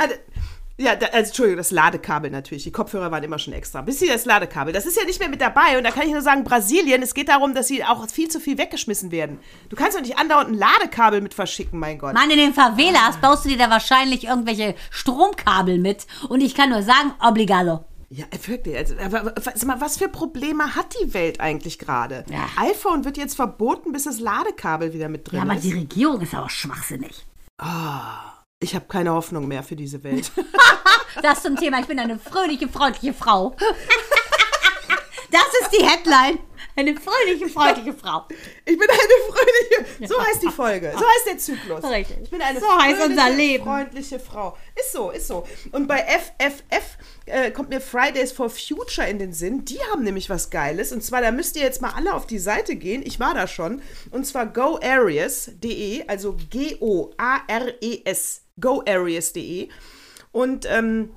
Ja, 0.78 0.96
da, 0.96 1.06
also, 1.06 1.28
Entschuldigung, 1.28 1.58
das 1.58 1.70
Ladekabel 1.70 2.30
natürlich. 2.30 2.64
Die 2.64 2.72
Kopfhörer 2.72 3.10
waren 3.10 3.22
immer 3.22 3.38
schon 3.38 3.52
extra. 3.52 3.82
Bis 3.82 3.98
hier 3.98 4.12
das 4.12 4.24
Ladekabel. 4.24 4.72
Das 4.72 4.86
ist 4.86 4.96
ja 4.96 5.04
nicht 5.04 5.20
mehr 5.20 5.28
mit 5.28 5.40
dabei. 5.40 5.76
Und 5.76 5.84
da 5.84 5.90
kann 5.90 6.06
ich 6.06 6.12
nur 6.12 6.22
sagen, 6.22 6.44
Brasilien, 6.44 7.02
es 7.02 7.12
geht 7.14 7.28
darum, 7.28 7.54
dass 7.54 7.68
sie 7.68 7.84
auch 7.84 8.08
viel 8.08 8.28
zu 8.28 8.40
viel 8.40 8.56
weggeschmissen 8.58 9.10
werden. 9.12 9.38
Du 9.68 9.76
kannst 9.76 9.96
doch 9.96 10.02
nicht 10.02 10.18
andauernd 10.18 10.50
ein 10.50 10.54
Ladekabel 10.54 11.20
mit 11.20 11.34
verschicken, 11.34 11.78
mein 11.78 11.98
Gott. 11.98 12.14
Mann, 12.14 12.30
in 12.30 12.38
den 12.38 12.54
Favelas 12.54 13.18
baust 13.20 13.44
du 13.44 13.50
dir 13.50 13.58
da 13.58 13.70
wahrscheinlich 13.70 14.24
irgendwelche 14.24 14.74
Stromkabel 14.90 15.78
mit. 15.78 16.06
Und 16.28 16.40
ich 16.40 16.54
kann 16.54 16.70
nur 16.70 16.82
sagen, 16.82 17.12
obligado. 17.20 17.84
Ja, 18.08 18.24
wirklich. 18.46 18.76
Also, 18.76 18.94
aber, 18.98 19.34
sag 19.40 19.62
mal, 19.64 19.80
was 19.80 19.96
für 19.96 20.08
Probleme 20.08 20.74
hat 20.74 20.94
die 21.02 21.14
Welt 21.14 21.40
eigentlich 21.40 21.78
gerade? 21.78 22.24
Ja. 22.30 22.46
iPhone 22.62 23.04
wird 23.04 23.16
jetzt 23.16 23.36
verboten, 23.36 23.92
bis 23.92 24.04
das 24.04 24.20
Ladekabel 24.20 24.92
wieder 24.92 25.08
mit 25.08 25.30
drin 25.30 25.38
Ja, 25.38 25.44
aber 25.44 25.54
ist. 25.54 25.64
die 25.64 25.72
Regierung 25.72 26.20
ist 26.20 26.34
auch 26.34 26.50
schwachsinnig. 26.50 27.24
Ich 28.62 28.74
habe 28.74 28.86
keine 28.88 29.12
Hoffnung 29.12 29.48
mehr 29.48 29.62
für 29.62 29.76
diese 29.76 30.02
Welt. 30.02 30.30
Das 31.20 31.42
zum 31.42 31.56
Thema, 31.56 31.78
ich 31.78 31.86
bin 31.86 31.98
eine 31.98 32.18
fröhliche, 32.18 32.68
freundliche 32.68 33.12
Frau. 33.12 33.54
Das 35.30 35.44
ist 35.60 35.70
die 35.78 35.84
Headline. 35.84 36.38
Eine 36.74 36.94
fröhliche, 36.98 37.50
freundliche 37.50 37.92
Frau. 37.92 38.26
Ich 38.64 38.78
bin 38.78 38.88
eine 38.88 38.98
fröhliche. 39.28 39.84
So 40.08 40.18
heißt 40.18 40.42
die 40.42 40.48
Folge. 40.50 40.90
So 40.96 41.04
heißt 41.04 41.26
der 41.28 41.36
Zyklus. 41.38 41.84
Richtig. 41.84 42.16
Ich 42.22 42.30
bin 42.30 42.40
eine 42.40 42.58
So 42.58 42.66
heißt 42.66 42.96
fröhliche, 42.96 43.04
unser 43.10 43.28
Leben. 43.30 43.64
freundliche 43.64 44.18
Frau. 44.18 44.56
Ist 44.74 44.92
so, 44.92 45.10
ist 45.10 45.26
so. 45.28 45.46
Und 45.72 45.86
bei 45.86 45.98
FFF 45.98 46.96
äh, 47.26 47.50
kommt 47.50 47.68
mir 47.68 47.82
Fridays 47.82 48.32
for 48.32 48.48
Future 48.48 49.06
in 49.06 49.18
den 49.18 49.34
Sinn. 49.34 49.66
Die 49.66 49.80
haben 49.92 50.02
nämlich 50.02 50.30
was 50.30 50.48
Geiles. 50.48 50.92
Und 50.92 51.04
zwar, 51.04 51.20
da 51.20 51.30
müsst 51.30 51.56
ihr 51.56 51.62
jetzt 51.62 51.82
mal 51.82 51.92
alle 51.94 52.14
auf 52.14 52.26
die 52.26 52.38
Seite 52.38 52.76
gehen. 52.76 53.02
Ich 53.04 53.20
war 53.20 53.34
da 53.34 53.46
schon. 53.46 53.82
Und 54.10 54.26
zwar 54.26 54.46
goareas.de, 54.46 56.08
also 56.08 56.38
G-O-A-R-E-S. 56.48 58.41
goareas.de. 58.60 59.68
Und 60.32 60.66
ähm, 60.68 61.10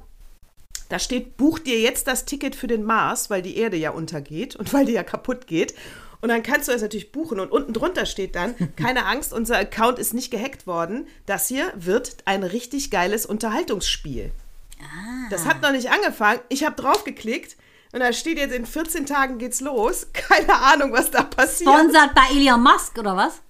da 0.90 1.00
steht, 1.00 1.38
buch 1.38 1.60
dir 1.60 1.80
jetzt 1.80 2.08
das 2.08 2.26
Ticket 2.26 2.56
für 2.56 2.68
den 2.68 2.84
Mars, 2.84 3.30
weil 3.30 3.42
die 3.42 3.58
Erde 3.58 3.78
ja 3.78 3.92
untergeht 3.92 4.56
und 4.56 4.74
weil 4.74 4.86
die 4.86 4.94
ja 4.94 5.04
kaputt 5.04 5.48
geht. 5.48 5.74
Und 6.22 6.30
dann 6.30 6.44
kannst 6.44 6.68
du 6.68 6.72
es 6.72 6.82
natürlich 6.82 7.12
buchen. 7.12 7.40
Und 7.40 7.52
unten 7.52 7.74
drunter 7.74 8.06
steht 8.06 8.36
dann, 8.36 8.56
keine 8.76 9.06
Angst, 9.06 9.34
unser 9.34 9.58
Account 9.58 10.00
ist 10.00 10.14
nicht 10.14 10.32
gehackt 10.32 10.68
worden. 10.68 11.08
Das 11.26 11.48
hier 11.48 11.72
wird 11.76 12.18
ein 12.26 12.44
richtig 12.44 12.92
geiles 12.92 13.26
Unterhaltungsspiel. 13.26 14.32
Das 15.30 15.46
hat 15.46 15.62
noch 15.62 15.72
nicht 15.72 15.90
angefangen. 15.90 16.42
Ich 16.50 16.64
habe 16.66 16.76
draufgeklickt 16.76 17.56
und 17.94 18.02
da 18.02 18.12
steht 18.12 18.38
jetzt, 18.38 18.54
in 18.54 18.66
14 18.66 19.06
Tagen 19.06 19.38
geht's 19.38 19.62
los. 19.62 20.08
Keine 20.14 20.54
Ahnung, 20.54 20.92
was 20.92 21.12
da 21.12 21.24
passiert. 21.24 21.70
Sponsert 21.70 22.14
bei 22.14 22.36
Elon 22.36 22.62
Musk 22.62 22.98
oder 22.98 23.16
was? 23.16 23.42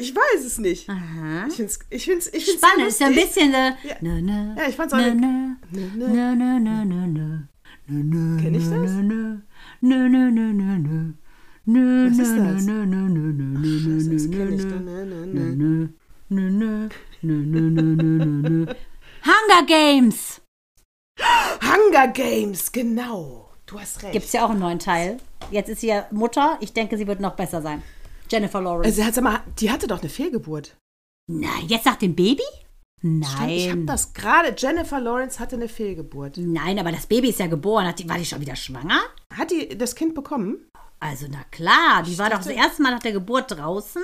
Ich 0.00 0.14
weiß 0.14 0.44
es 0.44 0.58
nicht. 0.58 0.88
Ich 0.88 1.54
finde 1.56 1.64
es 1.70 1.78
ich 1.90 2.04
find's, 2.04 2.26
ich 2.32 2.44
find's 2.46 2.62
Spannend, 2.66 2.88
ist 2.88 3.00
ja 3.00 3.06
ein 3.08 3.14
bisschen. 3.14 3.52
Äh, 3.52 3.72
Ja. 3.82 3.96
nö, 4.00 4.20
nö, 4.22 4.54
Ja, 4.56 4.68
ich 4.68 4.76
fand's 4.76 4.94
auch 4.94 4.98
nö, 4.98 5.10
nö, 5.14 5.56
nö, 5.70 6.58
nö, 6.60 7.06
nö. 7.06 7.38
Nö, 7.86 8.02
nö, 8.02 8.40
Kenn 8.40 8.54
ich 8.54 8.64
das? 8.64 8.70
nö, 8.72 9.38
nö, 9.82 10.08
nö, 10.08 10.30
nö, 10.30 10.52
nö, 10.52 10.78
nö, 10.78 11.12
nö. 11.66 12.10
Was 12.10 12.18
ist 12.18 12.36
das? 12.38 12.64
nö, 12.66 12.86
nö, 12.86 13.08
nö, 13.08 13.32
nö, 13.32 13.58
nö, 13.58 13.88
nö, 16.30 16.50
nö, 16.50 16.88
ich 16.88 17.22
nö, 17.22 17.32
nö. 17.32 18.48
Nö. 18.48 18.66
Hunger 19.24 19.66
Games 19.66 20.40
Hunger 21.62 22.08
Games, 22.08 22.72
genau. 22.72 23.50
Du 23.66 23.78
hast 23.78 24.02
recht. 24.02 24.12
gibt 24.12 24.26
es 24.26 24.32
ja 24.32 24.44
auch 24.44 24.50
einen 24.50 24.60
neuen 24.60 24.78
Teil. 24.78 25.18
Jetzt 25.50 25.68
ist 25.68 25.80
sie 25.80 25.88
ja 25.88 26.06
Mutter. 26.10 26.58
Ich 26.60 26.72
denke, 26.72 26.96
sie 26.98 27.06
wird 27.06 27.20
noch 27.20 27.34
besser 27.36 27.62
sein. 27.62 27.82
Jennifer 28.34 28.60
Lawrence. 28.60 29.00
Also, 29.00 29.12
sag 29.12 29.24
mal, 29.24 29.40
die 29.58 29.70
hatte 29.70 29.86
doch 29.86 30.00
eine 30.00 30.08
Fehlgeburt. 30.10 30.76
Nein, 31.30 31.66
jetzt 31.68 31.86
nach 31.86 31.96
dem 31.96 32.14
Baby? 32.14 32.42
Stimmt, 32.98 33.24
ich 33.48 33.68
habe 33.68 33.76
Nein. 33.80 33.86
das 33.86 34.12
gerade. 34.12 34.54
Jennifer 34.56 35.00
Lawrence 35.00 35.38
hatte 35.38 35.56
eine 35.56 35.68
Fehlgeburt. 35.68 36.36
Nein, 36.38 36.78
aber 36.78 36.90
das 36.90 37.06
Baby 37.06 37.28
ist 37.30 37.38
ja 37.38 37.46
geboren. 37.46 37.86
Hat 37.86 37.98
die, 37.98 38.08
war 38.08 38.18
die 38.18 38.24
schon 38.24 38.40
wieder 38.40 38.56
schwanger? 38.56 39.00
Hat 39.32 39.50
die 39.50 39.76
das 39.76 39.94
Kind 39.94 40.14
bekommen? 40.14 40.66
Also, 41.00 41.26
na 41.30 41.44
klar, 41.50 42.02
die 42.02 42.18
war 42.18 42.30
doch 42.30 42.38
das 42.38 42.46
dachte- 42.46 42.58
erste 42.58 42.82
Mal 42.82 42.92
nach 42.92 43.00
der 43.02 43.12
Geburt 43.12 43.50
draußen. 43.50 44.02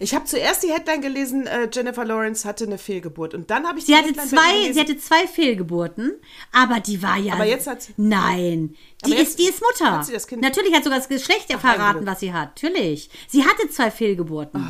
Ich 0.00 0.14
habe 0.14 0.24
zuerst 0.26 0.62
die 0.62 0.72
Headline 0.72 1.00
gelesen, 1.00 1.46
äh, 1.46 1.68
Jennifer 1.72 2.04
Lawrence 2.04 2.46
hatte 2.46 2.64
eine 2.64 2.78
Fehlgeburt. 2.78 3.34
Und 3.34 3.50
dann 3.50 3.66
habe 3.66 3.78
ich 3.78 3.86
Sie 3.86 3.92
die 3.92 3.98
hatte 3.98 4.08
Headline 4.08 4.28
zwei, 4.28 4.72
sie 4.72 4.80
hatte 4.80 4.98
zwei 4.98 5.26
Fehlgeburten, 5.26 6.12
aber 6.52 6.80
die 6.80 7.02
war 7.02 7.16
ja. 7.16 7.34
Aber 7.34 7.44
jetzt 7.46 7.66
hat 7.66 7.82
sie- 7.82 7.94
Nein, 7.96 8.76
die 9.06 9.14
ist, 9.14 9.38
die 9.38 9.44
ist 9.48 9.60
Mutter. 9.62 9.92
hat 9.98 10.06
sie 10.06 10.12
das 10.12 10.26
Kind- 10.26 10.42
Natürlich 10.42 10.74
hat 10.74 10.84
sogar 10.84 10.98
das 10.98 11.08
Geschlecht 11.08 11.50
ein 11.52 11.58
verraten, 11.60 12.06
was 12.06 12.20
sie 12.20 12.32
hat. 12.32 12.50
Natürlich. 12.62 13.10
Sie 13.28 13.44
hatte 13.44 13.68
zwei 13.70 13.90
Fehlgeburten. 13.90 14.66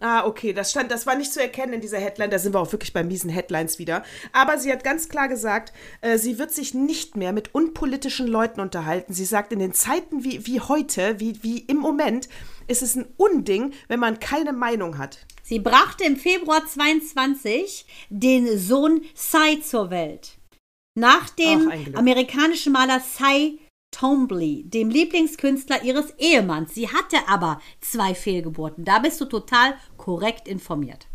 Ah, 0.00 0.26
okay, 0.26 0.52
das 0.52 0.70
stand, 0.70 0.92
das 0.92 1.06
war 1.06 1.16
nicht 1.16 1.32
zu 1.32 1.42
erkennen 1.42 1.72
in 1.72 1.80
dieser 1.80 1.98
Headline. 1.98 2.30
Da 2.30 2.38
sind 2.38 2.54
wir 2.54 2.60
auch 2.60 2.70
wirklich 2.70 2.92
bei 2.92 3.02
miesen 3.02 3.30
Headlines 3.30 3.80
wieder. 3.80 4.04
Aber 4.32 4.56
sie 4.56 4.70
hat 4.70 4.84
ganz 4.84 5.08
klar 5.08 5.26
gesagt, 5.26 5.72
äh, 6.02 6.18
sie 6.18 6.38
wird 6.38 6.52
sich 6.52 6.72
nicht 6.72 7.16
mehr 7.16 7.32
mit 7.32 7.52
unpolitischen 7.52 8.28
Leuten 8.28 8.60
unterhalten. 8.60 9.12
Sie 9.12 9.24
sagt, 9.24 9.52
in 9.52 9.58
den 9.58 9.74
Zeiten 9.74 10.22
wie, 10.22 10.46
wie 10.46 10.60
heute, 10.60 11.18
wie, 11.18 11.42
wie 11.42 11.58
im 11.58 11.78
Moment, 11.78 12.28
ist 12.68 12.82
es 12.82 12.94
ein 12.96 13.06
Unding, 13.16 13.72
wenn 13.88 14.00
man 14.00 14.20
keine 14.20 14.52
Meinung 14.52 14.98
hat. 14.98 15.18
Sie 15.42 15.58
brachte 15.58 16.04
im 16.04 16.16
Februar 16.16 16.66
22 16.66 17.86
den 18.10 18.58
Sohn 18.58 19.02
Cy 19.14 19.60
zur 19.62 19.90
Welt. 19.90 20.38
Nach 20.94 21.30
dem 21.30 21.70
amerikanischen 21.94 22.72
Maler 22.72 23.00
Cy 23.00 23.58
Twombly, 23.90 24.64
dem 24.64 24.90
Lieblingskünstler 24.90 25.82
ihres 25.82 26.10
Ehemanns. 26.18 26.74
Sie 26.74 26.88
hatte 26.88 27.16
aber 27.26 27.60
zwei 27.80 28.14
Fehlgeburten. 28.14 28.84
Da 28.84 28.98
bist 28.98 29.20
du 29.20 29.24
total 29.24 29.74
korrekt 29.96 30.46
informiert. 30.46 31.06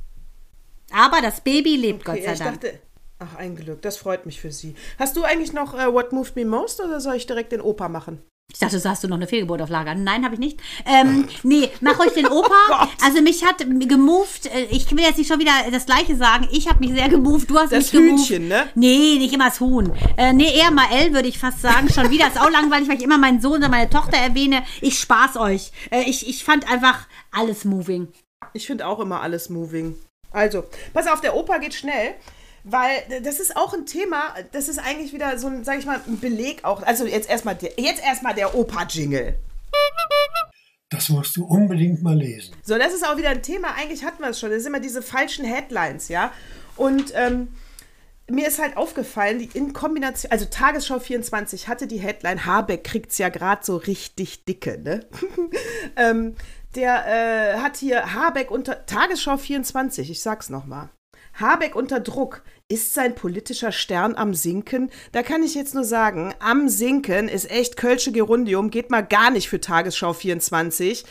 Aber 0.92 1.22
das 1.22 1.42
Baby 1.42 1.76
lebt, 1.76 2.08
Okay, 2.08 2.18
Gott 2.18 2.26
sei 2.26 2.34
ich 2.34 2.40
Dank. 2.40 2.62
dachte, 2.62 2.80
ach, 3.20 3.36
ein 3.36 3.56
Glück, 3.56 3.82
das 3.84 3.98
freut 3.98 4.26
mich 4.26 4.42
für 4.42 4.52
sie. 4.52 4.76
Hast 4.98 5.16
du 5.16 5.24
eigentlich 5.24 5.54
noch 5.54 5.74
äh, 5.76 5.92
What 5.94 6.12
Moved 6.14 6.36
Me 6.36 6.46
Most 6.46 6.82
oder 6.82 7.00
soll 7.00 7.16
ich 7.16 7.28
direkt 7.28 7.52
den 7.52 7.62
Opa 7.62 7.90
machen? 7.90 8.22
Ich 8.52 8.60
dachte, 8.60 8.80
so 8.80 8.88
hast 8.88 9.04
du 9.04 9.08
noch 9.08 9.16
eine 9.16 9.26
Fehlgeburt 9.26 9.62
auf 9.64 9.70
Lager. 9.70 9.96
Nein, 9.96 10.24
habe 10.24 10.36
ich 10.36 10.40
nicht. 10.40 10.60
Ähm, 10.86 11.28
nee, 11.42 11.70
mach 11.82 12.00
euch 12.00 12.14
den 12.14 12.28
Opa. 12.28 12.54
Gott. 12.68 12.90
also 13.04 13.22
mich 13.22 13.44
hat 13.44 13.58
gemoved, 13.58 14.46
äh, 14.46 14.66
ich 14.70 14.92
will 14.92 15.00
jetzt 15.00 15.18
nicht 15.18 15.28
schon 15.28 15.40
wieder 15.40 15.52
das 15.72 15.88
Gleiche 15.88 16.16
sagen. 16.16 16.48
Ich 16.52 16.70
habe 16.70 16.80
mich 16.80 16.92
sehr 16.94 17.10
gemoved, 17.10 17.50
du 17.50 17.58
hast 17.58 17.72
Das 17.72 17.92
mich 17.92 17.92
gemoved. 17.92 18.30
Hühnchen, 18.30 18.48
ne? 18.50 18.68
Nee, 18.76 19.16
nicht 19.18 19.34
immer 19.34 19.46
das 19.50 19.60
Huhn. 19.60 19.92
Äh, 20.18 20.34
nee, 20.34 20.56
eher 20.56 20.70
mal 20.70 20.86
L, 20.92 21.14
würde 21.14 21.28
ich 21.30 21.40
fast 21.40 21.62
sagen. 21.62 21.90
Schon 21.92 22.12
wieder 22.12 22.28
ist 22.28 22.40
auch 22.40 22.52
langweilig, 22.52 22.88
weil 22.90 22.98
ich 22.98 23.04
immer 23.04 23.18
meinen 23.18 23.42
Sohn 23.42 23.58
oder 23.58 23.70
meine 23.70 23.90
Tochter 23.90 24.18
erwähne. 24.18 24.64
Ich 24.82 25.00
spaß 25.00 25.38
euch. 25.38 25.72
Äh, 25.90 26.04
ich, 26.04 26.30
ich 26.30 26.44
fand 26.44 26.70
einfach 26.72 27.08
alles 27.32 27.66
moving. 27.66 28.10
Ich 28.54 28.68
finde 28.68 28.86
auch 28.86 29.00
immer 29.00 29.22
alles 29.22 29.50
moving. 29.50 29.96
Also, 30.32 30.64
pass 30.94 31.08
auf, 31.08 31.22
der 31.22 31.36
Opa 31.36 31.58
geht 31.58 31.74
schnell, 31.74 32.16
weil 32.64 33.04
das 33.24 33.40
ist 33.40 33.56
auch 33.56 33.74
ein 33.74 33.86
Thema, 33.86 34.34
das 34.52 34.70
ist 34.70 34.80
eigentlich 34.80 35.14
wieder 35.14 35.38
so 35.38 35.48
ein, 35.48 35.64
sag 35.64 35.80
ich 35.80 35.86
mal, 35.86 36.00
ein 36.08 36.20
Beleg 36.20 36.64
auch. 36.64 36.82
Also 36.84 37.06
jetzt 37.06 37.30
erstmal 37.30 37.56
der, 37.56 37.74
jetzt 37.78 38.04
erstmal 38.04 38.34
der 38.34 38.56
Opa-Jingle. 38.56 39.38
Das 40.90 41.10
musst 41.10 41.36
du 41.36 41.46
unbedingt 41.46 42.04
mal 42.04 42.16
lesen. 42.16 42.56
So, 42.64 42.78
das 42.78 42.94
ist 42.94 43.06
auch 43.06 43.18
wieder 43.18 43.30
ein 43.30 43.42
Thema, 43.42 43.70
eigentlich 43.76 44.06
hatten 44.06 44.22
wir 44.22 44.30
es 44.30 44.40
schon. 44.40 44.52
Das 44.52 44.64
sind 44.64 44.72
immer 44.72 44.80
diese 44.80 45.02
falschen 45.02 45.44
Headlines, 45.44 46.08
ja. 46.08 46.32
Und 46.76 47.12
ähm, 47.16 47.50
mir 48.30 48.48
ist 48.48 48.60
halt 48.60 48.78
aufgefallen, 48.78 49.40
die 49.40 49.50
in 49.54 49.74
Kombination, 49.74 50.32
also 50.32 50.46
Tagesschau 50.46 51.00
24 51.00 51.68
hatte 51.68 51.88
die 51.88 51.98
Headline, 51.98 52.46
Habeck 52.46 52.84
kriegt's 52.84 53.18
ja 53.18 53.30
gerade 53.30 53.66
so 53.66 53.76
richtig 53.78 54.46
dicke, 54.46 54.80
ne? 54.80 55.06
ähm, 55.98 56.36
der 56.76 57.06
äh, 57.56 57.60
hat 57.60 57.78
hier 57.78 58.14
Habeck 58.14 58.52
unter 58.52 58.86
Tagesschau 58.86 59.38
24, 59.38 60.10
ich 60.10 60.22
sag's 60.22 60.50
nochmal. 60.50 60.90
Habeck 61.34 61.76
unter 61.76 62.00
Druck. 62.00 62.44
Ist 62.70 62.94
sein 62.94 63.14
politischer 63.14 63.74
Stern 63.74 64.16
am 64.16 64.34
Sinken? 64.34 64.90
Da 65.12 65.22
kann 65.22 65.44
ich 65.44 65.54
jetzt 65.54 65.76
nur 65.76 65.84
sagen, 65.84 66.34
am 66.40 66.70
Sinken 66.70 67.28
ist 67.28 67.52
echt 67.52 67.76
Kölsche 67.76 68.14
Gerundium, 68.14 68.70
geht 68.70 68.90
mal 68.90 69.02
gar 69.02 69.32
nicht 69.32 69.50
für 69.50 69.60
Tagesschau 69.60 70.14
24. 70.14 71.04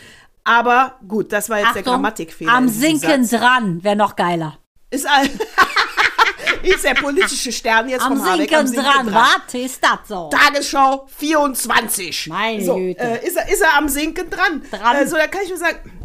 Aber 0.45 0.99
gut, 1.07 1.31
das 1.31 1.51
war 1.51 1.59
jetzt 1.59 1.75
der 1.75 1.81
Achtung, 1.81 1.93
Grammatikfehler. 1.93 2.53
Am 2.53 2.69
Sinken 2.69 3.29
dran, 3.29 3.85
wäre 3.85 3.97
noch 3.97 4.17
geiler. 4.17 4.59
Ist, 4.91 5.07
all 5.07 5.27
ist 6.63 6.85
der 6.85 6.95
politische 6.95 7.53
Stern 7.53 7.89
jetzt 7.91 8.03
Am 8.03 8.17
vom 8.17 8.27
Habeck 8.27 8.49
Sinken, 8.51 8.75
dran, 8.75 9.13
warte, 9.13 9.59
ist 9.59 9.85
das 9.85 10.09
so? 10.09 10.31
Tagesschau 10.31 11.07
24. 11.19 12.29
Meine 12.29 12.65
so, 12.65 12.77
Güte. 12.77 12.99
Äh, 12.99 13.27
ist, 13.27 13.37
er, 13.37 13.49
ist 13.53 13.61
er 13.61 13.77
am 13.77 13.89
Sinken 13.89 14.31
dran? 14.31 14.63
Dran. 14.71 14.97
Äh, 14.97 15.07
so, 15.07 15.17
da 15.17 15.27
kann 15.27 15.43
ich 15.43 15.51
nur 15.51 15.59
sagen, 15.59 16.02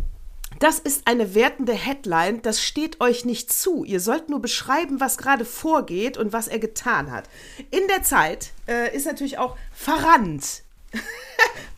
das 0.59 0.79
ist 0.79 1.07
eine 1.07 1.35
wertende 1.35 1.73
Headline, 1.73 2.41
das 2.41 2.61
steht 2.61 3.01
euch 3.01 3.25
nicht 3.25 3.51
zu. 3.51 3.83
Ihr 3.83 3.99
sollt 3.99 4.29
nur 4.29 4.41
beschreiben, 4.41 4.99
was 4.99 5.17
gerade 5.17 5.45
vorgeht 5.45 6.17
und 6.17 6.33
was 6.33 6.47
er 6.47 6.59
getan 6.59 7.11
hat. 7.11 7.25
In 7.71 7.87
der 7.87 8.03
Zeit 8.03 8.51
äh, 8.67 8.95
ist 8.95 9.05
natürlich 9.05 9.37
auch 9.37 9.57
verrannt. 9.71 10.63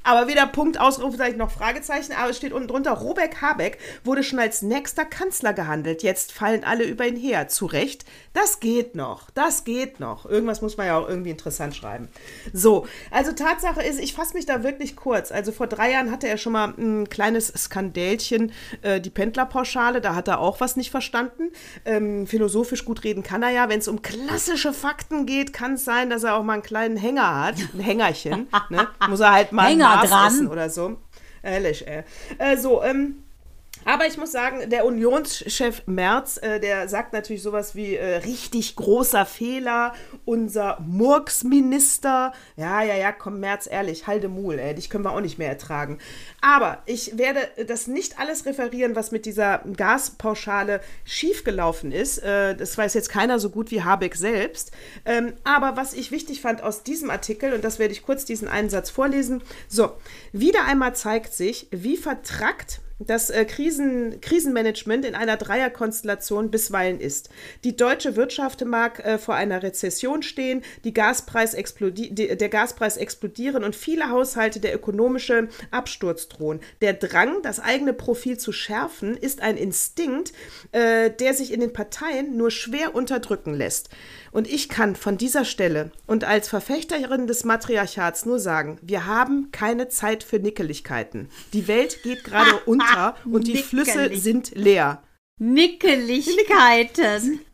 aber 0.04 0.28
weder 0.28 0.46
Punkt, 0.46 0.80
Ausrufezeichen 0.80 1.38
noch 1.38 1.52
Fragezeichen, 1.52 2.14
aber 2.14 2.30
es 2.30 2.38
steht 2.38 2.54
unten 2.54 2.68
drunter, 2.68 2.92
Robert 2.92 3.42
Habeck 3.42 3.80
wurde 4.04 4.24
schon 4.24 4.40
als 4.40 4.62
nächster 4.62 5.06
Kanzler 5.06 5.54
gehandelt. 5.54 6.04
Jetzt 6.04 6.32
fallen 6.32 6.64
alle 6.64 6.84
über 6.84 7.08
ihn 7.08 7.18
her. 7.18 7.48
Zu 7.48 7.66
Recht, 7.66 8.06
das 8.34 8.60
geht 8.60 8.96
noch, 8.96 9.30
das 9.32 9.64
geht 9.64 10.00
noch. 10.00 10.26
Irgendwas 10.26 10.62
muss 10.62 10.78
man 10.78 10.88
ja 10.88 10.98
auch 10.98 11.10
irgendwie 11.10 11.32
interessant 11.32 11.76
schreiben. 11.76 12.10
So, 12.54 12.86
also 13.12 13.32
Tatsache 13.32 13.82
ist, 13.82 14.00
ich 14.00 14.14
fasse 14.14 14.34
mich 14.36 14.46
da 14.46 14.64
wirklich 14.64 14.96
kurz. 14.96 15.32
Also 15.32 15.52
vor 15.52 15.68
drei 15.68 15.92
Jahren 15.92 16.12
hatte 16.12 16.28
er 16.28 16.38
schon 16.38 16.54
mal 16.54 16.74
ein 16.78 17.10
kleines 17.10 17.48
Skandälchen, 17.48 18.52
äh, 18.82 19.02
die 19.02 19.10
Pendlerpauschale, 19.10 20.02
da 20.02 20.16
hat 20.16 20.28
er 20.28 20.40
auch 20.40 20.60
was 20.60 20.76
nicht 20.76 20.92
verstanden. 20.92 21.52
Ähm, 21.86 22.28
philosophisch 22.28 22.86
gut 22.86 23.04
reden 23.04 23.24
kann 23.24 23.42
er 23.42 23.50
ja. 23.50 23.70
Wenn 23.70 23.80
es 23.80 23.88
um 23.88 24.02
klassische 24.02 24.74
Fakten 24.74 25.26
geht, 25.26 25.52
kann 25.54 25.74
es 25.74 25.86
sein, 25.86 26.10
dass 26.10 26.24
er 26.24 26.36
auch 26.36 26.44
mal 26.44 26.54
einen 26.54 26.64
kleinen 26.64 26.98
Hänger 26.98 27.44
hat, 27.46 27.56
ein 27.74 27.80
Hängerchen. 27.80 28.48
ne? 28.70 28.88
Muss 29.08 29.20
er 29.20 29.34
halt 29.34 29.52
mal 29.52 29.70
Hänger 29.70 30.04
dran. 30.06 30.48
oder 30.48 30.70
so. 30.70 30.98
Ehrlich, 31.42 31.88
ey. 31.88 32.04
Äh, 32.38 32.58
so, 32.58 32.84
ähm, 32.84 33.24
aber 33.86 34.08
ich 34.08 34.18
muss 34.18 34.32
sagen, 34.32 34.70
der 34.70 34.86
Unionschef 34.86 35.84
Merz, 35.86 36.38
äh, 36.38 36.60
der 36.60 36.88
sagt 36.90 37.14
natürlich 37.14 37.42
sowas 37.42 37.76
wie 37.76 37.96
äh, 37.96 38.18
richtig 38.18 38.76
großer 38.76 39.26
Fehler, 39.26 39.94
unser 40.26 40.80
Murksminister. 40.82 42.34
Ja, 42.56 42.82
ja, 42.84 42.96
ja, 42.96 43.12
komm, 43.12 43.40
Merz, 43.40 43.68
ehrlich, 43.72 44.08
halde 44.08 44.28
Mul, 44.28 44.60
ey, 44.60 44.76
dich 44.76 44.90
können 44.90 45.04
wir 45.06 45.12
auch 45.12 45.22
nicht 45.22 45.40
mehr 45.40 45.50
ertragen. 45.50 45.98
Aber 46.42 46.84
ich 46.86 47.18
werde 47.18 47.40
das 47.68 47.88
nicht 47.88 48.20
alles 48.20 48.46
referieren, 48.46 48.96
was 48.96 49.12
mit 49.12 49.26
dieser 49.26 49.60
Gaspauschale 49.76 50.82
schiefgelaufen 51.06 51.92
ist. 51.92 52.20
Äh, 52.20 52.56
das 52.56 52.78
weiß 52.78 52.94
jetzt 52.94 53.10
keiner 53.10 53.40
so 53.40 53.50
gut 53.50 53.72
wie 53.72 53.84
Habeck 53.84 54.16
selbst. 54.16 54.72
Ähm, 55.06 55.34
aber 55.44 55.78
was 55.78 55.94
ich 55.94 56.12
wichtig 56.12 56.42
fand 56.42 56.62
aus 56.64 56.84
diesem 56.84 57.10
Artikel, 57.10 57.54
und 57.54 57.64
das 57.64 57.80
werde 57.80 57.94
ich 57.94 58.04
kurz 58.04 58.26
diesen 58.26 58.48
einen 58.48 58.70
Satz 58.70 58.90
vorlesen. 58.90 59.42
So, 59.68 59.94
wieder 60.32 60.66
einmal 60.66 60.96
zeigt 60.96 61.34
sich, 61.34 61.68
wie 61.72 61.98
vertrackt 61.98 62.82
das 63.00 63.30
äh, 63.30 63.46
Krisen, 63.46 64.20
Krisenmanagement 64.22 65.06
in 65.06 65.16
einer 65.16 65.38
Dreierkonstellation 65.38 66.52
bisweilen 66.52 67.00
ist. 67.00 67.30
Die 67.64 67.76
deutsche 67.76 68.16
Wirtschaft 68.16 68.66
mag 68.66 69.00
äh, 69.00 69.18
vor 69.18 69.36
einer 69.36 69.64
Rezession 69.64 70.22
stehen, 70.22 70.64
Gaspreis 70.94 71.56
die, 71.80 72.14
der 72.14 72.50
Gaspreis 72.50 72.98
explodieren 72.98 73.64
und 73.64 73.76
viele 73.76 74.10
Haushalte 74.10 74.60
der 74.60 74.76
ökonomische 74.76 75.48
Absturz 75.72 76.28
drohen. 76.28 76.60
Der 76.82 76.94
Drang, 76.94 77.42
das 77.42 77.60
eigene 77.60 77.94
Profil 77.94 78.38
zu 78.38 78.52
schärfen, 78.52 79.16
ist 79.16 79.42
ein 79.42 79.56
Instinkt, 79.56 80.34
äh, 80.74 81.10
der 81.10 81.34
sich 81.34 81.54
in 81.54 81.62
den 81.62 81.72
Parteien 81.74 82.36
nur 82.36 82.52
schwer 82.52 82.96
unterdrücken 82.96 83.54
lässt. 83.54 83.90
Und 84.32 84.48
ich 84.48 84.70
kann 84.70 84.96
von 84.96 85.18
dieser 85.18 85.46
Stelle 85.46 85.92
und 86.06 86.24
als 86.24 86.50
Verfechterin 86.50 87.26
des 87.26 87.46
Matriarchats 87.46 88.26
nur 88.26 88.40
sagen, 88.40 88.78
wir 88.82 89.08
haben 89.08 89.50
keine 89.52 89.90
Zeit 89.90 90.24
für 90.24 90.38
Nickeligkeiten. 90.38 91.30
Die 91.54 91.68
Welt 91.68 92.04
geht 92.04 92.24
gerade 92.24 92.58
unter 92.66 92.89
und 93.26 93.48
die 93.48 93.58
Flüsse 93.58 94.16
sind 94.16 94.52
leer. 94.56 95.04
Nickeligkeiten. 95.38 97.40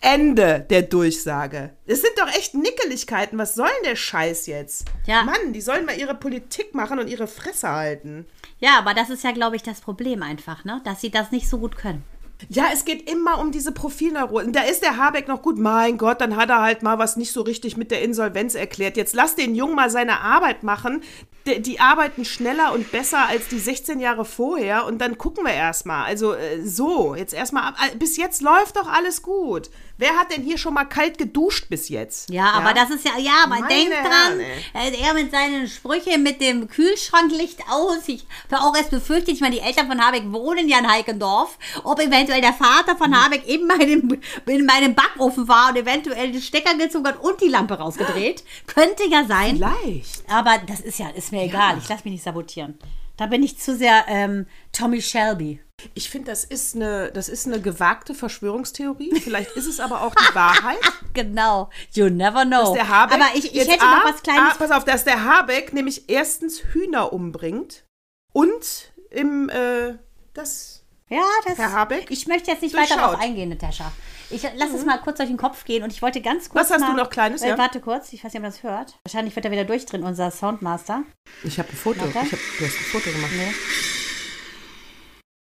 Ende 0.00 0.66
der 0.68 0.82
Durchsage. 0.82 1.70
Es 1.86 2.02
sind 2.02 2.12
doch 2.18 2.28
echt 2.28 2.54
Nickeligkeiten. 2.54 3.38
Was 3.38 3.54
soll 3.54 3.70
denn 3.76 3.90
der 3.90 3.96
Scheiß 3.96 4.46
jetzt? 4.46 4.84
Ja. 5.06 5.22
Mann, 5.22 5.54
die 5.54 5.62
sollen 5.62 5.86
mal 5.86 5.98
ihre 5.98 6.14
Politik 6.14 6.74
machen 6.74 6.98
und 6.98 7.08
ihre 7.08 7.26
Fresse 7.26 7.70
halten. 7.70 8.26
Ja, 8.58 8.78
aber 8.78 8.92
das 8.92 9.08
ist 9.08 9.24
ja, 9.24 9.32
glaube 9.32 9.56
ich, 9.56 9.62
das 9.62 9.80
Problem 9.80 10.22
einfach, 10.22 10.66
ne? 10.66 10.82
Dass 10.84 11.00
sie 11.00 11.10
das 11.10 11.30
nicht 11.30 11.48
so 11.48 11.58
gut 11.58 11.76
können. 11.76 12.04
Ja, 12.48 12.66
es 12.72 12.84
geht 12.84 13.08
immer 13.10 13.38
um 13.38 13.52
diese 13.52 13.72
Profilneuronen. 13.72 14.52
Da 14.52 14.62
ist 14.62 14.82
der 14.82 14.96
Habeck 14.96 15.28
noch 15.28 15.42
gut. 15.42 15.58
Mein 15.58 15.98
Gott, 15.98 16.20
dann 16.20 16.36
hat 16.36 16.50
er 16.50 16.62
halt 16.62 16.82
mal 16.82 16.98
was 16.98 17.16
nicht 17.16 17.32
so 17.32 17.42
richtig 17.42 17.76
mit 17.76 17.90
der 17.90 18.02
Insolvenz 18.02 18.54
erklärt. 18.54 18.96
Jetzt 18.96 19.14
lass 19.14 19.34
den 19.34 19.54
Jungen 19.54 19.74
mal 19.74 19.90
seine 19.90 20.20
Arbeit 20.20 20.62
machen. 20.62 21.02
Die, 21.46 21.60
die 21.60 21.80
arbeiten 21.80 22.24
schneller 22.24 22.72
und 22.72 22.90
besser 22.90 23.28
als 23.28 23.48
die 23.48 23.58
16 23.58 24.00
Jahre 24.00 24.24
vorher 24.24 24.86
und 24.86 24.98
dann 24.98 25.18
gucken 25.18 25.44
wir 25.44 25.52
erstmal. 25.52 26.04
Also 26.04 26.34
äh, 26.34 26.62
so, 26.66 27.14
jetzt 27.14 27.34
erstmal 27.34 27.64
ab. 27.64 27.76
Äh, 27.92 27.96
Bis 27.96 28.16
jetzt 28.16 28.42
läuft 28.42 28.76
doch 28.76 28.88
alles 28.88 29.22
gut. 29.22 29.70
Wer 29.96 30.16
hat 30.16 30.32
denn 30.32 30.42
hier 30.42 30.58
schon 30.58 30.74
mal 30.74 30.84
kalt 30.84 31.18
geduscht 31.18 31.68
bis 31.68 31.88
jetzt? 31.88 32.28
Ja, 32.28 32.50
aber 32.50 32.74
das 32.74 32.90
ist 32.90 33.04
ja, 33.04 33.12
ja, 33.16 33.46
man 33.48 33.60
Meine 33.60 33.68
denkt 33.68 33.92
dran, 33.92 34.40
Herren, 34.72 34.94
äh, 34.94 35.00
er 35.00 35.14
mit 35.14 35.30
seinen 35.30 35.68
Sprüchen 35.68 36.22
mit 36.22 36.40
dem 36.40 36.68
Kühlschranklicht 36.68 37.60
aus. 37.70 38.08
Ich 38.08 38.26
habe 38.50 38.64
auch 38.64 38.76
erst 38.76 38.90
befürchtet, 38.90 39.34
ich 39.34 39.40
meine, 39.40 39.54
die 39.54 39.60
Eltern 39.60 39.86
von 39.86 40.04
Habeck 40.04 40.24
wohnen 40.32 40.68
ja 40.68 40.78
in 40.78 40.90
Heikendorf, 40.90 41.58
ob 41.84 42.00
eventuell 42.00 42.40
der 42.40 42.52
Vater 42.52 42.96
von 42.96 43.14
Habeck 43.14 43.46
in 43.46 43.66
meinem, 43.68 44.20
in 44.46 44.66
meinem 44.66 44.94
Backofen 44.94 45.46
war 45.46 45.70
und 45.70 45.76
eventuell 45.76 46.32
den 46.32 46.42
Stecker 46.42 46.74
gezogen 46.74 47.06
hat 47.06 47.22
und 47.22 47.40
die 47.40 47.48
Lampe 47.48 47.74
rausgedreht. 47.74 48.42
Könnte 48.66 49.08
ja 49.08 49.24
sein. 49.24 49.56
Vielleicht. 49.56 50.28
Aber 50.28 50.58
das 50.66 50.80
ist 50.80 50.98
ja, 50.98 51.08
ist 51.10 51.30
mir 51.30 51.42
egal. 51.42 51.78
Ich 51.78 51.88
lasse 51.88 52.02
mich 52.04 52.14
nicht 52.14 52.24
sabotieren. 52.24 52.78
Da 53.16 53.26
bin 53.26 53.42
ich 53.42 53.58
zu 53.58 53.76
sehr 53.76 54.04
ähm, 54.08 54.46
Tommy 54.72 55.00
Shelby. 55.00 55.60
Ich 55.94 56.08
finde, 56.10 56.30
das, 56.30 56.44
ist 56.44 56.74
eine- 56.76 57.10
das 57.12 57.28
ist 57.28 57.46
eine 57.46 57.60
gewagte 57.60 58.14
Verschwörungstheorie. 58.14 59.20
Vielleicht 59.20 59.50
ist 59.52 59.66
es 59.66 59.80
aber 59.80 60.02
auch 60.02 60.14
die 60.14 60.34
Wahrheit. 60.34 60.78
Genau. 61.14 61.70
You 61.92 62.08
never 62.08 62.44
know. 62.44 62.60
dass 62.60 62.72
der 62.72 62.88
Habeck 62.88 63.14
Aber 63.20 63.36
ich, 63.36 63.54
ich 63.54 63.68
hätte 63.68 63.84
noch 63.84 64.04
was 64.04 64.20
Kleines. 64.22 64.54
A, 64.54 64.54
pass 64.56 64.70
auf, 64.72 64.84
dass 64.84 65.04
der 65.04 65.24
Habeck 65.24 65.72
nämlich 65.72 66.08
erstens 66.10 66.58
Hühner 66.72 67.12
umbringt 67.12 67.84
und 68.32 68.92
im, 69.10 69.48
äh, 69.48 69.94
das, 70.32 70.83
Ja, 71.14 71.24
das. 71.46 71.58
Herr 71.58 71.72
Habeck, 71.72 72.10
Ich 72.10 72.26
möchte 72.26 72.50
jetzt 72.50 72.62
nicht 72.62 72.74
weiter 72.76 72.96
darauf 72.96 73.20
eingehen, 73.20 73.48
Natascha. 73.50 73.92
Ich 74.30 74.42
lass 74.56 74.72
es 74.72 74.84
mal 74.84 74.98
kurz 74.98 75.18
durch 75.18 75.28
den 75.28 75.36
Kopf 75.36 75.64
gehen 75.64 75.82
und 75.82 75.92
ich 75.92 76.00
wollte 76.02 76.20
ganz 76.20 76.48
kurz. 76.48 76.64
Was 76.64 76.70
hast 76.72 76.80
mal, 76.80 76.90
du 76.90 76.96
noch 76.96 77.10
Kleines, 77.10 77.42
Äh, 77.42 77.50
ja? 77.50 77.58
Warte 77.58 77.80
kurz, 77.80 78.12
ich 78.12 78.24
weiß 78.24 78.32
nicht, 78.32 78.36
ob 78.40 78.42
man 78.42 78.50
das 78.50 78.62
hört. 78.62 78.98
Wahrscheinlich 79.04 79.36
wird 79.36 79.44
er 79.44 79.52
wieder 79.52 79.64
durchdrehen, 79.64 80.02
unser 80.02 80.30
Soundmaster. 80.30 81.02
ich 81.44 81.58
habe 81.58 81.68
ein 81.68 81.76
Foto, 81.76 82.00
Warte. 82.00 82.26
ich 82.26 82.32
hab, 82.32 82.38
du 82.58 82.64
hast 82.64 82.78
ein 82.78 82.84
Foto 82.90 83.10
gemacht. 83.10 83.32
Nee. 83.36 83.54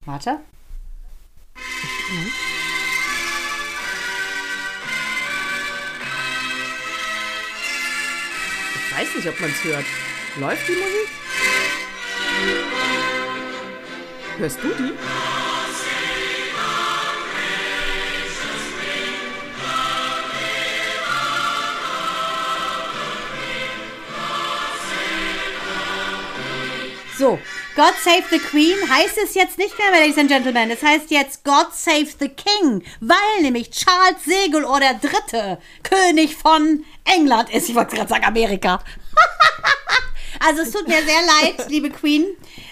Warte. 0.05 0.39
Ich 8.76 8.97
weiß 8.97 9.15
nicht, 9.15 9.28
ob 9.28 9.39
man 9.39 9.49
es 9.49 9.63
hört. 9.63 9.86
Läuft 10.39 10.67
die 10.67 10.74
Musik? 10.74 11.09
Hörst 14.38 14.63
du 14.63 14.67
die? 14.69 14.93
So, 27.22 27.38
God 27.76 27.93
Save 28.03 28.24
the 28.32 28.39
Queen 28.39 28.76
heißt 28.89 29.15
es 29.24 29.36
jetzt 29.36 29.59
nicht 29.59 29.78
mehr, 29.78 29.91
Ladies 29.91 30.17
and 30.17 30.28
Gentlemen. 30.28 30.72
Es 30.72 30.82
heißt 30.82 31.11
jetzt 31.11 31.43
God 31.43 31.67
Save 31.72 32.07
the 32.19 32.30
King, 32.30 32.84
weil 32.99 33.43
nämlich 33.43 33.69
Charles 33.69 34.26
Segulohr 34.26 34.80
der 34.80 34.95
Dritte 34.95 35.59
König 35.84 36.36
von 36.36 36.84
England 37.05 37.51
ist. 37.51 37.69
Ich 37.69 37.76
wollte 37.76 37.95
gerade 37.95 38.09
sagen 38.09 38.26
Amerika. 38.26 38.84
Also 40.43 40.63
es 40.63 40.71
tut 40.71 40.87
mir 40.87 41.03
sehr 41.03 41.21
leid, 41.21 41.69
liebe 41.69 41.91
Queen, 41.91 42.25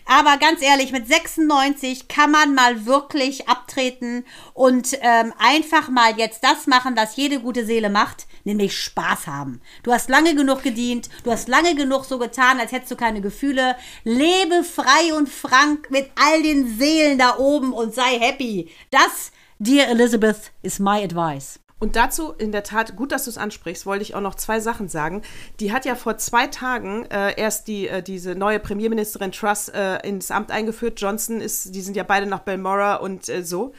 aber 0.06 0.38
ganz 0.38 0.64
ehrlich, 0.64 0.92
mit 0.92 1.08
96 1.08 2.08
kann 2.08 2.32
man 2.32 2.56
mal 2.56 2.88
wirklich 2.88 3.48
abtreten 3.48 4.26
und 4.56 4.98
ähm, 5.02 5.34
einfach 5.38 5.90
mal 5.90 6.18
jetzt 6.18 6.44
das 6.44 6.66
machen, 6.66 6.98
was 6.98 7.16
jede 7.16 7.40
gute 7.40 7.68
Seele 7.68 7.92
macht, 7.92 8.26
nämlich 8.44 8.76
Spaß 8.76 9.28
haben. 9.28 9.62
Du 9.84 9.92
hast 9.92 10.10
lange 10.10 10.34
genug 10.34 10.64
gedient, 10.64 11.10
du 11.24 11.32
hast 11.32 11.48
lange 11.48 11.76
genug 11.76 12.06
so 12.06 12.18
getan, 12.18 12.60
als 12.60 12.72
hättest 12.72 12.92
du 12.92 12.96
keine 12.96 13.22
Gefühle. 13.22 13.76
Lebe 14.04 14.64
frei 14.64 15.14
und 15.16 15.30
frank 15.30 15.92
mit 15.92 16.10
all 16.16 16.42
den 16.42 16.80
Seelen 16.80 17.20
da 17.20 17.38
oben 17.38 17.72
und 17.74 17.94
sei 17.94 18.18
happy. 18.20 18.72
Das, 18.90 19.32
dear 19.60 19.88
Elizabeth, 19.90 20.52
is 20.64 20.80
my 20.80 21.04
advice. 21.04 21.60
Und 21.80 21.96
dazu, 21.96 22.34
in 22.34 22.52
der 22.52 22.64
Tat, 22.64 22.96
gut, 22.98 23.12
dass 23.12 23.24
du 23.24 23.30
es 23.30 23.38
ansprichst, 23.38 23.86
wollte 23.86 24.04
ich 24.04 24.14
auch 24.14 24.22
noch 24.22 24.36
zwei 24.36 24.60
Sachen 24.60 24.90
sagen. 24.90 25.22
Die 25.62 25.72
hat 25.72 25.86
ja 25.86 25.96
vor 25.96 26.18
zwei 26.18 26.48
Tagen 26.48 27.06
äh, 27.06 27.40
erst 27.40 27.68
die, 27.70 27.88
äh, 27.88 28.04
diese 28.04 28.36
neue 28.36 28.60
Premierministerin 28.60 29.32
Truss 29.32 29.70
äh, 29.70 30.06
ins 30.08 30.30
Amt 30.30 30.52
eingeführt. 30.52 31.00
Johnson 31.00 31.40
ist, 31.40 31.74
die 31.74 31.82
sind 31.82 31.96
ja 31.96 32.04
beide 32.04 32.26
nach 32.26 32.40
Belmora 32.40 32.96
und 32.96 33.30
äh, 33.30 33.44
so. 33.44 33.74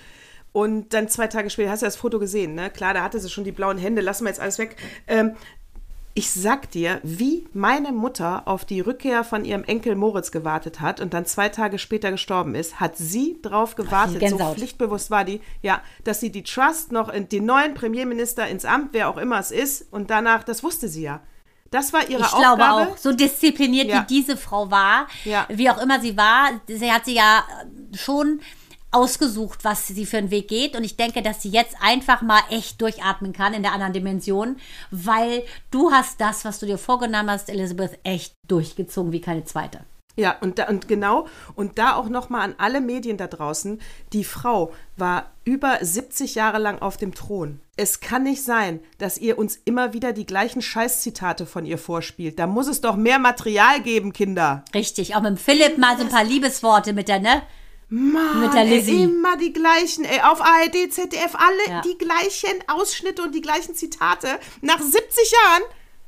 Und 0.53 0.95
dann 0.95 1.09
zwei 1.09 1.29
Tage 1.29 1.49
später, 1.49 1.71
hast 1.71 1.83
du 1.83 1.87
das 1.87 1.95
Foto 1.97 2.19
gesehen, 2.19 2.55
ne? 2.55 2.71
Klar, 2.71 2.93
da 2.93 3.05
hatte 3.05 3.21
sie 3.21 3.31
schon 3.31 3.45
die 3.45 3.53
blauen 3.53 3.79
Hände, 3.79 4.01
lassen 4.01 4.25
wir 4.25 4.31
jetzt 4.31 4.41
alles 4.41 4.59
weg. 4.59 4.77
Ähm, 5.07 5.37
ich 6.15 6.31
sag 6.33 6.71
dir, 6.73 7.01
wie 7.05 7.47
meine 7.53 7.93
Mutter 7.93 8.43
auf 8.47 8.65
die 8.65 8.81
Rückkehr 8.81 9.23
von 9.25 9.45
ihrem 9.45 9.63
Enkel 9.65 9.95
Moritz 9.95 10.33
gewartet 10.33 10.81
hat 10.81 11.01
und 11.01 11.15
dann 11.15 11.25
zwei 11.25 11.49
Tage 11.49 11.79
später 11.79 12.11
gestorben 12.11 12.55
ist, 12.55 12.81
hat 12.81 12.97
sie 12.97 13.39
drauf 13.43 13.77
gewartet, 13.77 14.15
so 14.15 14.19
Gänsehaut. 14.19 14.57
pflichtbewusst 14.57 15.11
war 15.11 15.25
die, 15.25 15.41
ja, 15.63 15.81
dass 16.05 16.21
sie 16.21 16.31
die 16.31 16.43
Trust 16.43 16.91
noch 16.93 17.09
in 17.09 17.29
den 17.29 17.47
neuen 17.47 17.75
Premierminister 17.75 18.47
ins 18.49 18.65
Amt, 18.65 18.89
wer 18.93 19.09
auch 19.09 19.17
immer 19.19 19.39
es 19.39 19.51
ist, 19.53 19.87
und 19.93 20.11
danach, 20.11 20.43
das 20.43 20.63
wusste 20.65 20.89
sie 20.89 21.03
ja. 21.03 21.21
Das 21.71 21.93
war 21.93 22.09
ihre 22.11 22.23
Ich 22.23 22.33
Aufgabe. 22.33 22.57
glaube 22.57 22.91
auch, 22.93 22.97
so 22.97 23.13
diszipliniert 23.13 23.89
Ja. 23.89 24.03
wie 24.03 24.07
diese 24.07 24.37
Frau 24.37 24.69
war, 24.73 25.07
Ja. 25.25 25.47
wie 25.49 25.71
auch 25.71 25.81
immer 25.81 26.01
sie 26.01 26.17
war, 26.17 26.49
sie 26.67 26.91
hat 26.91 27.05
sie 27.05 27.15
ja 27.15 27.45
schon 27.95 28.41
ausgesucht, 28.91 29.65
was 29.65 29.87
sie 29.87 30.07
für 30.07 30.19
einen 30.19 30.31
Weg 30.31 30.49
geht. 30.49 30.77
Und 30.77 30.85
ich 30.85 30.97
denke, 30.97 31.23
dass 31.23 31.43
sie 31.43 31.51
jetzt 31.51 31.77
einfach 31.81 32.23
mal 32.23 32.41
echt 32.51 32.81
durchatmen 32.81 33.33
kann 33.33 33.55
in 33.55 33.63
der 33.63 33.73
anderen 33.73 33.93
Dimension, 33.93 34.57
weil 34.91 35.45
du 35.71 35.93
hast 35.93 36.21
das, 36.21 36.45
was 36.45 36.59
du 36.59 36.67
dir 36.67 36.79
vorgenommen 36.79 37.31
hast, 37.31 37.49
Elizabeth, 37.49 37.99
echt 38.03 38.35
durchgezogen 38.49 39.13
wie 39.13 39.21
keine 39.21 39.45
zweite. 39.45 39.81
Ja, 40.17 40.37
und, 40.41 40.59
da, 40.59 40.69
und 40.69 40.89
genau, 40.89 41.29
und 41.55 41.79
da 41.79 41.95
auch 41.95 42.09
nochmal 42.09 42.43
an 42.43 42.55
alle 42.59 42.81
Medien 42.81 43.17
da 43.17 43.27
draußen, 43.27 43.81
die 44.13 44.25
Frau 44.25 44.73
war 44.97 45.31
über 45.45 45.79
70 45.81 46.35
Jahre 46.35 46.59
lang 46.59 46.81
auf 46.83 46.97
dem 46.97 47.15
Thron. 47.15 47.61
Es 47.77 48.01
kann 48.01 48.25
nicht 48.25 48.43
sein, 48.43 48.81
dass 48.99 49.19
ihr 49.19 49.39
uns 49.39 49.59
immer 49.65 49.95
wieder 49.95 50.13
die 50.13 50.27
gleichen 50.27 50.63
Scheißzitate 50.63 51.47
von 51.47 51.65
ihr 51.65 51.79
vorspielt. 51.79 52.39
Da 52.39 52.47
muss 52.47 52.67
es 52.67 52.81
doch 52.81 52.97
mehr 52.97 53.19
Material 53.19 53.81
geben, 53.81 54.13
Kinder. 54.13 54.65
Richtig, 54.75 55.15
auch 55.15 55.23
mit 55.23 55.31
dem 55.31 55.37
Philipp 55.39 55.79
mal 55.79 55.97
so 55.97 56.03
ein 56.03 56.11
paar 56.11 56.25
Liebesworte 56.25 56.93
mit 56.93 57.09
der, 57.09 57.21
ne? 57.21 57.43
Mit 57.91 58.55
der 58.55 58.65
Lizzie. 58.65 59.03
immer 59.03 59.37
die 59.37 59.53
gleichen, 59.53 60.05
ey, 60.05 60.21
auf 60.21 60.41
ARD, 60.41 60.91
ZDF, 60.93 61.35
alle 61.35 61.69
Ja. 61.69 61.81
die 61.83 61.99
gleichen 61.99 62.57
Ausschnitte 62.69 63.23
und 63.23 63.35
die 63.35 63.41
gleichen 63.41 63.75
Zitate. 63.75 64.29
Nach 64.61 64.81
70 64.81 65.33
Jahren, 65.33 65.63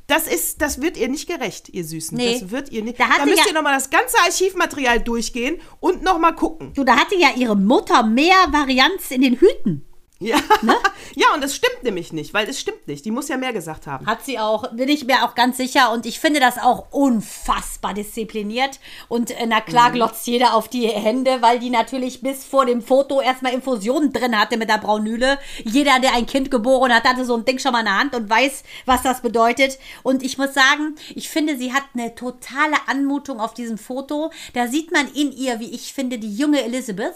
das 0.07 0.27
ist, 0.27 0.61
das 0.63 0.81
wird 0.81 0.97
ihr 0.97 1.09
nicht 1.09 1.29
gerecht, 1.29 1.69
ihr 1.71 1.85
Süßen. 1.85 2.17
Nee. 2.17 2.39
Das 2.41 2.51
wird 2.51 2.71
ihr 2.71 2.83
nicht. 2.83 3.01
Da 3.01 3.07
Da 3.19 3.25
müsst 3.25 3.39
ja- 3.39 3.47
ihr 3.49 3.55
nochmal 3.55 3.75
das 3.75 3.91
ganze 3.91 4.17
Archivmaterial 4.25 5.01
durchgehen 5.01 5.61
und 5.81 6.03
nochmal 6.03 6.35
gucken. 6.35 6.73
Du, 6.75 6.85
da 6.85 6.97
hatte 6.97 7.17
ja 7.17 7.29
ihre 7.37 7.57
Mutter 7.57 8.03
mehr 8.03 8.37
Varianz 8.51 9.11
in 9.11 9.23
den 9.23 9.37
Hüten. 9.37 9.85
Ja. 10.23 10.37
Ne? 10.63 10.75
ja, 11.15 11.27
und 11.35 11.43
das 11.43 11.55
stimmt 11.57 11.83
nämlich 11.83 12.13
nicht, 12.13 12.33
weil 12.33 12.49
es 12.49 12.61
stimmt 12.61 12.87
nicht. 12.87 13.05
Die 13.05 13.11
muss 13.11 13.29
ja 13.29 13.37
mehr 13.37 13.53
gesagt 13.53 13.87
haben. 13.87 14.07
Hat 14.07 14.25
sie 14.25 14.39
auch, 14.39 14.71
bin 14.73 14.89
ich 14.89 15.05
mir 15.05 15.25
auch 15.25 15.35
ganz 15.35 15.57
sicher. 15.57 15.93
Und 15.93 16.07
ich 16.07 16.21
finde 16.21 16.41
das 16.41 16.59
auch 16.59 16.87
unfassbar 16.93 17.95
diszipliniert. 17.95 18.79
Und 19.09 19.31
äh, 19.33 19.47
na 19.47 19.61
klar 19.61 19.91
Mhm. 19.91 19.95
glotzt 19.95 20.27
jeder 20.27 20.55
auf 20.55 20.69
die 20.69 20.87
Hände, 20.87 21.43
weil 21.43 21.59
die 21.59 21.71
natürlich 21.71 22.21
bis 22.23 22.45
vor 22.45 22.67
dem 22.67 22.83
Foto 22.83 23.21
erstmal 23.21 23.53
Infusionen 23.53 24.13
drin 24.13 24.39
hatte 24.39 24.57
mit 24.57 24.69
der 24.69 24.79
Braunüle. 24.79 25.39
Jeder, 25.65 25.99
der 26.01 26.15
ein 26.15 26.27
Kind 26.27 26.51
geboren 26.51 26.93
hat, 26.95 27.05
hatte 27.05 27.25
so 27.25 27.37
ein 27.37 27.45
Ding 27.45 27.59
schon 27.59 27.73
mal 27.73 27.81
in 27.81 27.87
der 27.87 27.99
Hand 27.99 28.15
und 28.15 28.31
weiß, 28.31 28.63
was 28.87 29.03
das 29.03 29.23
bedeutet. 29.23 29.79
Und 30.03 30.23
ich 30.23 30.39
muss 30.39 30.55
sagen, 30.55 30.95
ich 31.15 31.29
finde, 31.29 31.57
sie 31.57 31.73
hat 31.73 31.83
eine 31.95 32.15
totale 32.15 32.77
Anmutung 32.87 33.41
auf 33.41 33.55
diesem 33.55 33.79
Foto. 33.79 34.31
Da 34.55 34.69
sieht 34.69 34.93
man 34.93 35.13
in 35.15 35.33
ihr, 35.33 35.59
wie 35.61 35.75
ich 35.75 35.93
finde, 35.93 36.19
die 36.19 36.35
junge 36.35 36.63
Elizabeth. 36.63 37.15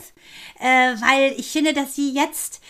Äh, 0.59 0.95
weil 1.01 1.35
ich 1.37 1.51
finde, 1.51 1.73
dass 1.73 1.95
sie 1.95 2.13
jetzt 2.13 2.61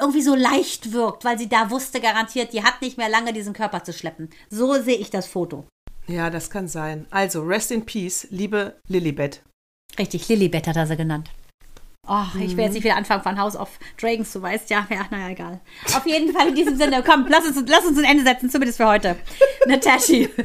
irgendwie 0.00 0.22
so 0.22 0.34
leicht 0.34 0.92
wirkt, 0.92 1.24
weil 1.24 1.38
sie 1.38 1.48
da 1.48 1.70
wusste 1.70 2.00
garantiert, 2.00 2.52
die 2.52 2.62
hat 2.62 2.82
nicht 2.82 2.98
mehr 2.98 3.08
lange 3.08 3.32
diesen 3.32 3.52
Körper 3.52 3.84
zu 3.84 3.92
schleppen. 3.92 4.30
So 4.50 4.74
sehe 4.82 4.96
ich 4.96 5.10
das 5.10 5.26
Foto. 5.26 5.66
Ja, 6.06 6.30
das 6.30 6.50
kann 6.50 6.68
sein. 6.68 7.06
Also, 7.10 7.42
rest 7.42 7.72
in 7.72 7.84
peace, 7.84 8.28
liebe 8.30 8.78
Lilibet. 8.88 9.42
Richtig, 9.98 10.28
Lilibet 10.28 10.66
hat 10.66 10.76
er 10.76 10.86
sie 10.86 10.96
genannt. 10.96 11.30
Oh, 12.08 12.22
ich 12.40 12.56
will 12.56 12.64
jetzt 12.64 12.74
nicht 12.74 12.84
wieder 12.84 12.96
anfangen 12.96 13.24
von 13.24 13.36
House 13.36 13.56
of 13.56 13.68
Dragons, 14.00 14.32
du 14.32 14.40
weißt 14.40 14.70
ja, 14.70 14.86
ja, 14.90 15.06
naja, 15.10 15.30
egal. 15.30 15.60
Auf 15.86 16.06
jeden 16.06 16.32
Fall 16.32 16.48
in 16.48 16.54
diesem 16.54 16.76
Sinne, 16.76 17.02
komm, 17.04 17.26
lass 17.28 17.44
uns, 17.44 17.68
lass 17.68 17.84
uns 17.84 17.98
ein 17.98 18.04
Ende 18.04 18.22
setzen, 18.22 18.48
zumindest 18.48 18.76
für 18.76 18.86
heute. 18.86 19.16
Natashi. 19.66 20.28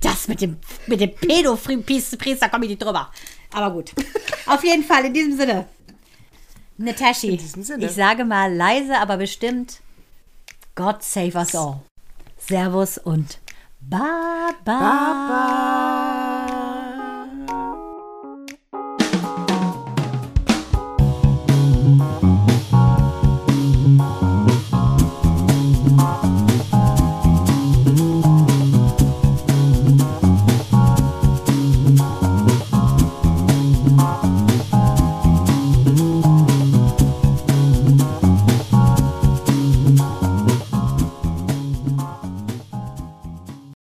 Das 0.00 0.28
mit 0.28 0.40
dem, 0.40 0.58
mit 0.86 1.00
dem 1.00 1.12
Pädo-Priester 1.12 2.48
komme 2.48 2.66
ich 2.66 2.70
nicht 2.70 2.82
drüber. 2.82 3.10
Aber 3.52 3.72
gut. 3.72 3.92
Auf 4.46 4.62
jeden 4.62 4.84
Fall, 4.84 5.06
in 5.06 5.12
diesem 5.12 5.36
Sinne. 5.36 5.66
Sinne. 7.64 7.86
ich 7.86 7.92
sage 7.92 8.24
mal 8.24 8.54
leise, 8.54 8.98
aber 8.98 9.16
bestimmt, 9.16 9.80
God 10.74 11.02
save 11.02 11.36
us 11.36 11.54
all. 11.54 11.80
Servus 12.38 12.98
und 12.98 13.40
Baba. 13.80 14.52
Baba. 14.64 15.88